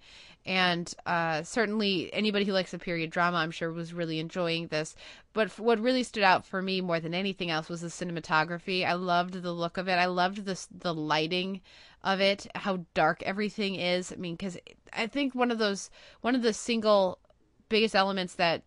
and 0.47 0.93
uh, 1.07 1.43
certainly 1.43 2.13
anybody 2.13 2.45
who 2.45 2.53
likes 2.53 2.75
a 2.75 2.79
period 2.79 3.11
drama, 3.11 3.39
I'm 3.39 3.51
sure, 3.51 3.73
was 3.73 3.93
really 3.93 4.19
enjoying 4.19 4.69
this. 4.69 4.97
But 5.33 5.59
what 5.59 5.79
really 5.79 6.03
stood 6.03 6.25
out 6.25 6.47
for 6.47 6.63
me 6.63 6.81
more 6.81 7.01
than 7.01 7.15
anything 7.15 7.51
else 7.51 7.69
was 7.69 7.83
the 7.83 7.89
cinematography. 7.89 8.85
I 8.87 8.95
loved 8.95 9.35
the 9.35 9.53
look 9.53 9.77
of 9.77 9.89
it. 9.89 9.95
I 9.99 10.07
loved 10.07 10.45
the 10.45 10.67
the 10.77 10.95
lighting 10.95 11.61
of 12.03 12.21
it, 12.21 12.47
how 12.55 12.85
dark 12.95 13.23
everything 13.23 13.77
is. 13.77 14.11
I 14.11 14.17
mean, 14.17 14.35
because 14.35 14.59
I 14.93 15.07
think 15.07 15.35
one 15.35 15.51
of 15.51 15.59
those 15.59 15.91
one 16.23 16.35
of 16.35 16.43
the 16.43 16.53
single 16.53 17.19
biggest 17.69 17.95
elements 17.95 18.35
that 18.35 18.63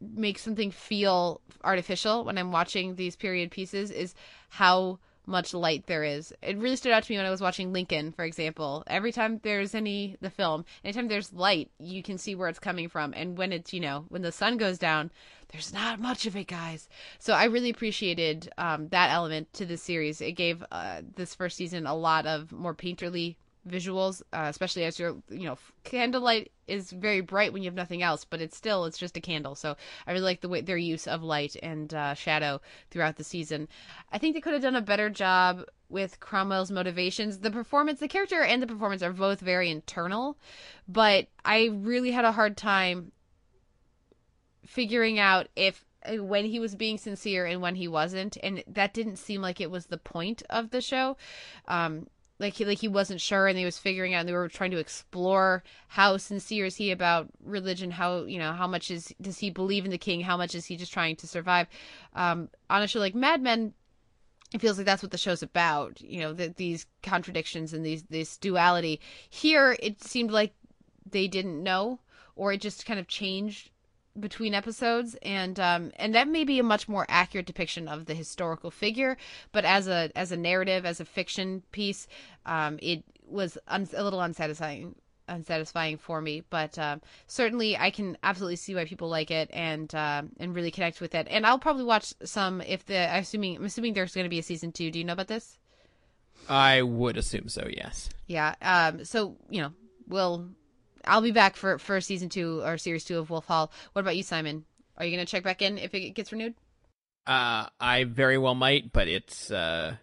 make 0.00 0.38
something 0.38 0.70
feel 0.70 1.40
artificial 1.62 2.24
when 2.24 2.38
I'm 2.38 2.52
watching 2.52 2.94
these 2.94 3.16
period 3.16 3.50
pieces 3.50 3.90
is 3.90 4.14
how 4.48 4.98
much 5.26 5.54
light 5.54 5.86
there 5.86 6.04
is. 6.04 6.32
It 6.42 6.58
really 6.58 6.76
stood 6.76 6.92
out 6.92 7.02
to 7.04 7.12
me 7.12 7.16
when 7.16 7.26
I 7.26 7.30
was 7.30 7.40
watching 7.40 7.72
Lincoln, 7.72 8.12
for 8.12 8.24
example. 8.24 8.84
Every 8.86 9.12
time 9.12 9.40
there's 9.42 9.74
any 9.74 10.16
the 10.20 10.30
film, 10.30 10.64
anytime 10.84 11.08
there's 11.08 11.32
light, 11.32 11.70
you 11.78 12.02
can 12.02 12.18
see 12.18 12.34
where 12.34 12.48
it's 12.48 12.58
coming 12.58 12.88
from. 12.88 13.14
And 13.16 13.38
when 13.38 13.52
it's 13.52 13.72
you 13.72 13.80
know 13.80 14.04
when 14.08 14.22
the 14.22 14.32
sun 14.32 14.56
goes 14.56 14.78
down, 14.78 15.10
there's 15.48 15.72
not 15.72 16.00
much 16.00 16.26
of 16.26 16.36
it, 16.36 16.46
guys. 16.46 16.88
So 17.18 17.32
I 17.32 17.44
really 17.44 17.70
appreciated 17.70 18.50
um, 18.58 18.88
that 18.88 19.10
element 19.10 19.52
to 19.54 19.66
the 19.66 19.76
series. 19.76 20.20
It 20.20 20.32
gave 20.32 20.64
uh, 20.70 21.02
this 21.16 21.34
first 21.34 21.56
season 21.56 21.86
a 21.86 21.94
lot 21.94 22.26
of 22.26 22.52
more 22.52 22.74
painterly 22.74 23.36
visuals, 23.68 24.22
uh, 24.32 24.46
especially 24.48 24.84
as 24.84 24.98
you're, 24.98 25.16
you 25.30 25.44
know, 25.44 25.58
candlelight 25.84 26.52
is 26.66 26.90
very 26.90 27.20
bright 27.20 27.52
when 27.52 27.62
you 27.62 27.66
have 27.66 27.74
nothing 27.74 28.02
else, 28.02 28.24
but 28.24 28.40
it's 28.40 28.56
still 28.56 28.84
it's 28.84 28.98
just 28.98 29.16
a 29.16 29.20
candle. 29.20 29.54
So 29.54 29.76
I 30.06 30.12
really 30.12 30.24
like 30.24 30.40
the 30.40 30.48
way 30.48 30.60
their 30.60 30.76
use 30.76 31.06
of 31.06 31.22
light 31.22 31.56
and 31.62 31.92
uh, 31.92 32.14
shadow 32.14 32.60
throughout 32.90 33.16
the 33.16 33.24
season. 33.24 33.68
I 34.12 34.18
think 34.18 34.34
they 34.34 34.40
could 34.40 34.52
have 34.52 34.62
done 34.62 34.76
a 34.76 34.82
better 34.82 35.10
job 35.10 35.64
with 35.88 36.20
Cromwell's 36.20 36.70
motivations. 36.70 37.38
The 37.38 37.50
performance, 37.50 38.00
the 38.00 38.08
character 38.08 38.42
and 38.42 38.62
the 38.62 38.66
performance 38.66 39.02
are 39.02 39.12
both 39.12 39.40
very 39.40 39.70
internal, 39.70 40.38
but 40.88 41.28
I 41.44 41.70
really 41.72 42.10
had 42.10 42.24
a 42.24 42.32
hard 42.32 42.56
time 42.56 43.12
figuring 44.66 45.18
out 45.18 45.48
if 45.56 45.84
uh, 46.06 46.22
when 46.22 46.44
he 46.44 46.58
was 46.58 46.74
being 46.74 46.98
sincere 46.98 47.46
and 47.46 47.60
when 47.60 47.74
he 47.74 47.88
wasn't 47.88 48.36
and 48.42 48.62
that 48.66 48.94
didn't 48.94 49.16
seem 49.16 49.40
like 49.40 49.60
it 49.60 49.70
was 49.70 49.86
the 49.86 49.98
point 49.98 50.42
of 50.50 50.70
the 50.70 50.80
show 50.80 51.16
um 51.68 52.06
like 52.38 52.54
he 52.54 52.64
like 52.64 52.78
he 52.78 52.88
wasn't 52.88 53.20
sure 53.20 53.46
and 53.46 53.58
he 53.58 53.64
was 53.64 53.78
figuring 53.78 54.14
out 54.14 54.20
and 54.20 54.28
they 54.28 54.32
were 54.32 54.48
trying 54.48 54.70
to 54.72 54.78
explore 54.78 55.62
how 55.88 56.16
sincere 56.16 56.66
is 56.66 56.76
he 56.76 56.90
about 56.90 57.28
religion 57.44 57.90
how 57.90 58.24
you 58.24 58.38
know 58.38 58.52
how 58.52 58.66
much 58.66 58.90
is 58.90 59.14
does 59.20 59.38
he 59.38 59.50
believe 59.50 59.84
in 59.84 59.90
the 59.90 59.98
king? 59.98 60.20
How 60.20 60.36
much 60.36 60.54
is 60.54 60.66
he 60.66 60.76
just 60.76 60.92
trying 60.92 61.16
to 61.16 61.26
survive? 61.26 61.68
Um 62.14 62.48
on 62.68 62.82
a 62.82 62.88
show 62.88 62.98
like 62.98 63.14
mad 63.14 63.42
men 63.42 63.74
it 64.52 64.60
feels 64.60 64.76
like 64.78 64.86
that's 64.86 65.02
what 65.02 65.12
the 65.12 65.18
show's 65.18 65.42
about 65.42 66.00
you 66.00 66.20
know 66.20 66.32
these 66.32 66.86
contradictions 67.02 67.72
and 67.72 67.84
these 67.84 68.02
this 68.04 68.36
duality. 68.36 69.00
Here 69.30 69.76
it 69.80 70.02
seemed 70.02 70.30
like 70.30 70.54
they 71.08 71.28
didn't 71.28 71.62
know 71.62 72.00
or 72.36 72.52
it 72.52 72.60
just 72.60 72.86
kind 72.86 72.98
of 72.98 73.06
changed 73.06 73.70
between 74.18 74.54
episodes 74.54 75.16
and 75.22 75.58
um 75.58 75.90
and 75.96 76.14
that 76.14 76.28
may 76.28 76.44
be 76.44 76.58
a 76.60 76.62
much 76.62 76.88
more 76.88 77.04
accurate 77.08 77.46
depiction 77.46 77.88
of 77.88 78.06
the 78.06 78.14
historical 78.14 78.70
figure 78.70 79.16
but 79.50 79.64
as 79.64 79.88
a 79.88 80.10
as 80.14 80.30
a 80.30 80.36
narrative 80.36 80.86
as 80.86 81.00
a 81.00 81.04
fiction 81.04 81.62
piece 81.72 82.06
um 82.46 82.78
it 82.80 83.02
was 83.26 83.58
un- 83.66 83.88
a 83.96 84.04
little 84.04 84.20
unsatisfying 84.20 84.94
unsatisfying 85.26 85.96
for 85.96 86.20
me 86.20 86.42
but 86.50 86.78
um 86.78 87.00
certainly 87.26 87.76
i 87.76 87.90
can 87.90 88.16
absolutely 88.22 88.56
see 88.56 88.74
why 88.74 88.84
people 88.84 89.08
like 89.08 89.30
it 89.30 89.50
and 89.52 89.94
um 89.94 90.30
and 90.38 90.54
really 90.54 90.70
connect 90.70 91.00
with 91.00 91.14
it 91.14 91.26
and 91.30 91.44
i'll 91.46 91.58
probably 91.58 91.84
watch 91.84 92.12
some 92.22 92.60
if 92.60 92.84
the 92.84 93.10
I'm 93.12 93.22
assuming 93.22 93.56
i'm 93.56 93.64
assuming 93.64 93.94
there's 93.94 94.14
going 94.14 94.26
to 94.26 94.30
be 94.30 94.38
a 94.38 94.42
season 94.42 94.70
two 94.70 94.90
do 94.90 94.98
you 94.98 95.04
know 95.04 95.14
about 95.14 95.28
this 95.28 95.58
I 96.46 96.82
would 96.82 97.16
assume 97.16 97.48
so. 97.48 97.66
Yes. 97.70 98.10
yeah 98.26 98.54
um 98.60 99.04
so 99.04 99.36
you 99.48 99.62
know 99.62 99.72
we'll 100.06 100.50
i'll 101.06 101.20
be 101.22 101.30
back 101.30 101.56
for 101.56 101.78
for 101.78 102.00
season 102.00 102.28
two 102.28 102.60
or 102.62 102.78
series 102.78 103.04
two 103.04 103.18
of 103.18 103.30
wolf 103.30 103.46
hall 103.46 103.70
what 103.92 104.00
about 104.02 104.16
you 104.16 104.22
simon 104.22 104.64
are 104.96 105.04
you 105.04 105.14
going 105.14 105.24
to 105.24 105.30
check 105.30 105.42
back 105.44 105.62
in 105.62 105.78
if 105.78 105.94
it 105.94 106.10
gets 106.10 106.32
renewed 106.32 106.54
Uh, 107.26 107.66
I 107.80 108.04
very 108.04 108.36
well 108.36 108.54
might, 108.54 108.92
but 108.92 109.08
it's 109.08 109.50
uh, 109.50 109.96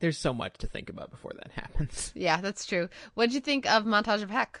there's 0.00 0.16
so 0.16 0.32
much 0.32 0.58
to 0.58 0.68
think 0.68 0.88
about 0.88 1.10
before 1.10 1.32
that 1.34 1.50
happens. 1.60 2.12
Yeah, 2.14 2.40
that's 2.40 2.64
true. 2.64 2.88
What 3.14 3.26
did 3.26 3.34
you 3.34 3.40
think 3.40 3.66
of 3.66 3.82
Montage 3.84 4.22
of 4.22 4.30
Heck? 4.30 4.60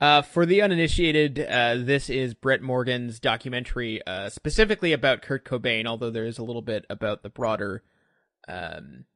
Uh, 0.00 0.22
for 0.22 0.46
the 0.46 0.62
uninitiated, 0.62 1.40
uh, 1.40 1.74
this 1.78 2.08
is 2.08 2.34
Brett 2.34 2.62
Morgen's 2.62 3.18
documentary, 3.18 4.00
uh, 4.06 4.28
specifically 4.28 4.92
about 4.92 5.22
Kurt 5.22 5.44
Cobain, 5.44 5.86
although 5.86 6.10
there 6.10 6.24
is 6.26 6.38
a 6.38 6.44
little 6.44 6.62
bit 6.62 6.84
about 6.88 7.22
the 7.24 7.30
broader, 7.30 7.82
um, 8.46 9.06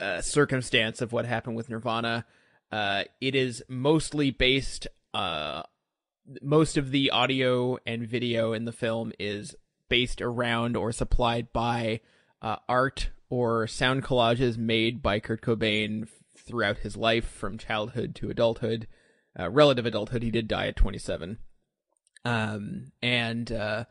uh, 0.00 0.20
circumstance 0.20 1.00
of 1.00 1.12
what 1.12 1.24
happened 1.24 1.56
with 1.56 1.70
Nirvana. 1.70 2.26
Uh, 2.70 3.04
it 3.20 3.34
is 3.34 3.62
mostly 3.68 4.30
based, 4.30 4.86
uh, 5.18 5.62
most 6.40 6.76
of 6.76 6.92
the 6.92 7.10
audio 7.10 7.76
and 7.84 8.06
video 8.06 8.52
in 8.52 8.66
the 8.66 8.72
film 8.72 9.12
is 9.18 9.56
based 9.88 10.22
around 10.22 10.76
or 10.76 10.92
supplied 10.92 11.52
by, 11.52 12.00
uh, 12.40 12.56
art 12.68 13.10
or 13.28 13.66
sound 13.66 14.04
collages 14.04 14.56
made 14.56 15.02
by 15.02 15.18
Kurt 15.18 15.42
Cobain 15.42 16.08
throughout 16.36 16.78
his 16.78 16.96
life 16.96 17.28
from 17.28 17.58
childhood 17.58 18.14
to 18.14 18.30
adulthood 18.30 18.86
uh, 19.38 19.50
relative 19.50 19.86
adulthood. 19.86 20.22
He 20.22 20.30
did 20.30 20.46
die 20.46 20.68
at 20.68 20.76
27. 20.76 21.38
Um, 22.24 22.92
and 23.02 23.50
uh, 23.50 23.84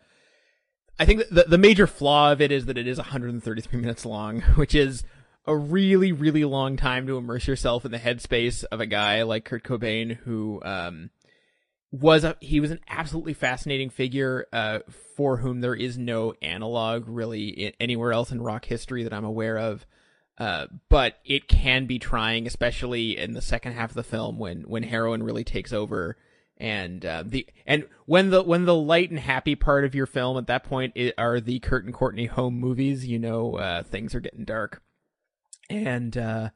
I 0.98 1.06
think 1.06 1.24
the, 1.30 1.44
the 1.44 1.58
major 1.58 1.88
flaw 1.88 2.32
of 2.32 2.40
it 2.40 2.54
is 2.54 2.68
that 2.68 2.78
it 2.78 2.88
is 2.88 2.98
133 2.98 3.80
minutes 3.82 4.06
long, 4.06 4.42
which 4.56 4.74
is 4.74 5.04
a 5.46 5.56
really, 5.56 6.12
really 6.12 6.44
long 6.44 6.78
time 6.78 7.08
to 7.08 7.18
immerse 7.18 7.48
yourself 7.48 7.86
in 7.86 7.92
the 7.92 8.00
headspace 8.00 8.66
of 8.66 8.82
a 8.82 8.86
guy 8.86 9.24
like 9.24 9.46
Kurt 9.46 9.64
Cobain, 9.64 10.18
who 10.18 10.62
um, 10.64 11.10
was 11.92 12.24
a 12.24 12.36
he 12.40 12.60
was 12.60 12.72
an 12.72 12.80
absolutely 12.90 13.34
fascinating 13.34 13.90
figure 13.90 14.46
uh, 14.52 14.80
for 15.16 15.38
whom 15.38 15.62
there 15.62 15.76
is 15.76 15.98
no 15.98 16.34
analog 16.42 17.08
really 17.08 17.74
anywhere 17.80 18.12
else 18.12 18.32
in 18.32 18.42
rock 18.42 18.66
history 18.66 19.04
that 19.04 19.14
I'm 19.14 19.26
aware 19.26 19.58
of. 19.58 19.86
Uh, 20.38 20.68
but 20.90 21.18
it 21.26 21.48
can 21.48 21.88
be 21.88 21.98
trying, 21.98 22.46
especially 22.46 23.18
in 23.18 23.34
the 23.34 23.42
second 23.42 23.74
half 23.74 23.90
of 23.90 23.96
the 23.96 24.04
film 24.04 24.38
when 24.38 24.62
when 24.64 24.84
heroin 24.84 25.24
really 25.24 25.44
takes 25.44 25.74
over 25.74 26.18
and 26.60 27.06
uh, 27.06 27.24
the 27.26 27.48
and 27.66 27.86
when 28.06 28.30
the 28.32 28.44
when 28.44 28.66
the 28.66 28.76
light 28.76 29.10
and 29.10 29.20
happy 29.20 29.56
part 29.56 29.86
of 29.86 29.94
your 29.96 30.06
film 30.06 30.38
at 30.38 30.48
that 30.48 30.64
point 30.64 30.98
are 31.18 31.40
the 31.40 31.60
Kurt 31.60 31.86
and 31.86 31.94
Courtney 31.94 32.26
home 32.26 32.60
movies, 32.60 33.06
you 33.06 33.20
know 33.20 33.56
uh, 33.56 33.84
things 33.84 34.16
are 34.16 34.20
getting 34.20 34.44
dark. 34.44 34.82
And 35.70 36.18
uh, 36.18 36.50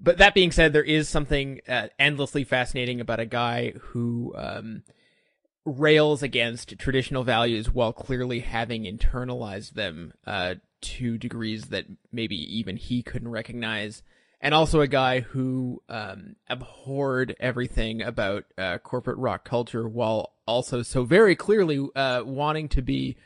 but 0.00 0.18
that 0.18 0.34
being 0.34 0.52
said, 0.52 0.72
there 0.72 0.82
is 0.82 1.08
something 1.08 1.60
uh, 1.68 1.88
endlessly 1.98 2.44
fascinating 2.44 3.00
about 3.00 3.20
a 3.20 3.26
guy 3.26 3.72
who 3.78 4.34
um, 4.36 4.82
rails 5.64 6.22
against 6.22 6.78
traditional 6.78 7.24
values 7.24 7.70
while 7.70 7.92
clearly 7.92 8.40
having 8.40 8.84
internalized 8.84 9.72
them 9.72 10.12
uh, 10.26 10.54
to 10.80 11.18
degrees 11.18 11.66
that 11.66 11.86
maybe 12.12 12.36
even 12.36 12.76
he 12.76 13.02
couldn't 13.02 13.30
recognize. 13.30 14.02
And 14.40 14.54
also 14.54 14.80
a 14.80 14.86
guy 14.86 15.20
who 15.20 15.82
um, 15.88 16.36
abhorred 16.48 17.34
everything 17.40 18.02
about 18.02 18.44
uh, 18.58 18.78
corporate 18.78 19.18
rock 19.18 19.44
culture 19.44 19.88
while 19.88 20.34
also 20.46 20.82
so 20.82 21.04
very 21.04 21.34
clearly 21.34 21.84
uh, 21.96 22.22
wanting 22.24 22.68
to 22.68 22.82
be 22.82 23.16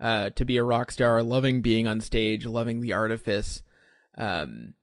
uh, 0.00 0.30
to 0.30 0.44
be 0.44 0.56
a 0.56 0.62
rock 0.62 0.92
star, 0.92 1.22
loving 1.24 1.60
being 1.60 1.88
on 1.88 2.00
stage, 2.00 2.46
loving 2.46 2.80
the 2.80 2.92
artifice, 2.92 3.62
um, 4.16 4.74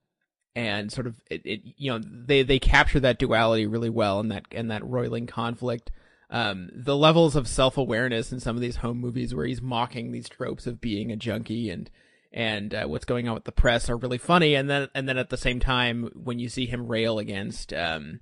and 0.56 0.90
sort 0.90 1.06
of 1.06 1.20
it, 1.30 1.42
it, 1.44 1.60
you 1.76 1.92
know 1.92 2.00
they 2.02 2.42
they 2.42 2.58
capture 2.58 2.98
that 2.98 3.18
duality 3.18 3.66
really 3.66 3.90
well 3.90 4.18
and 4.18 4.32
that 4.32 4.46
in 4.50 4.68
that 4.68 4.84
roiling 4.84 5.26
conflict. 5.26 5.92
Um, 6.28 6.70
the 6.72 6.96
levels 6.96 7.36
of 7.36 7.46
self 7.46 7.76
awareness 7.76 8.32
in 8.32 8.40
some 8.40 8.56
of 8.56 8.62
these 8.62 8.76
home 8.76 8.98
movies 8.98 9.34
where 9.34 9.46
he's 9.46 9.62
mocking 9.62 10.10
these 10.10 10.28
tropes 10.28 10.66
of 10.66 10.80
being 10.80 11.12
a 11.12 11.16
junkie 11.16 11.70
and 11.70 11.88
and 12.32 12.74
uh, 12.74 12.86
what's 12.86 13.04
going 13.04 13.28
on 13.28 13.34
with 13.34 13.44
the 13.44 13.52
press 13.52 13.88
are 13.88 13.96
really 13.96 14.18
funny. 14.18 14.54
And 14.54 14.68
then 14.68 14.88
and 14.94 15.06
then 15.08 15.18
at 15.18 15.28
the 15.28 15.36
same 15.36 15.60
time, 15.60 16.10
when 16.14 16.38
you 16.38 16.48
see 16.48 16.66
him 16.66 16.88
rail 16.88 17.18
against 17.18 17.72
um, 17.74 18.20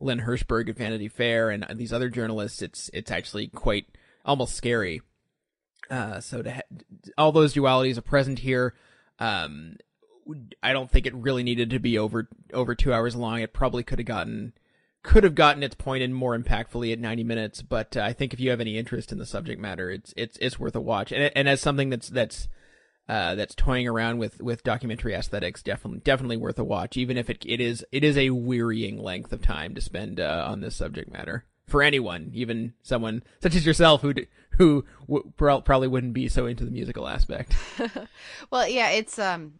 Lynn 0.00 0.20
Hirschberg 0.20 0.68
at 0.68 0.76
Vanity 0.76 1.08
Fair 1.08 1.50
and 1.50 1.64
these 1.76 1.92
other 1.92 2.08
journalists, 2.08 2.62
it's 2.62 2.90
it's 2.92 3.12
actually 3.12 3.46
quite 3.46 3.86
almost 4.24 4.54
scary. 4.54 5.02
Uh, 5.88 6.18
so 6.18 6.42
to 6.42 6.52
ha- 6.52 6.60
all 7.16 7.30
those 7.30 7.54
dualities 7.54 7.96
are 7.96 8.02
present 8.02 8.40
here. 8.40 8.74
Um, 9.20 9.76
I 10.62 10.72
don't 10.72 10.90
think 10.90 11.06
it 11.06 11.14
really 11.14 11.42
needed 11.42 11.70
to 11.70 11.78
be 11.78 11.98
over 11.98 12.28
over 12.52 12.74
two 12.74 12.92
hours 12.92 13.16
long. 13.16 13.40
It 13.40 13.52
probably 13.52 13.82
could 13.82 13.98
have 13.98 14.06
gotten 14.06 14.52
could 15.02 15.24
have 15.24 15.36
gotten 15.36 15.62
its 15.62 15.76
point 15.76 16.02
in 16.02 16.12
more 16.12 16.36
impactfully 16.36 16.92
at 16.92 16.98
90 16.98 17.22
minutes. 17.22 17.62
But 17.62 17.96
uh, 17.96 18.02
I 18.02 18.12
think 18.12 18.34
if 18.34 18.40
you 18.40 18.50
have 18.50 18.60
any 18.60 18.76
interest 18.76 19.12
in 19.12 19.18
the 19.18 19.26
subject 19.26 19.60
matter, 19.60 19.90
it's 19.90 20.12
it's 20.16 20.36
it's 20.40 20.58
worth 20.58 20.74
a 20.74 20.80
watch. 20.80 21.12
And 21.12 21.30
and 21.34 21.48
as 21.48 21.60
something 21.60 21.90
that's 21.90 22.08
that's 22.08 22.48
uh, 23.08 23.36
that's 23.36 23.54
toying 23.54 23.86
around 23.86 24.18
with 24.18 24.42
with 24.42 24.64
documentary 24.64 25.14
aesthetics, 25.14 25.62
definitely 25.62 26.00
definitely 26.00 26.36
worth 26.36 26.58
a 26.58 26.64
watch. 26.64 26.96
Even 26.96 27.16
if 27.16 27.30
it 27.30 27.44
it 27.46 27.60
is 27.60 27.84
it 27.92 28.02
is 28.02 28.18
a 28.18 28.30
wearying 28.30 28.98
length 28.98 29.32
of 29.32 29.42
time 29.42 29.74
to 29.74 29.80
spend 29.80 30.18
uh, 30.18 30.44
on 30.48 30.60
this 30.60 30.74
subject 30.74 31.12
matter 31.12 31.44
for 31.68 31.82
anyone, 31.82 32.30
even 32.34 32.74
someone 32.82 33.22
such 33.40 33.54
as 33.54 33.64
yourself 33.64 34.02
who 34.02 34.12
who 34.58 34.84
w- 35.08 35.32
probably 35.36 35.88
wouldn't 35.88 36.14
be 36.14 36.28
so 36.28 36.46
into 36.46 36.64
the 36.64 36.70
musical 36.70 37.06
aspect. 37.06 37.54
well, 38.50 38.68
yeah, 38.68 38.90
it's 38.90 39.18
um, 39.18 39.54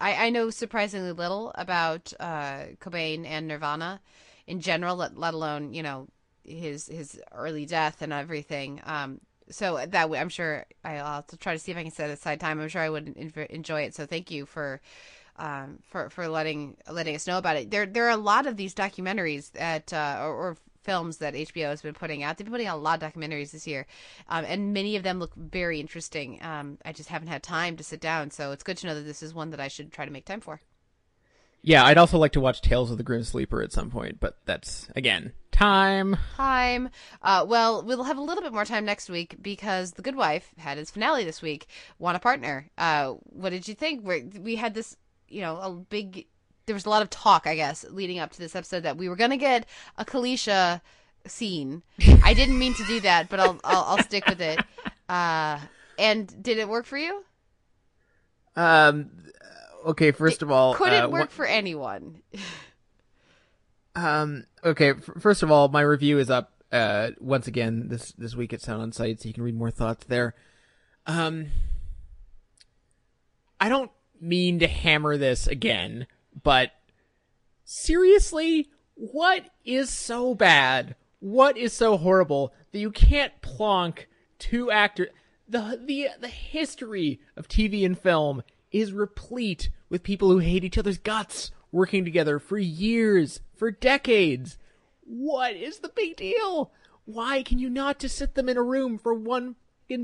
I 0.00 0.26
I 0.26 0.30
know 0.30 0.50
surprisingly 0.50 1.12
little 1.12 1.52
about 1.54 2.12
uh 2.20 2.64
Cobain 2.80 3.26
and 3.26 3.48
Nirvana 3.48 4.00
in 4.46 4.60
general, 4.60 4.96
let, 4.96 5.16
let 5.16 5.34
alone 5.34 5.72
you 5.72 5.82
know 5.82 6.08
his 6.44 6.86
his 6.86 7.20
early 7.32 7.66
death 7.66 8.02
and 8.02 8.12
everything. 8.12 8.80
Um, 8.84 9.20
so 9.50 9.84
that 9.86 10.10
I'm 10.10 10.28
sure 10.28 10.64
I'll 10.84 11.24
try 11.38 11.52
to 11.52 11.58
see 11.58 11.72
if 11.72 11.78
I 11.78 11.82
can 11.82 11.92
set 11.92 12.10
aside 12.10 12.40
time. 12.40 12.60
I'm 12.60 12.68
sure 12.68 12.82
I 12.82 12.88
would 12.90 13.08
enjoy 13.08 13.82
it. 13.82 13.94
So 13.94 14.06
thank 14.06 14.30
you 14.30 14.46
for 14.46 14.80
um, 15.36 15.78
for 15.82 16.10
for 16.10 16.28
letting 16.28 16.76
letting 16.90 17.14
us 17.14 17.26
know 17.26 17.38
about 17.38 17.56
it. 17.56 17.70
There 17.70 17.86
there 17.86 18.06
are 18.06 18.10
a 18.10 18.16
lot 18.16 18.46
of 18.46 18.56
these 18.56 18.74
documentaries 18.74 19.52
that 19.52 19.92
uh, 19.92 20.18
or, 20.20 20.34
or, 20.34 20.56
films 20.84 21.18
that 21.18 21.34
HBO 21.34 21.68
has 21.68 21.82
been 21.82 21.94
putting 21.94 22.22
out. 22.22 22.36
They've 22.36 22.44
been 22.44 22.52
putting 22.52 22.66
out 22.66 22.78
a 22.78 22.80
lot 22.80 23.02
of 23.02 23.12
documentaries 23.12 23.50
this 23.50 23.66
year, 23.66 23.86
um, 24.28 24.44
and 24.46 24.72
many 24.72 24.96
of 24.96 25.02
them 25.02 25.18
look 25.18 25.34
very 25.34 25.80
interesting. 25.80 26.38
Um, 26.42 26.78
I 26.84 26.92
just 26.92 27.08
haven't 27.08 27.28
had 27.28 27.42
time 27.42 27.76
to 27.76 27.84
sit 27.84 28.00
down, 28.00 28.30
so 28.30 28.52
it's 28.52 28.62
good 28.62 28.76
to 28.78 28.86
know 28.86 28.94
that 28.94 29.02
this 29.02 29.22
is 29.22 29.34
one 29.34 29.50
that 29.50 29.60
I 29.60 29.68
should 29.68 29.92
try 29.92 30.04
to 30.04 30.12
make 30.12 30.24
time 30.24 30.40
for. 30.40 30.60
Yeah, 31.62 31.84
I'd 31.84 31.96
also 31.96 32.18
like 32.18 32.32
to 32.32 32.40
watch 32.40 32.60
Tales 32.60 32.90
of 32.90 32.98
the 32.98 33.02
Grim 33.02 33.24
Sleeper 33.24 33.62
at 33.62 33.72
some 33.72 33.90
point, 33.90 34.20
but 34.20 34.36
that's 34.44 34.88
again 34.94 35.32
time. 35.54 36.16
Time. 36.36 36.90
Uh, 37.22 37.46
well, 37.48 37.82
we'll 37.82 38.02
have 38.02 38.18
a 38.18 38.22
little 38.22 38.42
bit 38.42 38.52
more 38.52 38.64
time 38.64 38.84
next 38.84 39.08
week 39.08 39.36
because 39.40 39.92
The 39.92 40.02
Good 40.02 40.16
Wife 40.16 40.52
had 40.58 40.78
its 40.78 40.90
finale 40.90 41.24
this 41.24 41.40
week. 41.40 41.66
Want 41.98 42.16
a 42.16 42.20
partner? 42.20 42.68
Uh, 42.76 43.12
what 43.24 43.50
did 43.50 43.66
you 43.68 43.74
think? 43.74 44.06
we 44.06 44.24
we 44.38 44.56
had 44.56 44.74
this, 44.74 44.96
you 45.28 45.40
know, 45.40 45.56
a 45.56 45.70
big. 45.70 46.26
There 46.66 46.74
was 46.74 46.86
a 46.86 46.90
lot 46.90 47.02
of 47.02 47.10
talk, 47.10 47.46
I 47.46 47.56
guess, 47.56 47.84
leading 47.90 48.18
up 48.18 48.32
to 48.32 48.38
this 48.38 48.56
episode 48.56 48.84
that 48.84 48.96
we 48.96 49.08
were 49.08 49.16
gonna 49.16 49.36
get 49.36 49.66
a 49.98 50.04
Kalicia 50.04 50.80
scene. 51.26 51.82
I 52.22 52.34
didn't 52.34 52.58
mean 52.58 52.74
to 52.74 52.84
do 52.84 53.00
that, 53.00 53.28
but 53.28 53.40
I'll 53.40 53.58
I'll, 53.64 53.84
I'll 53.84 54.02
stick 54.02 54.26
with 54.26 54.40
it. 54.40 54.60
Uh, 55.08 55.58
and 55.98 56.42
did 56.42 56.58
it 56.58 56.68
work 56.68 56.86
for 56.86 56.96
you? 56.98 57.24
Um, 58.56 59.10
okay, 59.84 60.12
first 60.12 60.42
of 60.42 60.50
all, 60.50 60.74
could 60.74 60.92
it 60.92 61.04
uh, 61.04 61.08
work 61.08 61.30
wh- 61.30 61.34
for 61.34 61.44
anyone? 61.46 62.22
um, 63.94 64.44
okay, 64.64 64.90
f- 64.90 65.10
first 65.20 65.42
of 65.42 65.50
all, 65.50 65.68
my 65.68 65.80
review 65.82 66.18
is 66.18 66.30
up 66.30 66.50
uh 66.72 67.10
once 67.20 67.46
again 67.46 67.88
this 67.88 68.12
this 68.12 68.34
week 68.34 68.52
at 68.52 68.60
Sound 68.60 68.82
on 68.82 68.92
Sight, 68.92 69.20
so 69.20 69.28
you 69.28 69.34
can 69.34 69.44
read 69.44 69.56
more 69.56 69.70
thoughts 69.70 70.06
there. 70.06 70.34
Um, 71.06 71.48
I 73.60 73.68
don't 73.68 73.90
mean 74.20 74.58
to 74.60 74.66
hammer 74.66 75.16
this 75.16 75.46
again, 75.46 76.06
but 76.42 76.72
seriously, 77.64 78.68
what 78.94 79.44
is 79.64 79.90
so 79.90 80.34
bad? 80.34 80.96
What 81.20 81.56
is 81.56 81.72
so 81.72 81.96
horrible 81.96 82.52
that 82.72 82.78
you 82.78 82.90
can't 82.90 83.40
plonk 83.40 84.08
two 84.38 84.70
actors? 84.70 85.08
The 85.48 85.80
the 85.84 86.08
the 86.20 86.28
history 86.28 87.20
of 87.36 87.48
TV 87.48 87.84
and 87.84 87.98
film 87.98 88.42
is 88.72 88.92
replete 88.92 89.70
with 89.88 90.02
people 90.02 90.30
who 90.30 90.38
hate 90.38 90.64
each 90.64 90.78
other's 90.78 90.98
guts 90.98 91.50
working 91.70 92.04
together 92.04 92.38
for 92.38 92.58
years, 92.58 93.40
for 93.54 93.70
decades. 93.70 94.58
What 95.02 95.54
is 95.54 95.78
the 95.78 95.88
big 95.88 96.16
deal? 96.16 96.72
Why 97.04 97.42
can 97.42 97.58
you 97.58 97.68
not 97.68 97.98
just 97.98 98.16
sit 98.16 98.34
them 98.34 98.48
in 98.48 98.56
a 98.56 98.62
room 98.62 98.98
for 98.98 99.12
one 99.12 99.56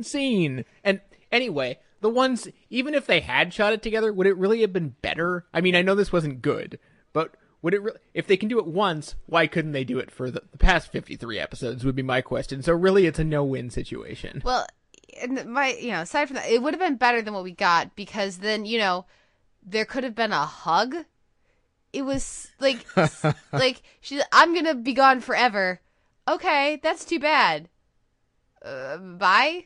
scene? 0.02 0.64
And 0.84 1.00
anyway, 1.32 1.78
the 2.00 2.10
ones, 2.10 2.48
even 2.68 2.94
if 2.94 3.06
they 3.06 3.20
had 3.20 3.52
shot 3.52 3.72
it 3.72 3.82
together, 3.82 4.12
would 4.12 4.26
it 4.26 4.36
really 4.36 4.60
have 4.62 4.72
been 4.72 4.94
better? 5.02 5.46
I 5.52 5.60
mean, 5.60 5.74
I 5.74 5.82
know 5.82 5.94
this 5.94 6.12
wasn't 6.12 6.42
good, 6.42 6.78
but 7.12 7.34
would 7.62 7.74
it 7.74 7.82
really, 7.82 7.98
if 8.14 8.26
they 8.26 8.36
can 8.36 8.48
do 8.48 8.58
it 8.58 8.66
once, 8.66 9.14
why 9.26 9.46
couldn't 9.46 9.72
they 9.72 9.84
do 9.84 9.98
it 9.98 10.10
for 10.10 10.30
the, 10.30 10.42
the 10.50 10.58
past 10.58 10.90
53 10.90 11.38
episodes 11.38 11.84
would 11.84 11.96
be 11.96 12.02
my 12.02 12.20
question. 12.20 12.62
So 12.62 12.72
really 12.72 13.06
it's 13.06 13.18
a 13.18 13.24
no-win 13.24 13.70
situation. 13.70 14.42
Well, 14.44 14.66
and 15.20 15.44
my 15.46 15.72
you 15.72 15.90
know 15.90 16.02
aside 16.02 16.26
from 16.26 16.36
that 16.36 16.48
it 16.48 16.62
would 16.62 16.74
have 16.74 16.80
been 16.80 16.96
better 16.96 17.22
than 17.22 17.34
what 17.34 17.44
we 17.44 17.52
got 17.52 17.94
because 17.96 18.38
then 18.38 18.64
you 18.64 18.78
know 18.78 19.06
there 19.62 19.84
could 19.84 20.04
have 20.04 20.14
been 20.14 20.32
a 20.32 20.44
hug 20.44 20.94
it 21.92 22.02
was 22.02 22.48
like 22.60 22.84
like 23.52 23.82
she's 24.00 24.22
i'm 24.32 24.54
gonna 24.54 24.74
be 24.74 24.92
gone 24.92 25.20
forever 25.20 25.80
okay 26.28 26.78
that's 26.82 27.04
too 27.04 27.18
bad 27.18 27.68
uh, 28.64 28.96
bye 28.96 29.64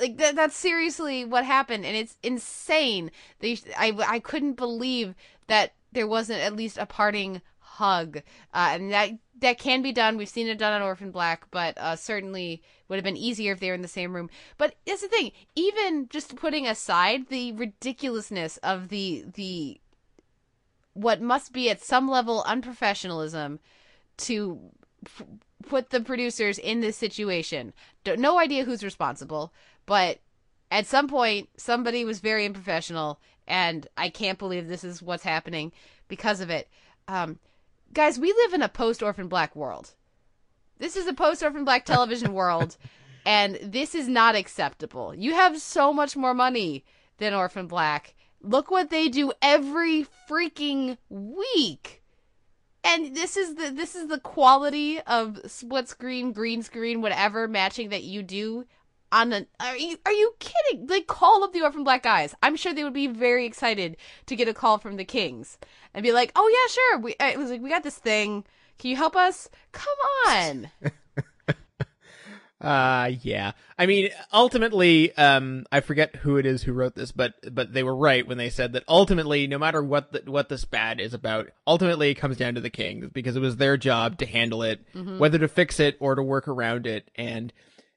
like 0.00 0.16
that 0.16 0.34
that's 0.34 0.56
seriously 0.56 1.24
what 1.24 1.44
happened 1.44 1.84
and 1.84 1.96
it's 1.96 2.16
insane 2.22 3.10
they 3.38 3.58
i 3.78 3.92
i 4.08 4.18
couldn't 4.18 4.54
believe 4.54 5.14
that 5.46 5.72
there 5.92 6.06
wasn't 6.06 6.40
at 6.40 6.56
least 6.56 6.78
a 6.78 6.86
parting 6.86 7.40
hug 7.58 8.18
uh, 8.52 8.70
and 8.72 8.92
that 8.92 9.10
that 9.40 9.58
can 9.58 9.82
be 9.82 9.92
done. 9.92 10.16
We've 10.16 10.28
seen 10.28 10.46
it 10.48 10.58
done 10.58 10.72
on 10.72 10.82
Orphan 10.82 11.10
Black, 11.10 11.50
but 11.50 11.76
uh, 11.78 11.96
certainly 11.96 12.62
would 12.88 12.96
have 12.96 13.04
been 13.04 13.16
easier 13.16 13.52
if 13.52 13.60
they 13.60 13.68
were 13.68 13.74
in 13.74 13.82
the 13.82 13.88
same 13.88 14.14
room. 14.14 14.30
But 14.58 14.74
it's 14.86 15.02
the 15.02 15.08
thing, 15.08 15.32
even 15.54 16.08
just 16.08 16.36
putting 16.36 16.66
aside 16.66 17.28
the 17.28 17.52
ridiculousness 17.52 18.58
of 18.58 18.88
the 18.88 19.24
the 19.34 19.80
what 20.92 21.20
must 21.20 21.52
be 21.52 21.70
at 21.70 21.82
some 21.82 22.08
level 22.08 22.44
unprofessionalism 22.46 23.58
to 24.18 24.58
f- 25.06 25.22
put 25.66 25.90
the 25.90 26.00
producers 26.00 26.58
in 26.58 26.80
this 26.80 26.96
situation. 26.96 27.72
No 28.04 28.38
idea 28.38 28.64
who's 28.64 28.84
responsible, 28.84 29.52
but 29.86 30.20
at 30.70 30.86
some 30.86 31.08
point 31.08 31.48
somebody 31.56 32.04
was 32.04 32.20
very 32.20 32.44
unprofessional, 32.44 33.20
and 33.46 33.86
I 33.96 34.08
can't 34.08 34.38
believe 34.38 34.68
this 34.68 34.84
is 34.84 35.02
what's 35.02 35.24
happening 35.24 35.72
because 36.08 36.40
of 36.40 36.50
it. 36.50 36.68
Um, 37.08 37.38
guys, 37.92 38.18
we 38.18 38.32
live 38.32 38.54
in 38.54 38.62
a 38.62 38.68
post 38.68 39.02
Orphan 39.02 39.28
Black 39.28 39.56
world. 39.56 39.94
This 40.78 40.96
is 40.96 41.06
a 41.06 41.12
post 41.12 41.42
Orphan 41.42 41.64
Black 41.64 41.84
television 41.84 42.32
world, 42.34 42.76
and 43.26 43.58
this 43.62 43.94
is 43.94 44.08
not 44.08 44.34
acceptable. 44.34 45.14
You 45.14 45.34
have 45.34 45.60
so 45.60 45.92
much 45.92 46.16
more 46.16 46.34
money 46.34 46.84
than 47.18 47.34
Orphan 47.34 47.66
Black. 47.66 48.14
Look 48.42 48.70
what 48.70 48.90
they 48.90 49.08
do 49.08 49.32
every 49.42 50.06
freaking 50.28 50.96
week. 51.08 52.02
And 52.82 53.14
this 53.14 53.36
is 53.36 53.56
the 53.56 53.70
this 53.70 53.94
is 53.94 54.08
the 54.08 54.18
quality 54.18 55.00
of 55.02 55.38
split 55.46 55.88
screen, 55.88 56.32
green 56.32 56.62
screen, 56.62 57.02
whatever 57.02 57.46
matching 57.46 57.90
that 57.90 58.04
you 58.04 58.22
do 58.22 58.64
on 59.12 59.32
are 59.58 59.76
you 59.76 59.96
are 60.06 60.12
you 60.12 60.34
kidding? 60.38 60.86
Like 60.86 61.06
call 61.06 61.42
up 61.44 61.52
the 61.52 61.62
Orphan 61.62 61.84
Black 61.84 62.02
guys. 62.02 62.34
I'm 62.42 62.56
sure 62.56 62.72
they 62.72 62.84
would 62.84 62.92
be 62.92 63.06
very 63.08 63.46
excited 63.46 63.96
to 64.26 64.36
get 64.36 64.48
a 64.48 64.54
call 64.54 64.78
from 64.78 64.96
the 64.96 65.04
Kings 65.04 65.58
and 65.94 66.02
be 66.02 66.12
like, 66.12 66.32
"Oh 66.36 66.48
yeah, 66.48 66.72
sure. 66.72 66.98
We 66.98 67.14
it 67.20 67.38
was 67.38 67.50
like 67.50 67.60
we 67.62 67.68
got 67.68 67.82
this 67.82 67.98
thing. 67.98 68.44
Can 68.78 68.90
you 68.90 68.96
help 68.96 69.16
us? 69.16 69.48
Come 69.72 69.96
on. 70.28 70.70
Uh 72.62 73.12
yeah. 73.22 73.52
I 73.78 73.86
mean, 73.86 74.10
ultimately, 74.34 75.16
um, 75.16 75.64
I 75.72 75.80
forget 75.80 76.14
who 76.16 76.36
it 76.36 76.44
is 76.44 76.62
who 76.62 76.74
wrote 76.74 76.94
this, 76.94 77.10
but 77.10 77.32
but 77.54 77.72
they 77.72 77.82
were 77.82 77.96
right 77.96 78.26
when 78.26 78.36
they 78.36 78.50
said 78.50 78.74
that 78.74 78.84
ultimately, 78.86 79.46
no 79.46 79.58
matter 79.58 79.82
what 79.82 80.12
the, 80.12 80.30
what 80.30 80.50
this 80.50 80.66
bad 80.66 81.00
is 81.00 81.14
about, 81.14 81.48
ultimately 81.66 82.10
it 82.10 82.16
comes 82.16 82.36
down 82.36 82.56
to 82.56 82.60
the 82.60 82.68
kings 82.68 83.08
because 83.14 83.34
it 83.34 83.40
was 83.40 83.56
their 83.56 83.78
job 83.78 84.18
to 84.18 84.26
handle 84.26 84.62
it, 84.62 84.80
Mhm. 84.94 85.16
whether 85.16 85.38
to 85.38 85.48
fix 85.48 85.80
it 85.80 85.96
or 86.00 86.14
to 86.14 86.22
work 86.22 86.48
around 86.48 86.86
it, 86.86 87.10
and 87.16 87.50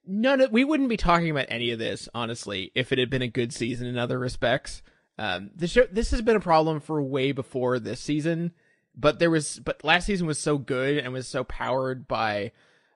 none 0.05 0.41
of 0.41 0.51
we 0.51 0.63
wouldn't 0.63 0.89
be 0.89 0.97
talking 0.97 1.29
about 1.29 1.45
any 1.49 1.71
of 1.71 1.79
this 1.79 2.09
honestly 2.13 2.71
if 2.75 2.91
it 2.91 2.99
had 2.99 3.09
been 3.09 3.21
a 3.21 3.27
good 3.27 3.53
season 3.53 3.87
in 3.87 3.97
other 3.97 4.19
respects. 4.19 4.81
Um, 5.17 5.51
the 5.55 5.67
show 5.67 5.85
this 5.91 6.11
has 6.11 6.21
been 6.21 6.35
a 6.35 6.39
problem 6.41 6.79
for 6.79 7.01
way 7.01 7.31
before 7.31 7.79
this 7.79 7.99
season, 7.99 8.51
but 8.95 9.19
there 9.19 9.29
was 9.29 9.59
but 9.59 9.83
last 9.83 10.05
season 10.07 10.25
was 10.27 10.39
so 10.39 10.57
good 10.57 10.97
and 10.97 11.13
was 11.13 11.27
so 11.27 11.43
powered 11.43 12.07
by 12.07 12.51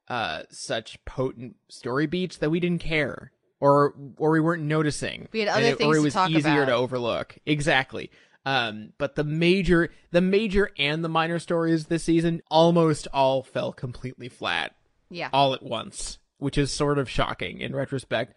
uh 0.07 0.43
such 0.49 1.03
potent 1.05 1.55
story 1.69 2.07
beats 2.07 2.37
that 2.37 2.49
we 2.49 2.59
didn't 2.59 2.81
care 2.81 3.31
or 3.59 3.93
or 4.17 4.31
we 4.31 4.39
weren't 4.39 4.63
noticing. 4.63 5.27
We 5.31 5.41
had 5.41 5.49
other 5.49 5.65
it- 5.67 5.77
things 5.77 5.87
or 5.87 5.93
it 5.97 5.99
to 5.99 6.03
was 6.05 6.13
talk 6.13 6.29
easier 6.31 6.65
to 6.65 6.73
overlook. 6.73 7.37
Exactly. 7.45 8.09
Um, 8.45 8.93
but 8.97 9.15
the 9.15 9.25
major, 9.25 9.89
the 10.11 10.21
major 10.21 10.71
and 10.77 11.03
the 11.03 11.09
minor 11.09 11.37
stories 11.37 11.87
this 11.87 12.05
season 12.05 12.41
almost 12.49 13.05
all 13.13 13.43
fell 13.43 13.73
completely 13.73 14.29
flat 14.29 14.73
Yeah. 15.09 15.29
all 15.33 15.53
at 15.53 15.61
once, 15.61 16.17
which 16.37 16.57
is 16.57 16.71
sort 16.71 16.97
of 16.97 17.09
shocking 17.09 17.61
in 17.61 17.75
retrospect. 17.75 18.33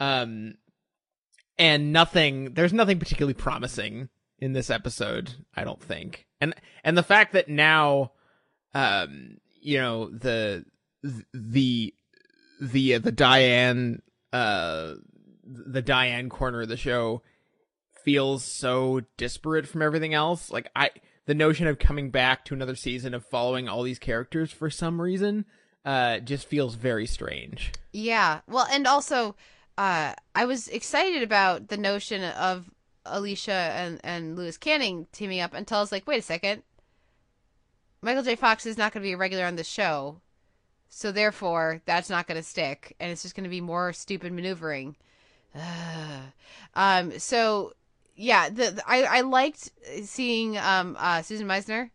Um, 0.00 0.54
and 1.58 1.92
nothing, 1.92 2.54
there's 2.54 2.72
nothing 2.72 2.98
particularly 2.98 3.34
promising 3.34 4.08
in 4.38 4.52
this 4.52 4.70
episode, 4.70 5.32
I 5.54 5.64
don't 5.64 5.82
think. 5.82 6.26
And, 6.40 6.54
and 6.84 6.98
the 6.98 7.02
fact 7.02 7.32
that 7.32 7.48
now, 7.48 8.12
um, 8.74 9.38
you 9.60 9.78
know, 9.78 10.10
the, 10.10 10.64
the, 11.32 11.94
the, 12.60 12.94
uh, 12.94 12.98
the 12.98 13.12
Diane, 13.12 14.02
uh, 14.32 14.94
the 15.44 15.82
Diane 15.82 16.28
corner 16.28 16.62
of 16.62 16.68
the 16.68 16.76
show 16.76 17.22
feels 18.04 18.44
so 18.44 19.00
disparate 19.16 19.66
from 19.66 19.82
everything 19.82 20.14
else. 20.14 20.50
Like 20.50 20.70
I, 20.76 20.90
the 21.26 21.34
notion 21.34 21.66
of 21.66 21.78
coming 21.78 22.10
back 22.10 22.44
to 22.44 22.54
another 22.54 22.76
season 22.76 23.14
of 23.14 23.26
following 23.26 23.68
all 23.68 23.82
these 23.82 23.98
characters 23.98 24.52
for 24.52 24.70
some 24.70 25.00
reason, 25.00 25.44
uh, 25.86 26.18
just 26.18 26.48
feels 26.48 26.74
very 26.74 27.06
strange. 27.06 27.72
Yeah. 27.92 28.40
Well, 28.48 28.66
and 28.70 28.86
also, 28.86 29.36
uh, 29.78 30.14
I 30.34 30.44
was 30.44 30.68
excited 30.68 31.22
about 31.22 31.68
the 31.68 31.76
notion 31.76 32.24
of 32.24 32.68
Alicia 33.06 33.52
and, 33.52 34.00
and 34.02 34.36
Louis 34.36 34.58
Canning 34.58 35.06
teaming 35.12 35.40
up 35.40 35.54
until 35.54 35.78
I 35.78 35.80
was 35.80 35.92
like, 35.92 36.06
wait 36.06 36.18
a 36.18 36.22
second. 36.22 36.64
Michael 38.02 38.24
J. 38.24 38.34
Fox 38.34 38.66
is 38.66 38.76
not 38.76 38.92
going 38.92 39.02
to 39.02 39.06
be 39.08 39.12
a 39.12 39.16
regular 39.16 39.44
on 39.44 39.56
the 39.56 39.64
show. 39.64 40.20
So 40.88 41.12
therefore, 41.12 41.82
that's 41.86 42.10
not 42.10 42.26
going 42.26 42.36
to 42.40 42.42
stick. 42.42 42.96
And 42.98 43.10
it's 43.12 43.22
just 43.22 43.34
going 43.36 43.44
to 43.44 43.50
be 43.50 43.60
more 43.60 43.92
stupid 43.92 44.32
maneuvering. 44.32 44.96
um, 46.74 47.18
so 47.18 47.74
yeah, 48.16 48.48
the, 48.48 48.72
the- 48.72 48.82
I, 48.86 49.02
I 49.02 49.20
liked 49.20 49.70
seeing, 50.02 50.58
um, 50.58 50.96
uh, 50.98 51.22
Susan 51.22 51.46
Meisner, 51.46 51.90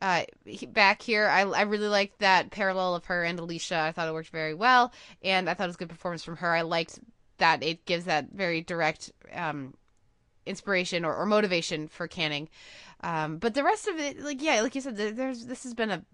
uh, 0.00 0.24
back 0.68 1.02
here. 1.02 1.28
I, 1.28 1.42
I 1.42 1.62
really 1.62 1.88
liked 1.88 2.20
that 2.20 2.50
parallel 2.50 2.94
of 2.94 3.04
her 3.06 3.24
and 3.24 3.38
Alicia. 3.38 3.78
I 3.78 3.92
thought 3.92 4.08
it 4.08 4.14
worked 4.14 4.30
very 4.30 4.54
well, 4.54 4.92
and 5.22 5.48
I 5.48 5.54
thought 5.54 5.64
it 5.64 5.68
was 5.68 5.76
a 5.76 5.80
good 5.80 5.88
performance 5.88 6.24
from 6.24 6.36
her. 6.36 6.54
I 6.54 6.62
liked 6.62 6.98
that 7.38 7.62
it 7.62 7.84
gives 7.86 8.04
that 8.04 8.28
very 8.32 8.60
direct 8.60 9.10
um, 9.34 9.74
inspiration 10.46 11.04
or, 11.04 11.14
or 11.14 11.26
motivation 11.26 11.88
for 11.88 12.06
Canning. 12.06 12.48
Um, 13.02 13.38
but 13.38 13.54
the 13.54 13.64
rest 13.64 13.88
of 13.88 13.98
it, 13.98 14.20
like 14.22 14.42
yeah, 14.42 14.60
like 14.60 14.74
you 14.74 14.80
said, 14.80 14.96
there's 14.96 15.46
this 15.46 15.62
has 15.64 15.74
been 15.74 15.90
a 15.90 16.04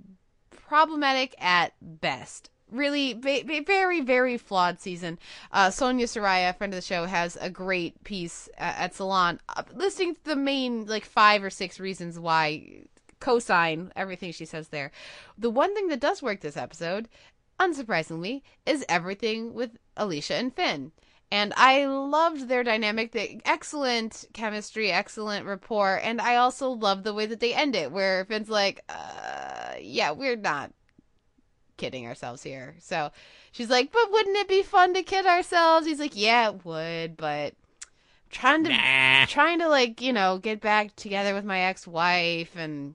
problematic 0.50 1.34
at 1.38 1.72
best. 1.80 2.50
Really, 2.70 3.14
ba- 3.14 3.44
ba- 3.46 3.62
very, 3.64 4.00
very 4.00 4.38
flawed 4.38 4.80
season. 4.80 5.20
Uh, 5.52 5.70
Sonia 5.70 6.06
Saraiya, 6.06 6.56
friend 6.56 6.72
of 6.72 6.78
the 6.78 6.84
show, 6.84 7.04
has 7.04 7.36
a 7.40 7.48
great 7.48 8.02
piece 8.02 8.48
uh, 8.58 8.74
at 8.76 8.94
Salon 8.94 9.40
uh, 9.48 9.62
listing 9.72 10.16
the 10.24 10.34
main 10.34 10.86
like 10.86 11.04
five 11.04 11.44
or 11.44 11.50
six 11.50 11.78
reasons 11.78 12.18
why 12.18 12.82
cosign 13.20 13.90
everything 13.96 14.32
she 14.32 14.44
says 14.44 14.68
there. 14.68 14.90
The 15.38 15.50
one 15.50 15.74
thing 15.74 15.88
that 15.88 16.00
does 16.00 16.22
work 16.22 16.40
this 16.40 16.56
episode, 16.56 17.08
unsurprisingly, 17.58 18.42
is 18.64 18.84
everything 18.88 19.54
with 19.54 19.78
Alicia 19.96 20.34
and 20.34 20.54
Finn. 20.54 20.92
And 21.30 21.52
I 21.56 21.86
loved 21.86 22.48
their 22.48 22.62
dynamic, 22.62 23.10
the 23.10 23.40
excellent 23.44 24.26
chemistry, 24.32 24.92
excellent 24.92 25.44
rapport, 25.44 26.00
and 26.02 26.20
I 26.20 26.36
also 26.36 26.70
love 26.70 27.02
the 27.02 27.14
way 27.14 27.26
that 27.26 27.40
they 27.40 27.52
end 27.52 27.74
it, 27.74 27.90
where 27.90 28.24
Finn's 28.26 28.48
like, 28.48 28.80
uh, 28.88 29.74
yeah, 29.80 30.12
we're 30.12 30.36
not 30.36 30.72
kidding 31.76 32.06
ourselves 32.06 32.44
here. 32.44 32.76
So 32.78 33.10
she's 33.50 33.70
like, 33.70 33.90
but 33.90 34.12
wouldn't 34.12 34.36
it 34.36 34.48
be 34.48 34.62
fun 34.62 34.94
to 34.94 35.02
kid 35.02 35.26
ourselves? 35.26 35.86
He's 35.86 35.98
like, 35.98 36.14
yeah, 36.16 36.50
it 36.50 36.64
would, 36.64 37.16
but 37.16 37.54
trying 38.30 38.64
to 38.64 39.26
trying 39.28 39.58
to 39.60 39.68
like 39.68 40.00
you 40.00 40.12
know 40.12 40.38
get 40.38 40.60
back 40.60 40.94
together 40.96 41.32
with 41.34 41.44
my 41.44 41.60
ex-wife 41.60 42.56
and 42.56 42.94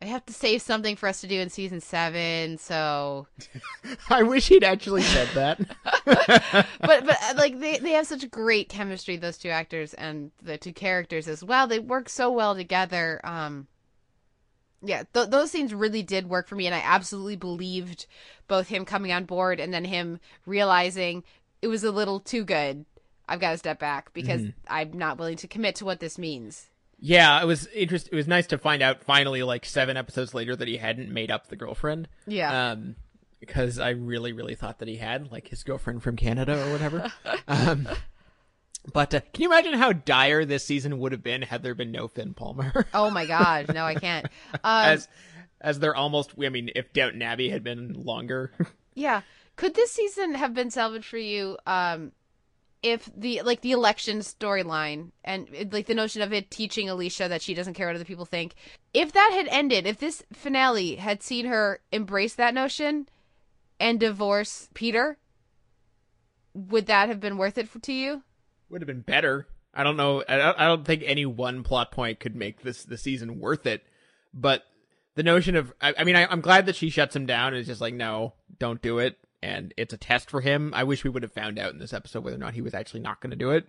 i 0.00 0.06
have 0.06 0.24
to 0.26 0.32
save 0.32 0.62
something 0.62 0.94
for 0.96 1.08
us 1.08 1.20
to 1.20 1.26
do 1.26 1.40
in 1.40 1.48
season 1.50 1.80
seven 1.80 2.56
so 2.58 3.26
I 4.10 4.22
wish 4.22 4.48
he'd 4.48 4.64
actually 4.64 5.02
said 5.02 5.28
that. 5.34 5.58
but 6.04 6.66
but 6.80 7.08
uh, 7.22 7.34
like 7.36 7.58
they 7.58 7.78
they 7.78 7.92
have 7.92 8.06
such 8.06 8.30
great 8.30 8.68
chemistry 8.68 9.16
those 9.16 9.38
two 9.38 9.48
actors 9.50 9.94
and 9.94 10.30
the 10.42 10.56
two 10.58 10.72
characters 10.72 11.26
as 11.28 11.42
well 11.44 11.66
they 11.66 11.78
work 11.78 12.08
so 12.08 12.30
well 12.30 12.54
together 12.54 13.20
um 13.24 13.66
yeah 14.82 15.02
th- 15.12 15.30
those 15.30 15.50
scenes 15.50 15.74
really 15.74 16.02
did 16.02 16.28
work 16.28 16.46
for 16.46 16.54
me 16.54 16.66
and 16.66 16.74
i 16.74 16.80
absolutely 16.84 17.36
believed 17.36 18.06
both 18.46 18.68
him 18.68 18.84
coming 18.84 19.10
on 19.12 19.24
board 19.24 19.58
and 19.60 19.72
then 19.74 19.84
him 19.84 20.20
realizing 20.46 21.24
it 21.60 21.66
was 21.68 21.82
a 21.82 21.90
little 21.90 22.20
too 22.20 22.44
good 22.44 22.84
i've 23.28 23.40
got 23.40 23.50
to 23.52 23.58
step 23.58 23.78
back 23.80 24.12
because 24.12 24.42
Mhm. 24.42 24.52
i'm 24.68 24.92
not 24.92 25.18
willing 25.18 25.36
to 25.38 25.48
commit 25.48 25.74
to 25.76 25.84
what 25.84 25.98
this 26.00 26.16
means 26.18 26.70
Yeah, 26.98 27.40
it 27.40 27.46
was 27.46 27.66
interest. 27.68 28.08
It 28.10 28.16
was 28.16 28.26
nice 28.26 28.46
to 28.48 28.58
find 28.58 28.82
out 28.82 29.02
finally, 29.02 29.42
like 29.42 29.64
seven 29.64 29.96
episodes 29.96 30.34
later, 30.34 30.56
that 30.56 30.68
he 30.68 30.76
hadn't 30.76 31.12
made 31.12 31.30
up 31.30 31.48
the 31.48 31.56
girlfriend. 31.56 32.08
Yeah. 32.26 32.70
Um, 32.70 32.96
because 33.40 33.78
I 33.78 33.90
really, 33.90 34.32
really 34.32 34.56
thought 34.56 34.80
that 34.80 34.88
he 34.88 34.96
had, 34.96 35.30
like 35.30 35.48
his 35.48 35.62
girlfriend 35.62 36.02
from 36.02 36.16
Canada 36.16 36.60
or 36.66 36.72
whatever. 36.72 37.12
um, 37.48 37.88
but 38.92 39.14
uh, 39.14 39.20
can 39.32 39.42
you 39.42 39.48
imagine 39.48 39.74
how 39.74 39.92
dire 39.92 40.44
this 40.44 40.64
season 40.64 40.98
would 40.98 41.12
have 41.12 41.22
been 41.22 41.42
had 41.42 41.62
there 41.62 41.74
been 41.74 41.92
no 41.92 42.08
Finn 42.08 42.34
Polmar? 42.34 42.84
oh 42.94 43.10
my 43.10 43.26
god 43.26 43.74
no 43.74 43.84
i 43.84 43.94
can't 43.94 44.26
um, 44.64 44.84
as 44.84 45.08
as 45.60 45.78
they're 45.78 45.96
almost. 45.96 46.34
I 46.40 46.48
mean, 46.48 46.70
if 46.74 46.92
Downton 46.92 47.22
Abbey 47.22 47.50
had 47.50 47.64
been 47.64 48.04
longer. 48.04 48.52
Yeah. 48.94 49.20
Could 49.54 49.76
this 49.76 49.92
season 49.92 50.34
have 50.34 50.54
been 50.54 50.72
salvaged 50.72 51.04
for 51.04 51.18
you 51.18 51.56
um 51.68 52.10
if 52.82 53.10
the 53.16 53.42
like 53.42 53.60
the 53.60 53.72
election 53.72 54.18
storyline 54.18 55.10
and 55.24 55.48
like 55.72 55.86
the 55.86 55.94
notion 55.94 56.22
of 56.22 56.32
it 56.32 56.50
teaching 56.50 56.88
Alicia 56.88 57.28
that 57.28 57.42
she 57.42 57.54
doesn't 57.54 57.74
care 57.74 57.86
what 57.86 57.96
other 57.96 58.04
people 58.04 58.24
think, 58.24 58.54
if 58.94 59.12
that 59.12 59.30
had 59.32 59.48
ended, 59.48 59.86
if 59.86 59.98
this 59.98 60.22
finale 60.32 60.96
had 60.96 61.22
seen 61.22 61.46
her 61.46 61.80
embrace 61.92 62.34
that 62.34 62.54
notion 62.54 63.08
and 63.80 64.00
divorce 64.00 64.68
Peter, 64.74 65.18
would 66.54 66.86
that 66.86 67.08
have 67.08 67.20
been 67.20 67.38
worth 67.38 67.58
it 67.58 67.68
for, 67.68 67.78
to 67.80 67.92
you? 67.92 68.22
would 68.68 68.80
have 68.80 68.86
been 68.86 69.00
better. 69.00 69.46
I 69.74 69.84
don't 69.84 69.96
know. 69.96 70.24
I 70.28 70.36
don't, 70.36 70.58
I 70.58 70.66
don't 70.66 70.84
think 70.84 71.02
any 71.04 71.26
one 71.26 71.62
plot 71.62 71.90
point 71.90 72.20
could 72.20 72.34
make 72.34 72.62
this 72.62 72.84
the 72.84 72.98
season 72.98 73.38
worth 73.38 73.66
it. 73.66 73.82
But 74.34 74.62
the 75.14 75.22
notion 75.22 75.56
of, 75.56 75.72
I, 75.80 75.94
I 75.98 76.04
mean, 76.04 76.16
I, 76.16 76.26
I'm 76.26 76.40
glad 76.40 76.66
that 76.66 76.76
she 76.76 76.90
shuts 76.90 77.14
him 77.14 77.26
down 77.26 77.48
and 77.48 77.58
is 77.58 77.66
just 77.66 77.80
like, 77.80 77.94
no, 77.94 78.34
don't 78.58 78.82
do 78.82 78.98
it. 78.98 79.18
And 79.42 79.72
it's 79.76 79.92
a 79.94 79.98
test 79.98 80.30
for 80.30 80.40
him. 80.40 80.72
I 80.74 80.84
wish 80.84 81.04
we 81.04 81.10
would 81.10 81.22
have 81.22 81.32
found 81.32 81.58
out 81.58 81.72
in 81.72 81.78
this 81.78 81.92
episode 81.92 82.24
whether 82.24 82.36
or 82.36 82.40
not 82.40 82.54
he 82.54 82.60
was 82.60 82.74
actually 82.74 83.00
not 83.00 83.20
going 83.20 83.30
to 83.30 83.36
do 83.36 83.50
it. 83.50 83.68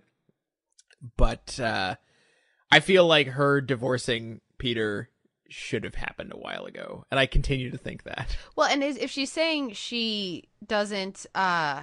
But 1.16 1.58
uh, 1.60 1.94
I 2.70 2.80
feel 2.80 3.06
like 3.06 3.28
her 3.28 3.60
divorcing 3.60 4.40
Peter 4.58 5.10
should 5.48 5.84
have 5.84 5.96
happened 5.96 6.32
a 6.32 6.38
while 6.38 6.64
ago, 6.64 7.04
and 7.10 7.18
I 7.18 7.26
continue 7.26 7.70
to 7.70 7.78
think 7.78 8.04
that. 8.04 8.36
Well, 8.56 8.68
and 8.68 8.82
is, 8.82 8.96
if 8.96 9.10
she's 9.10 9.32
saying 9.32 9.72
she 9.72 10.48
doesn't 10.66 11.26
uh 11.34 11.82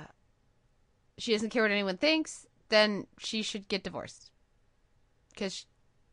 she 1.17 1.33
doesn't 1.33 1.49
care 1.49 1.63
what 1.63 1.71
anyone 1.71 1.97
thinks, 1.97 2.45
then 2.69 3.07
she 3.17 3.41
should 3.41 3.67
get 3.67 3.83
divorced. 3.83 4.31
Cuz 5.35 5.65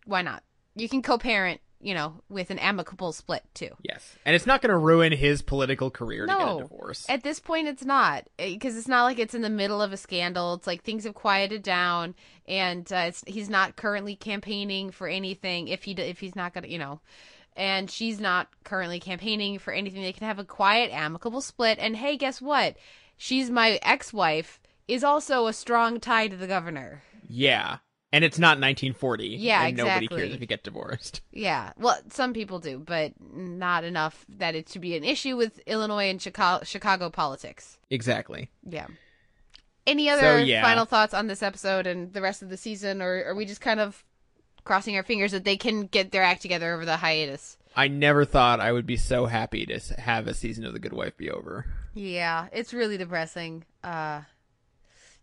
why 0.04 0.22
not? 0.22 0.42
You 0.74 0.88
can 0.88 1.02
co-parent, 1.02 1.60
you 1.84 1.94
know, 1.94 2.14
with 2.28 2.50
an 2.50 2.58
amicable 2.58 3.12
split 3.12 3.42
too. 3.54 3.70
Yes, 3.82 4.16
and 4.24 4.34
it's 4.34 4.46
not 4.46 4.62
going 4.62 4.70
to 4.70 4.78
ruin 4.78 5.12
his 5.12 5.42
political 5.42 5.90
career 5.90 6.26
to 6.26 6.32
get 6.32 6.40
a 6.40 6.44
No, 6.44 6.60
divorce. 6.60 7.06
at 7.08 7.22
this 7.22 7.38
point 7.40 7.68
it's 7.68 7.84
not 7.84 8.24
because 8.38 8.76
it's 8.76 8.88
not 8.88 9.04
like 9.04 9.18
it's 9.18 9.34
in 9.34 9.42
the 9.42 9.50
middle 9.50 9.80
of 9.82 9.92
a 9.92 9.96
scandal. 9.96 10.54
It's 10.54 10.66
like 10.66 10.82
things 10.82 11.04
have 11.04 11.14
quieted 11.14 11.62
down, 11.62 12.14
and 12.48 12.90
uh, 12.92 13.04
it's, 13.08 13.22
he's 13.26 13.50
not 13.50 13.76
currently 13.76 14.16
campaigning 14.16 14.90
for 14.90 15.06
anything. 15.06 15.68
If 15.68 15.84
he 15.84 15.92
if 15.92 16.18
he's 16.20 16.34
not 16.34 16.54
gonna, 16.54 16.68
you 16.68 16.78
know, 16.78 17.00
and 17.56 17.90
she's 17.90 18.18
not 18.18 18.48
currently 18.64 18.98
campaigning 18.98 19.58
for 19.58 19.72
anything. 19.72 20.02
They 20.02 20.12
can 20.12 20.26
have 20.26 20.38
a 20.38 20.44
quiet, 20.44 20.90
amicable 20.92 21.40
split. 21.40 21.78
And 21.78 21.96
hey, 21.96 22.16
guess 22.16 22.40
what? 22.42 22.76
She's 23.16 23.50
my 23.50 23.78
ex-wife. 23.82 24.58
Is 24.88 25.02
also 25.04 25.46
a 25.46 25.52
strong 25.52 25.98
tie 26.00 26.28
to 26.28 26.36
the 26.36 26.46
governor. 26.46 27.02
Yeah. 27.28 27.78
And 28.14 28.22
it's 28.22 28.38
not 28.38 28.58
1940. 28.60 29.26
Yeah, 29.26 29.66
and 29.66 29.76
nobody 29.76 30.06
cares 30.06 30.32
if 30.32 30.40
you 30.40 30.46
get 30.46 30.62
divorced. 30.62 31.20
Yeah, 31.36 31.72
well, 31.76 31.98
some 32.10 32.32
people 32.32 32.60
do, 32.60 32.78
but 32.78 33.12
not 33.20 33.82
enough 33.82 34.24
that 34.28 34.54
it 34.54 34.68
should 34.68 34.82
be 34.82 34.96
an 34.96 35.02
issue 35.02 35.36
with 35.36 35.58
Illinois 35.66 36.08
and 36.08 36.22
Chicago, 36.22 36.62
Chicago 36.64 37.10
politics. 37.10 37.76
Exactly. 37.90 38.50
Yeah. 38.62 38.86
Any 39.84 40.08
other 40.08 40.38
yeah. 40.38 40.62
final 40.62 40.84
thoughts 40.84 41.12
on 41.12 41.26
this 41.26 41.42
episode 41.42 41.88
and 41.88 42.12
the 42.12 42.22
rest 42.22 42.40
of 42.42 42.50
the 42.50 42.56
season, 42.56 43.02
or 43.02 43.24
are 43.24 43.34
we 43.34 43.46
just 43.46 43.60
kind 43.60 43.80
of 43.80 44.04
crossing 44.62 44.96
our 44.96 45.02
fingers 45.02 45.32
that 45.32 45.42
they 45.42 45.56
can 45.56 45.86
get 45.86 46.12
their 46.12 46.22
act 46.22 46.40
together 46.40 46.72
over 46.72 46.84
the 46.84 46.98
hiatus? 46.98 47.58
I 47.74 47.88
never 47.88 48.24
thought 48.24 48.60
I 48.60 48.70
would 48.70 48.86
be 48.86 48.96
so 48.96 49.26
happy 49.26 49.66
to 49.66 49.80
have 50.00 50.28
a 50.28 50.34
season 50.34 50.64
of 50.64 50.72
The 50.72 50.78
Good 50.78 50.92
Wife 50.92 51.16
be 51.16 51.30
over. 51.30 51.66
Yeah, 51.94 52.46
it's 52.52 52.72
really 52.72 52.96
depressing. 52.96 53.64
Uh, 53.82 54.20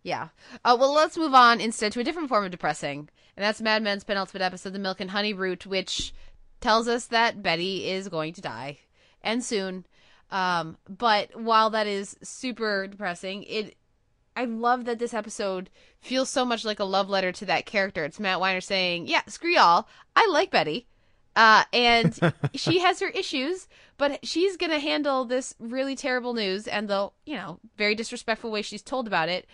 yeah. 0.03 0.29
Uh, 0.63 0.77
well, 0.79 0.93
let's 0.93 1.17
move 1.17 1.33
on 1.33 1.61
instead 1.61 1.91
to 1.93 1.99
a 1.99 2.03
different 2.03 2.29
form 2.29 2.45
of 2.45 2.51
depressing, 2.51 3.09
and 3.35 3.43
that's 3.43 3.61
Mad 3.61 3.83
Men's 3.83 4.03
penultimate 4.03 4.41
episode, 4.41 4.73
The 4.73 4.79
Milk 4.79 4.99
and 4.99 5.11
Honey 5.11 5.33
Route, 5.33 5.65
which 5.65 6.13
tells 6.59 6.87
us 6.87 7.05
that 7.07 7.43
Betty 7.43 7.89
is 7.89 8.09
going 8.09 8.33
to 8.33 8.41
die, 8.41 8.79
and 9.21 9.43
soon. 9.43 9.85
Um, 10.31 10.77
but 10.87 11.39
while 11.39 11.69
that 11.71 11.87
is 11.87 12.15
super 12.23 12.87
depressing, 12.87 13.43
it 13.43 13.75
I 14.35 14.45
love 14.45 14.85
that 14.85 14.97
this 14.97 15.13
episode 15.13 15.69
feels 15.99 16.29
so 16.29 16.45
much 16.45 16.63
like 16.63 16.79
a 16.79 16.85
love 16.85 17.09
letter 17.09 17.31
to 17.33 17.45
that 17.45 17.65
character. 17.65 18.05
It's 18.05 18.19
Matt 18.19 18.39
Weiner 18.39 18.61
saying, 18.61 19.07
"Yeah, 19.07 19.23
screw 19.27 19.51
y'all. 19.51 19.87
I 20.15 20.27
like 20.31 20.51
Betty." 20.51 20.87
Uh, 21.35 21.63
and 21.73 22.17
she 22.53 22.79
has 22.79 22.99
her 23.01 23.09
issues, 23.09 23.67
but 23.97 24.25
she's 24.25 24.57
gonna 24.57 24.79
handle 24.79 25.25
this 25.25 25.53
really 25.59 25.95
terrible 25.95 26.33
news 26.33 26.67
and 26.67 26.87
the 26.87 27.09
you 27.25 27.35
know 27.35 27.59
very 27.77 27.95
disrespectful 27.95 28.51
way 28.51 28.61
she's 28.61 28.81
told 28.81 29.07
about 29.07 29.29
it 29.29 29.45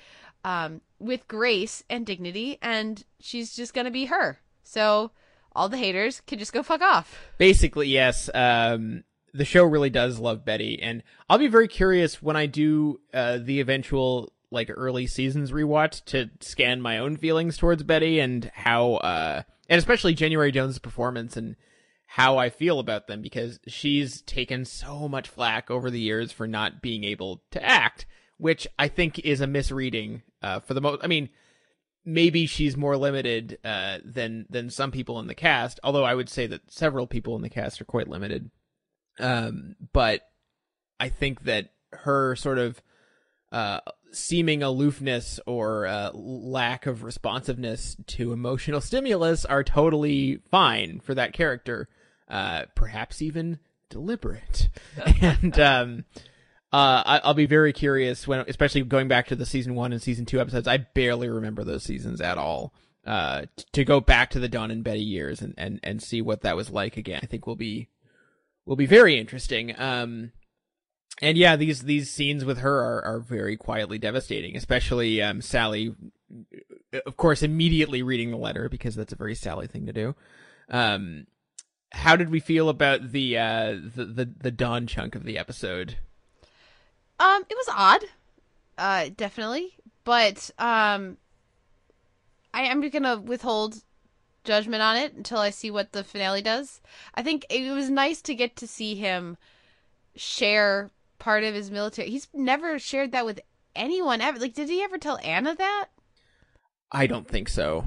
um, 0.48 0.80
with 0.98 1.28
grace 1.28 1.84
and 1.90 2.06
dignity, 2.06 2.58
and 2.62 3.04
she's 3.20 3.54
just 3.54 3.74
gonna 3.74 3.92
be 3.92 4.06
her. 4.06 4.40
So 4.64 5.12
all 5.54 5.68
the 5.68 5.78
haters 5.78 6.22
can 6.26 6.40
just 6.40 6.54
go 6.54 6.64
fuck 6.64 6.82
off. 6.82 7.20
Basically, 7.38 7.90
yes. 7.90 8.30
Um, 8.34 9.04
the 9.34 9.44
show 9.44 9.66
really 9.66 9.90
does 9.90 10.20
love 10.20 10.46
Betty, 10.46 10.82
and 10.82 11.04
I'll 11.30 11.38
be 11.38 11.48
very 11.48 11.68
curious 11.68 12.22
when 12.22 12.38
I 12.38 12.46
do 12.46 13.02
uh, 13.14 13.40
the 13.42 13.60
eventual 13.60 14.32
like 14.50 14.72
early 14.74 15.06
seasons 15.06 15.52
rewatch 15.52 16.06
to 16.06 16.30
scan 16.40 16.82
my 16.82 16.98
own 16.98 17.18
feelings 17.18 17.58
towards 17.58 17.84
Betty 17.84 18.22
and 18.22 18.50
how, 18.54 18.94
uh, 18.96 19.42
and 19.68 19.78
especially 19.78 20.14
January 20.14 20.54
Jones' 20.54 20.80
performance 20.80 21.36
and 21.36 21.58
how 22.06 22.38
I 22.38 22.50
feel 22.50 22.80
about 22.80 23.08
them 23.08 23.22
because 23.22 23.60
she's 23.68 24.22
taken 24.22 24.64
so 24.64 25.10
much 25.10 25.28
flack 25.28 25.70
over 25.70 25.92
the 25.92 26.00
years 26.00 26.32
for 26.32 26.48
not 26.48 26.82
being 26.82 27.04
able 27.04 27.44
to 27.52 27.62
act, 27.62 28.06
which 28.38 28.66
I 28.80 28.88
think 28.88 29.20
is 29.20 29.42
a 29.42 29.48
misreading 29.48 30.22
uh, 30.42 30.60
for 30.62 30.74
the 30.74 30.82
most. 30.82 31.04
I 31.04 31.08
mean, 31.08 31.30
maybe 32.06 32.46
she's 32.46 32.78
more 32.78 32.98
limited 32.98 33.60
uh, 33.64 34.00
than 34.04 34.46
than 34.50 34.70
some 34.70 34.92
people 34.92 35.20
in 35.20 35.28
the 35.28 35.36
cast. 35.36 35.80
Although 35.84 36.06
I 36.06 36.16
would 36.16 36.30
say 36.30 36.48
that 36.48 36.72
several 36.72 37.08
people 37.08 37.36
in 37.36 37.42
the 37.42 37.50
cast 37.50 37.82
are 37.82 37.86
quite 37.86 38.08
limited. 38.08 38.50
Um, 39.20 39.76
but 39.94 40.22
I 41.00 41.10
think 41.10 41.44
that 41.44 41.70
her 41.92 42.36
sort 42.36 42.60
of 42.60 42.82
uh, 43.52 43.80
seeming 44.12 44.64
aloofness 44.64 45.40
or 45.46 45.86
uh, 45.88 46.12
lack 46.14 46.86
of 46.86 47.04
responsiveness 47.04 47.96
to 48.08 48.34
emotional 48.34 48.82
stimulus 48.82 49.46
are 49.46 49.64
totally 49.64 50.40
fine 50.50 51.00
for 51.00 51.16
that 51.16 51.34
character. 51.34 51.88
Uh, 52.30 52.64
perhaps 52.76 53.22
even 53.22 53.60
deliberate. 53.90 54.70
and 55.22 55.60
um, 55.60 56.06
uh, 56.74 57.04
I- 57.06 57.22
I'll 57.24 57.34
be 57.34 57.46
very 57.46 57.74
curious 57.74 58.28
when, 58.28 58.42
especially 58.48 58.82
going 58.84 59.08
back 59.08 59.28
to 59.28 59.36
the 59.36 59.46
season 59.46 59.76
one 59.76 59.94
and 59.94 60.02
season 60.02 60.26
two 60.26 60.40
episodes. 60.42 60.68
I 60.68 60.78
barely 60.78 61.30
remember 61.30 61.64
those 61.64 61.84
seasons 61.84 62.22
at 62.22 62.38
all. 62.38 62.74
Uh, 63.06 63.44
t- 63.56 63.66
to 63.72 63.86
go 63.86 64.02
back 64.02 64.30
to 64.32 64.40
the 64.40 64.50
Don 64.50 64.70
and 64.70 64.84
Betty 64.84 65.00
years 65.02 65.42
and, 65.42 65.54
and, 65.58 65.80
and 65.82 66.04
see 66.04 66.22
what 66.22 66.42
that 66.42 66.58
was 66.58 66.70
like 66.70 66.98
again, 66.98 67.22
I 67.24 67.26
think 67.26 67.48
will 67.48 67.56
be 67.56 67.88
will 68.66 68.76
be 68.76 68.86
very 68.86 69.18
interesting. 69.18 69.74
Um, 69.80 70.34
and 71.22 71.38
yeah, 71.38 71.56
these 71.56 71.84
these 71.84 72.12
scenes 72.12 72.44
with 72.44 72.58
her 72.60 72.80
are, 72.84 73.02
are 73.06 73.20
very 73.20 73.56
quietly 73.56 73.98
devastating, 73.98 74.58
especially 74.58 75.22
um, 75.22 75.42
Sally, 75.42 75.96
of 77.06 77.16
course, 77.16 77.44
immediately 77.44 78.04
reading 78.04 78.30
the 78.30 78.38
letter 78.38 78.68
because 78.68 78.94
that's 78.96 79.14
a 79.14 79.18
very 79.18 79.36
Sally 79.36 79.68
thing 79.68 79.86
to 79.86 79.94
do. 79.94 80.16
Um, 80.70 81.28
how 81.94 82.18
did 82.18 82.30
we 82.30 82.42
feel 82.42 82.68
about 82.68 83.14
the 83.14 83.38
uh, 83.38 83.78
the, 83.96 84.06
the 84.06 84.34
the 84.38 84.52
Don 84.52 84.86
chunk 84.86 85.16
of 85.16 85.24
the 85.24 85.38
episode? 85.38 85.98
Um, 87.20 87.44
it 87.50 87.56
was 87.56 87.68
odd, 87.76 88.04
uh, 88.78 89.10
definitely, 89.16 89.76
but 90.04 90.52
um, 90.60 91.18
I 92.54 92.64
am 92.64 92.88
gonna 92.90 93.18
withhold 93.18 93.84
judgment 94.44 94.82
on 94.82 94.96
it 94.96 95.14
until 95.14 95.40
I 95.40 95.50
see 95.50 95.70
what 95.70 95.92
the 95.92 96.04
finale 96.04 96.42
does. 96.42 96.82
I 97.14 97.22
think 97.22 97.46
it 97.50 97.72
was 97.72 97.90
nice 97.90 98.22
to 98.24 98.36
get 98.36 98.56
to 98.58 98.68
see 98.68 98.96
him 98.96 99.38
share 100.16 100.92
part 101.20 101.44
of 101.44 101.54
his 101.54 101.70
military. 101.70 102.10
He's 102.10 102.28
never 102.34 102.80
shared 102.80 103.12
that 103.12 103.26
with 103.26 103.42
anyone 103.76 104.22
ever. 104.22 104.40
Like, 104.40 104.54
did 104.54 104.70
he 104.70 104.82
ever 104.82 104.98
tell 104.98 105.20
Anna 105.24 105.56
that? 105.56 105.88
I 106.92 107.08
don't 107.08 107.28
think 107.28 107.50
so. 107.50 107.86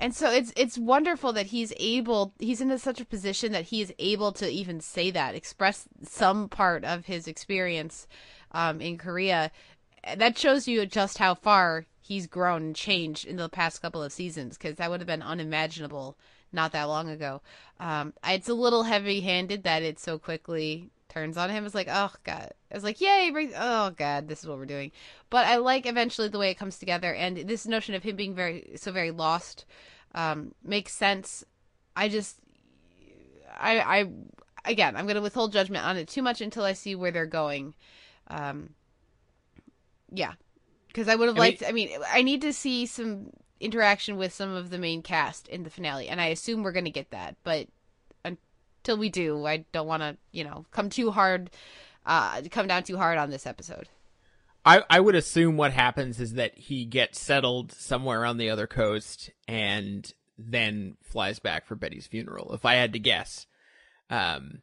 And 0.00 0.14
so 0.14 0.30
it's 0.30 0.52
it's 0.56 0.78
wonderful 0.78 1.32
that 1.32 1.46
he's 1.46 1.72
able 1.76 2.32
he's 2.38 2.60
in 2.60 2.76
such 2.78 3.00
a 3.00 3.04
position 3.04 3.50
that 3.50 3.66
he 3.66 3.80
is 3.80 3.92
able 3.98 4.30
to 4.32 4.48
even 4.48 4.80
say 4.80 5.10
that, 5.10 5.34
express 5.34 5.88
some 6.04 6.48
part 6.48 6.84
of 6.84 7.06
his 7.06 7.26
experience 7.26 8.06
um, 8.52 8.80
in 8.80 8.98
Korea. 8.98 9.50
That 10.16 10.38
shows 10.38 10.68
you 10.68 10.86
just 10.86 11.18
how 11.18 11.34
far 11.34 11.86
he's 12.00 12.26
grown 12.26 12.62
and 12.62 12.76
changed 12.76 13.26
in 13.26 13.36
the 13.36 13.48
past 13.48 13.82
couple 13.82 14.02
of 14.02 14.12
seasons 14.12 14.56
because 14.56 14.76
that 14.76 14.90
would 14.90 15.00
have 15.00 15.06
been 15.06 15.22
unimaginable 15.22 16.16
not 16.52 16.72
that 16.72 16.84
long 16.84 17.10
ago. 17.10 17.42
Um, 17.78 18.14
it's 18.24 18.48
a 18.48 18.54
little 18.54 18.84
heavy-handed 18.84 19.64
that 19.64 19.82
it 19.82 19.98
so 19.98 20.18
quickly 20.18 20.90
turns 21.08 21.36
on 21.36 21.50
him. 21.50 21.66
It's 21.66 21.74
like, 21.74 21.88
oh 21.90 22.12
god. 22.24 22.52
I 22.70 22.74
was 22.74 22.84
like, 22.84 23.00
yay! 23.00 23.30
Bring- 23.30 23.52
oh 23.56 23.90
god, 23.90 24.28
this 24.28 24.40
is 24.40 24.46
what 24.46 24.58
we're 24.58 24.66
doing. 24.66 24.92
But 25.30 25.46
I 25.46 25.56
like 25.56 25.86
eventually 25.86 26.28
the 26.28 26.38
way 26.38 26.50
it 26.50 26.58
comes 26.58 26.78
together, 26.78 27.14
and 27.14 27.36
this 27.36 27.66
notion 27.66 27.94
of 27.94 28.02
him 28.02 28.16
being 28.16 28.34
very 28.34 28.72
so 28.76 28.92
very 28.92 29.10
lost 29.10 29.64
um, 30.14 30.54
makes 30.62 30.92
sense. 30.92 31.44
I 31.96 32.08
just, 32.08 32.38
I, 33.58 33.80
I, 33.80 34.08
again, 34.64 34.96
I'm 34.96 35.06
going 35.06 35.16
to 35.16 35.22
withhold 35.22 35.52
judgment 35.52 35.84
on 35.84 35.96
it 35.96 36.08
too 36.08 36.22
much 36.22 36.40
until 36.40 36.64
I 36.64 36.72
see 36.72 36.94
where 36.94 37.10
they're 37.10 37.26
going. 37.26 37.74
Um, 38.28 38.70
yeah, 40.12 40.32
because 40.88 41.08
I 41.08 41.14
would 41.14 41.28
have 41.28 41.38
liked. 41.38 41.62
I 41.66 41.72
mean, 41.72 41.90
I 42.10 42.22
need 42.22 42.42
to 42.42 42.52
see 42.52 42.86
some 42.86 43.30
interaction 43.60 44.16
with 44.16 44.32
some 44.32 44.50
of 44.50 44.70
the 44.70 44.78
main 44.78 45.02
cast 45.02 45.48
in 45.48 45.64
the 45.64 45.70
finale, 45.70 46.08
and 46.08 46.20
I 46.20 46.26
assume 46.26 46.62
we're 46.62 46.72
going 46.72 46.84
to 46.84 46.90
get 46.90 47.10
that. 47.10 47.36
But 47.42 47.68
until 48.24 48.98
we 48.98 49.08
do, 49.08 49.44
I 49.46 49.64
don't 49.72 49.86
want 49.86 50.02
to, 50.02 50.16
you 50.32 50.44
know, 50.44 50.64
come 50.70 50.90
too 50.90 51.10
hard, 51.10 51.50
uh, 52.06 52.42
come 52.50 52.66
down 52.66 52.84
too 52.84 52.96
hard 52.96 53.18
on 53.18 53.30
this 53.30 53.46
episode. 53.46 53.88
I, 54.64 54.82
I 54.90 55.00
would 55.00 55.14
assume 55.14 55.56
what 55.56 55.72
happens 55.72 56.20
is 56.20 56.34
that 56.34 56.56
he 56.58 56.84
gets 56.84 57.20
settled 57.20 57.72
somewhere 57.72 58.24
on 58.24 58.36
the 58.36 58.50
other 58.50 58.66
coast 58.66 59.30
and 59.46 60.12
then 60.36 60.96
flies 61.02 61.38
back 61.38 61.66
for 61.66 61.74
Betty's 61.74 62.06
funeral, 62.06 62.52
if 62.54 62.64
I 62.64 62.74
had 62.74 62.92
to 62.92 62.98
guess. 62.98 63.46
Um, 64.10 64.62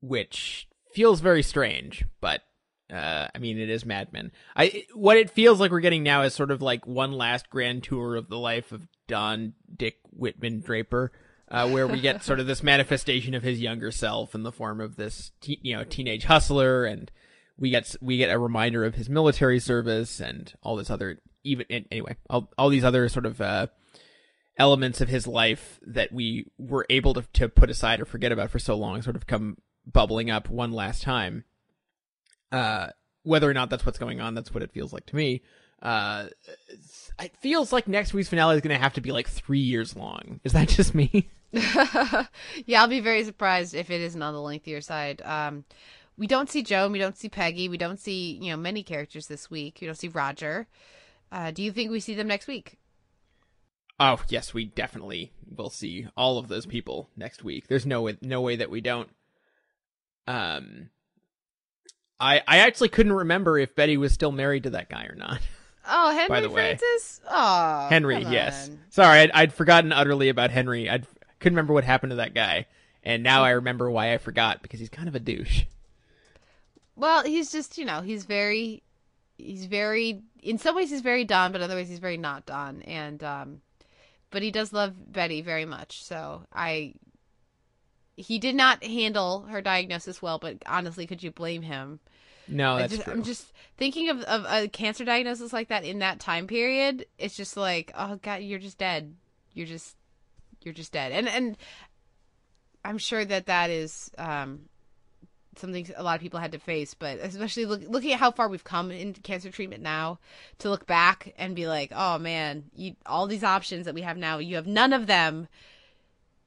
which 0.00 0.68
feels 0.92 1.20
very 1.20 1.42
strange, 1.42 2.04
but 2.20 2.42
uh, 2.92 3.28
I 3.34 3.38
mean, 3.38 3.58
it 3.58 3.70
is 3.70 3.84
Mad 3.84 4.12
Men. 4.12 4.32
I 4.54 4.84
what 4.94 5.16
it 5.16 5.30
feels 5.30 5.60
like 5.60 5.70
we're 5.70 5.80
getting 5.80 6.02
now 6.02 6.22
is 6.22 6.34
sort 6.34 6.50
of 6.50 6.62
like 6.62 6.86
one 6.86 7.12
last 7.12 7.48
grand 7.50 7.82
tour 7.82 8.16
of 8.16 8.28
the 8.28 8.38
life 8.38 8.72
of 8.72 8.86
Don 9.06 9.54
Dick 9.74 9.96
Whitman 10.10 10.60
Draper, 10.60 11.12
uh, 11.48 11.68
where 11.68 11.86
we 11.86 12.00
get 12.00 12.22
sort 12.22 12.40
of 12.40 12.46
this 12.46 12.62
manifestation 12.62 13.34
of 13.34 13.42
his 13.42 13.60
younger 13.60 13.90
self 13.90 14.34
in 14.34 14.42
the 14.42 14.52
form 14.52 14.80
of 14.80 14.96
this, 14.96 15.32
te- 15.40 15.60
you 15.62 15.76
know, 15.76 15.84
teenage 15.84 16.24
hustler, 16.24 16.84
and 16.84 17.10
we 17.58 17.70
get 17.70 17.94
we 18.00 18.18
get 18.18 18.30
a 18.30 18.38
reminder 18.38 18.84
of 18.84 18.96
his 18.96 19.08
military 19.08 19.60
service 19.60 20.20
and 20.20 20.54
all 20.62 20.76
this 20.76 20.90
other 20.90 21.20
even 21.44 21.66
anyway, 21.70 22.16
all 22.28 22.50
all 22.58 22.68
these 22.68 22.84
other 22.84 23.08
sort 23.08 23.26
of 23.26 23.40
uh, 23.40 23.68
elements 24.58 25.00
of 25.00 25.08
his 25.08 25.26
life 25.26 25.78
that 25.86 26.12
we 26.12 26.50
were 26.58 26.86
able 26.90 27.14
to 27.14 27.22
to 27.34 27.48
put 27.48 27.70
aside 27.70 28.00
or 28.00 28.04
forget 28.04 28.32
about 28.32 28.50
for 28.50 28.58
so 28.58 28.74
long, 28.74 29.02
sort 29.02 29.16
of 29.16 29.26
come 29.26 29.58
bubbling 29.86 30.30
up 30.30 30.48
one 30.48 30.72
last 30.72 31.02
time. 31.02 31.44
Uh, 32.52 32.88
whether 33.22 33.48
or 33.48 33.54
not 33.54 33.70
that's 33.70 33.86
what's 33.86 33.98
going 33.98 34.20
on, 34.20 34.34
that's 34.34 34.52
what 34.52 34.62
it 34.62 34.70
feels 34.70 34.92
like 34.92 35.06
to 35.06 35.16
me. 35.16 35.42
Uh, 35.82 36.28
it 37.18 37.36
feels 37.40 37.72
like 37.72 37.86
next 37.88 38.14
week's 38.14 38.28
finale 38.28 38.56
is 38.56 38.62
going 38.62 38.74
to 38.74 38.82
have 38.82 38.94
to 38.94 39.00
be 39.00 39.12
like 39.12 39.28
three 39.28 39.58
years 39.58 39.96
long. 39.96 40.40
Is 40.44 40.52
that 40.52 40.68
just 40.70 40.94
me? 40.94 41.30
yeah, 41.52 42.26
I'll 42.82 42.88
be 42.88 43.00
very 43.00 43.24
surprised 43.24 43.74
if 43.74 43.90
it 43.90 44.00
isn't 44.00 44.22
on 44.22 44.34
the 44.34 44.40
lengthier 44.40 44.80
side. 44.80 45.22
Um, 45.24 45.64
we 46.16 46.26
don't 46.26 46.50
see 46.50 46.62
Joan, 46.62 46.92
we 46.92 46.98
don't 46.98 47.16
see 47.18 47.28
Peggy, 47.28 47.68
we 47.68 47.76
don't 47.76 47.98
see 47.98 48.38
you 48.40 48.50
know 48.50 48.56
many 48.56 48.82
characters 48.82 49.26
this 49.26 49.50
week. 49.50 49.78
We 49.80 49.86
don't 49.86 49.96
see 49.96 50.08
Roger. 50.08 50.66
Uh, 51.30 51.50
do 51.50 51.62
you 51.62 51.72
think 51.72 51.90
we 51.90 52.00
see 52.00 52.14
them 52.14 52.28
next 52.28 52.46
week? 52.46 52.78
Oh 54.00 54.20
yes, 54.28 54.54
we 54.54 54.64
definitely 54.64 55.32
will 55.56 55.70
see 55.70 56.08
all 56.16 56.38
of 56.38 56.48
those 56.48 56.66
people 56.66 57.10
next 57.16 57.44
week. 57.44 57.68
There's 57.68 57.86
no 57.86 58.02
way, 58.02 58.16
no 58.20 58.40
way 58.40 58.56
that 58.56 58.70
we 58.70 58.80
don't. 58.80 59.08
Um, 60.26 60.90
I 62.20 62.42
I 62.46 62.58
actually 62.58 62.88
couldn't 62.88 63.12
remember 63.12 63.58
if 63.58 63.74
Betty 63.74 63.96
was 63.96 64.12
still 64.12 64.32
married 64.32 64.64
to 64.64 64.70
that 64.70 64.88
guy 64.88 65.06
or 65.06 65.14
not. 65.14 65.40
Oh, 65.86 66.10
Henry 66.10 66.28
by 66.28 66.40
the 66.40 66.48
way. 66.48 66.76
Francis. 66.78 67.20
Oh, 67.30 67.88
Henry, 67.90 68.22
yes. 68.22 68.70
Sorry, 68.88 69.20
I'd, 69.20 69.30
I'd 69.32 69.52
forgotten 69.52 69.92
utterly 69.92 70.30
about 70.30 70.50
Henry. 70.50 70.88
I 70.88 70.98
couldn't 71.40 71.56
remember 71.56 71.74
what 71.74 71.84
happened 71.84 72.10
to 72.10 72.16
that 72.16 72.32
guy, 72.34 72.66
and 73.02 73.22
now 73.22 73.44
I 73.44 73.50
remember 73.50 73.90
why 73.90 74.14
I 74.14 74.18
forgot 74.18 74.62
because 74.62 74.80
he's 74.80 74.88
kind 74.88 75.08
of 75.08 75.14
a 75.14 75.20
douche. 75.20 75.64
Well, 76.96 77.22
he's 77.24 77.52
just 77.52 77.76
you 77.76 77.84
know 77.84 78.00
he's 78.00 78.24
very, 78.24 78.82
he's 79.36 79.66
very 79.66 80.22
in 80.42 80.58
some 80.58 80.76
ways 80.76 80.90
he's 80.90 81.02
very 81.02 81.24
Don, 81.24 81.52
but 81.52 81.60
other 81.60 81.74
ways 81.74 81.88
he's 81.88 81.98
very 81.98 82.16
not 82.16 82.46
Don, 82.46 82.82
and 82.82 83.22
um, 83.22 83.60
but 84.30 84.42
he 84.42 84.50
does 84.50 84.72
love 84.72 84.94
Betty 85.12 85.42
very 85.42 85.64
much. 85.64 86.02
So 86.04 86.42
I, 86.52 86.94
he 88.16 88.38
did 88.38 88.54
not 88.54 88.84
handle 88.84 89.42
her 89.42 89.60
diagnosis 89.60 90.22
well, 90.22 90.38
but 90.38 90.58
honestly, 90.66 91.06
could 91.06 91.22
you 91.22 91.30
blame 91.30 91.62
him? 91.62 92.00
No, 92.46 92.74
I 92.74 92.80
that's 92.80 92.92
just, 92.92 93.04
true. 93.04 93.12
I'm 93.12 93.22
just 93.22 93.52
thinking 93.76 94.10
of, 94.10 94.20
of 94.22 94.44
a 94.48 94.68
cancer 94.68 95.04
diagnosis 95.04 95.52
like 95.52 95.68
that 95.68 95.84
in 95.84 96.00
that 96.00 96.20
time 96.20 96.46
period. 96.46 97.06
It's 97.18 97.36
just 97.36 97.56
like, 97.56 97.92
oh 97.96 98.16
god, 98.22 98.42
you're 98.42 98.58
just 98.58 98.78
dead. 98.78 99.14
You're 99.52 99.66
just, 99.66 99.96
you're 100.62 100.74
just 100.74 100.92
dead. 100.92 101.12
And 101.12 101.28
and 101.28 101.56
I'm 102.84 102.98
sure 102.98 103.24
that 103.24 103.46
that 103.46 103.70
is 103.70 104.10
um, 104.18 104.66
something 105.56 105.88
a 105.96 106.02
lot 106.02 106.16
of 106.16 106.20
people 106.20 106.38
had 106.38 106.52
to 106.52 106.58
face. 106.58 106.92
But 106.92 107.18
especially 107.18 107.64
look, 107.64 107.82
looking 107.88 108.12
at 108.12 108.20
how 108.20 108.30
far 108.30 108.48
we've 108.48 108.62
come 108.62 108.90
in 108.90 109.14
cancer 109.14 109.50
treatment 109.50 109.82
now, 109.82 110.18
to 110.58 110.68
look 110.68 110.86
back 110.86 111.32
and 111.38 111.56
be 111.56 111.66
like, 111.66 111.92
oh 111.94 112.18
man, 112.18 112.64
you, 112.74 112.94
all 113.06 113.26
these 113.26 113.44
options 113.44 113.86
that 113.86 113.94
we 113.94 114.02
have 114.02 114.18
now, 114.18 114.38
you 114.38 114.56
have 114.56 114.66
none 114.66 114.92
of 114.92 115.06
them. 115.06 115.48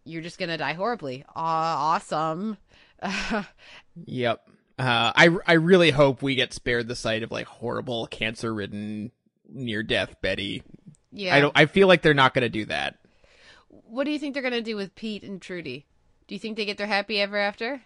You're 0.08 0.22
just 0.22 0.40
gonna 0.40 0.58
die 0.58 0.74
horribly. 0.74 1.24
Aw, 1.36 1.94
awesome. 1.96 2.58
Yep. 4.06 4.50
Uh, 4.80 5.12
I 5.16 5.36
I 5.48 5.54
really 5.54 5.90
hope 5.92 6.22
we 6.22 6.36
get 6.36 6.54
spared 6.54 6.88
the 6.88 6.96
sight 6.96 7.24
of 7.24 7.32
like 7.32 7.48
horrible 7.48 8.06
cancer 8.08 8.54
ridden 8.54 9.12
near 9.50 9.82
death 9.84 10.16
Betty. 10.22 10.62
yeah. 11.12 11.36
I 11.36 11.42
don't. 11.42 11.54
I 11.56 11.66
feel 11.66 11.88
like 11.88 12.02
they're 12.04 12.14
not 12.14 12.34
going 12.34 12.44
to 12.44 12.50
do 12.50 12.66
that. 12.66 12.96
What 13.70 14.04
do 14.04 14.12
you 14.12 14.20
think 14.20 14.34
they're 14.34 14.44
gonna 14.44 14.62
do 14.62 14.76
with 14.76 14.94
Pete 14.96 15.24
and 15.24 15.42
Trudy? 15.42 15.86
Do 16.28 16.36
you 16.36 16.40
think 16.40 16.58
they 16.58 16.66
get 16.66 16.78
their 16.78 16.88
happy 16.88 17.20
ever 17.22 17.38
after? 17.38 17.82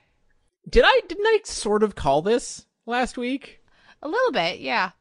Did 0.70 0.84
I? 0.86 1.02
Didn't 1.08 1.26
I 1.28 1.40
sort 1.46 1.84
of 1.84 1.96
call 1.96 2.22
this 2.22 2.66
last 2.86 3.18
week? 3.18 3.62
A 4.02 4.08
little 4.08 4.32
bit, 4.32 4.60
yeah. 4.60 4.92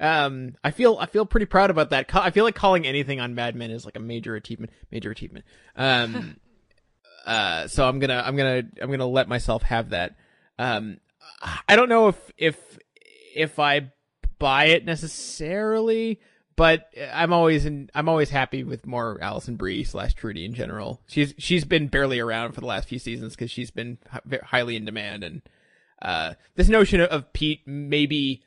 Um, 0.00 0.54
I 0.64 0.70
feel 0.70 0.96
I 0.98 1.06
feel 1.06 1.26
pretty 1.26 1.46
proud 1.46 1.70
about 1.70 1.90
that. 1.90 2.12
I 2.14 2.30
feel 2.30 2.44
like 2.44 2.54
calling 2.54 2.86
anything 2.86 3.20
on 3.20 3.34
Mad 3.34 3.54
Men 3.54 3.70
is 3.70 3.84
like 3.84 3.96
a 3.96 4.00
major 4.00 4.34
achievement. 4.34 4.72
Major 4.90 5.10
achievement. 5.10 5.44
Um, 5.76 6.36
uh, 7.26 7.68
so 7.68 7.86
I'm 7.86 7.98
gonna 7.98 8.22
I'm 8.24 8.34
gonna 8.34 8.62
I'm 8.80 8.90
gonna 8.90 9.06
let 9.06 9.28
myself 9.28 9.62
have 9.64 9.90
that. 9.90 10.16
Um, 10.58 10.98
I 11.68 11.76
don't 11.76 11.90
know 11.90 12.08
if 12.08 12.32
if 12.38 12.78
if 13.34 13.58
I 13.58 13.92
buy 14.38 14.66
it 14.66 14.86
necessarily, 14.86 16.18
but 16.56 16.88
I'm 17.12 17.34
always 17.34 17.66
in 17.66 17.90
I'm 17.94 18.08
always 18.08 18.30
happy 18.30 18.64
with 18.64 18.86
more 18.86 19.18
Alison 19.20 19.56
Brie 19.56 19.84
slash 19.84 20.14
Trudy 20.14 20.46
in 20.46 20.54
general. 20.54 21.02
She's 21.08 21.34
she's 21.36 21.66
been 21.66 21.88
barely 21.88 22.20
around 22.20 22.52
for 22.52 22.60
the 22.60 22.66
last 22.66 22.88
few 22.88 22.98
seasons 22.98 23.34
because 23.34 23.50
she's 23.50 23.70
been 23.70 23.98
hi- 24.10 24.40
highly 24.42 24.76
in 24.76 24.86
demand, 24.86 25.24
and 25.24 25.42
uh, 26.00 26.34
this 26.54 26.68
notion 26.68 27.02
of, 27.02 27.10
of 27.10 27.32
Pete 27.34 27.60
maybe 27.66 28.42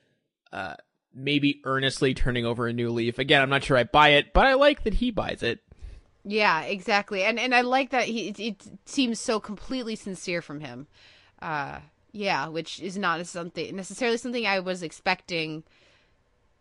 uh 0.51 0.75
maybe 1.13 1.61
earnestly 1.63 2.13
turning 2.13 2.45
over 2.45 2.67
a 2.67 2.73
new 2.73 2.89
leaf. 2.89 3.19
Again, 3.19 3.41
I'm 3.41 3.49
not 3.49 3.63
sure 3.63 3.77
I 3.77 3.83
buy 3.83 4.09
it, 4.09 4.33
but 4.33 4.45
I 4.45 4.53
like 4.53 4.83
that 4.83 4.95
he 4.95 5.11
buys 5.11 5.43
it. 5.43 5.59
Yeah, 6.25 6.61
exactly. 6.61 7.23
And 7.23 7.39
and 7.39 7.53
I 7.53 7.61
like 7.61 7.89
that 7.89 8.05
he 8.05 8.29
it, 8.29 8.39
it 8.39 8.63
seems 8.85 9.19
so 9.19 9.39
completely 9.39 9.95
sincere 9.95 10.41
from 10.41 10.61
him. 10.61 10.87
Uh 11.41 11.79
yeah, 12.11 12.47
which 12.47 12.79
is 12.79 12.97
not 12.97 13.25
something 13.25 13.75
necessarily 13.75 14.17
something 14.17 14.45
I 14.45 14.59
was 14.59 14.83
expecting 14.83 15.63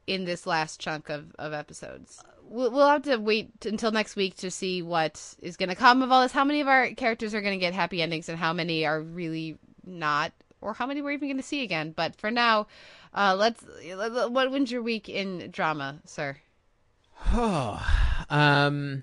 in 0.07 0.25
this 0.25 0.47
last 0.47 0.81
chunk 0.81 1.09
of, 1.09 1.35
of 1.39 1.53
episodes. 1.53 2.23
We'll, 2.43 2.71
we'll 2.71 2.89
have 2.89 3.03
to 3.03 3.17
wait 3.19 3.65
until 3.65 3.93
next 3.93 4.17
week 4.17 4.37
to 4.39 4.51
see 4.51 4.83
what 4.83 5.37
is 5.41 5.57
going 5.57 5.69
to 5.69 5.77
come 5.77 6.03
of 6.03 6.11
all 6.11 6.23
this. 6.23 6.33
How 6.33 6.45
many 6.45 6.61
of 6.61 6.69
our 6.69 6.91
characters 6.91 7.35
are 7.35 7.41
going 7.41 7.59
to 7.59 7.65
get 7.65 7.73
happy 7.73 8.03
endings 8.03 8.29
and 8.29 8.39
how 8.39 8.53
many 8.53 8.85
are 8.85 9.01
really 9.01 9.59
not, 9.85 10.33
or 10.61 10.75
how 10.75 10.87
many 10.87 11.03
we're 11.03 11.13
even 11.13 11.29
going 11.29 11.37
to 11.37 11.43
see 11.43 11.63
again. 11.63 11.93
But 11.95 12.17
for 12.17 12.31
now, 12.31 12.67
uh, 13.15 13.37
let's. 13.39 13.65
What 14.31 14.51
wins 14.51 14.71
your 14.71 14.83
week 14.83 15.09
in 15.09 15.51
drama, 15.51 16.01
sir? 16.05 16.39
Oh, 17.33 17.85
um. 18.31 19.03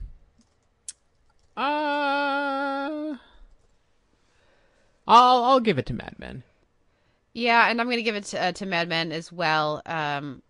Uh. 1.55 3.15
I'll 5.07 5.43
I'll 5.43 5.59
give 5.59 5.79
it 5.79 5.87
to 5.87 5.93
Mad 5.93 6.15
Men. 6.17 6.43
Yeah, 7.33 7.69
and 7.69 7.79
I'm 7.79 7.87
going 7.87 7.97
to 7.97 8.03
give 8.03 8.15
it 8.15 8.25
to, 8.25 8.41
uh, 8.41 8.51
to 8.53 8.65
Mad 8.65 8.89
Men 8.89 9.11
as 9.11 9.31
well. 9.31 9.81
Um, 9.85 10.41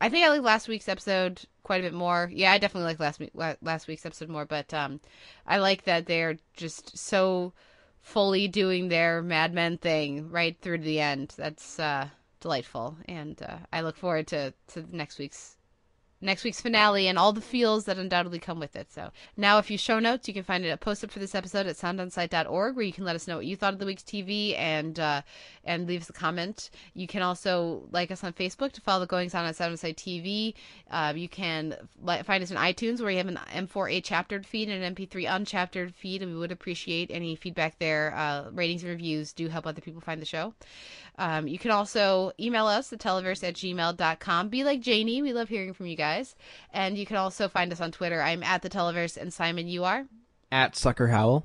I 0.00 0.08
think 0.08 0.24
I 0.24 0.30
like 0.30 0.42
last 0.42 0.68
week's 0.68 0.88
episode 0.88 1.42
quite 1.64 1.80
a 1.80 1.84
bit 1.84 1.94
more. 1.94 2.30
Yeah, 2.32 2.52
I 2.52 2.58
definitely 2.58 2.86
like 2.88 3.00
last 3.00 3.18
week 3.20 3.30
last 3.34 3.88
week's 3.88 4.06
episode 4.06 4.28
more, 4.28 4.44
but 4.44 4.72
um, 4.72 5.00
I 5.46 5.58
like 5.58 5.84
that 5.84 6.06
they're 6.06 6.38
just 6.56 6.96
so 6.96 7.52
fully 8.00 8.48
doing 8.48 8.88
their 8.88 9.22
Mad 9.22 9.52
Men 9.52 9.76
thing 9.78 10.30
right 10.30 10.56
through 10.60 10.78
to 10.78 10.84
the 10.84 11.00
end. 11.00 11.34
That's 11.36 11.78
uh, 11.78 12.08
delightful, 12.40 12.96
and 13.06 13.40
uh, 13.42 13.58
I 13.72 13.82
look 13.82 13.96
forward 13.96 14.26
to 14.28 14.54
to 14.68 14.96
next 14.96 15.18
week's 15.18 15.57
next 16.20 16.44
week's 16.44 16.60
finale 16.60 17.06
and 17.06 17.18
all 17.18 17.32
the 17.32 17.40
feels 17.40 17.84
that 17.84 17.98
undoubtedly 17.98 18.38
come 18.38 18.58
with 18.58 18.74
it. 18.76 18.92
So 18.92 19.10
now 19.36 19.58
a 19.58 19.62
few 19.62 19.78
show 19.78 19.98
notes. 19.98 20.26
You 20.28 20.34
can 20.34 20.42
find 20.42 20.64
it 20.64 20.70
a 20.70 20.76
post 20.76 21.04
up 21.04 21.10
for 21.10 21.18
this 21.18 21.34
episode 21.34 21.66
at 21.66 21.76
soundonsight.org 21.76 22.76
where 22.76 22.84
you 22.84 22.92
can 22.92 23.04
let 23.04 23.16
us 23.16 23.28
know 23.28 23.36
what 23.36 23.46
you 23.46 23.56
thought 23.56 23.72
of 23.72 23.78
the 23.78 23.86
week's 23.86 24.02
TV 24.02 24.58
and 24.58 24.98
uh, 24.98 25.22
and 25.64 25.86
leave 25.86 26.02
us 26.02 26.10
a 26.10 26.12
comment. 26.12 26.70
You 26.94 27.06
can 27.06 27.22
also 27.22 27.88
like 27.92 28.10
us 28.10 28.24
on 28.24 28.32
Facebook 28.32 28.72
to 28.72 28.80
follow 28.80 29.00
the 29.00 29.06
goings 29.06 29.34
on 29.34 29.44
at 29.46 29.56
Sound 29.56 29.72
on 29.72 29.76
Sight 29.76 29.96
TV. 29.96 30.54
Uh, 30.90 31.12
you 31.14 31.28
can 31.28 31.76
find 32.24 32.42
us 32.42 32.50
in 32.50 32.56
iTunes 32.56 33.00
where 33.00 33.10
you 33.10 33.18
have 33.18 33.28
an 33.28 33.38
M4A 33.54 34.02
chaptered 34.02 34.46
feed 34.46 34.68
and 34.68 34.82
an 34.82 34.94
MP3 34.94 35.28
unchaptered 35.28 35.94
feed, 35.94 36.22
and 36.22 36.32
we 36.32 36.38
would 36.38 36.52
appreciate 36.52 37.10
any 37.10 37.36
feedback 37.36 37.78
there. 37.78 38.14
Uh, 38.16 38.50
ratings 38.50 38.82
and 38.82 38.90
reviews 38.90 39.32
do 39.32 39.48
help 39.48 39.66
other 39.66 39.80
people 39.80 40.00
find 40.00 40.20
the 40.20 40.26
show. 40.26 40.54
Um, 41.18 41.48
you 41.48 41.58
can 41.58 41.72
also 41.72 42.32
email 42.38 42.66
us 42.66 42.92
at 42.92 43.00
televerse 43.00 43.46
at 43.46 43.54
gmail.com. 43.54 44.48
Be 44.48 44.64
like 44.64 44.80
Janie. 44.80 45.20
We 45.20 45.32
love 45.32 45.48
hearing 45.48 45.74
from 45.74 45.86
you 45.86 45.96
guys. 45.96 46.07
And 46.72 46.96
you 46.96 47.06
can 47.06 47.16
also 47.16 47.48
find 47.48 47.72
us 47.72 47.80
on 47.80 47.92
Twitter. 47.92 48.22
I'm 48.22 48.42
at 48.42 48.62
the 48.62 48.70
televerse, 48.70 49.16
and 49.16 49.32
Simon, 49.32 49.68
you 49.68 49.84
are. 49.84 50.06
At 50.50 50.76
Sucker 50.76 51.08
Howl. 51.08 51.44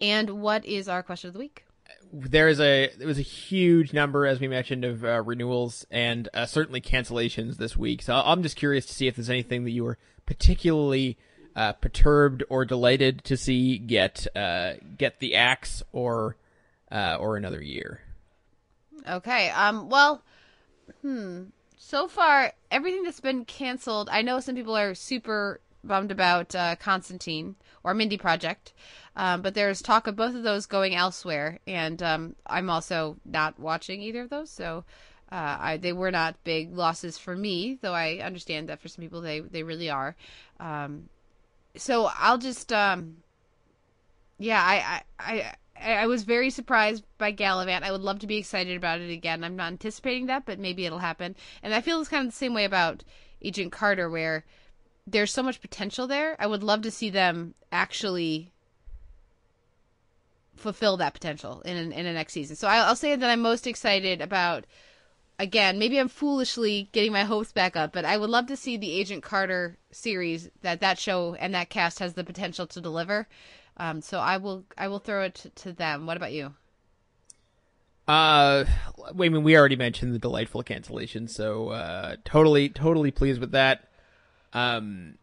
And 0.00 0.42
what 0.42 0.64
is 0.64 0.88
our 0.88 1.02
question 1.02 1.28
of 1.28 1.34
the 1.34 1.40
week? 1.40 1.64
There 2.12 2.48
is 2.48 2.60
a 2.60 2.90
there 2.98 3.06
was 3.06 3.18
a 3.18 3.22
huge 3.22 3.92
number, 3.92 4.26
as 4.26 4.38
we 4.38 4.48
mentioned, 4.48 4.84
of 4.84 5.04
uh, 5.04 5.22
renewals 5.22 5.86
and 5.90 6.28
uh, 6.34 6.44
certainly 6.46 6.80
cancellations 6.80 7.56
this 7.56 7.76
week. 7.76 8.02
So 8.02 8.14
I'm 8.14 8.42
just 8.42 8.56
curious 8.56 8.84
to 8.86 8.92
see 8.92 9.06
if 9.06 9.16
there's 9.16 9.30
anything 9.30 9.64
that 9.64 9.70
you 9.70 9.84
were 9.84 9.98
particularly 10.26 11.16
uh, 11.56 11.72
perturbed 11.72 12.44
or 12.48 12.64
delighted 12.64 13.24
to 13.24 13.36
see 13.36 13.78
get 13.78 14.26
uh, 14.36 14.74
get 14.98 15.20
the 15.20 15.36
axe 15.36 15.82
or 15.92 16.36
uh, 16.90 17.16
or 17.18 17.36
another 17.36 17.62
year. 17.62 18.00
Okay. 19.08 19.50
Um. 19.50 19.88
Well. 19.88 20.22
Hmm. 21.00 21.44
So 21.92 22.08
far, 22.08 22.54
everything 22.70 23.02
that's 23.02 23.20
been 23.20 23.44
canceled. 23.44 24.08
I 24.10 24.22
know 24.22 24.40
some 24.40 24.54
people 24.54 24.74
are 24.74 24.94
super 24.94 25.60
bummed 25.84 26.10
about 26.10 26.54
uh, 26.54 26.74
Constantine 26.76 27.54
or 27.84 27.92
Mindy 27.92 28.16
Project, 28.16 28.72
um, 29.14 29.42
but 29.42 29.52
there's 29.52 29.82
talk 29.82 30.06
of 30.06 30.16
both 30.16 30.34
of 30.34 30.42
those 30.42 30.64
going 30.64 30.94
elsewhere, 30.94 31.58
and 31.66 32.02
um, 32.02 32.34
I'm 32.46 32.70
also 32.70 33.18
not 33.26 33.60
watching 33.60 34.00
either 34.00 34.22
of 34.22 34.30
those. 34.30 34.48
So. 34.48 34.84
Uh, 35.30 35.56
I, 35.60 35.76
they 35.78 35.92
were 35.92 36.10
not 36.10 36.42
big 36.44 36.74
losses 36.74 37.16
for 37.18 37.34
me, 37.34 37.78
though 37.80 37.94
I 37.94 38.18
understand 38.18 38.68
that 38.68 38.80
for 38.80 38.88
some 38.88 39.02
people 39.02 39.22
they, 39.22 39.40
they 39.40 39.62
really 39.62 39.88
are. 39.88 40.14
Um, 40.60 41.08
so 41.74 42.10
I'll 42.18 42.36
just, 42.36 42.70
um, 42.70 43.16
yeah, 44.38 44.62
I, 44.62 45.02
I, 45.18 45.32
I, 45.32 45.54
I 45.80 46.06
was 46.06 46.22
very 46.22 46.50
surprised 46.50 47.04
by 47.18 47.32
Galavant. 47.32 47.82
I 47.82 47.92
would 47.92 48.02
love 48.02 48.20
to 48.20 48.26
be 48.26 48.36
excited 48.36 48.76
about 48.76 49.00
it 49.00 49.10
again. 49.10 49.42
I'm 49.42 49.56
not 49.56 49.72
anticipating 49.72 50.26
that, 50.26 50.44
but 50.46 50.58
maybe 50.58 50.86
it'll 50.86 50.98
happen. 50.98 51.34
And 51.62 51.74
I 51.74 51.80
feel 51.80 52.00
it's 52.00 52.08
kind 52.08 52.26
of 52.26 52.32
the 52.32 52.36
same 52.36 52.54
way 52.54 52.64
about 52.64 53.04
Agent 53.40 53.72
Carter, 53.72 54.08
where 54.08 54.44
there's 55.06 55.32
so 55.32 55.42
much 55.42 55.60
potential 55.60 56.06
there. 56.06 56.36
I 56.38 56.46
would 56.46 56.62
love 56.62 56.82
to 56.82 56.90
see 56.90 57.10
them 57.10 57.54
actually 57.72 58.52
fulfill 60.56 60.96
that 60.98 61.14
potential 61.14 61.60
in 61.62 61.76
an, 61.76 61.92
in 61.92 62.04
the 62.04 62.12
next 62.12 62.32
season. 62.32 62.56
So 62.56 62.68
I'll, 62.68 62.86
I'll 62.86 62.96
say 62.96 63.16
that 63.16 63.30
I'm 63.30 63.40
most 63.40 63.66
excited 63.66 64.20
about. 64.20 64.64
Again, 65.38 65.78
maybe 65.78 65.98
I'm 65.98 66.08
foolishly 66.08 66.88
getting 66.92 67.10
my 67.10 67.24
hopes 67.24 67.50
back 67.50 67.74
up, 67.74 67.92
but 67.92 68.04
I 68.04 68.16
would 68.16 68.30
love 68.30 68.46
to 68.46 68.56
see 68.56 68.76
the 68.76 68.92
Agent 68.92 69.24
Carter 69.24 69.76
series 69.90 70.50
that 70.60 70.80
that 70.80 70.98
show 70.98 71.34
and 71.34 71.54
that 71.54 71.70
cast 71.70 71.98
has 71.98 72.14
the 72.14 72.22
potential 72.22 72.66
to 72.68 72.80
deliver. 72.80 73.26
Um, 73.76 74.00
so 74.00 74.18
I 74.18 74.36
will 74.36 74.64
I 74.76 74.88
will 74.88 74.98
throw 74.98 75.22
it 75.22 75.50
to, 75.54 75.72
them. 75.72 76.06
What 76.06 76.16
about 76.16 76.32
you? 76.32 76.54
Uh, 78.06 78.64
I 79.06 79.12
mean, 79.14 79.42
we 79.42 79.56
already 79.56 79.76
mentioned 79.76 80.14
the 80.14 80.18
delightful 80.18 80.62
cancellation, 80.62 81.28
so 81.28 81.68
uh, 81.68 82.16
totally, 82.24 82.68
totally 82.68 83.10
pleased 83.10 83.40
with 83.40 83.52
that. 83.52 83.88
Um, 84.52 85.18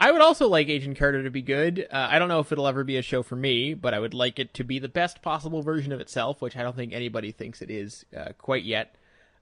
I 0.00 0.10
would 0.10 0.22
also 0.22 0.48
like 0.48 0.68
Agent 0.68 0.98
Carter 0.98 1.22
to 1.22 1.30
be 1.30 1.42
good. 1.42 1.86
Uh, 1.92 2.08
I 2.10 2.18
don't 2.18 2.28
know 2.28 2.40
if 2.40 2.50
it'll 2.50 2.66
ever 2.66 2.84
be 2.84 2.96
a 2.96 3.02
show 3.02 3.22
for 3.22 3.36
me, 3.36 3.74
but 3.74 3.92
I 3.92 3.98
would 3.98 4.14
like 4.14 4.38
it 4.38 4.54
to 4.54 4.64
be 4.64 4.78
the 4.78 4.88
best 4.88 5.20
possible 5.20 5.60
version 5.60 5.92
of 5.92 6.00
itself, 6.00 6.40
which 6.40 6.56
I 6.56 6.62
don't 6.62 6.74
think 6.74 6.94
anybody 6.94 7.32
thinks 7.32 7.60
it 7.60 7.70
is 7.70 8.06
uh, 8.16 8.32
quite 8.38 8.64
yet. 8.64 8.96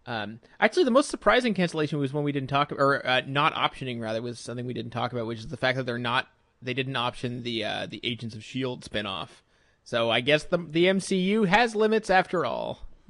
Um, 0.04 0.40
actually, 0.58 0.84
the 0.84 0.90
most 0.90 1.10
surprising 1.10 1.54
cancellation 1.54 2.00
was 2.00 2.12
when 2.12 2.24
we 2.24 2.32
didn't 2.32 2.48
talk, 2.48 2.72
or 2.72 3.06
uh, 3.06 3.22
not 3.26 3.54
optioning 3.54 4.00
rather, 4.00 4.20
was 4.20 4.40
something 4.40 4.66
we 4.66 4.74
didn't 4.74 4.90
talk 4.90 5.12
about, 5.12 5.26
which 5.26 5.38
is 5.38 5.46
the 5.46 5.56
fact 5.56 5.76
that 5.76 5.86
they're 5.86 5.96
not, 5.96 6.26
they 6.60 6.74
didn't 6.74 6.96
option 6.96 7.42
the 7.42 7.64
uh, 7.64 7.86
the 7.86 8.00
Agents 8.02 8.34
of 8.34 8.44
Shield 8.44 8.84
spinoff. 8.84 9.28
So 9.84 10.10
I 10.10 10.20
guess 10.20 10.44
the 10.44 10.58
the 10.58 10.86
MCU 10.86 11.46
has 11.46 11.74
limits 11.74 12.10
after 12.10 12.44
all. 12.44 12.80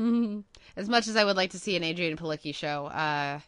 as 0.76 0.88
much 0.88 1.08
as 1.08 1.16
I 1.16 1.24
would 1.24 1.36
like 1.36 1.50
to 1.50 1.58
see 1.58 1.76
an 1.76 1.82
Adrianne 1.82 2.16
Palicki 2.16 2.54
show, 2.54 2.86
uh, 2.86 3.40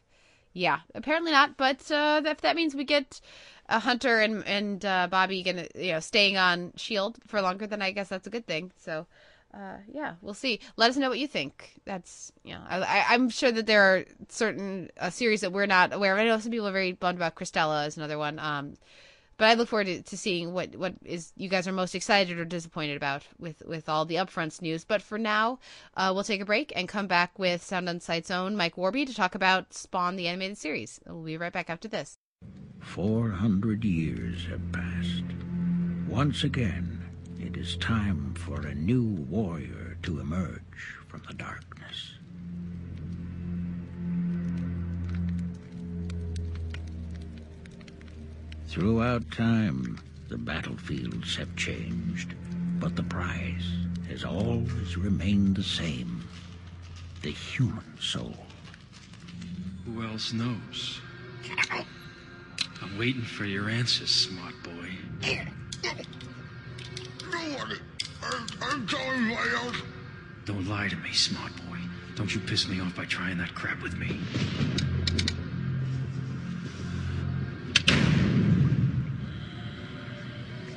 yeah, 0.52 0.80
apparently 0.94 1.30
not. 1.30 1.56
But 1.56 1.90
uh, 1.90 2.22
if 2.24 2.40
that 2.40 2.56
means 2.56 2.74
we 2.74 2.84
get 2.84 3.20
a 3.68 3.78
Hunter 3.78 4.20
and 4.20 4.44
and 4.46 4.84
uh, 4.84 5.06
Bobby 5.08 5.42
gonna 5.42 5.66
you 5.74 5.92
know 5.92 6.00
staying 6.00 6.36
on 6.36 6.72
Shield 6.76 7.18
for 7.26 7.40
longer, 7.40 7.66
then 7.66 7.82
I 7.82 7.92
guess 7.92 8.08
that's 8.08 8.26
a 8.26 8.30
good 8.30 8.46
thing. 8.46 8.72
So. 8.76 9.06
Uh, 9.52 9.78
yeah, 9.92 10.14
we'll 10.22 10.32
see. 10.32 10.60
Let 10.76 10.90
us 10.90 10.96
know 10.96 11.08
what 11.08 11.18
you 11.18 11.26
think. 11.26 11.72
That's 11.84 12.30
you 12.44 12.54
know, 12.54 12.60
I, 12.68 13.06
I'm 13.08 13.28
sure 13.28 13.50
that 13.50 13.66
there 13.66 13.82
are 13.82 14.04
certain 14.28 14.90
uh, 14.96 15.10
series 15.10 15.40
that 15.40 15.50
we're 15.52 15.66
not 15.66 15.92
aware 15.92 16.12
of. 16.12 16.20
I 16.20 16.24
know 16.24 16.38
some 16.38 16.52
people 16.52 16.68
are 16.68 16.72
very 16.72 16.92
bummed 16.92 17.18
about 17.18 17.34
Cristela 17.34 17.88
is 17.88 17.96
another 17.96 18.16
one. 18.16 18.38
Um, 18.38 18.74
but 19.40 19.48
I 19.48 19.54
look 19.54 19.68
forward 19.68 19.86
to, 19.86 20.02
to 20.02 20.18
seeing 20.18 20.52
what 20.52 20.76
what 20.76 20.92
is 21.02 21.32
you 21.34 21.48
guys 21.48 21.66
are 21.66 21.72
most 21.72 21.94
excited 21.94 22.38
or 22.38 22.44
disappointed 22.44 22.98
about 22.98 23.22
with 23.38 23.62
with 23.66 23.88
all 23.88 24.04
the 24.04 24.16
upfronts 24.16 24.60
news. 24.60 24.84
But 24.84 25.00
for 25.00 25.16
now, 25.16 25.58
uh, 25.96 26.12
we'll 26.14 26.24
take 26.24 26.42
a 26.42 26.44
break 26.44 26.74
and 26.76 26.86
come 26.86 27.06
back 27.06 27.38
with 27.38 27.62
Sound 27.62 27.88
on 27.88 28.00
Sight's 28.00 28.30
own 28.30 28.54
Mike 28.54 28.76
Worby 28.76 29.06
to 29.06 29.14
talk 29.14 29.34
about 29.34 29.72
Spawn 29.72 30.16
the 30.16 30.28
animated 30.28 30.58
series. 30.58 31.00
We'll 31.06 31.22
be 31.22 31.38
right 31.38 31.52
back 31.52 31.70
after 31.70 31.88
this. 31.88 32.18
Four 32.80 33.30
hundred 33.30 33.82
years 33.82 34.44
have 34.50 34.72
passed. 34.72 35.24
Once 36.06 36.44
again, 36.44 37.02
it 37.40 37.56
is 37.56 37.78
time 37.78 38.34
for 38.34 38.60
a 38.60 38.74
new 38.74 39.04
warrior 39.04 39.96
to 40.02 40.20
emerge 40.20 40.98
from 41.08 41.22
the 41.26 41.34
darkness. 41.34 41.79
Throughout 48.70 49.28
time, 49.32 49.98
the 50.28 50.38
battlefields 50.38 51.34
have 51.34 51.56
changed, 51.56 52.36
but 52.78 52.94
the 52.94 53.02
prize 53.02 53.66
has 54.08 54.24
always 54.24 54.96
remained 54.96 55.56
the 55.56 55.62
same 55.64 56.22
the 57.22 57.32
human 57.32 57.98
soul. 57.98 58.36
Who 59.84 60.04
else 60.04 60.32
knows? 60.32 61.00
I'm 62.80 62.96
waiting 62.96 63.22
for 63.22 63.44
your 63.44 63.68
answers, 63.68 64.08
smart 64.08 64.54
boy. 64.62 64.88
I'm 68.62 68.86
telling 68.86 69.30
you 69.30 69.36
else. 69.56 69.82
Don't 70.44 70.68
lie 70.68 70.86
to 70.86 70.96
me, 70.96 71.12
smart 71.12 71.50
boy. 71.56 71.78
Don't 72.14 72.32
you 72.32 72.40
piss 72.40 72.68
me 72.68 72.80
off 72.80 72.94
by 72.94 73.06
trying 73.06 73.38
that 73.38 73.52
crap 73.52 73.82
with 73.82 73.98
me. 73.98 74.20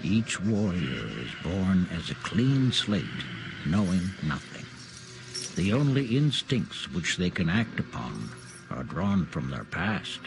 Each 0.03 0.37
warrior 0.41 1.07
is 1.17 1.31
born 1.41 1.87
as 1.93 2.11
a 2.11 2.15
clean 2.15 2.73
slate, 2.73 3.05
knowing 3.65 4.09
nothing. 4.21 4.65
The 5.55 5.71
only 5.71 6.17
instincts 6.17 6.91
which 6.91 7.15
they 7.15 7.29
can 7.29 7.49
act 7.49 7.79
upon 7.79 8.29
are 8.69 8.83
drawn 8.83 9.25
from 9.25 9.49
their 9.49 9.63
past. 9.63 10.19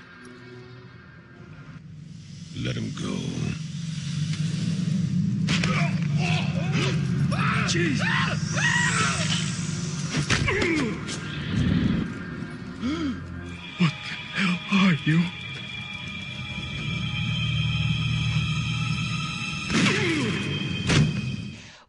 Let 2.59 2.74
him 2.74 2.90
go. 2.98 3.19
Jesus! 7.69 8.01
What 13.78 13.93
the 13.93 14.15
hell 14.32 14.59
are 14.73 14.94
you? 15.05 15.45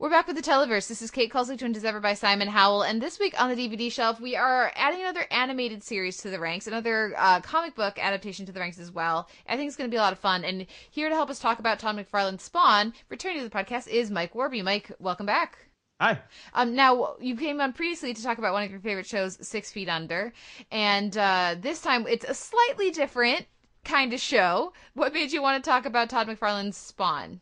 We're 0.08 0.12
back 0.12 0.28
with 0.28 0.38
the 0.38 0.42
Televerse. 0.42 0.88
This 0.88 1.02
is 1.02 1.12
Kate 1.12 1.30
Kulzick, 1.30 1.58
joined 1.58 1.76
as 1.76 1.84
ever 1.84 2.00
by 2.00 2.14
Simon 2.14 2.48
Howell. 2.48 2.84
And 2.84 3.02
this 3.02 3.20
week 3.20 3.36
on 3.38 3.54
the 3.54 3.58
DVD 3.58 3.92
shelf, 3.92 4.22
we 4.22 4.38
are 4.38 4.72
adding 4.74 5.02
another 5.02 5.26
animated 5.32 5.84
series 5.84 6.16
to 6.20 6.30
the 6.30 6.40
ranks, 6.40 6.66
another 6.66 7.14
uh, 7.18 7.42
comic 7.42 7.76
book 7.76 8.00
adaptation 8.00 8.46
to 8.46 8.54
the 8.54 8.62
ranks 8.62 8.80
as 8.80 8.90
well. 8.90 9.28
I 9.50 9.58
think 9.58 9.68
it's 9.68 9.76
going 9.76 9.90
to 9.90 9.94
be 9.94 9.98
a 9.98 10.02
lot 10.02 10.14
of 10.14 10.20
fun. 10.20 10.46
And 10.46 10.66
here 10.92 11.10
to 11.10 11.16
help 11.16 11.30
us 11.30 11.40
talk 11.40 11.60
about 11.60 11.80
Todd 11.80 11.98
McFarlane's 11.98 12.44
Spawn, 12.44 12.94
returning 13.10 13.40
to 13.40 13.44
the 13.44 13.54
podcast, 13.54 13.90
is 13.90 14.10
Mike 14.10 14.34
Worby. 14.34 14.64
Mike, 14.64 14.90
welcome 14.98 15.26
back. 15.26 15.58
Hi. 16.00 16.22
Um, 16.54 16.74
now 16.74 17.18
you 17.20 17.36
came 17.36 17.60
on 17.60 17.74
previously 17.74 18.14
to 18.14 18.24
talk 18.24 18.38
about 18.38 18.54
one 18.54 18.64
of 18.64 18.72
your 18.72 18.80
favorite 18.80 19.08
shows, 19.08 19.38
Six 19.46 19.74
Feet 19.74 19.90
Under, 19.90 20.32
and 20.72 21.18
uh, 21.18 21.56
this 21.60 21.82
time 21.82 22.08
it's 22.08 22.24
a 22.24 22.34
slightly 22.34 22.92
different 22.92 23.46
kind 23.84 24.14
of 24.14 24.22
show. 24.22 24.72
What 24.94 25.14
made 25.14 25.34
you 25.34 25.42
want 25.42 25.62
to 25.62 25.70
talk 25.70 25.86
about 25.86 26.10
Todd 26.10 26.30
McFarlane's 26.30 26.78
Spawn? 26.78 27.42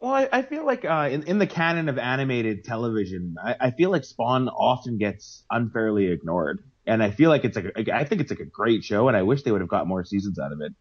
Well, 0.00 0.12
I, 0.12 0.28
I 0.30 0.42
feel 0.42 0.64
like 0.64 0.84
uh, 0.84 1.08
in, 1.10 1.24
in 1.24 1.38
the 1.38 1.46
canon 1.46 1.88
of 1.88 1.98
animated 1.98 2.64
television, 2.64 3.34
I, 3.42 3.56
I 3.60 3.70
feel 3.72 3.90
like 3.90 4.04
Spawn 4.04 4.48
often 4.48 4.96
gets 4.96 5.44
unfairly 5.50 6.06
ignored, 6.06 6.62
and 6.86 7.02
I 7.02 7.10
feel 7.10 7.30
like 7.30 7.44
it's 7.44 7.56
like 7.56 7.88
I 7.88 8.04
think 8.04 8.20
it's 8.20 8.30
like 8.30 8.40
a 8.40 8.44
great 8.46 8.84
show, 8.84 9.08
and 9.08 9.16
I 9.16 9.22
wish 9.22 9.42
they 9.42 9.50
would 9.50 9.60
have 9.60 9.68
got 9.68 9.88
more 9.88 10.04
seasons 10.04 10.38
out 10.38 10.52
of 10.52 10.60
it. 10.60 10.72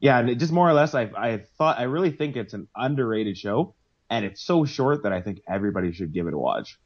Yeah, 0.00 0.18
and 0.18 0.28
it 0.28 0.36
just 0.36 0.52
more 0.52 0.68
or 0.68 0.72
less, 0.72 0.94
I 0.94 1.02
I 1.16 1.44
thought 1.56 1.78
I 1.78 1.84
really 1.84 2.10
think 2.10 2.36
it's 2.36 2.52
an 2.52 2.66
underrated 2.76 3.38
show, 3.38 3.76
and 4.10 4.24
it's 4.24 4.42
so 4.42 4.64
short 4.64 5.04
that 5.04 5.12
I 5.12 5.20
think 5.20 5.40
everybody 5.48 5.92
should 5.92 6.12
give 6.12 6.26
it 6.26 6.34
a 6.34 6.38
watch. 6.38 6.76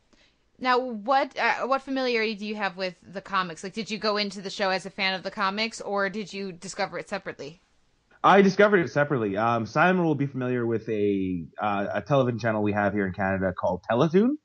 Now, 0.60 0.78
what 0.78 1.38
uh, 1.38 1.66
what 1.66 1.80
familiarity 1.80 2.34
do 2.34 2.44
you 2.44 2.56
have 2.56 2.76
with 2.76 2.96
the 3.02 3.22
comics? 3.22 3.64
Like, 3.64 3.72
did 3.72 3.90
you 3.90 3.96
go 3.96 4.18
into 4.18 4.42
the 4.42 4.50
show 4.50 4.68
as 4.68 4.84
a 4.84 4.90
fan 4.90 5.14
of 5.14 5.22
the 5.22 5.30
comics, 5.30 5.80
or 5.80 6.10
did 6.10 6.34
you 6.34 6.52
discover 6.52 6.98
it 6.98 7.08
separately? 7.08 7.62
I 8.22 8.42
discovered 8.42 8.78
it 8.78 8.90
separately. 8.90 9.36
Um, 9.36 9.66
Simon 9.66 10.04
will 10.04 10.14
be 10.14 10.26
familiar 10.26 10.66
with 10.66 10.88
a 10.88 11.44
uh, 11.60 11.86
a 11.94 12.02
television 12.02 12.38
channel 12.38 12.62
we 12.62 12.72
have 12.72 12.92
here 12.92 13.06
in 13.06 13.12
Canada 13.12 13.52
called 13.52 13.82
Teletoon. 13.90 14.36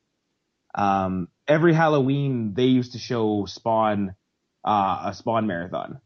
Um, 0.76 1.28
every 1.48 1.74
Halloween 1.74 2.54
they 2.54 2.66
used 2.66 2.94
to 2.94 3.00
show 3.00 3.46
Spawn 3.46 4.16
uh, 4.64 5.04
a 5.06 5.14
Spawn 5.14 5.48
marathon, 5.48 6.00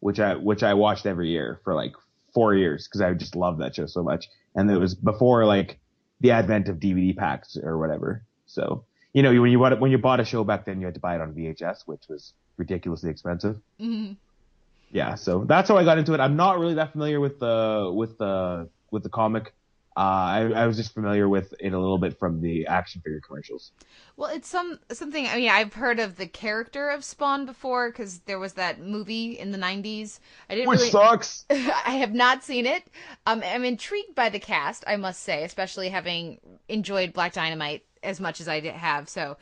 which 0.00 0.20
I 0.20 0.34
which 0.34 0.62
I 0.62 0.74
watched 0.74 1.06
every 1.06 1.30
year 1.30 1.60
for 1.64 1.74
like 1.74 1.94
four 2.34 2.54
years 2.54 2.86
because 2.86 3.00
I 3.00 3.14
just 3.14 3.36
loved 3.36 3.60
that 3.60 3.74
show 3.74 3.86
so 3.86 4.02
much. 4.02 4.28
And 4.54 4.70
it 4.70 4.78
was 4.78 4.94
before 4.94 5.46
like 5.46 5.78
the 6.20 6.32
advent 6.32 6.68
of 6.68 6.76
DVD 6.76 7.16
packs 7.16 7.56
or 7.56 7.78
whatever. 7.78 8.24
So 8.46 8.84
you 9.12 9.22
know 9.22 9.40
when 9.40 9.50
you 9.50 9.58
bought 9.58 9.80
when 9.80 9.90
you 9.90 9.98
bought 9.98 10.20
a 10.20 10.24
show 10.24 10.44
back 10.44 10.66
then, 10.66 10.80
you 10.80 10.86
had 10.86 10.94
to 10.94 11.00
buy 11.00 11.14
it 11.14 11.20
on 11.22 11.32
VHS, 11.32 11.82
which 11.86 12.02
was 12.08 12.34
ridiculously 12.56 13.10
expensive. 13.10 13.56
Mm-hmm. 13.80 14.12
Yeah, 14.94 15.16
so 15.16 15.44
that's 15.44 15.68
how 15.68 15.76
I 15.76 15.84
got 15.84 15.98
into 15.98 16.14
it. 16.14 16.20
I'm 16.20 16.36
not 16.36 16.60
really 16.60 16.74
that 16.74 16.92
familiar 16.92 17.18
with 17.18 17.40
the 17.40 17.90
with 17.92 18.16
the 18.16 18.68
with 18.92 19.02
the 19.02 19.08
comic. 19.08 19.52
Uh, 19.96 20.00
I, 20.00 20.40
I 20.52 20.66
was 20.68 20.76
just 20.76 20.94
familiar 20.94 21.28
with 21.28 21.52
it 21.58 21.72
a 21.72 21.78
little 21.78 21.98
bit 21.98 22.18
from 22.18 22.40
the 22.40 22.66
action 22.66 23.00
figure 23.00 23.20
commercials. 23.20 23.72
Well, 24.16 24.30
it's 24.30 24.48
some 24.48 24.78
something. 24.92 25.26
I 25.26 25.36
mean, 25.36 25.50
I've 25.50 25.74
heard 25.74 25.98
of 25.98 26.16
the 26.16 26.28
character 26.28 26.90
of 26.90 27.02
Spawn 27.04 27.44
before 27.44 27.90
because 27.90 28.20
there 28.20 28.38
was 28.38 28.52
that 28.52 28.80
movie 28.80 29.36
in 29.36 29.50
the 29.50 29.58
'90s. 29.58 30.20
I 30.48 30.54
didn't 30.54 30.68
Which 30.68 30.78
really. 30.78 30.90
sucks. 30.90 31.44
I 31.50 31.96
have 31.98 32.14
not 32.14 32.44
seen 32.44 32.64
it. 32.64 32.84
Um, 33.26 33.42
I'm 33.44 33.64
intrigued 33.64 34.14
by 34.14 34.28
the 34.28 34.38
cast, 34.38 34.84
I 34.86 34.94
must 34.94 35.24
say, 35.24 35.42
especially 35.42 35.88
having 35.88 36.38
enjoyed 36.68 37.12
Black 37.12 37.32
Dynamite 37.32 37.84
as 38.04 38.20
much 38.20 38.40
as 38.40 38.46
I 38.46 38.60
have. 38.60 39.08
So, 39.08 39.36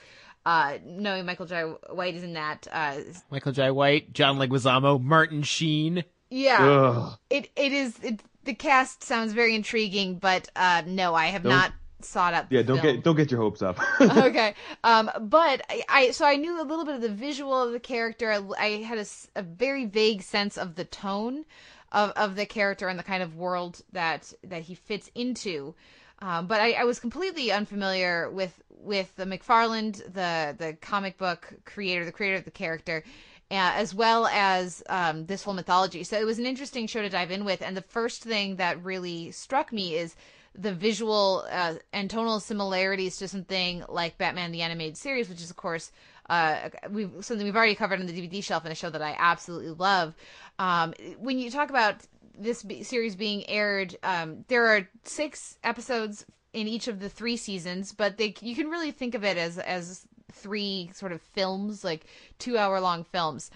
uh, 0.45 0.79
knowing 0.85 1.25
Michael 1.27 1.47
Jai 1.47 1.63
White 1.91 2.15
is 2.15 2.23
in 2.23 2.33
that, 2.35 2.67
uh, 2.73 2.97
Michael 3.31 3.53
Jai 3.53 3.71
White, 3.71 4.13
John 4.13 4.39
Leguizamo, 4.39 5.01
Martin 5.03 5.43
Sheen. 5.43 6.05
yeah, 6.31 6.59
Ugh. 6.61 7.19
it 7.31 7.51
it 7.57 7.73
is. 7.73 7.99
It, 8.03 8.23
the 8.45 8.55
cast 8.55 9.05
sounds 9.05 9.33
very 9.35 9.55
intriguing, 9.55 10.17
but 10.19 10.49
uh, 10.57 10.83
no, 10.87 11.15
I 11.15 11.27
have 11.27 11.43
Don't- 11.45 11.51
not 11.53 11.73
sought 12.01 12.35
out. 12.35 12.49
the 12.51 12.57
Yeah, 12.57 12.63
don't 12.63 12.81
film. 12.81 12.97
get 12.97 13.05
don't 13.05 13.15
get 13.17 13.31
your 13.31 13.41
hopes 13.41 13.63
up. 13.63 13.79
okay. 14.01 14.55
Um, 14.83 15.09
but 15.21 15.63
I, 15.71 15.83
I, 15.89 16.11
so 16.11 16.25
I 16.27 16.35
knew 16.35 16.61
a 16.61 16.65
little 16.65 16.85
bit 16.85 16.97
of 16.97 17.01
the 17.01 17.09
visual 17.09 17.63
of 17.63 17.71
the 17.71 17.79
character. 17.79 18.33
I, 18.33 18.41
I 18.59 18.69
had 18.83 18.99
a 19.37 19.43
very 19.43 19.85
vague 19.85 20.23
sense 20.23 20.59
of 20.59 20.75
the 20.75 20.85
tone 20.85 21.45
of, 21.93 22.11
of 22.17 22.35
the 22.35 22.45
character 22.47 22.89
and 22.89 22.99
the 22.99 23.05
kind 23.05 23.23
of 23.23 23.37
world 23.37 23.83
that, 23.93 24.33
that 24.43 24.63
he 24.63 24.75
fits 24.75 25.11
into. 25.15 25.77
Um, 26.23 26.47
but 26.47 26.61
I, 26.61 26.73
I 26.73 26.85
was 26.85 27.01
completely 27.01 27.51
unfamiliar 27.51 28.31
with, 28.31 28.63
with 28.71 29.15
the 29.17 29.25
McFarlane, 29.25 29.97
the, 30.13 30.55
the 30.57 30.77
comic 30.81 31.19
book 31.19 31.53
creator, 31.65 32.05
the 32.05 32.13
creator 32.13 32.37
of 32.37 32.45
the 32.45 32.51
character. 32.51 33.05
Uh, 33.51 33.73
as 33.75 33.95
well 33.95 34.27
as 34.29 34.83
um, 34.89 35.27
this 35.27 35.43
whole 35.43 35.53
mythology. 35.53 36.05
So 36.05 36.19
it 36.19 36.25
was 36.25 36.39
an 36.39 36.47
interesting 36.47 36.87
show 36.87 37.03
to 37.03 37.11
dive 37.11 37.31
in 37.31 37.45
with. 37.45 37.61
And 37.61 37.77
the 37.77 37.83
first 37.83 38.23
thing 38.23 38.57
that 38.57 38.83
really 38.83 39.31
struck 39.31 39.75
me 39.75 39.95
is 39.95 40.17
the 40.55 40.73
visual 40.73 41.45
uh, 41.51 41.75
and 41.93 42.09
tonal 42.09 42.41
similarities 42.41 43.19
to 43.19 43.29
something 43.29 43.85
like 43.91 44.17
Batman 44.17 44.53
the 44.53 44.63
Animated 44.63 44.97
Series, 44.97 45.29
which 45.29 45.43
is 45.43 45.51
of 45.51 45.57
course 45.57 45.93
uh, 46.31 46.71
we've 46.91 47.11
something 47.21 47.45
we've 47.45 47.57
already 47.57 47.75
covered 47.75 48.01
on 48.01 48.07
the 48.07 48.13
DVD 48.13 48.43
shelf 48.43 48.65
and 48.65 48.73
a 48.73 48.75
show 48.75 48.89
that 48.89 49.03
I 49.03 49.17
absolutely 49.19 49.71
love. 49.71 50.15
Um, 50.59 50.95
when 51.19 51.39
you 51.39 51.51
talk 51.51 51.69
about 51.69 51.97
this 52.39 52.65
series 52.83 53.17
being 53.17 53.49
aired, 53.49 53.97
um, 54.03 54.45
there 54.49 54.67
are 54.67 54.89
six 55.05 55.59
episodes 55.63 56.25
in 56.53 56.69
each 56.69 56.89
of 56.89 57.01
the 57.01 57.09
three 57.09 57.37
seasons, 57.37 57.93
but 57.93 58.19
they 58.19 58.35
you 58.41 58.55
can 58.55 58.69
really 58.69 58.91
think 58.91 59.15
of 59.15 59.25
it 59.25 59.37
as 59.37 59.59
as 59.59 60.07
three 60.33 60.91
sort 60.95 61.13
of 61.13 61.21
films, 61.21 61.85
like 61.85 62.07
two 62.39 62.59
hour 62.59 62.81
long 62.81 63.05
films. 63.05 63.51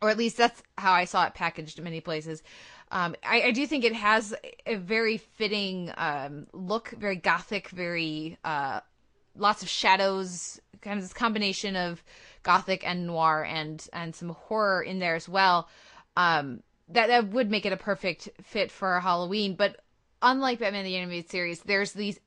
or 0.00 0.10
at 0.10 0.18
least 0.18 0.36
that's 0.36 0.62
how 0.76 0.92
I 0.92 1.04
saw 1.06 1.26
it 1.26 1.34
packaged 1.34 1.78
in 1.78 1.84
many 1.84 2.00
places. 2.00 2.42
Um, 2.90 3.16
I, 3.22 3.42
I, 3.42 3.50
do 3.50 3.66
think 3.66 3.84
it 3.84 3.94
has 3.94 4.34
a 4.64 4.76
very 4.76 5.18
fitting 5.18 5.92
um, 5.96 6.46
look, 6.52 6.90
very 6.90 7.16
gothic, 7.16 7.68
very 7.68 8.38
uh, 8.44 8.80
lots 9.36 9.62
of 9.62 9.68
shadows, 9.68 10.58
kind 10.80 10.96
of 10.96 11.04
this 11.04 11.12
combination 11.12 11.76
of 11.76 12.02
gothic 12.42 12.86
and 12.86 13.06
noir, 13.06 13.44
and 13.44 13.86
and 13.92 14.14
some 14.14 14.30
horror 14.30 14.82
in 14.82 15.00
there 15.00 15.16
as 15.16 15.28
well. 15.28 15.68
Um, 16.16 16.62
that 16.90 17.08
that 17.08 17.28
would 17.28 17.50
make 17.50 17.66
it 17.66 17.72
a 17.72 17.76
perfect 17.76 18.28
fit 18.42 18.70
for 18.70 19.00
Halloween. 19.00 19.54
But 19.54 19.80
unlike 20.22 20.58
Batman 20.58 20.84
the 20.84 20.96
Animated 20.96 21.30
Series, 21.30 21.60
there's 21.60 21.92
these 21.92 22.18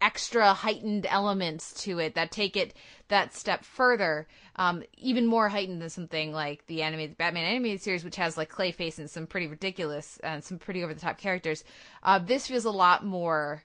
extra 0.00 0.52
heightened 0.52 1.06
elements 1.08 1.72
to 1.82 1.98
it 1.98 2.14
that 2.14 2.30
take 2.30 2.56
it 2.56 2.74
that 3.08 3.34
step 3.34 3.64
further, 3.64 4.26
um, 4.56 4.82
even 4.98 5.26
more 5.26 5.48
heightened 5.48 5.80
than 5.80 5.88
something 5.88 6.32
like 6.32 6.66
the 6.66 6.82
animated 6.82 7.16
Batman 7.16 7.44
animated 7.44 7.80
series, 7.80 8.04
which 8.04 8.16
has 8.16 8.36
like 8.36 8.50
Clayface 8.50 8.98
and 8.98 9.08
some 9.08 9.26
pretty 9.26 9.46
ridiculous 9.46 10.18
and 10.22 10.44
some 10.44 10.58
pretty 10.58 10.82
over 10.82 10.92
the 10.92 11.00
top 11.00 11.18
characters. 11.18 11.64
Uh, 12.02 12.18
this 12.18 12.46
feels 12.46 12.64
a 12.64 12.70
lot 12.70 13.04
more, 13.04 13.62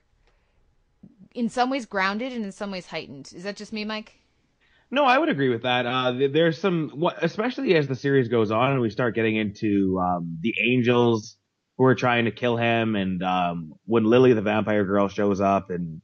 in 1.34 1.48
some 1.48 1.68
ways, 1.68 1.84
grounded 1.84 2.32
and 2.32 2.44
in 2.44 2.52
some 2.52 2.70
ways 2.70 2.86
heightened. 2.86 3.30
Is 3.34 3.42
that 3.42 3.56
just 3.56 3.72
me, 3.72 3.84
Mike? 3.84 4.14
No, 4.92 5.06
I 5.06 5.16
would 5.18 5.30
agree 5.30 5.48
with 5.48 5.62
that. 5.62 5.86
Uh, 5.86 6.12
there's 6.30 6.60
some, 6.60 7.02
especially 7.22 7.74
as 7.76 7.88
the 7.88 7.96
series 7.96 8.28
goes 8.28 8.50
on 8.50 8.72
and 8.72 8.80
we 8.82 8.90
start 8.90 9.14
getting 9.14 9.36
into 9.36 9.98
um, 9.98 10.38
the 10.42 10.54
angels 10.62 11.36
who 11.78 11.84
are 11.84 11.94
trying 11.94 12.26
to 12.26 12.30
kill 12.30 12.58
him, 12.58 12.94
and 12.94 13.22
um, 13.22 13.72
when 13.86 14.04
Lily 14.04 14.34
the 14.34 14.42
vampire 14.42 14.84
girl 14.84 15.08
shows 15.08 15.40
up, 15.40 15.70
and 15.70 16.02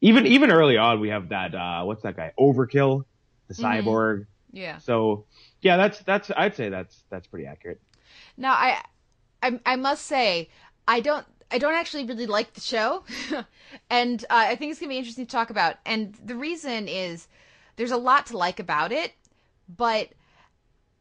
even 0.00 0.26
even 0.26 0.50
early 0.50 0.78
on, 0.78 1.00
we 1.00 1.10
have 1.10 1.28
that 1.28 1.54
uh, 1.54 1.82
what's 1.84 2.02
that 2.02 2.16
guy 2.16 2.32
Overkill, 2.40 3.02
the 3.48 3.54
Mhm. 3.54 3.84
cyborg. 3.84 4.24
Yeah. 4.52 4.78
So 4.78 5.26
yeah, 5.60 5.76
that's 5.76 5.98
that's 6.00 6.30
I'd 6.34 6.56
say 6.56 6.70
that's 6.70 7.04
that's 7.10 7.26
pretty 7.26 7.46
accurate. 7.46 7.82
Now, 8.38 8.52
I, 8.54 8.82
I, 9.42 9.60
I 9.66 9.76
must 9.76 10.06
say, 10.06 10.48
I 10.88 11.00
don't, 11.00 11.26
I 11.50 11.58
don't 11.58 11.74
actually 11.74 12.04
really 12.04 12.26
like 12.26 12.54
the 12.54 12.60
show, 12.62 13.04
and 13.90 14.24
uh, 14.24 14.26
I 14.48 14.56
think 14.56 14.70
it's 14.70 14.80
gonna 14.80 14.88
be 14.88 14.96
interesting 14.98 15.26
to 15.26 15.30
talk 15.30 15.50
about. 15.50 15.76
And 15.84 16.14
the 16.24 16.34
reason 16.34 16.88
is, 16.88 17.28
there's 17.76 17.90
a 17.90 17.96
lot 17.96 18.26
to 18.26 18.36
like 18.36 18.58
about 18.60 18.92
it, 18.92 19.12
but 19.68 20.10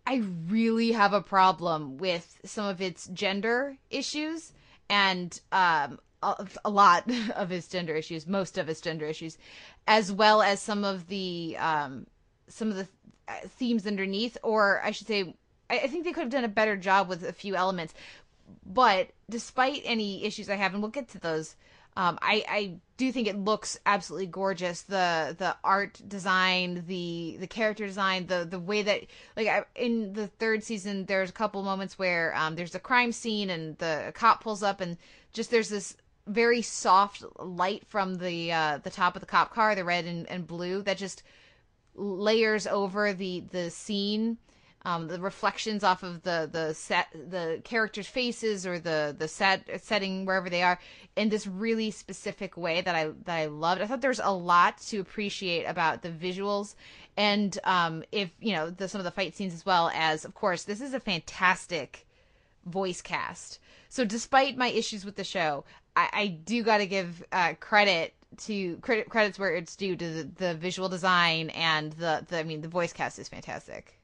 I 0.06 0.24
really 0.48 0.92
have 0.94 1.14
a 1.14 1.22
problem 1.22 1.98
with 1.98 2.40
some 2.44 2.66
of 2.66 2.82
its 2.82 3.08
gender 3.08 3.78
issues 3.90 4.54
and 4.90 5.40
um, 5.52 6.00
a, 6.24 6.48
a 6.66 6.70
lot 6.70 7.10
of 7.36 7.52
its 7.52 7.68
gender 7.68 7.96
issues, 7.96 8.28
most 8.28 8.58
of 8.58 8.70
its 8.70 8.82
gender 8.82 9.06
issues, 9.06 9.38
as 9.88 10.12
well 10.12 10.42
as 10.42 10.62
some 10.62 10.84
of 10.84 11.08
the 11.08 11.56
um, 11.60 12.08
some 12.48 12.70
of 12.70 12.78
the 12.78 12.88
uh, 13.28 13.34
themes 13.48 13.86
underneath, 13.86 14.38
or 14.42 14.82
I 14.84 14.92
should 14.92 15.08
say, 15.08 15.36
I, 15.70 15.82
I 15.82 15.88
think 15.88 16.04
they 16.04 16.12
could 16.12 16.22
have 16.24 16.32
done 16.32 16.44
a 16.44 16.50
better 16.50 16.76
job 16.76 17.08
with 17.08 17.24
a 17.24 17.34
few 17.34 17.56
elements. 17.56 17.94
But 18.66 19.10
despite 19.30 19.84
any 19.86 20.26
issues 20.26 20.50
I 20.50 20.56
have, 20.56 20.74
and 20.74 20.82
we'll 20.82 20.92
get 20.92 21.10
to 21.10 21.20
those, 21.20 21.56
um, 21.96 22.18
I, 22.22 22.44
I 22.48 22.74
do 23.00 23.14
think 23.14 23.30
it 23.30 23.38
looks 23.38 23.80
absolutely 23.86 24.28
gorgeous. 24.28 24.82
The 24.82 25.34
the 25.38 25.56
art 25.64 26.02
design, 26.06 26.84
the 26.86 27.38
the 27.40 27.48
character 27.48 27.88
design, 27.88 28.28
the 28.28 28.46
the 28.48 28.60
way 28.60 28.82
that 28.82 29.06
like 29.38 29.48
I, 29.48 29.64
in 29.74 30.12
the 30.14 30.28
third 30.28 30.66
season, 30.66 31.06
there's 31.06 31.30
a 31.30 31.34
couple 31.34 31.64
moments 31.64 31.98
where 31.98 32.36
um, 32.36 32.56
there's 32.58 32.76
a 32.76 32.80
crime 32.80 33.14
scene 33.14 33.50
and 33.50 33.78
the 33.78 34.12
cop 34.14 34.44
pulls 34.44 34.62
up 34.62 34.82
and 34.82 34.98
just 35.32 35.50
there's 35.50 35.70
this 35.70 35.96
very 36.28 36.62
soft 36.62 37.24
light 37.40 37.88
from 37.88 38.16
the 38.16 38.52
uh, 38.52 38.80
the 38.84 38.90
top 38.90 39.16
of 39.16 39.22
the 39.22 39.26
cop 39.26 39.54
car, 39.54 39.76
the 39.76 39.86
red 39.86 40.04
and, 40.04 40.30
and 40.30 40.46
blue, 40.46 40.82
that 40.82 40.98
just 40.98 41.24
layers 41.96 42.68
over 42.68 43.14
the 43.14 43.46
the 43.52 43.72
scene 43.72 44.38
um, 44.84 45.08
the 45.08 45.20
reflections 45.20 45.84
off 45.84 46.04
of 46.04 46.24
the 46.24 46.50
the 46.52 46.74
set 46.74 47.08
the 47.14 47.62
characters 47.64 48.08
faces 48.08 48.66
or 48.66 48.80
the 48.80 49.16
the 49.18 49.28
set 49.28 49.82
setting 49.82 50.26
wherever 50.26 50.50
they 50.50 50.64
are 50.64 50.80
in 51.16 51.30
this 51.30 51.46
really 51.46 51.92
specific 51.92 52.56
way 52.56 52.82
that 52.82 52.96
I 52.96 53.12
that 53.26 53.36
I 53.36 53.46
loved. 53.48 53.82
I 53.82 53.88
thought 53.88 54.02
there's 54.02 54.20
a 54.20 54.32
lot 54.32 54.78
to 54.88 55.00
appreciate 55.00 55.66
about 55.66 56.02
the 56.02 56.10
visuals 56.10 56.76
and 57.18 57.58
um, 57.66 58.04
if 58.12 58.32
you 58.40 58.54
know 58.54 58.70
the, 58.70 58.88
some 58.88 59.00
of 59.00 59.06
the 59.06 59.12
fight 59.12 59.36
scenes 59.36 59.54
as 59.54 59.66
well 59.66 59.92
as 59.94 60.24
of 60.24 60.34
course 60.34 60.64
this 60.64 60.82
is 60.82 60.94
a 60.94 61.00
fantastic 61.00 62.06
voice 62.66 63.02
cast. 63.02 63.60
So 63.90 64.06
despite 64.06 64.58
my 64.58 64.68
issues 64.68 65.04
with 65.04 65.16
the 65.16 65.24
show, 65.24 65.66
I, 65.96 66.10
I 66.14 66.28
do 66.28 66.64
got 66.64 66.78
to 66.78 66.86
give 66.86 67.24
uh, 67.32 67.56
credit 67.60 68.14
to 68.38 68.78
credit 68.78 69.10
credits 69.10 69.40
where 69.40 69.56
it's 69.56 69.76
due 69.76 69.96
to 69.96 70.10
the, 70.10 70.24
the 70.36 70.54
visual 70.54 70.88
design 70.88 71.50
and 71.50 71.92
the, 71.94 72.26
the 72.30 72.40
I 72.40 72.44
mean 72.44 72.62
the 72.62 72.68
voice 72.68 72.94
cast 72.94 73.20
is 73.20 73.28
fantastic. 73.28 73.99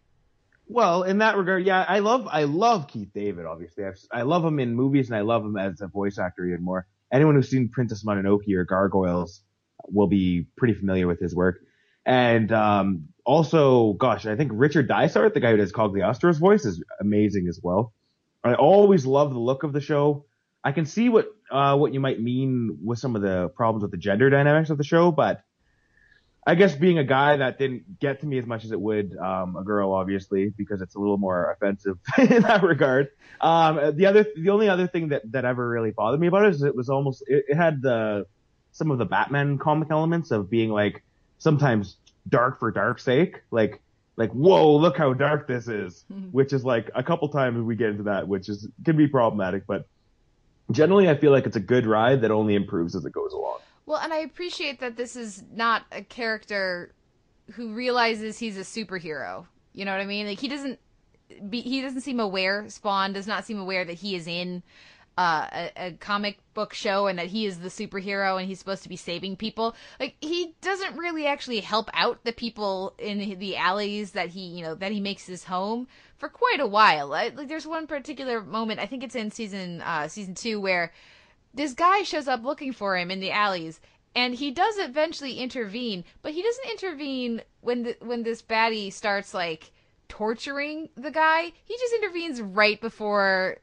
Well, 0.67 1.03
in 1.03 1.19
that 1.19 1.37
regard, 1.37 1.65
yeah, 1.65 1.85
I 1.87 1.99
love 1.99 2.27
I 2.31 2.43
love 2.43 2.87
Keith 2.87 3.11
David. 3.13 3.45
Obviously, 3.45 3.85
I've, 3.85 3.99
I 4.11 4.23
love 4.23 4.43
him 4.43 4.59
in 4.59 4.75
movies, 4.75 5.09
and 5.09 5.15
I 5.15 5.21
love 5.21 5.45
him 5.45 5.57
as 5.57 5.81
a 5.81 5.87
voice 5.87 6.17
actor 6.17 6.45
even 6.45 6.63
more. 6.63 6.87
Anyone 7.11 7.35
who's 7.35 7.49
seen 7.49 7.69
Princess 7.69 8.03
Mononoke 8.03 8.51
or 8.55 8.65
Gargoyles 8.65 9.41
will 9.87 10.07
be 10.07 10.47
pretty 10.57 10.73
familiar 10.73 11.07
with 11.07 11.19
his 11.19 11.35
work. 11.35 11.59
And 12.05 12.51
um, 12.51 13.09
also, 13.25 13.93
gosh, 13.93 14.25
I 14.25 14.35
think 14.35 14.51
Richard 14.53 14.87
Dysart, 14.87 15.33
the 15.33 15.39
guy 15.39 15.51
who 15.51 15.57
does 15.57 15.71
Cogliostro's 15.71 16.37
voice, 16.37 16.65
is 16.65 16.83
amazing 16.99 17.47
as 17.47 17.59
well. 17.61 17.93
I 18.43 18.53
always 18.55 19.05
love 19.05 19.33
the 19.33 19.39
look 19.39 19.63
of 19.63 19.73
the 19.73 19.81
show. 19.81 20.25
I 20.63 20.71
can 20.71 20.85
see 20.85 21.09
what 21.09 21.27
uh, 21.51 21.77
what 21.77 21.93
you 21.93 21.99
might 21.99 22.19
mean 22.19 22.79
with 22.83 22.99
some 22.99 23.15
of 23.15 23.21
the 23.21 23.49
problems 23.49 23.83
with 23.83 23.91
the 23.91 23.97
gender 23.97 24.29
dynamics 24.29 24.71
of 24.71 24.77
the 24.77 24.83
show, 24.83 25.11
but 25.11 25.43
I 26.47 26.53
guess 26.53 26.75
being 26.75 26.99
a 26.99 27.03
guy 27.03 27.37
that 27.37 27.57
didn't 27.57 27.99
get 27.99 28.21
to 28.21 28.27
me 28.27 28.37
as 28.37 28.45
much 28.45 28.65
as 28.65 28.71
it 28.71 28.79
would 28.79 29.17
um, 29.17 29.55
a 29.55 29.63
girl, 29.63 29.91
obviously, 29.93 30.49
because 30.49 30.79
it's 30.81 30.93
a 30.93 30.99
little 30.99 31.17
more 31.17 31.51
offensive 31.51 31.97
in 32.17 32.43
that 32.43 32.61
regard. 32.61 33.09
Um, 33.41 33.95
the 33.95 34.05
other, 34.05 34.27
the 34.35 34.49
only 34.49 34.69
other 34.69 34.85
thing 34.85 35.09
that 35.09 35.23
that 35.31 35.43
ever 35.43 35.67
really 35.67 35.91
bothered 35.91 36.19
me 36.19 36.27
about 36.27 36.45
it 36.45 36.55
is 36.55 36.61
it 36.61 36.75
was 36.75 36.89
almost 36.89 37.23
it, 37.27 37.45
it 37.47 37.55
had 37.55 37.81
the 37.81 38.27
some 38.71 38.91
of 38.91 38.99
the 38.99 39.05
Batman 39.05 39.57
comic 39.57 39.89
elements 39.89 40.31
of 40.31 40.49
being 40.49 40.69
like 40.69 41.03
sometimes 41.39 41.97
dark 42.29 42.59
for 42.59 42.69
dark's 42.71 43.03
sake, 43.03 43.41
like 43.49 43.81
like 44.15 44.29
whoa, 44.31 44.75
look 44.75 44.97
how 44.97 45.13
dark 45.13 45.47
this 45.47 45.67
is, 45.67 46.05
which 46.31 46.53
is 46.53 46.63
like 46.63 46.91
a 46.93 47.01
couple 47.01 47.27
times 47.29 47.59
we 47.59 47.75
get 47.75 47.89
into 47.89 48.03
that, 48.03 48.27
which 48.27 48.49
is 48.49 48.67
can 48.83 48.95
be 48.95 49.07
problematic, 49.07 49.65
but 49.65 49.87
generally 50.69 51.09
I 51.09 51.15
feel 51.15 51.31
like 51.31 51.47
it's 51.47 51.55
a 51.55 51.61
good 51.61 51.87
ride 51.87 52.21
that 52.21 52.29
only 52.29 52.53
improves 52.53 52.95
as 52.95 53.03
it 53.03 53.11
goes 53.13 53.33
along. 53.33 53.59
Well, 53.85 53.99
and 53.99 54.11
I 54.13 54.17
appreciate 54.17 54.79
that 54.79 54.97
this 54.97 55.15
is 55.15 55.43
not 55.53 55.83
a 55.91 56.01
character 56.01 56.93
who 57.53 57.73
realizes 57.73 58.39
he's 58.39 58.57
a 58.57 58.61
superhero. 58.61 59.45
You 59.73 59.85
know 59.85 59.91
what 59.91 60.01
I 60.01 60.05
mean? 60.05 60.25
Like 60.25 60.39
he 60.39 60.47
doesn't 60.47 60.79
be 61.49 61.61
he 61.61 61.81
doesn't 61.81 62.01
seem 62.01 62.19
aware. 62.19 62.67
Spawn 62.69 63.13
does 63.13 63.27
not 63.27 63.45
seem 63.45 63.59
aware 63.59 63.85
that 63.85 63.93
he 63.93 64.15
is 64.15 64.27
in 64.27 64.63
uh, 65.17 65.47
a, 65.51 65.71
a 65.77 65.91
comic 65.93 66.39
book 66.53 66.73
show 66.73 67.07
and 67.07 67.17
that 67.19 67.27
he 67.27 67.45
is 67.45 67.59
the 67.59 67.69
superhero 67.69 68.37
and 68.37 68.47
he's 68.47 68.59
supposed 68.59 68.83
to 68.83 68.89
be 68.89 68.95
saving 68.95 69.35
people. 69.35 69.75
Like 69.99 70.15
he 70.19 70.55
doesn't 70.61 70.97
really 70.97 71.27
actually 71.27 71.59
help 71.59 71.89
out 71.93 72.23
the 72.23 72.33
people 72.33 72.95
in 72.97 73.37
the 73.39 73.55
alleys 73.55 74.11
that 74.11 74.29
he 74.29 74.41
you 74.41 74.63
know 74.63 74.75
that 74.75 74.91
he 74.91 74.99
makes 74.99 75.25
his 75.25 75.43
home 75.43 75.87
for 76.17 76.29
quite 76.29 76.59
a 76.59 76.67
while. 76.67 77.07
Like, 77.07 77.47
there's 77.47 77.67
one 77.67 77.87
particular 77.87 78.41
moment 78.41 78.79
I 78.79 78.87
think 78.87 79.03
it's 79.03 79.15
in 79.15 79.31
season 79.31 79.81
uh, 79.81 80.07
season 80.07 80.33
two 80.35 80.59
where 80.59 80.91
this 81.55 81.73
guy 81.73 82.03
shows 82.03 82.27
up 82.27 82.43
looking 82.43 82.73
for 82.73 82.97
him 82.97 83.09
in 83.09 83.19
the 83.19 83.31
alleys 83.31 83.79
and 84.15 84.35
he 84.35 84.51
does 84.51 84.77
eventually 84.77 85.39
intervene 85.39 86.03
but 86.21 86.33
he 86.33 86.43
doesn't 86.43 86.69
intervene 86.69 87.41
when 87.61 87.83
the, 87.83 87.97
when 88.01 88.23
this 88.23 88.41
baddie 88.41 88.91
starts 88.91 89.33
like 89.33 89.71
torturing 90.07 90.89
the 90.95 91.11
guy. 91.11 91.51
He 91.63 91.77
just 91.77 91.93
intervenes 91.93 92.41
right 92.41 92.79
before 92.79 93.57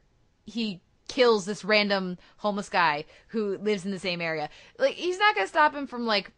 he 0.45 0.81
kills 1.07 1.45
this 1.45 1.63
random 1.63 2.17
homeless 2.37 2.69
guy 2.69 3.05
who 3.27 3.57
lives 3.57 3.85
in 3.85 3.91
the 3.91 3.99
same 3.99 4.21
area. 4.21 4.49
Like 4.77 4.95
he's 4.95 5.19
not 5.19 5.35
gonna 5.35 5.47
stop 5.47 5.73
him 5.73 5.87
from 5.87 6.05
like 6.05 6.31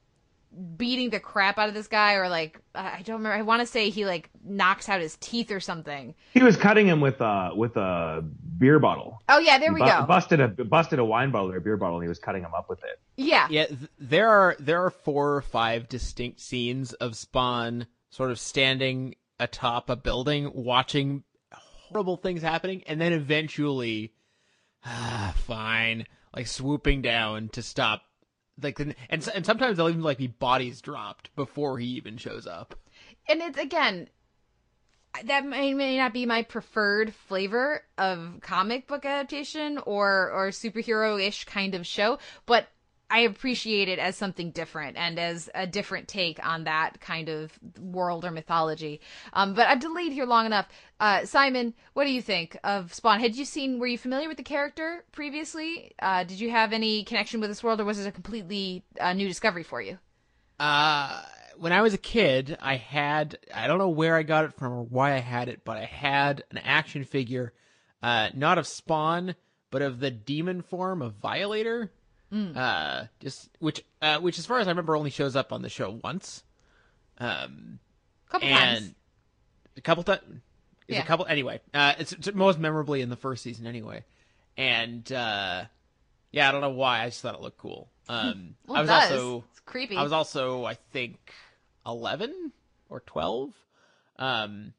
beating 0.77 1.09
the 1.09 1.19
crap 1.19 1.57
out 1.57 1.67
of 1.67 1.73
this 1.75 1.87
guy 1.87 2.13
or 2.13 2.29
like 2.29 2.59
i 2.73 3.01
don't 3.03 3.17
remember 3.17 3.33
i 3.37 3.41
want 3.41 3.59
to 3.59 3.65
say 3.65 3.89
he 3.89 4.05
like 4.05 4.29
knocks 4.43 4.87
out 4.87 5.01
his 5.01 5.17
teeth 5.19 5.51
or 5.51 5.59
something 5.59 6.15
He 6.33 6.41
was 6.41 6.55
cutting 6.55 6.87
him 6.87 7.01
with 7.01 7.19
a 7.19 7.51
with 7.55 7.75
a 7.77 8.23
beer 8.57 8.79
bottle. 8.79 9.21
oh 9.27 9.39
yeah 9.39 9.57
there 9.57 9.73
we 9.73 9.81
bu- 9.81 9.85
go 9.87 10.05
Busted 10.05 10.39
a 10.39 10.47
busted 10.47 10.99
a 10.99 11.03
wine 11.05 11.31
bottle 11.31 11.51
or 11.51 11.57
a 11.57 11.61
beer 11.61 11.75
bottle, 11.77 11.97
and 11.97 12.03
he 12.05 12.09
was 12.09 12.19
cutting 12.19 12.41
him 12.43 12.53
up 12.57 12.69
with 12.69 12.79
it. 12.83 12.99
yeah 13.17 13.47
Yeah, 13.49 13.65
th- 13.65 13.79
there 13.99 14.29
are 14.29 14.55
there 14.59 14.83
are 14.85 14.91
four 14.91 15.35
or 15.35 15.41
five 15.41 15.89
distinct 15.89 16.39
scenes 16.39 16.93
of 16.93 17.15
Spawn 17.15 17.87
sort 18.09 18.31
of 18.31 18.39
standing 18.39 19.15
atop 19.39 19.89
a 19.89 19.95
building, 19.97 20.49
watching 20.53 21.23
horrible 21.51 22.15
things 22.15 22.41
happening, 22.41 22.81
and 22.87 23.01
then 23.01 23.11
eventually, 23.11 24.13
ah, 24.85 25.33
fine, 25.45 26.05
like 26.33 26.47
swooping 26.47 27.01
down 27.01 27.49
to 27.49 27.61
stop. 27.61 28.03
Like, 28.61 28.79
and 28.79 28.95
and 29.09 29.45
sometimes 29.45 29.77
they'll 29.77 29.89
even 29.89 30.01
like 30.01 30.17
be 30.17 30.27
bodies 30.27 30.81
dropped 30.81 31.35
before 31.35 31.77
he 31.79 31.87
even 31.87 32.17
shows 32.17 32.47
up. 32.47 32.75
and 33.27 33.41
it's 33.41 33.57
again 33.57 34.09
that 35.23 35.45
may, 35.45 35.73
may 35.73 35.97
not 35.97 36.13
be 36.13 36.25
my 36.25 36.43
preferred 36.43 37.13
flavor 37.13 37.83
of 37.97 38.39
comic 38.41 38.87
book 38.87 39.05
adaptation 39.05 39.77
or 39.77 40.29
or 40.31 40.49
superhero-ish 40.49 41.45
kind 41.45 41.73
of 41.75 41.87
show 41.87 42.19
but 42.45 42.67
I 43.09 43.19
appreciate 43.19 43.87
it 43.87 43.99
as 43.99 44.17
something 44.17 44.51
different 44.51 44.97
and 44.97 45.19
as 45.19 45.49
a 45.53 45.67
different 45.67 46.07
take 46.07 46.43
on 46.45 46.63
that 46.63 46.99
kind 46.99 47.29
of 47.29 47.51
world 47.79 48.25
or 48.25 48.31
mythology. 48.31 48.99
Um, 49.33 49.53
but 49.53 49.67
I've 49.67 49.79
delayed 49.79 50.11
here 50.11 50.25
long 50.25 50.45
enough. 50.45 50.67
Uh, 50.99 51.25
Simon, 51.25 51.73
what 51.93 52.05
do 52.05 52.11
you 52.11 52.21
think 52.21 52.57
of 52.63 52.93
Spawn? 52.93 53.19
Had 53.19 53.35
you 53.35 53.45
seen? 53.45 53.79
Were 53.79 53.87
you 53.87 53.97
familiar 53.97 54.27
with 54.27 54.37
the 54.37 54.43
character 54.43 55.03
previously? 55.11 55.93
Uh, 56.01 56.23
did 56.23 56.39
you 56.39 56.49
have 56.49 56.73
any 56.73 57.03
connection 57.03 57.39
with 57.39 57.49
this 57.49 57.63
world, 57.63 57.79
or 57.79 57.85
was 57.85 57.99
it 57.99 58.07
a 58.07 58.11
completely 58.11 58.83
uh, 58.99 59.13
new 59.13 59.27
discovery 59.27 59.63
for 59.63 59.81
you? 59.81 59.99
Uh, 60.59 61.21
when 61.57 61.71
I 61.71 61.81
was 61.81 61.93
a 61.93 61.99
kid, 61.99 62.57
I 62.61 62.75
had 62.77 63.37
I 63.53 63.67
don't 63.67 63.77
know 63.77 63.89
where 63.89 64.15
I 64.15 64.23
got 64.23 64.45
it 64.45 64.53
from 64.53 64.73
or 64.73 64.83
why 64.83 65.13
I 65.13 65.19
had 65.19 65.49
it, 65.49 65.61
but 65.63 65.77
I 65.77 65.85
had 65.85 66.43
an 66.51 66.57
action 66.57 67.03
figure, 67.03 67.53
uh, 68.01 68.29
not 68.33 68.57
of 68.57 68.67
Spawn, 68.67 69.35
but 69.69 69.81
of 69.81 69.99
the 69.99 70.11
demon 70.11 70.61
form 70.61 71.01
of 71.01 71.15
Violator. 71.15 71.91
Mm. 72.35 72.57
Uh, 72.57 73.05
just 73.21 73.49
which 73.59 73.85
uh, 74.01 74.19
which 74.19 74.37
as 74.39 74.45
far 74.45 74.59
as 74.59 74.67
I 74.67 74.71
remember 74.71 74.95
only 74.97 75.09
shows 75.09 75.35
up 75.37 75.53
on 75.53 75.61
the 75.61 75.69
show 75.69 75.99
once. 76.03 76.43
Um, 77.17 77.79
couple 78.29 78.47
and 78.49 78.57
times. 78.79 78.95
A 79.77 79.81
couple 79.81 80.03
times. 80.03 80.21
Yeah. 80.87 81.01
a 81.01 81.05
couple 81.05 81.25
anyway. 81.27 81.61
Uh, 81.73 81.93
it's, 81.97 82.11
it's 82.11 82.33
most 82.33 82.59
memorably 82.59 83.01
in 83.01 83.09
the 83.09 83.15
first 83.15 83.41
season 83.41 83.65
anyway, 83.65 84.03
and 84.57 85.09
uh, 85.11 85.63
yeah, 86.31 86.49
I 86.49 86.51
don't 86.51 86.61
know 86.61 86.69
why. 86.71 87.01
I 87.01 87.05
just 87.05 87.21
thought 87.21 87.35
it 87.35 87.41
looked 87.41 87.57
cool. 87.57 87.89
Um, 88.07 88.53
Well, 88.67 88.77
I 88.77 88.81
was 88.81 88.89
does. 88.89 89.11
also 89.13 89.43
It's 89.49 89.59
creepy. 89.61 89.97
I 89.97 90.03
was 90.03 90.11
also 90.11 90.63
I 90.63 90.75
think 90.75 91.17
eleven 91.87 92.51
or 92.87 92.99
twelve. 92.99 93.51
Um, 94.19 94.73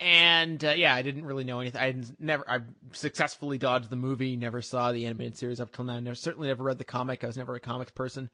and 0.00 0.64
uh, 0.64 0.70
yeah, 0.70 0.94
I 0.94 1.02
didn't 1.02 1.24
really 1.24 1.44
know 1.44 1.60
anything. 1.60 1.80
I 1.80 1.94
never, 2.18 2.48
I 2.48 2.60
successfully 2.92 3.58
dodged 3.58 3.90
the 3.90 3.96
movie. 3.96 4.36
Never 4.36 4.62
saw 4.62 4.92
the 4.92 5.06
animated 5.06 5.36
series 5.36 5.60
up 5.60 5.72
till 5.72 5.84
now. 5.84 5.98
Never, 5.98 6.14
certainly 6.14 6.48
never 6.48 6.62
read 6.62 6.78
the 6.78 6.84
comic. 6.84 7.24
I 7.24 7.26
was 7.26 7.36
never 7.36 7.54
a 7.54 7.60
comics 7.60 7.90
person. 7.90 8.30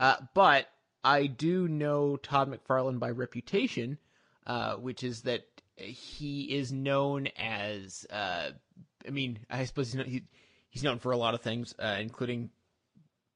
Uh, 0.00 0.16
but 0.34 0.68
I 1.04 1.26
do 1.26 1.68
know 1.68 2.16
Todd 2.16 2.52
McFarlane 2.52 2.98
by 2.98 3.10
reputation, 3.10 3.98
uh, 4.46 4.74
which 4.74 5.04
is 5.04 5.22
that 5.22 5.44
he 5.76 6.56
is 6.56 6.72
known 6.72 7.28
as. 7.38 8.06
Uh, 8.10 8.50
I 9.06 9.10
mean, 9.10 9.38
I 9.48 9.64
suppose 9.64 9.92
he's 9.92 9.94
known, 9.94 10.06
he, 10.06 10.22
he's 10.70 10.82
known 10.82 10.98
for 10.98 11.12
a 11.12 11.16
lot 11.16 11.34
of 11.34 11.40
things, 11.42 11.74
uh, 11.78 11.98
including 12.00 12.50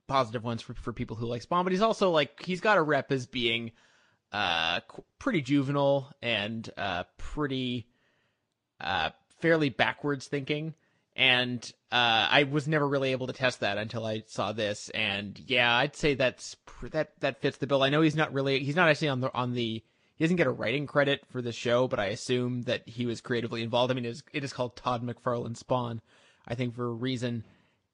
positive 0.08 0.42
ones 0.42 0.60
for, 0.60 0.74
for 0.74 0.92
people 0.92 1.14
who 1.14 1.26
like 1.26 1.42
Spawn. 1.42 1.64
But 1.64 1.72
he's 1.72 1.82
also 1.82 2.10
like 2.10 2.42
he's 2.42 2.60
got 2.60 2.78
a 2.78 2.82
rep 2.82 3.12
as 3.12 3.26
being 3.26 3.70
uh 4.32 4.80
pretty 5.18 5.40
juvenile 5.40 6.12
and 6.22 6.68
uh 6.76 7.04
pretty 7.18 7.86
uh 8.80 9.10
fairly 9.40 9.68
backwards 9.68 10.26
thinking. 10.26 10.74
And 11.16 11.62
uh 11.90 12.28
I 12.30 12.44
was 12.44 12.68
never 12.68 12.86
really 12.86 13.12
able 13.12 13.26
to 13.26 13.32
test 13.32 13.60
that 13.60 13.78
until 13.78 14.06
I 14.06 14.22
saw 14.26 14.52
this. 14.52 14.88
And 14.90 15.40
yeah 15.46 15.74
I'd 15.76 15.96
say 15.96 16.14
that's 16.14 16.56
that 16.90 17.12
that 17.20 17.40
fits 17.40 17.58
the 17.58 17.66
bill. 17.66 17.82
I 17.82 17.90
know 17.90 18.02
he's 18.02 18.16
not 18.16 18.32
really 18.32 18.60
he's 18.60 18.76
not 18.76 18.88
actually 18.88 19.08
on 19.08 19.20
the 19.20 19.34
on 19.34 19.54
the 19.54 19.82
he 20.16 20.24
doesn't 20.24 20.36
get 20.36 20.46
a 20.46 20.52
writing 20.52 20.86
credit 20.86 21.22
for 21.30 21.42
the 21.42 21.52
show 21.52 21.88
but 21.88 21.98
I 21.98 22.06
assume 22.06 22.62
that 22.62 22.88
he 22.88 23.06
was 23.06 23.20
creatively 23.20 23.62
involved. 23.62 23.90
I 23.90 23.94
mean 23.94 24.04
it 24.04 24.10
is, 24.10 24.22
it 24.32 24.44
is 24.44 24.52
called 24.52 24.76
Todd 24.76 25.02
McFarlane 25.02 25.56
Spawn 25.56 26.00
I 26.46 26.54
think 26.54 26.74
for 26.74 26.86
a 26.86 26.92
reason. 26.92 27.44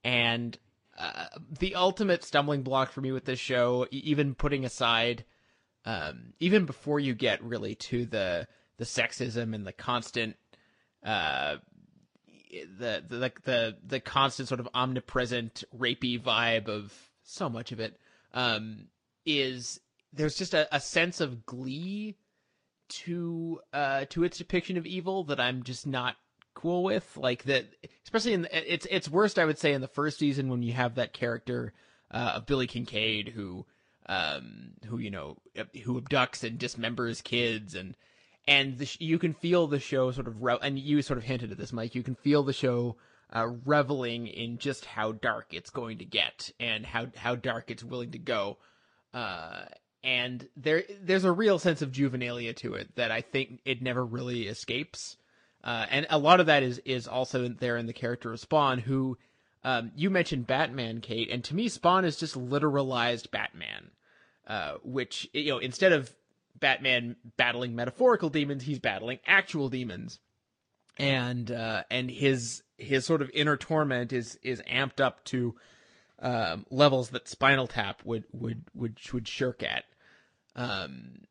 And 0.04 0.56
uh, 0.98 1.26
the 1.58 1.74
ultimate 1.74 2.24
stumbling 2.24 2.62
block 2.62 2.90
for 2.90 3.00
me 3.00 3.12
with 3.12 3.24
this 3.24 3.38
show 3.38 3.86
even 3.90 4.34
putting 4.34 4.64
aside 4.64 5.24
um, 5.86 6.34
even 6.40 6.66
before 6.66 7.00
you 7.00 7.14
get 7.14 7.42
really 7.42 7.76
to 7.76 8.04
the 8.04 8.46
the 8.76 8.84
sexism 8.84 9.54
and 9.54 9.66
the 9.66 9.72
constant 9.72 10.36
uh, 11.04 11.56
the 12.78 13.02
the 13.08 13.32
the 13.44 13.76
the 13.86 14.00
constant 14.00 14.48
sort 14.48 14.60
of 14.60 14.68
omnipresent 14.74 15.64
rapey 15.76 16.20
vibe 16.20 16.68
of 16.68 16.92
so 17.22 17.48
much 17.48 17.72
of 17.72 17.80
it 17.80 17.98
um, 18.34 18.88
is 19.24 19.80
there's 20.12 20.36
just 20.36 20.54
a, 20.54 20.74
a 20.74 20.80
sense 20.80 21.20
of 21.20 21.46
glee 21.46 22.16
to 22.88 23.60
uh 23.72 24.04
to 24.10 24.22
its 24.22 24.38
depiction 24.38 24.76
of 24.76 24.86
evil 24.86 25.24
that 25.24 25.40
I'm 25.40 25.62
just 25.62 25.86
not 25.86 26.16
cool 26.54 26.82
with. 26.82 27.16
Like 27.16 27.44
that 27.44 27.66
especially 28.04 28.32
in 28.32 28.42
the, 28.42 28.74
it's 28.74 28.86
it's 28.90 29.08
worst 29.08 29.38
I 29.38 29.44
would 29.44 29.58
say 29.58 29.72
in 29.72 29.80
the 29.80 29.88
first 29.88 30.18
season 30.18 30.48
when 30.48 30.62
you 30.62 30.72
have 30.72 30.96
that 30.96 31.12
character 31.12 31.72
uh, 32.10 32.32
of 32.36 32.46
Billy 32.46 32.66
Kincaid 32.66 33.28
who 33.28 33.66
um 34.08 34.72
who 34.86 34.98
you 34.98 35.10
know 35.10 35.36
who 35.84 36.00
abducts 36.00 36.44
and 36.44 36.58
dismembers 36.58 37.22
kids 37.22 37.74
and 37.74 37.96
and 38.46 38.78
the 38.78 38.96
you 39.00 39.18
can 39.18 39.34
feel 39.34 39.66
the 39.66 39.80
show 39.80 40.10
sort 40.12 40.28
of 40.28 40.42
re- 40.42 40.58
and 40.62 40.78
you 40.78 41.02
sort 41.02 41.18
of 41.18 41.24
hinted 41.24 41.50
at 41.50 41.58
this 41.58 41.72
Mike 41.72 41.94
you 41.94 42.02
can 42.02 42.14
feel 42.14 42.42
the 42.42 42.52
show 42.52 42.96
uh, 43.32 43.48
reveling 43.64 44.28
in 44.28 44.58
just 44.58 44.84
how 44.84 45.10
dark 45.12 45.46
it's 45.52 45.70
going 45.70 45.98
to 45.98 46.04
get 46.04 46.52
and 46.60 46.86
how 46.86 47.06
how 47.16 47.34
dark 47.34 47.70
it's 47.70 47.82
willing 47.82 48.12
to 48.12 48.18
go. 48.18 48.56
Uh 49.12 49.64
and 50.04 50.48
there 50.56 50.84
there's 51.02 51.24
a 51.24 51.32
real 51.32 51.58
sense 51.58 51.82
of 51.82 51.90
juvenilia 51.90 52.54
to 52.54 52.74
it 52.74 52.94
that 52.94 53.10
I 53.10 53.20
think 53.20 53.60
it 53.64 53.82
never 53.82 54.04
really 54.04 54.46
escapes. 54.46 55.16
Uh, 55.64 55.84
and 55.90 56.06
a 56.10 56.18
lot 56.18 56.38
of 56.38 56.46
that 56.46 56.62
is 56.62 56.78
is 56.84 57.08
also 57.08 57.48
there 57.48 57.76
in 57.76 57.86
the 57.86 57.92
character 57.92 58.32
of 58.32 58.38
Spawn 58.38 58.78
who 58.78 59.18
um, 59.64 59.90
you 59.96 60.10
mentioned 60.10 60.46
Batman, 60.46 61.00
Kate, 61.00 61.28
and 61.28 61.42
to 61.42 61.56
me, 61.56 61.68
Spawn 61.68 62.04
is 62.04 62.16
just 62.16 62.38
literalized 62.38 63.32
Batman, 63.32 63.90
uh, 64.46 64.74
which 64.82 65.28
you 65.32 65.50
know 65.50 65.58
instead 65.58 65.92
of 65.92 66.14
Batman 66.58 67.16
battling 67.36 67.74
metaphorical 67.74 68.28
demons, 68.30 68.64
he's 68.64 68.78
battling 68.78 69.18
actual 69.26 69.68
demons, 69.68 70.18
and 70.98 71.50
uh, 71.50 71.82
and 71.90 72.10
his 72.10 72.62
his 72.78 73.04
sort 73.04 73.22
of 73.22 73.30
inner 73.34 73.56
torment 73.56 74.12
is 74.12 74.38
is 74.42 74.62
amped 74.70 75.00
up 75.00 75.24
to 75.24 75.54
um, 76.20 76.66
levels 76.70 77.10
that 77.10 77.28
Spinal 77.28 77.66
Tap 77.66 78.00
would 78.04 78.24
would 78.32 78.64
would 78.74 78.98
would 79.12 79.28
shirk 79.28 79.62
at, 79.62 79.84
um, 80.54 81.24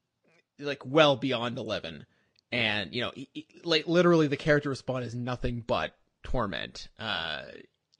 like 0.59 0.85
well 0.85 1.15
beyond 1.15 1.57
eleven, 1.57 2.05
and 2.51 2.93
you 2.93 3.01
know, 3.01 3.11
he- 3.15 3.29
he- 3.33 3.47
like 3.63 3.87
literally 3.87 4.27
the 4.27 4.37
character 4.37 4.73
Spawn 4.75 5.03
is 5.03 5.15
nothing 5.15 5.63
but 5.65 5.95
torment. 6.23 6.87
Uh, 6.99 7.43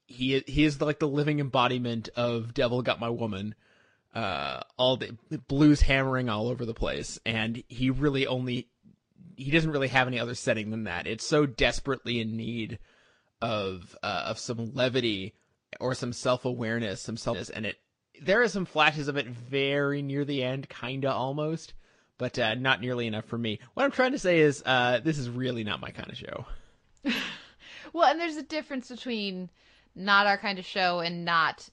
he 0.05 0.43
he 0.45 0.63
is 0.63 0.79
like 0.81 0.99
the 0.99 1.07
living 1.07 1.39
embodiment 1.39 2.09
of 2.15 2.53
"Devil 2.53 2.81
Got 2.81 2.99
My 2.99 3.09
Woman." 3.09 3.55
Uh, 4.15 4.61
all 4.77 4.95
the 4.95 5.17
blues 5.47 5.81
hammering 5.81 6.29
all 6.29 6.47
over 6.47 6.65
the 6.65 6.73
place, 6.73 7.19
and 7.25 7.61
he 7.67 7.89
really 7.89 8.25
only 8.25 8.69
he 9.35 9.51
doesn't 9.51 9.71
really 9.71 9.89
have 9.89 10.07
any 10.07 10.19
other 10.19 10.35
setting 10.35 10.71
than 10.71 10.85
that. 10.85 11.05
It's 11.05 11.25
so 11.25 11.45
desperately 11.45 12.21
in 12.21 12.37
need 12.37 12.79
of 13.41 13.95
uh, 14.01 14.23
of 14.27 14.39
some 14.39 14.73
levity 14.73 15.35
or 15.81 15.93
some 15.93 16.13
self 16.13 16.45
awareness, 16.45 17.01
some 17.01 17.17
self, 17.17 17.49
and 17.53 17.65
it 17.65 17.75
there 18.21 18.41
are 18.41 18.47
some 18.47 18.65
flashes 18.65 19.09
of 19.09 19.17
it 19.17 19.27
very 19.27 20.01
near 20.01 20.23
the 20.23 20.43
end, 20.43 20.69
kinda 20.69 21.11
almost, 21.11 21.73
but 22.17 22.39
uh, 22.39 22.55
not 22.55 22.79
nearly 22.79 23.07
enough 23.07 23.25
for 23.25 23.37
me. 23.37 23.59
What 23.73 23.83
I'm 23.83 23.91
trying 23.91 24.13
to 24.13 24.19
say 24.19 24.39
is, 24.39 24.63
uh, 24.65 25.01
this 25.03 25.17
is 25.17 25.29
really 25.29 25.65
not 25.65 25.81
my 25.81 25.91
kind 25.91 26.09
of 26.09 26.17
show. 26.17 26.45
Well, 27.95 28.11
and 28.11 28.19
there's 28.19 28.35
a 28.35 28.43
difference 28.43 28.89
between 28.89 29.49
not 29.95 30.27
our 30.27 30.37
kind 30.37 30.59
of 30.59 30.65
show 30.65 30.99
and 30.99 31.23
not 31.23 31.69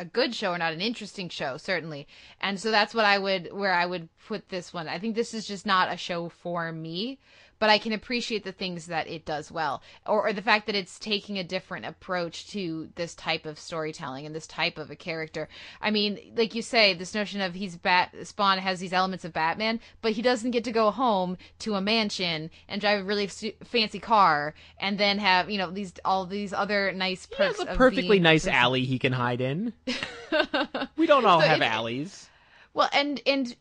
a 0.00 0.04
good 0.06 0.34
show 0.34 0.52
or 0.52 0.58
not 0.58 0.72
an 0.72 0.80
interesting 0.80 1.28
show, 1.28 1.58
certainly. 1.58 2.08
And 2.40 2.58
so 2.58 2.70
that's 2.70 2.94
what 2.94 3.04
I 3.04 3.18
would 3.18 3.52
where 3.52 3.74
I 3.74 3.84
would 3.84 4.08
put 4.26 4.48
this 4.48 4.72
one. 4.72 4.88
I 4.88 4.98
think 4.98 5.14
this 5.14 5.34
is 5.34 5.46
just 5.46 5.66
not 5.66 5.92
a 5.92 5.96
show 5.96 6.30
for 6.30 6.72
me, 6.72 7.18
but 7.60 7.70
I 7.70 7.78
can 7.78 7.92
appreciate 7.92 8.42
the 8.42 8.50
things 8.50 8.86
that 8.86 9.06
it 9.06 9.24
does 9.24 9.52
well, 9.52 9.82
or, 10.06 10.26
or 10.26 10.32
the 10.32 10.42
fact 10.42 10.66
that 10.66 10.74
it's 10.74 10.98
taking 10.98 11.38
a 11.38 11.44
different 11.44 11.86
approach 11.86 12.48
to 12.48 12.88
this 12.96 13.14
type 13.14 13.46
of 13.46 13.58
storytelling 13.58 14.26
and 14.26 14.34
this 14.34 14.48
type 14.48 14.78
of 14.78 14.90
a 14.90 14.96
character. 14.96 15.48
I 15.80 15.92
mean, 15.92 16.18
like 16.34 16.54
you 16.54 16.62
say, 16.62 16.94
this 16.94 17.14
notion 17.14 17.40
of 17.40 17.54
he's 17.54 17.76
Bat 17.76 18.14
Spawn 18.24 18.58
has 18.58 18.80
these 18.80 18.92
elements 18.92 19.24
of 19.24 19.32
Batman, 19.32 19.78
but 20.02 20.12
he 20.12 20.22
doesn't 20.22 20.50
get 20.50 20.64
to 20.64 20.72
go 20.72 20.90
home 20.90 21.36
to 21.60 21.74
a 21.74 21.80
mansion 21.80 22.50
and 22.66 22.80
drive 22.80 23.00
a 23.00 23.04
really 23.04 23.28
su- 23.28 23.52
fancy 23.62 24.00
car 24.00 24.54
and 24.80 24.98
then 24.98 25.18
have 25.18 25.50
you 25.50 25.58
know 25.58 25.70
these 25.70 25.92
all 26.04 26.26
these 26.26 26.52
other 26.52 26.90
nice 26.92 27.26
perks. 27.26 27.60
It's 27.60 27.68
a 27.68 27.72
of 27.72 27.76
perfectly 27.76 28.18
nice 28.18 28.44
this- 28.44 28.54
alley 28.54 28.84
he 28.84 28.98
can 28.98 29.12
hide 29.12 29.40
in. 29.40 29.72
we 30.96 31.06
don't 31.06 31.26
all 31.26 31.40
So 31.40 31.46
have 31.46 31.62
alleys. 31.62 32.28
Well, 32.72 32.88
and 32.92 33.20
and 33.26 33.54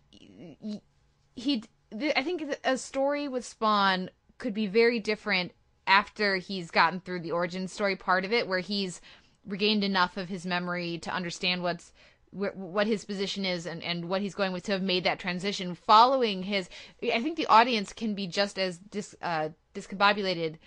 he, 1.36 1.64
th- 1.98 2.14
I 2.16 2.24
think 2.24 2.56
a 2.64 2.78
story 2.78 3.28
with 3.28 3.46
Spawn 3.46 4.10
could 4.38 4.54
be 4.54 4.68
very 4.68 5.00
different 5.00 5.52
after 5.88 6.38
he's 6.38 6.72
gotten 6.72 7.00
through 7.00 7.22
the 7.22 7.32
origin 7.32 7.68
story 7.68 7.96
part 7.96 8.26
of 8.26 8.32
it, 8.32 8.48
where 8.48 8.60
he's 8.60 9.02
regained 9.46 9.84
enough 9.84 10.18
of 10.18 10.30
his 10.30 10.46
memory 10.46 10.98
to 11.00 11.14
understand 11.14 11.64
what's 11.64 11.92
what 12.32 12.86
his 12.86 13.06
position 13.06 13.44
is 13.44 13.66
and, 13.66 13.82
and 13.82 14.08
what 14.08 14.22
he's 14.22 14.36
going 14.36 14.52
with 14.52 14.62
to 14.62 14.72
have 14.72 14.84
made 14.84 15.04
that 15.04 15.18
transition 15.18 15.74
following 15.74 16.44
his 16.44 16.70
i 17.12 17.20
think 17.20 17.36
the 17.36 17.48
audience 17.48 17.92
can 17.92 18.14
be 18.14 18.28
just 18.28 18.60
as 18.60 18.78
dis, 18.78 19.16
uh, 19.24 19.50
discombobulated 19.74 20.58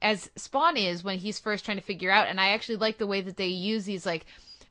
as 0.00 0.30
spawn 0.36 0.76
is 0.76 1.02
when 1.02 1.18
he's 1.18 1.40
first 1.40 1.64
trying 1.64 1.76
to 1.76 1.82
figure 1.82 2.12
out 2.12 2.28
and 2.28 2.40
i 2.40 2.50
actually 2.50 2.76
like 2.76 2.98
the 2.98 3.06
way 3.06 3.20
that 3.20 3.36
they 3.36 3.48
use 3.48 3.84
these 3.84 4.06
like 4.06 4.26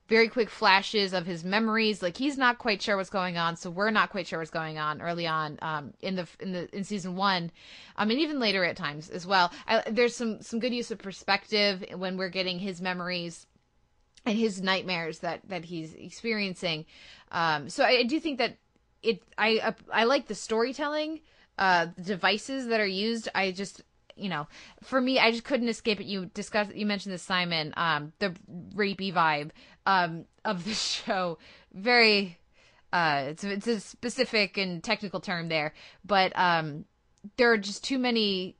very 0.07 0.29
quick 0.29 0.49
flashes 0.49 1.13
of 1.13 1.25
his 1.25 1.43
memories. 1.43 2.01
Like 2.01 2.17
he's 2.17 2.37
not 2.37 2.57
quite 2.57 2.81
sure 2.81 2.97
what's 2.97 3.09
going 3.09 3.37
on, 3.37 3.55
so 3.55 3.69
we're 3.69 3.91
not 3.91 4.09
quite 4.09 4.27
sure 4.27 4.39
what's 4.39 4.51
going 4.51 4.77
on 4.77 5.01
early 5.01 5.27
on 5.27 5.57
um, 5.61 5.93
in 6.01 6.15
the 6.15 6.27
in 6.39 6.53
the 6.53 6.75
in 6.75 6.83
season 6.83 7.15
one, 7.15 7.51
um, 7.97 8.09
and 8.09 8.19
even 8.19 8.39
later 8.39 8.63
at 8.63 8.77
times 8.77 9.09
as 9.09 9.27
well. 9.27 9.51
I, 9.67 9.83
there's 9.89 10.15
some 10.15 10.41
some 10.41 10.59
good 10.59 10.73
use 10.73 10.91
of 10.91 10.99
perspective 10.99 11.83
when 11.95 12.17
we're 12.17 12.29
getting 12.29 12.59
his 12.59 12.81
memories 12.81 13.47
and 14.25 14.37
his 14.37 14.61
nightmares 14.61 15.19
that 15.19 15.41
that 15.49 15.65
he's 15.65 15.93
experiencing. 15.93 16.85
Um, 17.31 17.69
so 17.69 17.83
I, 17.83 17.99
I 17.99 18.03
do 18.03 18.19
think 18.19 18.37
that 18.39 18.57
it 19.03 19.21
I 19.37 19.73
I 19.91 20.05
like 20.05 20.27
the 20.27 20.35
storytelling, 20.35 21.21
uh, 21.57 21.87
the 21.95 22.03
devices 22.03 22.67
that 22.67 22.79
are 22.79 22.87
used. 22.87 23.29
I 23.35 23.51
just 23.51 23.83
you 24.17 24.29
know, 24.29 24.47
for 24.83 24.99
me, 24.99 25.19
I 25.19 25.31
just 25.31 25.43
couldn't 25.43 25.69
escape 25.69 25.99
it. 26.01 26.07
You 26.07 26.25
discussed, 26.25 26.73
you 26.75 26.85
mentioned 26.85 27.13
the 27.13 27.19
Simon, 27.19 27.73
um, 27.77 28.13
the 28.19 28.33
rapey 28.75 29.13
vibe, 29.13 29.51
um, 29.87 30.25
of 30.45 30.65
the 30.65 30.73
show. 30.75 31.39
Very, 31.73 32.37
uh, 32.93 33.23
it's, 33.29 33.43
it's 33.43 33.67
a 33.67 33.79
specific 33.79 34.57
and 34.57 34.83
technical 34.83 35.19
term 35.19 35.49
there, 35.49 35.73
but, 36.05 36.31
um, 36.37 36.85
there 37.37 37.51
are 37.51 37.57
just 37.57 37.83
too 37.83 37.97
many 37.97 38.55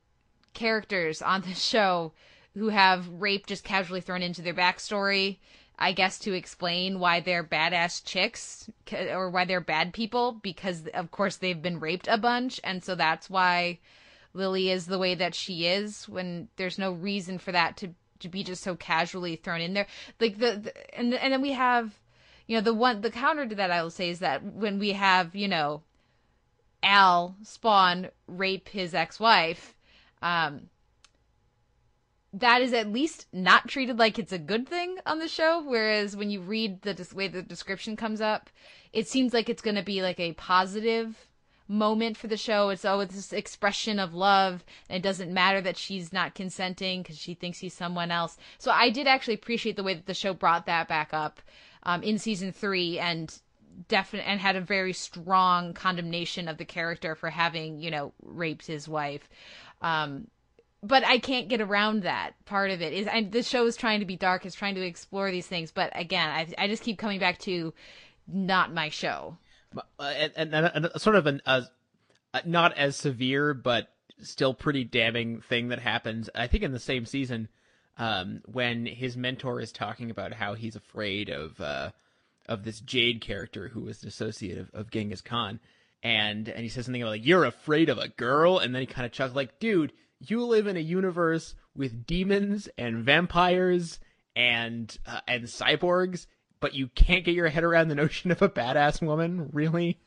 characters 0.54 1.22
on 1.22 1.42
the 1.42 1.54
show 1.54 2.12
who 2.54 2.68
have 2.68 3.08
rape 3.08 3.46
just 3.46 3.62
casually 3.62 4.00
thrown 4.00 4.22
into 4.22 4.42
their 4.42 4.54
backstory. 4.54 5.38
I 5.78 5.92
guess 5.92 6.18
to 6.20 6.32
explain 6.32 6.98
why 6.98 7.20
they're 7.20 7.44
badass 7.44 8.04
chicks 8.04 8.68
or 8.92 9.30
why 9.30 9.44
they're 9.44 9.60
bad 9.60 9.94
people 9.94 10.32
because 10.32 10.88
of 10.88 11.12
course 11.12 11.36
they've 11.36 11.62
been 11.62 11.78
raped 11.78 12.08
a 12.08 12.18
bunch 12.18 12.60
and 12.64 12.82
so 12.82 12.96
that's 12.96 13.30
why 13.30 13.78
Lily 14.34 14.70
is 14.72 14.86
the 14.86 14.98
way 14.98 15.14
that 15.14 15.36
she 15.36 15.66
is 15.66 16.08
when 16.08 16.48
there's 16.56 16.78
no 16.78 16.90
reason 16.90 17.38
for 17.38 17.52
that 17.52 17.76
to 17.76 17.94
to 18.20 18.28
be 18.28 18.42
just 18.42 18.62
so 18.62 18.76
casually 18.76 19.36
thrown 19.36 19.60
in 19.60 19.74
there. 19.74 19.86
Like 20.20 20.38
the, 20.38 20.56
the 20.56 20.98
and 20.98 21.14
and 21.14 21.32
then 21.32 21.42
we 21.42 21.52
have 21.52 21.98
you 22.46 22.56
know 22.56 22.62
the 22.62 22.74
one 22.74 23.00
the 23.00 23.10
counter 23.10 23.46
to 23.46 23.54
that 23.54 23.70
I 23.70 23.82
will 23.82 23.90
say 23.90 24.10
is 24.10 24.20
that 24.20 24.42
when 24.42 24.78
we 24.78 24.92
have, 24.92 25.34
you 25.34 25.48
know, 25.48 25.82
Al 26.82 27.36
Spawn 27.42 28.08
rape 28.26 28.68
his 28.68 28.94
ex-wife, 28.94 29.74
um 30.22 30.68
that 32.32 32.60
is 32.60 32.72
at 32.74 32.92
least 32.92 33.26
not 33.32 33.68
treated 33.68 33.98
like 33.98 34.18
it's 34.18 34.32
a 34.32 34.38
good 34.38 34.68
thing 34.68 34.98
on 35.06 35.18
the 35.18 35.28
show 35.28 35.62
whereas 35.64 36.16
when 36.16 36.30
you 36.30 36.40
read 36.40 36.82
the 36.82 37.06
way 37.14 37.26
the 37.26 37.42
description 37.42 37.96
comes 37.96 38.20
up 38.20 38.50
it 38.92 39.08
seems 39.08 39.32
like 39.32 39.48
it's 39.48 39.62
going 39.62 39.76
to 39.76 39.82
be 39.82 40.02
like 40.02 40.20
a 40.20 40.34
positive 40.34 41.27
moment 41.68 42.16
for 42.16 42.26
the 42.26 42.36
show. 42.36 42.70
It's 42.70 42.84
it's 42.84 43.14
this 43.14 43.32
expression 43.32 43.98
of 43.98 44.14
love, 44.14 44.64
and 44.88 44.96
it 44.96 45.02
doesn't 45.02 45.32
matter 45.32 45.60
that 45.60 45.76
she's 45.76 46.12
not 46.12 46.34
consenting 46.34 47.02
because 47.02 47.18
she 47.18 47.34
thinks 47.34 47.58
he's 47.58 47.74
someone 47.74 48.10
else. 48.10 48.36
So 48.58 48.70
I 48.70 48.90
did 48.90 49.06
actually 49.06 49.34
appreciate 49.34 49.76
the 49.76 49.82
way 49.82 49.94
that 49.94 50.06
the 50.06 50.14
show 50.14 50.32
brought 50.34 50.66
that 50.66 50.88
back 50.88 51.10
up 51.12 51.40
um, 51.82 52.02
in 52.02 52.18
season 52.18 52.52
three, 52.52 52.98
and 52.98 53.38
definite 53.86 54.24
and 54.26 54.40
had 54.40 54.56
a 54.56 54.60
very 54.60 54.92
strong 54.92 55.72
condemnation 55.72 56.48
of 56.48 56.58
the 56.58 56.64
character 56.64 57.14
for 57.14 57.30
having 57.30 57.80
you 57.80 57.90
know 57.90 58.12
raped 58.22 58.66
his 58.66 58.88
wife. 58.88 59.28
Um, 59.82 60.26
but 60.82 61.04
I 61.04 61.18
can't 61.18 61.48
get 61.48 61.60
around 61.60 62.02
that 62.02 62.32
part 62.44 62.70
of 62.70 62.80
it. 62.80 62.92
Is 62.92 63.06
I, 63.08 63.24
the 63.24 63.42
show 63.42 63.66
is 63.66 63.76
trying 63.76 64.00
to 64.00 64.06
be 64.06 64.16
dark, 64.16 64.46
is 64.46 64.54
trying 64.54 64.74
to 64.76 64.82
explore 64.82 65.30
these 65.30 65.46
things, 65.46 65.70
but 65.70 65.92
again, 65.94 66.30
I 66.30 66.46
I 66.56 66.68
just 66.68 66.82
keep 66.82 66.98
coming 66.98 67.18
back 67.18 67.38
to 67.40 67.74
not 68.26 68.72
my 68.72 68.88
show. 68.88 69.36
And, 69.98 70.32
and, 70.36 70.54
and, 70.54 70.90
sort 70.96 71.16
of 71.16 71.26
an 71.26 71.40
not 72.44 72.76
as 72.76 72.96
severe 72.96 73.54
but 73.54 73.88
still 74.22 74.54
pretty 74.54 74.84
damning 74.84 75.40
thing 75.40 75.68
that 75.68 75.78
happens. 75.78 76.28
I 76.34 76.46
think 76.46 76.62
in 76.62 76.72
the 76.72 76.78
same 76.78 77.06
season, 77.06 77.48
um, 77.98 78.42
when 78.46 78.86
his 78.86 79.16
mentor 79.16 79.60
is 79.60 79.72
talking 79.72 80.10
about 80.10 80.32
how 80.32 80.54
he's 80.54 80.76
afraid 80.76 81.30
of 81.30 81.60
uh, 81.60 81.90
of 82.48 82.64
this 82.64 82.80
Jade 82.80 83.20
character 83.20 83.68
who 83.68 83.82
was 83.82 84.02
an 84.02 84.08
associate 84.08 84.58
of, 84.58 84.70
of 84.72 84.90
Genghis 84.90 85.20
Khan, 85.20 85.60
and 86.02 86.48
and 86.48 86.60
he 86.60 86.68
says 86.68 86.84
something 86.84 87.02
about 87.02 87.10
like 87.10 87.26
you're 87.26 87.44
afraid 87.44 87.88
of 87.88 87.98
a 87.98 88.08
girl, 88.08 88.58
and 88.58 88.74
then 88.74 88.80
he 88.80 88.86
kind 88.86 89.06
of 89.06 89.12
chuckles 89.12 89.36
like, 89.36 89.58
dude, 89.58 89.92
you 90.20 90.44
live 90.44 90.66
in 90.66 90.76
a 90.76 90.80
universe 90.80 91.54
with 91.74 92.06
demons 92.06 92.68
and 92.78 93.04
vampires 93.04 93.98
and 94.36 94.96
uh, 95.06 95.20
and 95.26 95.44
cyborgs 95.44 96.26
but 96.60 96.74
you 96.74 96.88
can't 96.88 97.24
get 97.24 97.34
your 97.34 97.48
head 97.48 97.64
around 97.64 97.88
the 97.88 97.94
notion 97.94 98.30
of 98.30 98.42
a 98.42 98.48
badass 98.48 99.00
woman, 99.02 99.50
really? 99.52 99.98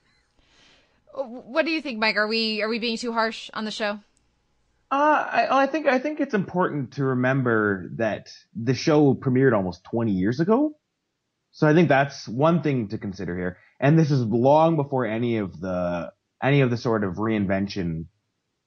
What 1.13 1.65
do 1.65 1.71
you 1.71 1.81
think, 1.81 1.99
Mike? 1.99 2.15
Are 2.15 2.27
we 2.27 2.61
are 2.61 2.69
we 2.69 2.79
being 2.79 2.97
too 2.97 3.11
harsh 3.11 3.49
on 3.53 3.65
the 3.65 3.71
show? 3.71 3.99
Uh, 4.89 5.27
I, 5.31 5.63
I 5.63 5.67
think 5.67 5.87
I 5.87 5.99
think 5.99 6.19
it's 6.19 6.33
important 6.33 6.93
to 6.93 7.03
remember 7.03 7.89
that 7.95 8.29
the 8.55 8.73
show 8.73 9.13
premiered 9.13 9.53
almost 9.53 9.83
20 9.85 10.11
years 10.11 10.39
ago, 10.39 10.75
so 11.51 11.67
I 11.67 11.73
think 11.73 11.89
that's 11.89 12.27
one 12.27 12.61
thing 12.61 12.89
to 12.89 12.97
consider 12.97 13.37
here. 13.37 13.57
And 13.79 13.97
this 13.97 14.11
is 14.11 14.21
long 14.21 14.75
before 14.75 15.05
any 15.05 15.37
of 15.37 15.59
the 15.59 16.11
any 16.41 16.61
of 16.61 16.69
the 16.69 16.77
sort 16.77 17.03
of 17.03 17.15
reinvention 17.15 18.05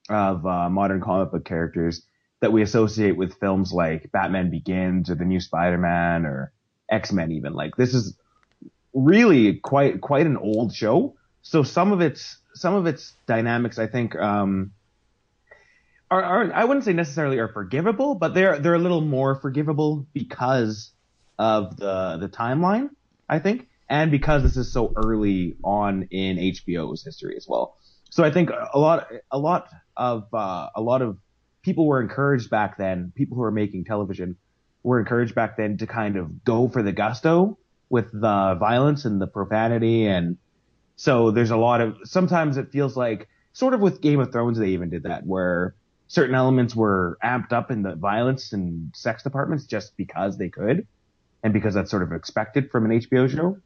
of 0.09 0.44
uh, 0.47 0.69
modern 0.69 1.01
comic 1.01 1.32
book 1.32 1.44
characters 1.44 2.06
that 2.40 2.52
we 2.52 2.62
associate 2.62 3.16
with 3.16 3.39
films 3.40 3.73
like 3.73 4.12
Batman 4.12 4.51
Begins 4.51 5.11
or 5.11 5.15
the 5.15 5.24
new 5.24 5.40
Spider-Man 5.40 6.27
or 6.27 6.52
X 6.95 7.12
Men 7.12 7.33
even. 7.33 7.53
Like 7.53 7.77
this 7.77 7.93
is 7.95 8.16
really 8.95 9.57
quite 9.57 10.01
quite 10.01 10.27
an 10.27 10.37
old 10.37 10.75
show. 10.75 11.16
So 11.43 11.62
some 11.62 11.93
of 11.93 12.01
its 12.01 12.39
some 12.55 12.75
of 12.75 12.87
its 12.87 13.15
dynamics, 13.27 13.79
I 13.79 13.89
think, 13.89 14.15
um, 14.16 14.73
are, 16.11 16.23
are 16.23 16.53
I 16.53 16.65
wouldn't 16.65 16.85
say 16.85 16.93
necessarily 16.93 17.39
are 17.39 17.49
forgivable, 17.49 18.15
but 18.15 18.35
they're 18.35 18.59
they're 18.59 18.75
a 18.75 18.79
little 18.79 19.01
more 19.01 19.35
forgivable 19.35 20.07
because 20.15 20.93
of 21.39 21.77
the 21.77 22.19
the 22.19 22.29
timeline, 22.29 22.91
I 23.29 23.41
think, 23.41 23.69
and 23.89 24.11
because 24.11 24.43
this 24.43 24.57
is 24.57 24.73
so 24.73 24.93
early 24.97 25.57
on 25.65 26.09
in 26.11 26.37
HBO's 26.37 27.05
history 27.05 27.37
as 27.37 27.47
well. 27.49 27.77
So 28.11 28.23
I 28.23 28.31
think 28.31 28.51
a 28.51 28.79
lot 28.79 29.09
a 29.31 29.39
lot 29.39 29.69
of 29.97 30.33
uh, 30.33 30.69
a 30.75 30.81
lot 30.81 31.03
of 31.03 31.19
people 31.62 31.87
were 31.87 32.01
encouraged 32.01 32.51
back 32.51 32.79
then, 32.79 33.12
people 33.16 33.37
who 33.37 33.43
are 33.43 33.51
making 33.51 33.85
television 33.85 34.37
were 34.85 35.01
encouraged 35.01 35.35
back 35.35 35.56
then 35.56 35.78
to 35.78 35.86
kind 35.89 36.16
of 36.16 36.44
go 36.44 36.69
for 36.69 36.82
the 36.82 36.93
gusto 36.93 37.59
with 37.89 38.12
the 38.12 38.56
violence 38.61 39.05
and 39.05 39.20
the 39.20 39.27
profanity. 39.27 40.06
And 40.06 40.36
so 40.94 41.32
there's 41.32 41.51
a 41.51 41.56
lot 41.56 41.81
of, 41.81 41.97
sometimes 42.05 42.59
it 42.59 42.70
feels 42.70 42.97
like, 42.97 43.28
sort 43.52 43.74
of 43.74 43.81
with 43.81 44.01
Game 44.01 44.20
of 44.20 44.31
Thrones, 44.31 44.59
they 44.59 44.69
even 44.69 44.90
did 44.90 45.05
that, 45.05 45.27
where 45.27 45.74
certain 46.06 46.35
elements 46.35 46.77
were 46.77 47.19
amped 47.24 47.52
up 47.52 47.70
in 47.70 47.82
the 47.82 47.94
violence 47.94 48.52
and 48.52 48.93
sex 48.94 49.23
departments 49.23 49.65
just 49.65 49.97
because 49.97 50.36
they 50.36 50.51
could. 50.51 50.86
And 51.43 51.52
because 51.52 51.74
that's 51.74 51.90
sort 51.90 52.02
of 52.02 52.12
expected 52.12 52.70
from 52.70 52.90
an 52.90 53.01
HBO 53.01 53.28
show. 53.28 53.59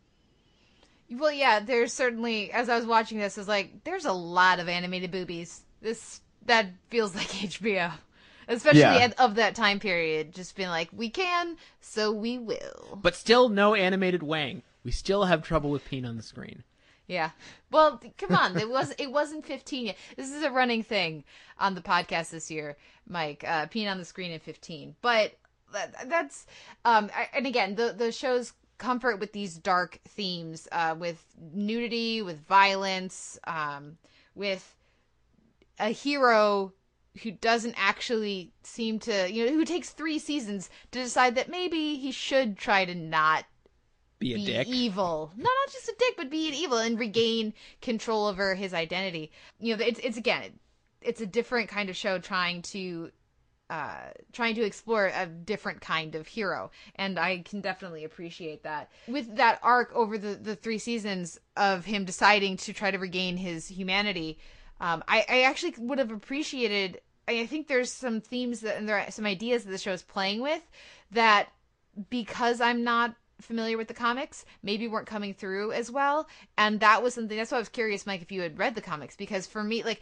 Well, 1.11 1.32
yeah, 1.32 1.61
there's 1.61 1.93
certainly, 1.93 2.51
as 2.51 2.69
I 2.69 2.77
was 2.77 2.86
watching 2.86 3.19
this, 3.19 3.39
is 3.39 3.47
like, 3.47 3.85
there's 3.85 4.05
a 4.05 4.12
lot 4.12 4.59
of 4.59 4.69
animated 4.69 5.12
boobies. 5.12 5.61
This, 5.81 6.20
that 6.47 6.66
feels 6.90 7.15
like 7.15 7.28
HBO 7.28 7.93
especially 8.49 8.81
yeah. 8.81 8.97
at, 8.97 9.20
of 9.20 9.37
that 9.37 9.55
time 9.55 9.79
period. 9.79 10.35
Just 10.35 10.57
being 10.57 10.69
like, 10.70 10.89
we 10.93 11.11
can, 11.11 11.57
so 11.81 12.11
we 12.11 12.39
will. 12.39 12.99
But 13.01 13.15
still, 13.15 13.49
no 13.49 13.75
animated 13.75 14.23
Wang. 14.23 14.62
We 14.85 14.91
still 14.91 15.27
have 15.27 15.43
trouble 15.43 15.70
with 15.70 15.85
peen 15.85 16.05
on 16.05 16.16
the 16.16 16.23
screen. 16.23 16.65
Yeah. 17.09 17.31
Well, 17.70 18.01
come 18.19 18.35
on. 18.35 18.57
It 18.59 18.69
was 18.69 18.95
it 18.99 19.11
wasn't 19.11 19.45
15 19.47 19.87
yet. 19.87 19.97
This 20.16 20.31
is 20.31 20.43
a 20.43 20.51
running 20.51 20.83
thing 20.83 21.25
on 21.59 21.75
the 21.75 21.81
podcast 21.81 22.31
this 22.31 22.51
year, 22.51 22.77
Mike. 23.07 23.45
Uh, 23.47 23.66
peen 23.66 23.89
on 23.89 23.99
the 23.99 24.05
screen 24.05 24.31
at 24.33 24.43
15. 24.43 24.95
But 25.01 25.33
that, 25.73 26.09
that's 26.09 26.47
um 26.85 27.11
and 27.35 27.47
again, 27.47 27.75
the 27.75 27.95
the 27.97 28.12
show's 28.12 28.53
comfort 28.77 29.19
with 29.19 29.33
these 29.33 29.57
dark 29.57 29.99
themes 30.07 30.69
uh 30.70 30.95
with 30.99 31.25
nudity, 31.53 32.20
with 32.20 32.47
violence, 32.47 33.39
um 33.45 33.97
with 34.35 34.77
a 35.79 35.89
hero 35.89 36.73
who 37.23 37.31
doesn't 37.32 37.74
actually 37.77 38.53
seem 38.62 38.99
to, 39.01 39.31
you 39.31 39.47
know, 39.47 39.53
who 39.53 39.65
takes 39.65 39.90
three 39.90 40.19
seasons 40.19 40.70
to 40.93 41.03
decide 41.03 41.35
that 41.35 41.49
maybe 41.49 41.97
he 41.97 42.11
should 42.12 42.57
try 42.57 42.85
to 42.85 42.95
not 42.95 43.45
be 44.19 44.35
a 44.35 44.36
be 44.36 44.45
dick. 44.47 44.69
evil. 44.69 45.32
No, 45.36 45.45
not 45.45 45.73
just 45.73 45.89
a 45.89 45.95
dick, 45.99 46.15
but 46.16 46.31
be 46.31 46.49
an 46.49 46.55
evil 46.55 46.78
and 46.78 46.99
regain 46.99 47.55
control 47.81 48.27
over 48.27 48.55
his 48.55 48.74
identity. 48.74 49.31
You 49.61 49.77
know, 49.77 49.85
it's 49.85 50.01
it's 50.01 50.16
again, 50.16 50.59
it's 51.01 51.20
a 51.20 51.27
different 51.27 51.69
kind 51.69 51.89
of 51.89 51.97
show 51.97 52.19
trying 52.19 52.62
to 52.62 53.11
uh 53.70 54.11
trying 54.32 54.55
to 54.55 54.62
explore 54.62 55.12
a 55.15 55.27
different 55.27 55.81
kind 55.81 56.15
of 56.15 56.27
hero 56.27 56.70
and 56.95 57.19
i 57.19 57.39
can 57.40 57.61
definitely 57.61 58.05
appreciate 58.05 58.62
that 58.62 58.90
with 59.07 59.36
that 59.36 59.59
arc 59.62 59.93
over 59.95 60.16
the 60.16 60.35
the 60.36 60.57
three 60.57 60.78
seasons 60.78 61.39
of 61.57 61.85
him 61.85 62.07
deciding 62.07 62.57
to 62.57 62.73
try 62.73 62.90
to 62.90 62.99
regain 62.99 63.36
his 63.36 63.69
humanity 63.69 64.39
um 64.81 65.05
i 65.07 65.24
i 65.28 65.43
actually 65.43 65.74
would 65.77 65.99
have 65.99 66.11
appreciated 66.11 66.99
I 67.29 67.47
think 67.47 67.69
there's 67.69 67.93
some 67.93 68.21
themes 68.21 68.61
that 68.61 68.77
and 68.77 68.89
there 68.89 68.99
are 68.99 69.11
some 69.11 69.27
ideas 69.27 69.65
that 69.65 69.71
the 69.71 69.79
show 69.79 69.93
is 69.93 70.03
playing 70.03 70.41
with 70.41 70.63
that 71.13 71.49
because 72.11 72.61
I'm 72.61 72.85
not 72.85 73.15
familiar 73.41 73.77
with 73.77 73.89
the 73.89 73.95
comics 73.95 74.45
maybe 74.63 74.89
weren't 74.89 75.07
coming 75.07 75.33
through 75.33 75.73
as 75.73 75.91
well. 75.91 76.29
And 76.57 76.81
that 76.81 77.03
was 77.03 77.15
something 77.15 77.37
that's 77.37 77.53
why 77.53 77.59
I 77.59 77.61
was 77.61 77.69
curious 77.69 78.07
Mike 78.07 78.23
if 78.23 78.33
you 78.33 78.43
had 78.43 78.59
read 78.59 78.75
the 78.75 78.81
comics. 78.81 79.17
Because 79.17 79.47
for 79.47 79.63
me 79.63 79.83
like 79.83 80.01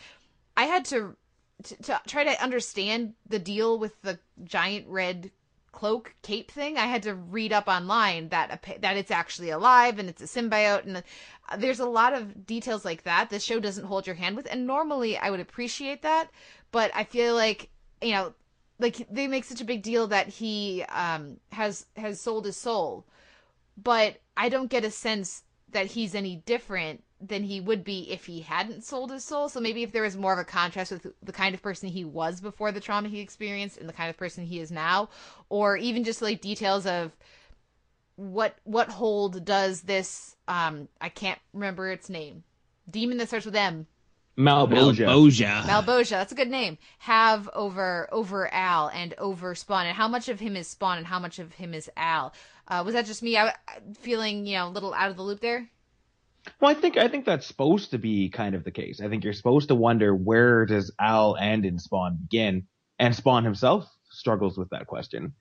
I 0.56 0.64
had 0.64 0.84
to 0.86 1.16
to, 1.64 1.76
to 1.82 2.00
try 2.06 2.24
to 2.24 2.42
understand 2.42 3.14
the 3.28 3.38
deal 3.38 3.78
with 3.78 4.00
the 4.02 4.18
giant 4.44 4.86
red 4.88 5.30
cloak 5.76 6.14
cape 6.22 6.50
thing. 6.50 6.78
I 6.78 6.86
had 6.86 7.02
to 7.02 7.14
read 7.14 7.52
up 7.52 7.68
online 7.68 8.30
that 8.30 8.64
that 8.80 8.96
it's 8.96 9.10
actually 9.10 9.50
alive 9.50 9.98
and 9.98 10.08
it's 10.08 10.22
a 10.22 10.24
symbiote. 10.24 10.86
And 10.86 10.96
uh, 10.96 11.56
there's 11.58 11.80
a 11.80 11.86
lot 11.86 12.14
of 12.14 12.46
details 12.46 12.84
like 12.84 13.02
that. 13.02 13.28
The 13.28 13.38
show 13.38 13.60
doesn't 13.60 13.84
hold 13.84 14.06
your 14.06 14.16
hand 14.16 14.36
with. 14.36 14.48
And 14.50 14.66
normally 14.66 15.18
i 15.18 15.30
would 15.30 15.40
appreciate 15.40 16.00
that 16.02 16.30
but 16.72 16.90
I 16.94 17.04
feel 17.04 17.34
like 17.34 17.68
you 18.02 18.12
know, 18.12 18.34
like 18.78 19.06
they 19.10 19.26
make 19.26 19.44
such 19.44 19.60
a 19.60 19.64
big 19.64 19.82
deal 19.82 20.06
that 20.08 20.28
he 20.28 20.84
um 20.94 21.38
has 21.52 21.86
has 21.96 22.20
sold 22.20 22.44
his 22.46 22.56
soul 22.56 23.06
but 23.76 24.20
I 24.36 24.48
don't 24.48 24.70
get 24.70 24.84
a 24.84 24.90
sense 24.90 25.42
that 25.70 25.86
he's 25.86 26.14
any 26.14 26.36
different 26.36 27.02
than 27.20 27.44
he 27.44 27.60
would 27.60 27.82
be 27.82 28.10
if 28.10 28.26
he 28.26 28.40
hadn't 28.40 28.84
sold 28.84 29.10
his 29.10 29.24
soul. 29.24 29.48
So 29.48 29.60
maybe 29.60 29.82
if 29.82 29.92
there 29.92 30.02
was 30.02 30.16
more 30.16 30.32
of 30.32 30.38
a 30.38 30.44
contrast 30.44 30.92
with 30.92 31.06
the 31.22 31.32
kind 31.32 31.54
of 31.54 31.62
person 31.62 31.88
he 31.88 32.04
was 32.04 32.40
before 32.40 32.72
the 32.72 32.80
trauma 32.80 33.08
he 33.08 33.20
experienced 33.20 33.78
and 33.78 33.88
the 33.88 33.92
kind 33.92 34.10
of 34.10 34.16
person 34.16 34.44
he 34.44 34.60
is 34.60 34.70
now, 34.70 35.08
or 35.48 35.76
even 35.76 36.04
just 36.04 36.22
like 36.22 36.40
details 36.40 36.86
of 36.86 37.12
what 38.16 38.56
what 38.64 38.88
hold 38.88 39.44
does 39.44 39.82
this 39.82 40.36
um 40.48 40.88
I 41.00 41.08
can't 41.10 41.40
remember 41.52 41.90
its 41.90 42.08
name. 42.08 42.44
Demon 42.88 43.18
that 43.18 43.28
starts 43.28 43.46
with 43.46 43.56
M. 43.56 43.86
Malebolgia. 44.36 45.06
Malebolgia, 45.62 46.10
that's 46.10 46.32
a 46.32 46.36
good 46.36 46.50
name. 46.50 46.78
Have 46.98 47.48
over 47.54 48.08
over 48.12 48.52
Al 48.52 48.88
and 48.88 49.14
over 49.18 49.54
Spawn, 49.54 49.86
and 49.86 49.96
how 49.96 50.08
much 50.08 50.28
of 50.28 50.40
him 50.40 50.56
is 50.56 50.68
Spawn 50.68 50.98
and 50.98 51.06
how 51.06 51.18
much 51.18 51.38
of 51.38 51.52
him 51.52 51.72
is 51.72 51.90
Al? 51.96 52.34
Uh, 52.68 52.82
was 52.84 52.94
that 52.94 53.06
just 53.06 53.22
me? 53.22 53.36
I, 53.36 53.54
feeling 54.00 54.46
you 54.46 54.56
know 54.56 54.68
a 54.68 54.70
little 54.70 54.92
out 54.92 55.10
of 55.10 55.16
the 55.16 55.22
loop 55.22 55.40
there. 55.40 55.68
Well, 56.60 56.70
I 56.70 56.74
think 56.74 56.96
I 56.96 57.08
think 57.08 57.24
that's 57.24 57.46
supposed 57.46 57.90
to 57.92 57.98
be 57.98 58.28
kind 58.28 58.54
of 58.54 58.64
the 58.64 58.70
case. 58.70 59.00
I 59.00 59.08
think 59.08 59.24
you're 59.24 59.32
supposed 59.32 59.68
to 59.68 59.74
wonder 59.74 60.14
where 60.14 60.66
does 60.66 60.90
Al 61.00 61.36
end 61.36 61.64
in 61.64 61.78
Spawn 61.78 62.18
begin, 62.20 62.66
and 62.98 63.14
Spawn 63.14 63.44
himself 63.44 63.88
struggles 64.10 64.58
with 64.58 64.70
that 64.70 64.86
question. 64.86 65.32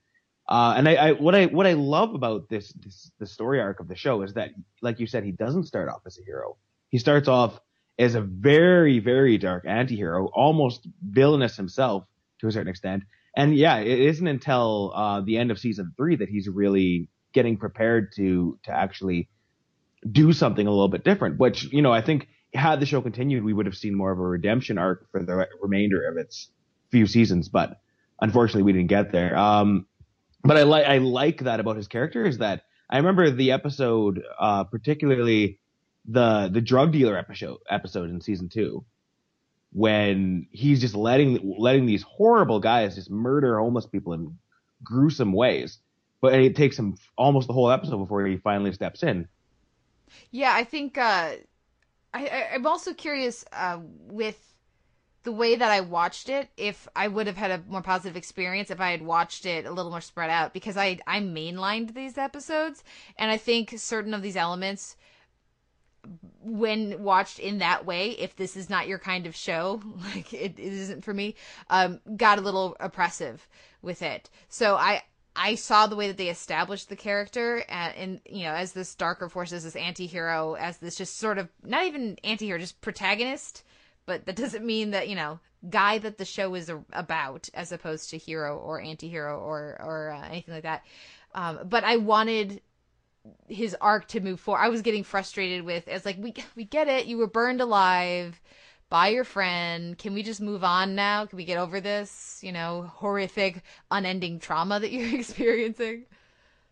Uh, 0.48 0.74
and 0.76 0.88
I, 0.88 0.94
I, 0.94 1.12
what 1.12 1.34
I 1.34 1.46
what 1.46 1.66
I 1.66 1.72
love 1.72 2.14
about 2.14 2.48
this, 2.48 2.72
this 2.72 3.10
the 3.18 3.26
story 3.26 3.60
arc 3.60 3.80
of 3.80 3.88
the 3.88 3.96
show 3.96 4.22
is 4.22 4.34
that, 4.34 4.50
like 4.80 5.00
you 5.00 5.06
said, 5.06 5.24
he 5.24 5.32
doesn't 5.32 5.64
start 5.64 5.88
off 5.88 6.02
as 6.06 6.18
a 6.18 6.24
hero. 6.24 6.56
He 6.90 6.98
starts 6.98 7.26
off 7.26 7.60
as 7.98 8.14
a 8.14 8.20
very 8.20 8.98
very 8.98 9.38
dark 9.38 9.64
anti-hero, 9.66 10.26
almost 10.34 10.86
villainous 11.02 11.56
himself 11.56 12.04
to 12.40 12.46
a 12.46 12.52
certain 12.52 12.68
extent. 12.68 13.02
And 13.36 13.56
yeah, 13.56 13.76
it 13.78 13.98
isn't 14.00 14.26
until 14.26 14.92
uh, 14.94 15.20
the 15.20 15.36
end 15.36 15.50
of 15.50 15.58
season 15.58 15.92
three 15.96 16.16
that 16.16 16.28
he's 16.28 16.48
really 16.48 17.08
getting 17.32 17.56
prepared 17.56 18.12
to 18.16 18.58
to 18.64 18.70
actually 18.70 19.28
do 20.10 20.32
something 20.32 20.66
a 20.66 20.70
little 20.70 20.88
bit 20.88 21.04
different. 21.04 21.38
Which 21.38 21.64
you 21.72 21.82
know, 21.82 21.92
I 21.92 22.00
think 22.00 22.28
had 22.54 22.80
the 22.80 22.86
show 22.86 23.02
continued, 23.02 23.44
we 23.44 23.52
would 23.52 23.66
have 23.66 23.76
seen 23.76 23.94
more 23.94 24.10
of 24.10 24.18
a 24.18 24.22
redemption 24.22 24.78
arc 24.78 25.10
for 25.10 25.22
the 25.22 25.46
remainder 25.60 26.08
of 26.08 26.16
its 26.16 26.50
few 26.90 27.06
seasons. 27.06 27.48
But 27.48 27.78
unfortunately, 28.20 28.62
we 28.62 28.72
didn't 28.72 28.88
get 28.88 29.12
there. 29.12 29.36
Um, 29.36 29.86
but 30.42 30.56
I 30.56 30.62
like 30.62 30.86
I 30.86 30.98
like 30.98 31.40
that 31.40 31.60
about 31.60 31.76
his 31.76 31.88
character 31.88 32.24
is 32.24 32.38
that 32.38 32.62
I 32.88 32.98
remember 32.98 33.30
the 33.30 33.52
episode, 33.52 34.22
uh, 34.38 34.64
particularly 34.64 35.58
the 36.08 36.48
the 36.52 36.60
drug 36.60 36.92
dealer 36.92 37.16
episode 37.16 37.58
episode 37.68 38.10
in 38.10 38.20
season 38.20 38.48
two, 38.48 38.84
when 39.72 40.46
he's 40.50 40.80
just 40.80 40.94
letting 40.94 41.54
letting 41.58 41.86
these 41.86 42.02
horrible 42.02 42.60
guys 42.60 42.94
just 42.94 43.10
murder 43.10 43.58
homeless 43.58 43.86
people 43.86 44.12
in 44.12 44.38
gruesome 44.82 45.32
ways. 45.32 45.78
But 46.20 46.34
it 46.34 46.56
takes 46.56 46.78
him 46.78 46.96
almost 47.16 47.46
the 47.46 47.52
whole 47.52 47.70
episode 47.70 47.98
before 47.98 48.24
he 48.24 48.38
finally 48.38 48.72
steps 48.72 49.02
in. 49.02 49.28
Yeah, 50.30 50.52
I 50.54 50.64
think 50.64 50.96
uh, 50.96 51.32
I, 52.14 52.46
I'm 52.54 52.66
also 52.66 52.94
curious 52.94 53.44
uh, 53.52 53.80
with 54.06 54.40
the 55.24 55.32
way 55.32 55.56
that 55.56 55.70
I 55.70 55.80
watched 55.80 56.28
it, 56.28 56.48
if 56.56 56.88
I 56.94 57.08
would 57.08 57.26
have 57.26 57.36
had 57.36 57.50
a 57.50 57.62
more 57.68 57.82
positive 57.82 58.16
experience 58.16 58.70
if 58.70 58.80
I 58.80 58.92
had 58.92 59.02
watched 59.02 59.44
it 59.44 59.66
a 59.66 59.72
little 59.72 59.90
more 59.90 60.00
spread 60.00 60.30
out, 60.30 60.52
because 60.52 60.76
I 60.76 61.00
I 61.06 61.20
mainlined 61.20 61.94
these 61.94 62.16
episodes, 62.16 62.82
and 63.18 63.30
I 63.30 63.36
think 63.36 63.74
certain 63.76 64.14
of 64.14 64.22
these 64.22 64.36
elements, 64.36 64.96
when 66.42 67.02
watched 67.02 67.38
in 67.38 67.58
that 67.58 67.84
way, 67.84 68.10
if 68.10 68.36
this 68.36 68.56
is 68.56 68.70
not 68.70 68.88
your 68.88 68.98
kind 68.98 69.26
of 69.26 69.34
show, 69.34 69.82
like 70.14 70.32
it, 70.32 70.58
it 70.58 70.72
isn't 70.72 71.04
for 71.04 71.14
me, 71.14 71.34
um, 71.70 72.00
got 72.16 72.38
a 72.38 72.42
little 72.42 72.76
oppressive 72.80 73.46
with 73.82 74.02
it. 74.02 74.30
So 74.48 74.76
I 74.76 75.02
I 75.34 75.54
saw 75.54 75.86
the 75.86 75.96
way 75.96 76.08
that 76.08 76.16
they 76.16 76.28
established 76.28 76.88
the 76.88 76.96
character 76.96 77.62
and, 77.68 77.94
and 77.96 78.20
you 78.26 78.44
know 78.44 78.52
as 78.52 78.72
this 78.72 78.94
darker 78.94 79.28
force, 79.28 79.52
as 79.52 79.64
this 79.64 79.76
anti-hero, 79.76 80.54
as 80.54 80.78
this 80.78 80.96
just 80.96 81.18
sort 81.18 81.38
of 81.38 81.48
not 81.62 81.86
even 81.86 82.18
anti-hero, 82.24 82.58
just 82.58 82.80
protagonist. 82.80 83.62
But 84.06 84.24
that 84.26 84.36
doesn't 84.36 84.64
mean 84.64 84.92
that 84.92 85.08
you 85.08 85.16
know 85.16 85.40
guy 85.68 85.98
that 85.98 86.18
the 86.18 86.24
show 86.24 86.54
is 86.54 86.70
about, 86.92 87.48
as 87.54 87.72
opposed 87.72 88.10
to 88.10 88.18
hero 88.18 88.56
or 88.56 88.80
anti-hero 88.80 89.38
or 89.38 89.76
or 89.80 90.10
uh, 90.12 90.28
anything 90.28 90.54
like 90.54 90.62
that. 90.62 90.84
Um, 91.34 91.60
but 91.64 91.84
I 91.84 91.98
wanted 91.98 92.62
his 93.48 93.76
arc 93.80 94.08
to 94.08 94.20
move 94.20 94.40
forward. 94.40 94.60
I 94.60 94.68
was 94.68 94.82
getting 94.82 95.04
frustrated 95.04 95.64
with 95.64 95.88
it's 95.88 96.04
like 96.04 96.16
we 96.18 96.34
we 96.54 96.64
get 96.64 96.88
it. 96.88 97.06
You 97.06 97.18
were 97.18 97.26
burned 97.26 97.60
alive 97.60 98.40
by 98.88 99.08
your 99.08 99.24
friend. 99.24 99.98
Can 99.98 100.14
we 100.14 100.22
just 100.22 100.40
move 100.40 100.64
on 100.64 100.94
now? 100.94 101.26
Can 101.26 101.36
we 101.36 101.44
get 101.44 101.58
over 101.58 101.80
this, 101.80 102.40
you 102.42 102.52
know, 102.52 102.90
horrific, 102.94 103.62
unending 103.90 104.38
trauma 104.38 104.80
that 104.80 104.92
you're 104.92 105.14
experiencing? 105.20 106.06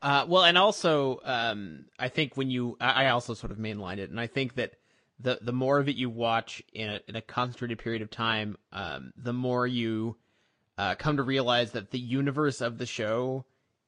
Uh, 0.03 0.27
well, 0.29 0.45
and 0.45 0.59
also, 0.59 1.19
um, 1.25 1.87
I 1.99 2.09
think 2.09 2.37
when 2.37 2.51
you, 2.51 2.77
I 2.79 3.09
also 3.09 3.33
sort 3.33 3.51
of 3.51 3.59
mainlined 3.59 3.99
it, 3.99 4.11
and 4.11 4.21
I 4.21 4.27
think 4.27 4.57
that 4.57 4.75
the 5.19 5.39
the 5.41 5.53
more 5.53 5.79
of 5.79 5.89
it 5.89 5.97
you 5.97 6.11
watch 6.11 6.63
in 6.73 6.91
a, 6.91 7.01
in 7.09 7.17
a 7.17 7.23
concentrated 7.23 7.79
period 7.79 8.03
of 8.03 8.11
time, 8.11 8.59
um, 8.73 9.13
the 9.17 9.33
more 9.33 9.67
you 9.67 10.17
uh, 10.77 10.95
come 10.97 11.17
to 11.17 11.23
realize 11.23 11.73
that 11.73 11.91
the 11.91 11.99
universe 11.99 12.61
of 12.61 12.79
the 12.79 12.87
show 12.87 13.45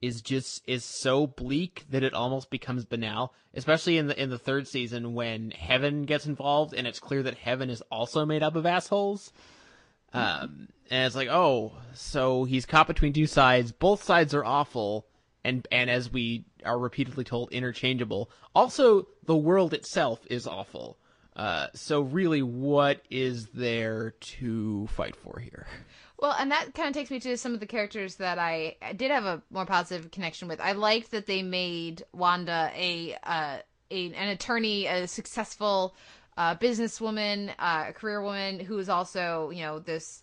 is 0.06 0.22
just 0.22 0.62
is 0.66 0.84
so 0.84 1.26
bleak 1.26 1.84
that 1.90 2.02
it 2.02 2.14
almost 2.14 2.48
becomes 2.48 2.84
banal 2.84 3.34
especially 3.56 3.96
in 3.98 4.06
the 4.06 4.22
in 4.22 4.30
the 4.30 4.38
third 4.38 4.68
season 4.68 5.14
when 5.14 5.50
heaven 5.50 6.04
gets 6.04 6.26
involved 6.26 6.74
and 6.74 6.86
it's 6.86 7.00
clear 7.00 7.22
that 7.22 7.36
heaven 7.36 7.70
is 7.70 7.82
also 7.90 8.24
made 8.24 8.42
up 8.42 8.54
of 8.54 8.66
assholes. 8.66 9.32
Um 10.12 10.68
and 10.90 11.06
it's 11.06 11.16
like 11.16 11.28
oh 11.28 11.72
so 11.94 12.44
he's 12.44 12.66
caught 12.66 12.86
between 12.86 13.12
two 13.12 13.26
sides. 13.26 13.72
Both 13.72 14.04
sides 14.04 14.34
are 14.34 14.44
awful 14.44 15.06
and 15.42 15.66
and 15.72 15.90
as 15.90 16.12
we 16.12 16.44
are 16.64 16.78
repeatedly 16.78 17.24
told 17.24 17.50
interchangeable. 17.50 18.30
Also 18.54 19.08
the 19.24 19.36
world 19.36 19.72
itself 19.74 20.20
is 20.30 20.46
awful. 20.46 20.98
Uh 21.34 21.68
so 21.74 22.02
really 22.02 22.42
what 22.42 23.00
is 23.10 23.46
there 23.48 24.14
to 24.20 24.86
fight 24.88 25.16
for 25.16 25.40
here 25.40 25.66
well, 26.18 26.34
and 26.38 26.50
that 26.50 26.74
kind 26.74 26.88
of 26.88 26.94
takes 26.94 27.10
me 27.10 27.20
to 27.20 27.36
some 27.36 27.52
of 27.54 27.60
the 27.60 27.66
characters 27.66 28.16
that 28.16 28.38
I, 28.38 28.76
did 28.96 29.10
have 29.10 29.24
a 29.24 29.42
more 29.50 29.66
positive 29.66 30.10
connection 30.10 30.48
with. 30.48 30.60
I 30.60 30.72
liked 30.72 31.10
that 31.10 31.26
they 31.26 31.42
made 31.42 32.04
Wanda 32.12 32.70
a, 32.74 33.16
uh, 33.22 33.58
a 33.90 34.12
an 34.12 34.28
attorney, 34.28 34.86
a 34.86 35.06
successful 35.06 35.94
uh, 36.36 36.54
businesswoman, 36.56 37.50
uh, 37.58 37.86
a 37.88 37.92
career 37.92 38.22
woman 38.22 38.60
who 38.60 38.78
is 38.78 38.88
also, 38.88 39.50
you 39.50 39.62
know, 39.62 39.78
this. 39.78 40.22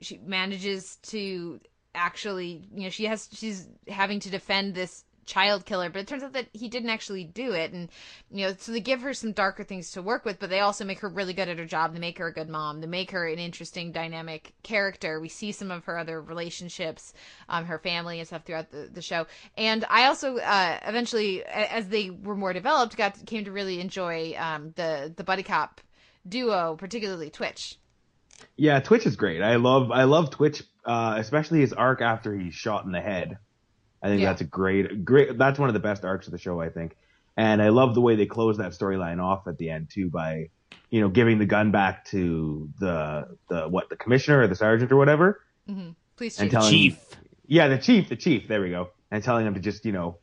She 0.00 0.18
manages 0.18 0.96
to 1.04 1.60
actually, 1.94 2.62
you 2.74 2.84
know, 2.84 2.90
she 2.90 3.04
has 3.04 3.28
she's 3.32 3.68
having 3.88 4.20
to 4.20 4.30
defend 4.30 4.74
this 4.74 5.04
child 5.24 5.64
killer, 5.64 5.88
but 5.88 6.00
it 6.00 6.08
turns 6.08 6.22
out 6.22 6.32
that 6.32 6.48
he 6.52 6.68
didn't 6.68 6.90
actually 6.90 7.24
do 7.24 7.52
it. 7.52 7.72
And, 7.72 7.88
you 8.30 8.46
know, 8.46 8.54
so 8.58 8.72
they 8.72 8.80
give 8.80 9.02
her 9.02 9.14
some 9.14 9.32
darker 9.32 9.64
things 9.64 9.92
to 9.92 10.02
work 10.02 10.24
with, 10.24 10.38
but 10.38 10.50
they 10.50 10.60
also 10.60 10.84
make 10.84 11.00
her 11.00 11.08
really 11.08 11.32
good 11.32 11.48
at 11.48 11.58
her 11.58 11.64
job. 11.64 11.92
They 11.92 12.00
make 12.00 12.18
her 12.18 12.26
a 12.26 12.32
good 12.32 12.48
mom. 12.48 12.80
They 12.80 12.86
make 12.86 13.10
her 13.12 13.26
an 13.26 13.38
interesting, 13.38 13.92
dynamic 13.92 14.54
character. 14.62 15.20
We 15.20 15.28
see 15.28 15.52
some 15.52 15.70
of 15.70 15.84
her 15.84 15.98
other 15.98 16.20
relationships, 16.20 17.14
um, 17.48 17.64
her 17.66 17.78
family 17.78 18.18
and 18.18 18.26
stuff 18.26 18.44
throughout 18.44 18.70
the, 18.70 18.90
the 18.92 19.02
show. 19.02 19.26
And 19.56 19.84
I 19.88 20.06
also, 20.06 20.38
uh, 20.38 20.78
eventually, 20.86 21.44
as 21.44 21.88
they 21.88 22.10
were 22.10 22.36
more 22.36 22.52
developed, 22.52 22.96
got 22.96 23.24
came 23.26 23.44
to 23.44 23.52
really 23.52 23.80
enjoy, 23.80 24.34
um, 24.38 24.72
the, 24.76 25.12
the 25.16 25.24
buddy 25.24 25.42
cop 25.42 25.80
duo, 26.28 26.76
particularly 26.76 27.30
Twitch. 27.30 27.76
Yeah, 28.56 28.80
Twitch 28.80 29.06
is 29.06 29.16
great. 29.16 29.40
I 29.40 29.56
love, 29.56 29.92
I 29.92 30.04
love 30.04 30.30
Twitch, 30.30 30.62
uh, 30.84 31.14
especially 31.18 31.60
his 31.60 31.72
arc 31.72 32.00
after 32.00 32.34
he's 32.34 32.54
shot 32.54 32.84
in 32.84 32.92
the 32.92 33.00
head. 33.00 33.38
I 34.02 34.08
think 34.08 34.20
yeah. 34.20 34.28
that's 34.28 34.40
a 34.40 34.44
great, 34.44 35.04
great. 35.04 35.38
That's 35.38 35.58
one 35.58 35.68
of 35.68 35.74
the 35.74 35.80
best 35.80 36.04
arcs 36.04 36.26
of 36.26 36.32
the 36.32 36.38
show, 36.38 36.60
I 36.60 36.68
think. 36.68 36.96
And 37.36 37.62
I 37.62 37.68
love 37.68 37.94
the 37.94 38.00
way 38.00 38.16
they 38.16 38.26
close 38.26 38.58
that 38.58 38.72
storyline 38.72 39.22
off 39.22 39.46
at 39.46 39.58
the 39.58 39.70
end 39.70 39.90
too 39.90 40.10
by, 40.10 40.50
you 40.90 41.00
know, 41.00 41.08
giving 41.08 41.38
the 41.38 41.46
gun 41.46 41.70
back 41.70 42.04
to 42.06 42.68
the 42.78 43.36
the 43.48 43.68
what 43.68 43.88
the 43.88 43.96
commissioner 43.96 44.42
or 44.42 44.48
the 44.48 44.56
sergeant 44.56 44.92
or 44.92 44.96
whatever. 44.96 45.40
Mm-hmm. 45.68 45.90
Please, 46.16 46.38
and 46.40 46.50
telling, 46.50 46.70
chief. 46.70 46.98
Yeah, 47.46 47.68
the 47.68 47.78
chief, 47.78 48.08
the 48.08 48.16
chief. 48.16 48.48
There 48.48 48.60
we 48.60 48.70
go. 48.70 48.90
And 49.10 49.22
telling 49.22 49.46
him 49.46 49.54
to 49.54 49.60
just, 49.60 49.84
you 49.84 49.92
know, 49.92 50.18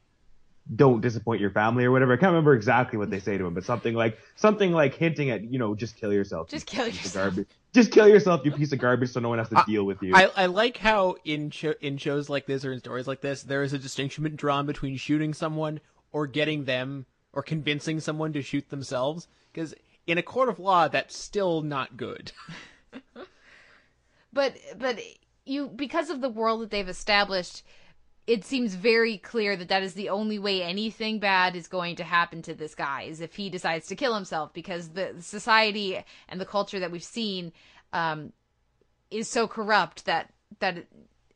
don't 0.76 1.02
disappoint 1.02 1.42
your 1.42 1.52
family 1.52 1.86
or 1.86 1.92
whatever. 1.92 2.14
I 2.14 2.18
can't 2.18 2.32
remember 2.32 2.54
exactly 2.54 2.98
what 2.98 3.10
they 3.10 3.20
say 3.20 3.38
to 3.38 3.46
him, 3.46 3.54
but 3.54 3.64
something 3.64 3.94
like 3.94 4.20
something 4.36 4.72
like 4.72 4.96
hinting 4.96 5.30
at, 5.32 5.44
you 5.44 5.58
know, 5.58 5.74
just 5.76 5.96
kill 5.96 6.14
yourself. 6.14 6.50
Just 6.50 6.66
kill 6.66 6.88
yourself. 6.88 7.36
Just 7.74 7.91
kill 7.91 8.08
yourself, 8.08 8.44
you 8.44 8.52
piece 8.52 8.72
of 8.72 8.80
garbage, 8.80 9.12
so 9.12 9.20
no 9.20 9.30
one 9.30 9.38
has 9.38 9.50
to 9.50 9.64
deal 9.68 9.84
with 9.84 10.02
you. 10.02 10.16
I, 10.16 10.32
I 10.36 10.46
like 10.48 10.78
how 10.78 11.18
in 11.24 11.52
cho- 11.52 11.76
in 11.82 11.98
shows 11.98 12.28
like 12.28 12.48
this 12.48 12.66
or 12.66 12.72
in 12.72 12.80
stories 12.80 13.08
like 13.08 13.22
this, 13.22 13.44
there 13.44 13.62
is 13.62 13.74
a 13.74 13.78
distinction 13.78 14.24
drawn 14.36 14.66
between 14.66 14.98
shooting 14.98 15.34
someone 15.34 15.80
or 16.12 16.26
getting 16.26 16.66
them 16.66 17.06
or 17.32 17.44
convincing 17.44 18.00
someone 18.00 18.34
to 18.34 18.41
shoot 18.41 18.70
themselves. 18.70 19.28
Because 19.54 19.76
in 20.08 20.18
a 20.18 20.24
court 20.24 20.50
of 20.50 20.58
law, 20.58 20.88
that's 20.88 21.16
still 21.16 21.62
not 21.62 21.96
good. 21.96 22.32
but 24.34 24.56
but 24.78 25.00
you 25.46 25.68
because 25.68 26.10
of 26.10 26.22
the 26.22 26.30
world 26.30 26.62
that 26.62 26.72
they've 26.72 26.90
established 26.90 27.64
it 28.30 28.46
seems 28.46 28.76
very 28.76 29.18
clear 29.18 29.56
that 29.56 29.70
that 29.70 29.82
is 29.82 29.96
the 29.96 30.10
only 30.10 30.38
way 30.38 30.62
anything 30.62 31.18
bad 31.18 31.56
is 31.56 31.68
going 31.68 31.96
to 31.96 32.04
happen 32.04 32.44
to 32.44 32.54
this 32.54 32.76
guy 32.76 33.02
is 33.02 33.22
if 33.22 33.34
he 33.34 33.50
decides 33.50 33.88
to 33.88 33.96
kill 33.96 34.14
himself 34.14 34.54
because 34.54 34.90
the 34.90 35.16
society 35.20 36.00
and 36.28 36.40
the 36.40 36.46
culture 36.46 36.80
that 36.80 36.92
we've 36.92 37.04
seen 37.04 37.52
um, 37.92 38.32
is 39.10 39.28
so 39.28 39.48
corrupt 39.48 40.06
that 40.06 40.32
that 40.60 40.86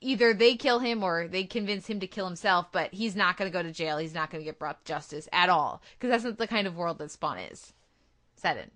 either 0.02 0.36
they 0.36 0.56
kill 0.56 0.78
him 0.78 1.02
or 1.02 1.28
they 1.28 1.46
convince 1.46 1.88
him 1.88 2.00
to 2.00 2.06
kill 2.06 2.28
himself, 2.28 2.68
but 2.72 2.94
he's 2.94 3.16
not 3.16 3.38
going 3.38 3.50
to 3.50 3.58
go 3.58 3.64
to 3.64 3.72
jail. 3.72 3.98
He's 3.98 4.14
not 4.14 4.30
going 4.30 4.42
to 4.42 4.46
get 4.46 4.60
brought 4.60 4.86
to 4.86 4.94
justice 4.94 5.28
at 5.34 5.50
all 5.50 5.82
because 5.98 6.12
that's 6.12 6.24
not 6.24 6.38
the 6.38 6.48
kind 6.48 6.68
of 6.68 6.76
world 6.76 7.00
that 7.00 7.10
Spawn 7.10 7.40
is 7.40 7.74
set 8.36 8.58
in. 8.58 8.70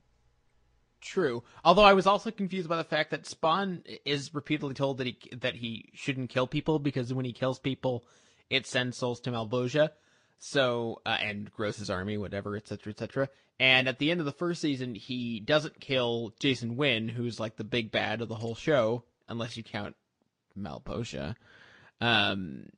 True. 1.02 1.44
Although 1.64 1.84
I 1.84 1.94
was 1.94 2.08
also 2.08 2.32
confused 2.32 2.68
by 2.68 2.78
the 2.78 2.84
fact 2.84 3.12
that 3.12 3.28
Spawn 3.28 3.84
is 4.04 4.34
repeatedly 4.34 4.74
told 4.74 4.98
that 4.98 5.08
he 5.08 5.18
that 5.38 5.56
he 5.56 5.90
shouldn't 5.94 6.30
kill 6.30 6.48
people 6.48 6.80
because 6.80 7.14
when 7.14 7.26
he 7.26 7.34
kills 7.34 7.60
people, 7.60 8.04
it 8.50 8.66
sends 8.66 8.98
souls 8.98 9.20
to 9.22 9.32
Malebolgia. 9.32 9.92
So 10.40 11.02
uh, 11.06 11.18
and 11.22 11.52
Gross's 11.52 11.90
army, 11.90 12.18
whatever, 12.18 12.56
etc., 12.56 12.92
etc. 12.92 13.30
And 13.60 13.88
at 13.88 14.00
the 14.00 14.12
end 14.12 14.20
of 14.20 14.26
the 14.26 14.32
first 14.32 14.62
season, 14.62 14.96
he 14.96 15.40
doesn't 15.40 15.80
kill 15.80 16.34
Jason 16.40 16.76
Wynn, 16.76 17.10
who's 17.10 17.40
like 17.40 17.56
the 17.58 17.64
big 17.64 17.92
bad 17.92 18.22
of 18.22 18.28
the 18.28 18.36
whole 18.36 18.56
show, 18.56 19.04
unless 19.28 19.58
you 19.58 19.64
count 19.64 19.96
Malebolgia. 20.58 21.36
Um, 22.02 22.70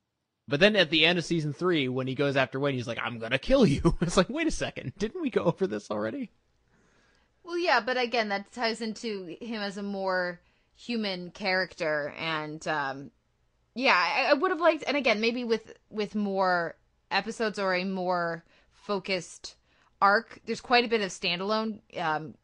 but 0.48 0.60
then 0.60 0.76
at 0.76 0.90
the 0.90 1.04
end 1.04 1.18
of 1.18 1.24
season 1.24 1.52
three, 1.52 1.88
when 1.88 2.06
he 2.06 2.14
goes 2.14 2.36
after 2.36 2.58
Wynn, 2.58 2.74
he's 2.74 2.88
like, 2.88 2.98
"I'm 3.02 3.18
gonna 3.18 3.38
kill 3.38 3.66
you." 3.66 3.96
It's 4.00 4.16
like, 4.16 4.28
wait 4.28 4.46
a 4.46 4.50
second, 4.50 4.92
didn't 4.98 5.22
we 5.22 5.30
go 5.30 5.44
over 5.44 5.66
this 5.66 5.90
already? 5.90 6.30
Well, 7.44 7.58
yeah, 7.58 7.80
but 7.80 7.96
again, 7.96 8.28
that 8.28 8.52
ties 8.52 8.80
into 8.80 9.36
him 9.40 9.60
as 9.60 9.76
a 9.76 9.82
more 9.82 10.40
human 10.76 11.30
character, 11.30 12.14
and 12.18 12.66
um, 12.68 13.10
yeah, 13.74 13.96
I, 13.96 14.30
I 14.30 14.34
would 14.34 14.50
have 14.50 14.60
liked, 14.60 14.84
and 14.86 14.96
again, 14.96 15.20
maybe 15.20 15.44
with 15.44 15.72
with 15.90 16.14
more 16.14 16.76
episodes 17.10 17.58
or 17.58 17.74
a 17.74 17.84
more 17.84 18.44
focused 18.72 19.56
arc. 20.00 20.40
There's 20.46 20.60
quite 20.60 20.84
a 20.84 20.88
bit 20.88 21.00
of 21.00 21.10
standalone. 21.10 21.80
Um, 21.98 22.34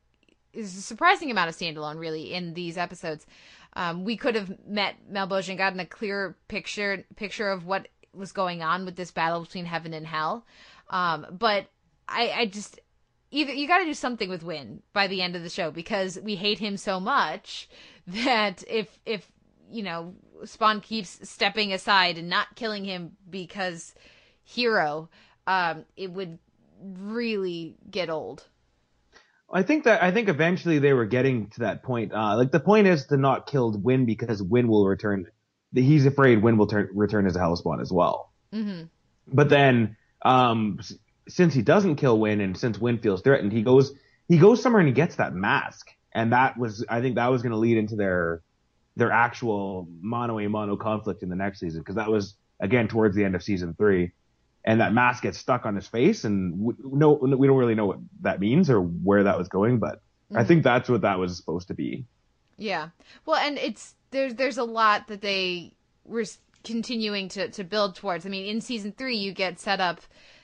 there's 0.52 0.76
a 0.76 0.82
surprising 0.82 1.30
amount 1.30 1.50
of 1.50 1.56
standalone, 1.56 1.98
really, 1.98 2.32
in 2.32 2.54
these 2.54 2.78
episodes. 2.78 3.26
Um, 3.74 4.04
we 4.04 4.16
could 4.16 4.34
have 4.34 4.66
met 4.66 4.96
Malebolgia 5.12 5.50
and 5.50 5.58
gotten 5.58 5.80
a 5.80 5.86
clearer 5.86 6.36
picture 6.48 7.04
picture 7.16 7.50
of 7.50 7.66
what 7.66 7.88
was 8.14 8.32
going 8.32 8.62
on 8.62 8.84
with 8.86 8.96
this 8.96 9.10
battle 9.10 9.42
between 9.42 9.66
heaven 9.66 9.92
and 9.92 10.06
hell. 10.06 10.46
Um, 10.88 11.26
but 11.30 11.66
I, 12.08 12.30
I 12.30 12.46
just 12.46 12.80
either 13.30 13.52
you 13.52 13.66
got 13.66 13.78
to 13.78 13.84
do 13.84 13.94
something 13.94 14.28
with 14.28 14.42
Wynn 14.42 14.82
by 14.92 15.06
the 15.06 15.22
end 15.22 15.36
of 15.36 15.42
the 15.42 15.50
show 15.50 15.70
because 15.70 16.18
we 16.22 16.36
hate 16.36 16.58
him 16.58 16.76
so 16.76 17.00
much 17.00 17.68
that 18.06 18.64
if 18.68 18.98
if 19.04 19.30
you 19.70 19.82
know 19.82 20.14
Spawn 20.44 20.80
keeps 20.80 21.28
stepping 21.28 21.72
aside 21.72 22.18
and 22.18 22.28
not 22.28 22.54
killing 22.54 22.84
him 22.84 23.16
because 23.28 23.94
hero, 24.44 25.08
um, 25.46 25.84
it 25.96 26.10
would 26.10 26.38
really 26.80 27.74
get 27.90 28.10
old. 28.10 28.44
I 29.52 29.62
think 29.62 29.84
that 29.84 30.02
I 30.02 30.10
think 30.10 30.28
eventually 30.28 30.78
they 30.78 30.92
were 30.92 31.06
getting 31.06 31.48
to 31.50 31.60
that 31.60 31.82
point. 31.82 32.12
Uh, 32.12 32.36
like 32.36 32.50
the 32.50 32.60
point 32.60 32.86
is 32.86 33.06
to 33.06 33.16
not 33.16 33.46
kill 33.46 33.72
Wynn 33.72 34.04
because 34.04 34.42
Wynn 34.42 34.68
will 34.68 34.86
return. 34.86 35.26
He's 35.72 36.06
afraid 36.06 36.42
Wynn 36.42 36.58
will 36.58 36.66
turn, 36.66 36.88
return 36.94 37.26
as 37.26 37.36
a 37.36 37.40
Hellspawn 37.40 37.80
as 37.80 37.92
well. 37.92 38.32
Mm-hmm. 38.52 38.84
But 39.32 39.48
then, 39.48 39.96
um, 40.22 40.80
since 41.28 41.54
he 41.54 41.62
doesn't 41.62 41.96
kill 41.96 42.18
Wynn 42.18 42.40
and 42.40 42.56
since 42.56 42.78
Wynn 42.78 42.98
feels 42.98 43.22
threatened, 43.22 43.52
he 43.52 43.62
goes 43.62 43.92
he 44.28 44.38
goes 44.38 44.62
somewhere 44.62 44.80
and 44.80 44.88
he 44.88 44.94
gets 44.94 45.16
that 45.16 45.34
mask. 45.34 45.88
And 46.12 46.32
that 46.32 46.58
was 46.58 46.84
I 46.88 47.00
think 47.00 47.16
that 47.16 47.30
was 47.30 47.42
going 47.42 47.52
to 47.52 47.58
lead 47.58 47.76
into 47.78 47.96
their 47.96 48.42
their 48.96 49.12
actual 49.12 49.86
mono 50.00 50.38
a 50.38 50.48
mono 50.48 50.76
conflict 50.76 51.22
in 51.22 51.28
the 51.28 51.36
next 51.36 51.60
season 51.60 51.80
because 51.80 51.96
that 51.96 52.10
was 52.10 52.34
again 52.60 52.88
towards 52.88 53.14
the 53.14 53.24
end 53.24 53.34
of 53.34 53.42
season 53.42 53.74
three. 53.76 54.12
And 54.64 54.80
that 54.80 54.92
mask 54.92 55.22
gets 55.22 55.38
stuck 55.38 55.64
on 55.64 55.76
his 55.76 55.86
face, 55.86 56.24
and 56.24 56.58
we, 56.58 56.74
no, 56.82 57.12
we 57.12 57.46
don't 57.46 57.56
really 57.56 57.76
know 57.76 57.86
what 57.86 57.98
that 58.22 58.40
means 58.40 58.68
or 58.68 58.80
where 58.80 59.22
that 59.22 59.38
was 59.38 59.46
going, 59.46 59.78
but 59.78 60.00
I 60.34 60.42
Mhm. 60.42 60.46
think 60.48 60.64
that's 60.64 60.88
what 60.88 61.02
that 61.02 61.20
was 61.20 61.36
supposed 61.36 61.68
to 61.68 61.74
be. 61.74 62.04
Yeah. 62.56 62.88
Well, 63.24 63.36
and 63.36 63.58
it's 63.58 63.94
there's 64.10 64.34
there's 64.34 64.58
a 64.58 64.64
lot 64.64 65.06
that 65.06 65.20
they 65.20 65.74
were 66.04 66.24
continuing 66.64 67.28
to 67.28 67.48
to 67.50 67.62
build 67.62 67.94
towards. 67.94 68.26
I 68.26 68.28
mean, 68.28 68.44
in 68.46 68.60
season 68.60 68.90
3 68.90 69.16
you 69.16 69.32
get 69.32 69.60
set 69.60 69.80
up, 69.80 70.00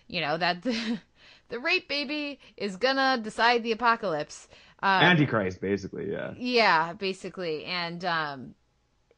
you 0.08 0.20
know, 0.20 0.36
that 0.36 0.62
the 0.62 1.00
the 1.48 1.58
rape 1.58 1.88
baby 1.88 2.40
is 2.56 2.76
gonna 2.76 3.18
decide 3.22 3.62
the 3.62 3.72
apocalypse. 3.72 4.48
Um, 4.82 5.02
Antichrist, 5.02 5.60
basically, 5.60 6.10
yeah. 6.10 6.34
yeah, 6.36 6.92
basically. 6.92 7.64
And 7.64 8.04
um 8.04 8.54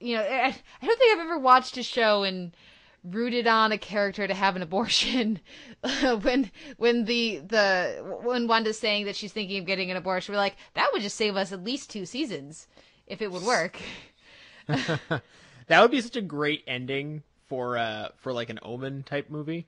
you 0.00 0.16
know, 0.16 0.22
I, 0.22 0.54
I 0.82 0.86
don't 0.86 0.98
think 0.98 1.12
I've 1.14 1.24
ever 1.24 1.38
watched 1.38 1.78
a 1.78 1.82
show 1.82 2.24
and 2.24 2.54
rooted 3.02 3.46
on 3.46 3.70
a 3.72 3.78
character 3.78 4.26
to 4.26 4.34
have 4.34 4.56
an 4.56 4.62
abortion 4.62 5.40
when 6.22 6.50
when 6.78 7.04
the 7.04 7.38
the 7.46 8.20
when 8.22 8.48
Wanda's 8.48 8.78
saying 8.78 9.04
that 9.06 9.16
she's 9.16 9.32
thinking 9.32 9.58
of 9.58 9.66
getting 9.66 9.90
an 9.90 9.96
abortion 9.98 10.32
we're 10.32 10.38
like 10.38 10.56
that 10.72 10.88
would 10.92 11.02
just 11.02 11.16
save 11.16 11.36
us 11.36 11.52
at 11.52 11.62
least 11.62 11.90
two 11.90 12.06
seasons 12.06 12.66
if 13.06 13.20
it 13.20 13.30
would 13.30 13.42
work 13.42 13.78
that 14.66 15.82
would 15.82 15.90
be 15.90 16.00
such 16.00 16.16
a 16.16 16.22
great 16.22 16.64
ending 16.66 17.22
for 17.46 17.76
uh 17.76 18.08
for 18.16 18.32
like 18.32 18.50
an 18.50 18.58
Omen 18.62 19.02
type 19.02 19.30
movie. 19.30 19.66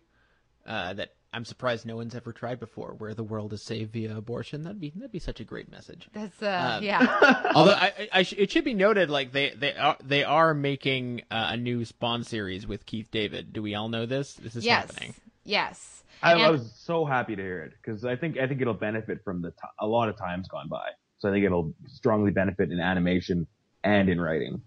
Uh, 0.66 0.94
that 0.94 1.14
I'm 1.32 1.44
surprised 1.44 1.84
no 1.86 1.96
one's 1.96 2.14
ever 2.14 2.32
tried 2.32 2.58
before, 2.58 2.94
where 2.98 3.12
the 3.12 3.22
world 3.22 3.52
is 3.52 3.62
saved 3.62 3.92
via 3.92 4.16
abortion. 4.16 4.62
That'd 4.62 4.80
be 4.80 4.90
that'd 4.90 5.12
be 5.12 5.18
such 5.18 5.38
a 5.38 5.44
great 5.44 5.70
message. 5.70 6.08
That's 6.12 6.42
uh 6.42 6.76
Um, 6.78 6.84
yeah. 6.84 7.50
Although 7.54 7.72
I, 7.72 7.92
I, 7.98 8.08
I 8.12 8.22
sh- 8.22 8.34
it 8.38 8.50
should 8.50 8.64
be 8.64 8.74
noted, 8.74 9.10
like 9.10 9.32
they 9.32 9.50
they 9.50 9.74
are 9.74 9.96
they 10.02 10.24
are 10.24 10.54
making 10.54 11.22
uh, 11.30 11.48
a 11.50 11.56
new 11.56 11.84
Spawn 11.84 12.24
series 12.24 12.66
with 12.66 12.86
Keith 12.86 13.10
David. 13.10 13.52
Do 13.52 13.62
we 13.62 13.74
all 13.74 13.88
know 13.88 14.06
this? 14.06 14.34
This 14.34 14.56
is 14.56 14.64
yes. 14.64 14.90
happening. 14.90 15.14
Yes. 15.44 16.04
I, 16.22 16.32
I 16.32 16.50
was 16.50 16.72
so 16.74 17.04
happy 17.04 17.36
to 17.36 17.42
hear 17.42 17.60
it 17.62 17.72
because 17.82 18.04
I 18.04 18.16
think 18.16 18.38
I 18.38 18.46
think 18.46 18.60
it'll 18.62 18.74
benefit 18.74 19.22
from 19.22 19.42
the 19.42 19.50
t- 19.50 19.56
a 19.78 19.86
lot 19.86 20.08
of 20.08 20.16
times 20.16 20.48
gone 20.48 20.68
by. 20.68 20.88
So 21.18 21.28
I 21.28 21.32
think 21.32 21.44
it'll 21.44 21.74
strongly 21.86 22.30
benefit 22.30 22.70
in 22.70 22.80
animation 22.80 23.46
and 23.84 24.08
in 24.08 24.20
writing. 24.20 24.62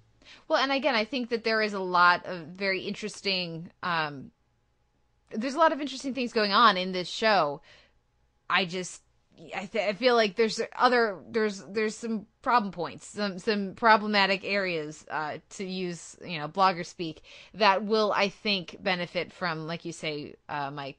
Well, 0.48 0.62
and 0.62 0.72
again, 0.72 0.96
I 0.96 1.06
think 1.06 1.30
that 1.30 1.44
there 1.44 1.62
is 1.62 1.74
a 1.74 1.80
lot 1.80 2.26
of 2.26 2.48
very 2.48 2.82
interesting. 2.82 3.72
Um, 3.82 4.32
there's 5.32 5.56
a 5.56 5.60
lot 5.60 5.72
of 5.72 5.82
interesting 5.82 6.14
things 6.14 6.34
going 6.34 6.52
on 6.52 6.78
in 6.78 6.92
this 6.92 7.08
show. 7.08 7.62
I 8.50 8.66
just, 8.66 9.02
I, 9.56 9.66
th- 9.66 9.90
I 9.90 9.94
feel 9.94 10.16
like 10.16 10.36
there's 10.36 10.60
other, 10.78 11.20
there's, 11.30 11.64
there's 11.66 11.96
some 11.96 12.26
problem 12.42 12.72
points, 12.72 13.08
some, 13.08 13.40
some 13.40 13.74
problematic 13.76 14.44
areas, 14.44 15.06
uh, 15.10 15.38
to 15.52 15.66
use, 15.66 16.18
you 16.26 16.40
know, 16.40 16.48
blogger 16.48 16.86
speak 16.86 17.22
that 17.54 17.84
will, 17.84 18.12
I 18.12 18.30
think, 18.30 18.78
benefit 18.82 19.32
from, 19.32 19.68
like 19.68 19.86
you 19.86 19.92
say, 19.92 20.36
uh, 20.50 20.72
my, 20.72 20.96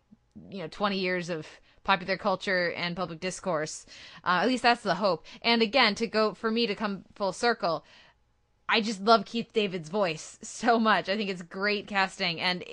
you 0.50 0.58
know, 0.58 0.68
20 0.68 0.98
years 0.98 1.28
of 1.28 1.46
popular 1.82 2.16
culture 2.16 2.72
and 2.72 2.96
public 2.96 3.20
discourse. 3.20 3.86
Uh, 4.24 4.40
at 4.42 4.48
least 4.48 4.62
that's 4.62 4.82
the 4.82 4.94
hope. 4.94 5.24
And 5.42 5.62
again, 5.62 5.94
to 5.96 6.06
go, 6.06 6.34
for 6.34 6.50
me 6.50 6.66
to 6.66 6.74
come 6.74 7.04
full 7.14 7.32
circle, 7.32 7.84
I 8.68 8.80
just 8.80 9.00
love 9.00 9.24
Keith 9.24 9.52
David's 9.52 9.88
voice 9.88 10.38
so 10.42 10.78
much. 10.78 11.08
I 11.08 11.16
think 11.16 11.30
it's 11.30 11.42
great 11.42 11.88
casting, 11.88 12.40
and 12.40 12.64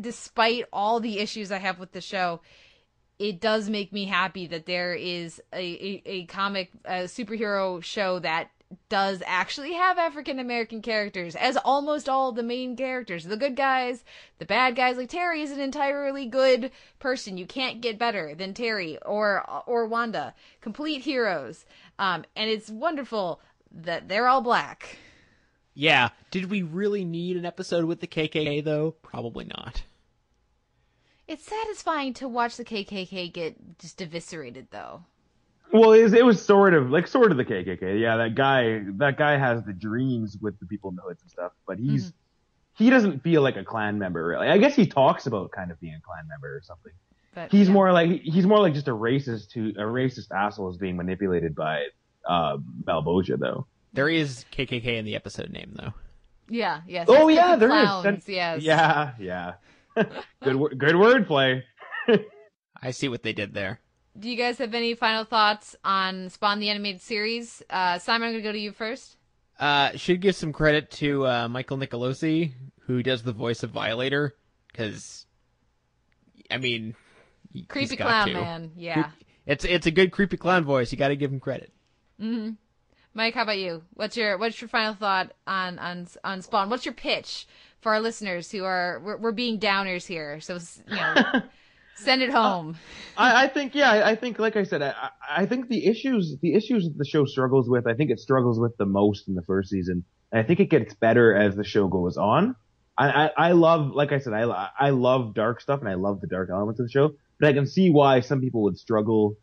despite 0.00 0.64
all 0.72 1.00
the 1.00 1.18
issues 1.18 1.52
I 1.52 1.58
have 1.58 1.78
with 1.78 1.92
the 1.92 2.00
show, 2.00 2.40
it 3.18 3.40
does 3.40 3.68
make 3.68 3.92
me 3.92 4.06
happy 4.06 4.46
that 4.48 4.66
there 4.66 4.94
is 4.94 5.40
a 5.52 5.56
a, 5.58 6.02
a 6.04 6.24
comic 6.26 6.70
a 6.84 7.04
superhero 7.04 7.82
show 7.82 8.18
that 8.20 8.50
does 8.88 9.22
actually 9.26 9.74
have 9.74 9.98
African 9.98 10.38
American 10.38 10.82
characters 10.82 11.36
as 11.36 11.56
almost 11.56 12.08
all 12.08 12.32
the 12.32 12.42
main 12.42 12.76
characters. 12.76 13.24
The 13.24 13.36
good 13.36 13.56
guys, 13.56 14.04
the 14.38 14.44
bad 14.44 14.76
guys. 14.76 14.96
Like 14.96 15.10
Terry 15.10 15.42
is 15.42 15.52
an 15.52 15.60
entirely 15.60 16.26
good 16.26 16.70
person. 16.98 17.38
You 17.38 17.46
can't 17.46 17.80
get 17.80 17.98
better 17.98 18.34
than 18.34 18.54
Terry 18.54 18.98
or 19.02 19.44
or 19.66 19.86
Wanda. 19.86 20.34
Complete 20.60 21.02
heroes. 21.02 21.64
Um, 21.98 22.24
and 22.34 22.50
it's 22.50 22.70
wonderful 22.70 23.40
that 23.70 24.08
they're 24.08 24.28
all 24.28 24.40
black. 24.40 24.96
Yeah. 25.74 26.10
Did 26.30 26.50
we 26.50 26.62
really 26.62 27.04
need 27.04 27.36
an 27.36 27.44
episode 27.44 27.84
with 27.84 28.00
the 28.00 28.06
KKK 28.06 28.64
though? 28.64 28.92
Probably 29.02 29.44
not. 29.44 29.82
It's 31.26 31.44
satisfying 31.44 32.12
to 32.14 32.28
watch 32.28 32.56
the 32.56 32.64
KKK 32.64 33.32
get 33.32 33.78
just 33.78 34.00
eviscerated, 34.02 34.68
though. 34.70 35.04
Well, 35.72 35.92
it 35.92 36.02
was, 36.02 36.12
it 36.12 36.24
was 36.24 36.44
sort 36.44 36.74
of 36.74 36.90
like 36.90 37.08
sort 37.08 37.30
of 37.30 37.38
the 37.38 37.44
KKK. 37.44 38.00
Yeah, 38.00 38.16
that 38.18 38.34
guy 38.34 38.82
that 38.98 39.16
guy 39.16 39.36
has 39.36 39.64
the 39.64 39.72
dreams 39.72 40.36
with 40.40 40.58
the 40.60 40.66
people 40.66 40.90
in 40.90 40.96
the 40.96 41.02
hoods 41.02 41.22
and 41.22 41.30
stuff, 41.30 41.52
but 41.66 41.78
he's 41.78 42.12
he 42.76 42.90
doesn't 42.90 43.22
feel 43.22 43.42
like 43.42 43.56
a 43.56 43.64
Klan 43.64 43.98
member. 43.98 44.24
Really. 44.24 44.48
I 44.48 44.58
guess 44.58 44.76
he 44.76 44.86
talks 44.86 45.26
about 45.26 45.50
kind 45.50 45.70
of 45.70 45.80
being 45.80 45.94
a 45.94 46.00
Klan 46.00 46.28
member 46.28 46.54
or 46.54 46.60
something. 46.62 46.92
But 47.34 47.50
He's 47.50 47.66
yeah. 47.68 47.74
more 47.74 47.92
like 47.92 48.20
he's 48.20 48.46
more 48.46 48.60
like 48.60 48.74
just 48.74 48.88
a 48.88 48.94
racist 48.94 49.50
to 49.50 49.70
a 49.70 49.82
racist 49.82 50.30
asshole 50.30 50.70
is 50.70 50.76
being 50.76 50.96
manipulated 50.96 51.54
by 51.54 51.86
uh, 52.28 52.58
Malebolgia 52.84 53.38
though. 53.38 53.66
There 53.94 54.08
is 54.08 54.44
KKK 54.52 54.98
in 54.98 55.04
the 55.04 55.14
episode 55.16 55.50
name 55.50 55.72
though. 55.74 55.94
Yeah, 56.48 56.82
yes. 56.86 57.06
Oh 57.08 57.28
it's 57.28 57.36
yeah, 57.36 57.50
like 57.52 57.58
there 57.60 57.68
is. 57.68 57.88
clowns, 57.88 58.24
That- 58.26 58.32
Yes. 58.32 58.62
Yeah, 58.62 59.12
yeah. 59.18 59.54
good 59.96 60.78
good 60.78 60.94
wordplay. 60.94 61.62
I 62.82 62.90
see 62.90 63.08
what 63.08 63.22
they 63.22 63.32
did 63.32 63.54
there. 63.54 63.80
Do 64.18 64.28
you 64.28 64.36
guys 64.36 64.58
have 64.58 64.74
any 64.74 64.94
final 64.94 65.24
thoughts 65.24 65.74
on 65.84 66.28
Spawn 66.30 66.60
the 66.60 66.68
animated 66.70 67.00
series? 67.00 67.62
Uh, 67.70 67.98
Simon, 67.98 68.28
I'm 68.28 68.34
gonna 68.34 68.42
go 68.42 68.52
to 68.52 68.58
you 68.58 68.72
first. 68.72 69.16
Uh, 69.58 69.92
should 69.96 70.20
give 70.20 70.34
some 70.36 70.52
credit 70.52 70.90
to 70.90 71.26
uh, 71.26 71.48
Michael 71.48 71.78
Nicolosi, 71.78 72.52
who 72.86 73.02
does 73.02 73.22
the 73.22 73.32
voice 73.32 73.62
of 73.62 73.70
Violator, 73.70 74.34
because, 74.70 75.26
I 76.50 76.58
mean, 76.58 76.94
he- 77.52 77.62
Creepy 77.62 77.88
he's 77.90 77.98
got 77.98 78.06
clown 78.08 78.26
to. 78.28 78.34
man. 78.34 78.72
Yeah. 78.76 79.10
It's 79.46 79.64
it's 79.64 79.86
a 79.86 79.90
good 79.90 80.10
creepy 80.10 80.36
clown 80.36 80.64
voice. 80.64 80.90
You 80.90 80.98
got 80.98 81.08
to 81.08 81.16
give 81.16 81.32
him 81.32 81.38
credit. 81.40 81.72
hmm 82.18 82.50
Mike, 83.14 83.34
how 83.34 83.42
about 83.42 83.58
you? 83.58 83.82
What's 83.94 84.16
your 84.16 84.36
what's 84.38 84.60
your 84.60 84.68
final 84.68 84.94
thought 84.94 85.32
on 85.46 85.78
on 85.78 86.06
on 86.24 86.42
Spawn? 86.42 86.68
What's 86.68 86.84
your 86.84 86.94
pitch 86.94 87.46
for 87.80 87.94
our 87.94 88.00
listeners 88.00 88.50
who 88.50 88.64
are 88.64 89.00
we're, 89.04 89.16
we're 89.16 89.32
being 89.32 89.60
downers 89.60 90.04
here? 90.04 90.40
So 90.40 90.58
you 90.88 90.96
know, 90.96 91.42
send 91.94 92.22
it 92.22 92.30
home. 92.30 92.76
Uh, 93.16 93.20
I, 93.20 93.44
I 93.44 93.48
think 93.48 93.74
yeah, 93.76 93.92
I, 93.92 94.10
I 94.10 94.14
think 94.16 94.40
like 94.40 94.56
I 94.56 94.64
said, 94.64 94.82
I, 94.82 95.10
I 95.30 95.46
think 95.46 95.68
the 95.68 95.86
issues 95.86 96.36
the 96.42 96.54
issues 96.54 96.84
that 96.84 96.98
the 96.98 97.04
show 97.04 97.24
struggles 97.24 97.68
with, 97.68 97.86
I 97.86 97.94
think 97.94 98.10
it 98.10 98.18
struggles 98.18 98.58
with 98.58 98.76
the 98.78 98.86
most 98.86 99.28
in 99.28 99.34
the 99.34 99.42
first 99.42 99.70
season, 99.70 100.04
and 100.32 100.40
I 100.40 100.42
think 100.44 100.58
it 100.58 100.68
gets 100.68 100.92
better 100.94 101.36
as 101.36 101.54
the 101.54 101.64
show 101.64 101.86
goes 101.86 102.16
on. 102.16 102.56
I, 102.96 103.08
I, 103.08 103.30
I 103.48 103.52
love, 103.52 103.90
like 103.90 104.12
I 104.12 104.18
said, 104.18 104.32
I 104.32 104.70
I 104.78 104.90
love 104.90 105.34
dark 105.34 105.60
stuff 105.60 105.80
and 105.80 105.88
I 105.88 105.94
love 105.94 106.20
the 106.20 106.26
dark 106.26 106.50
elements 106.50 106.80
of 106.80 106.86
the 106.86 106.90
show, 106.90 107.14
but 107.38 107.48
I 107.48 107.52
can 107.52 107.66
see 107.66 107.90
why 107.90 108.20
some 108.20 108.40
people 108.40 108.62
would 108.62 108.78
struggle 108.78 109.36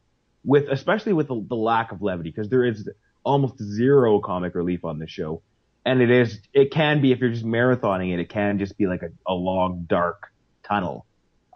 with, 0.43 0.67
especially 0.69 1.13
with 1.13 1.27
the, 1.27 1.45
the 1.47 1.55
lack 1.55 1.91
of 1.91 2.01
levity, 2.01 2.31
because 2.31 2.49
there 2.49 2.65
is 2.65 2.89
almost 3.23 3.61
zero 3.61 4.19
comic 4.19 4.55
relief 4.55 4.83
on 4.85 4.99
this 4.99 5.09
show. 5.09 5.41
And 5.85 6.01
it 6.01 6.11
is, 6.11 6.39
it 6.53 6.71
can 6.71 7.01
be, 7.01 7.11
if 7.11 7.19
you're 7.19 7.31
just 7.31 7.45
marathoning 7.45 8.13
it, 8.13 8.19
it 8.19 8.29
can 8.29 8.59
just 8.59 8.77
be 8.77 8.87
like 8.87 9.01
a, 9.01 9.09
a 9.25 9.33
long, 9.33 9.85
dark 9.89 10.31
tunnel. 10.63 11.05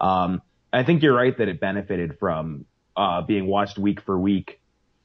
Um, 0.00 0.42
I 0.72 0.82
think 0.82 1.02
you're 1.02 1.14
right 1.14 1.36
that 1.38 1.48
it 1.48 1.60
benefited 1.60 2.18
from, 2.18 2.64
uh, 2.96 3.22
being 3.22 3.46
watched 3.46 3.78
week 3.78 4.00
for 4.00 4.18
week 4.18 4.60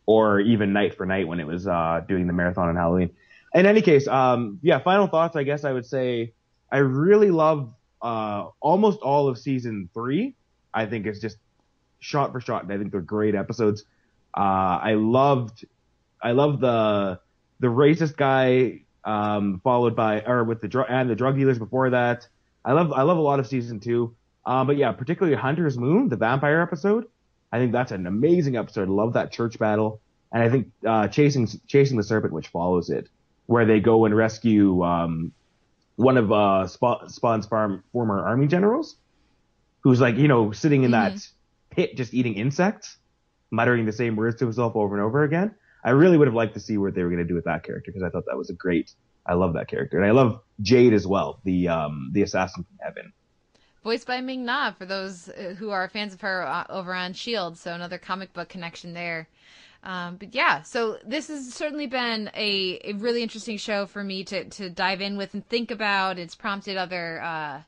or 0.06 0.40
even 0.40 0.74
night 0.74 0.96
for 0.96 1.06
night 1.06 1.28
when 1.28 1.40
it 1.40 1.46
was, 1.46 1.68
uh, 1.68 2.02
doing 2.08 2.26
the 2.26 2.34
marathon 2.34 2.70
on 2.70 2.76
Halloween. 2.76 3.12
In 3.54 3.66
any 3.66 3.82
case, 3.82 4.08
um, 4.08 4.60
yeah, 4.64 4.80
final 4.80 5.08
thoughts, 5.08 5.36
I 5.36 5.44
guess 5.44 5.66
I 5.66 5.72
would 5.72 5.86
say, 5.86 6.34
I 6.72 6.78
really 6.78 7.30
love, 7.32 7.74
uh, 8.02 8.48
almost 8.60 9.02
all 9.02 9.28
of 9.28 9.38
season 9.38 9.90
three. 9.94 10.34
I 10.74 10.88
think 10.88 11.06
it's 11.06 11.20
just 11.20 11.38
shot 12.00 12.32
for 12.32 12.42
shot. 12.42 12.64
And 12.64 12.74
I 12.74 12.78
think 12.78 12.92
they're 12.92 13.02
great 13.02 13.36
episodes. 13.36 13.84
Uh, 14.36 14.80
I 14.82 14.94
loved 14.96 15.66
I 16.22 16.31
love 16.31 16.60
the 16.60 17.19
the 17.60 17.68
racist 17.68 18.18
guy 18.18 18.81
um, 19.03 19.61
followed 19.64 19.95
by 19.95 20.22
or 20.22 20.43
with 20.43 20.61
the 20.61 20.68
drug 20.68 20.88
and 20.89 21.10
the 21.10 21.15
drug 21.15 21.35
dealers 21.35 21.60
before 21.60 21.89
that. 21.91 22.27
I 22.64 22.73
love 22.73 22.91
I 22.93 23.03
love 23.03 23.18
a 23.18 23.22
lot 23.22 23.39
of 23.39 23.48
season 23.48 23.80
two. 23.80 24.15
Um, 24.45 24.68
but 24.68 24.77
yeah, 24.77 24.91
particularly 24.91 25.38
Hunter's 25.38 25.77
Moon, 25.77 26.10
the 26.10 26.15
vampire 26.15 26.61
episode. 26.61 27.06
I 27.52 27.60
think 27.60 27.72
that's 27.72 27.91
an 27.91 28.07
amazing 28.07 28.56
episode. 28.56 28.88
I 28.88 28.91
love 28.91 29.14
that 29.14 29.31
church 29.31 29.60
battle, 29.60 30.02
and 30.31 30.41
I 30.41 30.49
think 30.49 30.72
uh, 30.88 31.07
chasing 31.07 31.48
chasing 31.68 31.98
the 31.98 32.03
serpent, 32.03 32.34
which 32.34 32.48
follows 32.48 32.89
it, 32.89 33.10
where 33.45 33.65
they 33.65 33.80
go 33.80 34.06
and 34.06 34.15
rescue 34.15 34.84
um, 34.84 35.31
one 35.98 36.18
of 36.18 36.31
uh, 36.31 36.68
Spawn's 36.68 37.45
farm 37.45 37.84
former 37.91 38.26
army 38.26 38.48
generals, 38.48 38.95
who's 39.81 39.99
like 39.99 40.15
you 40.15 40.27
know 40.27 40.52
sitting 40.52 40.84
in 40.84 40.91
mm-hmm. 40.91 41.15
that 41.15 41.27
pit 41.69 41.95
just 41.98 42.14
eating 42.14 42.35
insects, 42.35 42.98
muttering 43.52 43.85
the 43.85 43.91
same 43.91 44.15
words 44.15 44.38
to 44.38 44.45
himself 44.45 44.76
over 44.76 44.95
and 44.95 45.03
over 45.03 45.23
again. 45.23 45.53
I 45.84 45.91
really 45.91 46.18
would 46.18 46.28
have 46.28 46.36
liked 46.36 46.53
to 46.53 46.60
see 46.60 46.78
what 46.78 46.94
they 46.94 47.03
were 47.03 47.10
going 47.10 47.22
to 47.22 47.28
do 47.28 47.36
with 47.36 47.45
that 47.45 47.64
character 47.64 47.91
because 47.91 48.03
I 48.03 48.10
thought 48.10 48.26
that 48.28 48.38
was 48.38 48.49
a 48.49 48.53
great. 48.53 48.91
I 49.26 49.34
love 49.34 49.53
that 49.53 49.68
character, 49.68 49.98
and 49.98 50.06
I 50.06 50.12
love 50.12 50.41
Jade 50.62 50.94
as 50.94 51.06
well, 51.06 51.40
the 51.44 51.68
um 51.68 52.10
the 52.14 52.24
assassin 52.24 52.64
from 52.64 52.78
heaven. 52.82 53.14
Voiced 53.84 54.06
by 54.06 54.22
Ming 54.22 54.45
Na 54.45 54.72
for 54.72 54.86
those 54.86 55.30
uh, 55.30 55.56
who 55.58 55.72
are 55.72 55.90
fans 55.90 56.14
of 56.14 56.22
her 56.22 56.44
uh, 56.44 56.66
over 56.70 56.94
on 56.94 57.14
Shield, 57.14 57.58
so 57.58 57.74
another 57.74 57.98
comic 57.98 58.32
book 58.34 58.49
connection 58.49 58.94
there. 58.94 59.28
Um, 59.84 60.18
but 60.18 60.36
yeah, 60.36 60.62
so 60.62 60.99
this 61.03 61.28
has 61.30 61.52
certainly 61.53 61.88
been 61.88 62.30
a, 62.36 62.80
a 62.84 62.94
really 62.94 63.24
interesting 63.24 63.58
show 63.58 63.88
for 63.88 64.03
me 64.03 64.24
to, 64.26 64.45
to 64.45 64.70
dive 64.70 65.02
in 65.02 65.18
with 65.18 65.34
and 65.34 65.48
think 65.48 65.72
about. 65.72 66.20
It's 66.20 66.36
prompted 66.36 66.78
other 66.78 67.20
uh, 67.20 67.62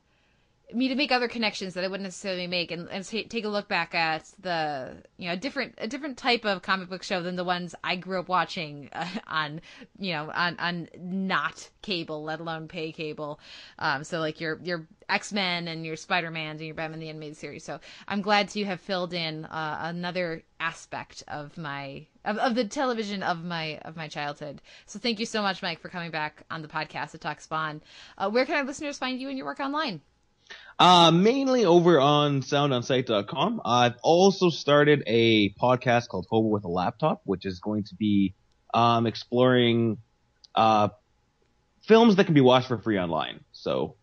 me 0.74 0.88
to 0.88 0.96
make 0.96 1.12
other 1.12 1.28
connections 1.28 1.74
that 1.76 1.84
I 1.84 1.88
wouldn't 1.88 2.04
necessarily 2.04 2.48
make, 2.48 2.72
and, 2.72 2.90
and 2.90 3.06
t- 3.06 3.26
take 3.26 3.46
a 3.46 3.50
look 3.50 3.68
back 3.68 3.94
at 3.94 4.30
the 4.40 4.96
you 5.18 5.28
know 5.28 5.34
a 5.34 5.38
different 5.38 5.76
a 5.78 5.88
different 5.88 6.18
type 6.18 6.46
of 6.46 6.62
comic 6.62 6.90
book 6.90 7.04
show 7.04 7.22
than 7.22 7.36
the 7.36 7.44
ones 7.44 7.76
I 7.84 7.96
grew 7.96 8.20
up 8.20 8.28
watching 8.28 8.90
uh, 8.94 9.08
on 9.28 9.62
you 10.00 10.14
know 10.14 10.32
on 10.34 10.58
on 10.60 10.90
not 10.98 11.70
cable, 11.82 12.24
let 12.24 12.40
alone 12.40 12.68
pay 12.68 12.92
cable. 12.92 13.40
Um, 13.80 14.04
so 14.04 14.20
like 14.20 14.42
your 14.42 14.60
your 14.64 14.88
X 15.10 15.32
Men 15.32 15.68
and 15.68 15.86
your 15.86 15.96
Spider 15.96 16.32
Mans 16.32 16.60
and 16.60 16.66
your 16.66 16.76
Batman 16.76 17.00
the 17.00 17.10
Animated 17.10 17.38
Series. 17.38 17.64
So 17.64 17.80
I'm 18.08 18.22
glad 18.22 18.50
to 18.50 18.60
you 18.60 18.66
have 18.66 18.82
filled 18.82 19.14
in 19.14 19.46
uh, 19.46 19.80
another 19.82 20.44
aspect 20.60 21.24
of 21.28 21.58
my 21.58 22.08
of, 22.26 22.38
of 22.38 22.56
the 22.56 22.66
television 22.66 23.22
of 23.22 23.44
my 23.44 23.78
of 23.80 23.96
my 23.96 24.08
childhood. 24.08 24.62
So 24.86 25.00
thank 25.00 25.20
you 25.20 25.26
so 25.26 25.42
much, 25.42 25.62
Mike, 25.62 25.80
for 25.80 25.90
coming 25.90 26.12
back 26.12 26.44
on 26.50 26.62
the 26.62 26.68
podcast 26.68 27.12
to 27.12 27.18
talk 27.18 27.42
Spawn. 27.42 27.82
Uh, 28.18 28.30
where 28.30 28.46
can 28.46 28.56
our 28.56 28.64
listeners 28.64 28.98
find 28.98 29.20
you 29.20 29.30
and 29.30 29.38
your 29.38 29.46
work 29.46 29.60
online? 29.60 30.02
Uh, 30.80 31.12
mainly 31.12 31.66
over 31.66 32.00
on 32.00 32.42
soundonsight.com. 32.42 33.62
I've 33.64 33.96
also 34.02 34.50
started 34.50 35.04
a 35.06 35.54
podcast 35.54 36.08
called 36.08 36.26
Hobo 36.30 36.48
with 36.48 36.64
a 36.64 36.70
Laptop, 36.70 37.22
which 37.26 37.46
is 37.46 37.60
going 37.60 37.84
to 37.86 37.96
be, 37.96 38.34
um, 38.74 39.06
exploring, 39.06 39.98
uh, 40.56 40.90
films 41.84 42.16
that 42.16 42.26
can 42.26 42.34
be 42.34 42.42
watched 42.42 42.68
for 42.68 42.78
free 42.80 42.98
online. 42.98 43.42
So 43.52 43.96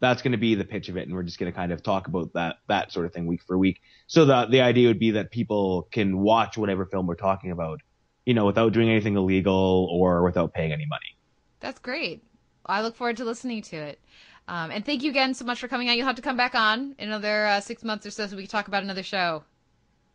that's 0.00 0.22
going 0.22 0.32
to 0.32 0.38
be 0.38 0.54
the 0.54 0.64
pitch 0.64 0.88
of 0.88 0.96
it. 0.96 1.06
And 1.06 1.14
we're 1.14 1.22
just 1.22 1.38
going 1.38 1.50
to 1.50 1.56
kind 1.56 1.72
of 1.72 1.82
talk 1.82 2.06
about 2.06 2.32
that, 2.34 2.56
that 2.68 2.92
sort 2.92 3.06
of 3.06 3.12
thing 3.12 3.26
week 3.26 3.42
for 3.46 3.58
week. 3.58 3.80
So 4.06 4.24
the, 4.24 4.46
the 4.46 4.60
idea 4.60 4.88
would 4.88 4.98
be 4.98 5.12
that 5.12 5.30
people 5.30 5.88
can 5.90 6.18
watch 6.18 6.56
whatever 6.56 6.86
film 6.86 7.06
we're 7.06 7.14
talking 7.16 7.50
about, 7.50 7.80
you 8.24 8.34
know, 8.34 8.46
without 8.46 8.72
doing 8.72 8.88
anything 8.88 9.16
illegal 9.16 9.88
or 9.90 10.22
without 10.22 10.52
paying 10.52 10.72
any 10.72 10.86
money. 10.86 11.16
That's 11.60 11.78
great. 11.78 12.22
I 12.66 12.82
look 12.82 12.96
forward 12.96 13.16
to 13.18 13.24
listening 13.24 13.62
to 13.62 13.76
it. 13.76 14.00
Um, 14.46 14.70
and 14.70 14.84
thank 14.84 15.02
you 15.02 15.10
again 15.10 15.34
so 15.34 15.44
much 15.44 15.58
for 15.58 15.68
coming 15.68 15.88
out. 15.88 15.96
You'll 15.96 16.06
have 16.06 16.16
to 16.16 16.22
come 16.22 16.36
back 16.36 16.54
on 16.54 16.94
in 16.98 17.08
another 17.08 17.46
uh, 17.46 17.60
six 17.60 17.82
months 17.82 18.06
or 18.06 18.10
so 18.10 18.26
so 18.26 18.36
we 18.36 18.42
can 18.42 18.50
talk 18.50 18.68
about 18.68 18.82
another 18.82 19.02
show. 19.02 19.44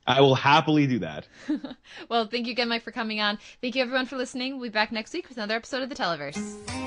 I 0.06 0.22
will 0.22 0.36
happily 0.36 0.88
do 0.88 1.00
that. 1.00 1.28
well, 2.10 2.28
thank 2.28 2.48
you 2.48 2.52
again, 2.52 2.70
Mike, 2.70 2.84
for 2.84 2.92
coming 2.92 3.20
on. 3.20 3.38
Thank 3.62 3.76
you, 3.76 3.82
everyone, 3.82 4.06
for 4.06 4.18
listening. 4.18 4.54
We'll 4.54 4.70
be 4.70 4.74
back 4.74 4.92
next 4.92 5.14
week 5.14 5.30
with 5.30 5.38
another 5.38 5.56
episode 5.56 5.84
of 5.84 5.90
The 5.90 5.96
Televerse. 5.96 6.80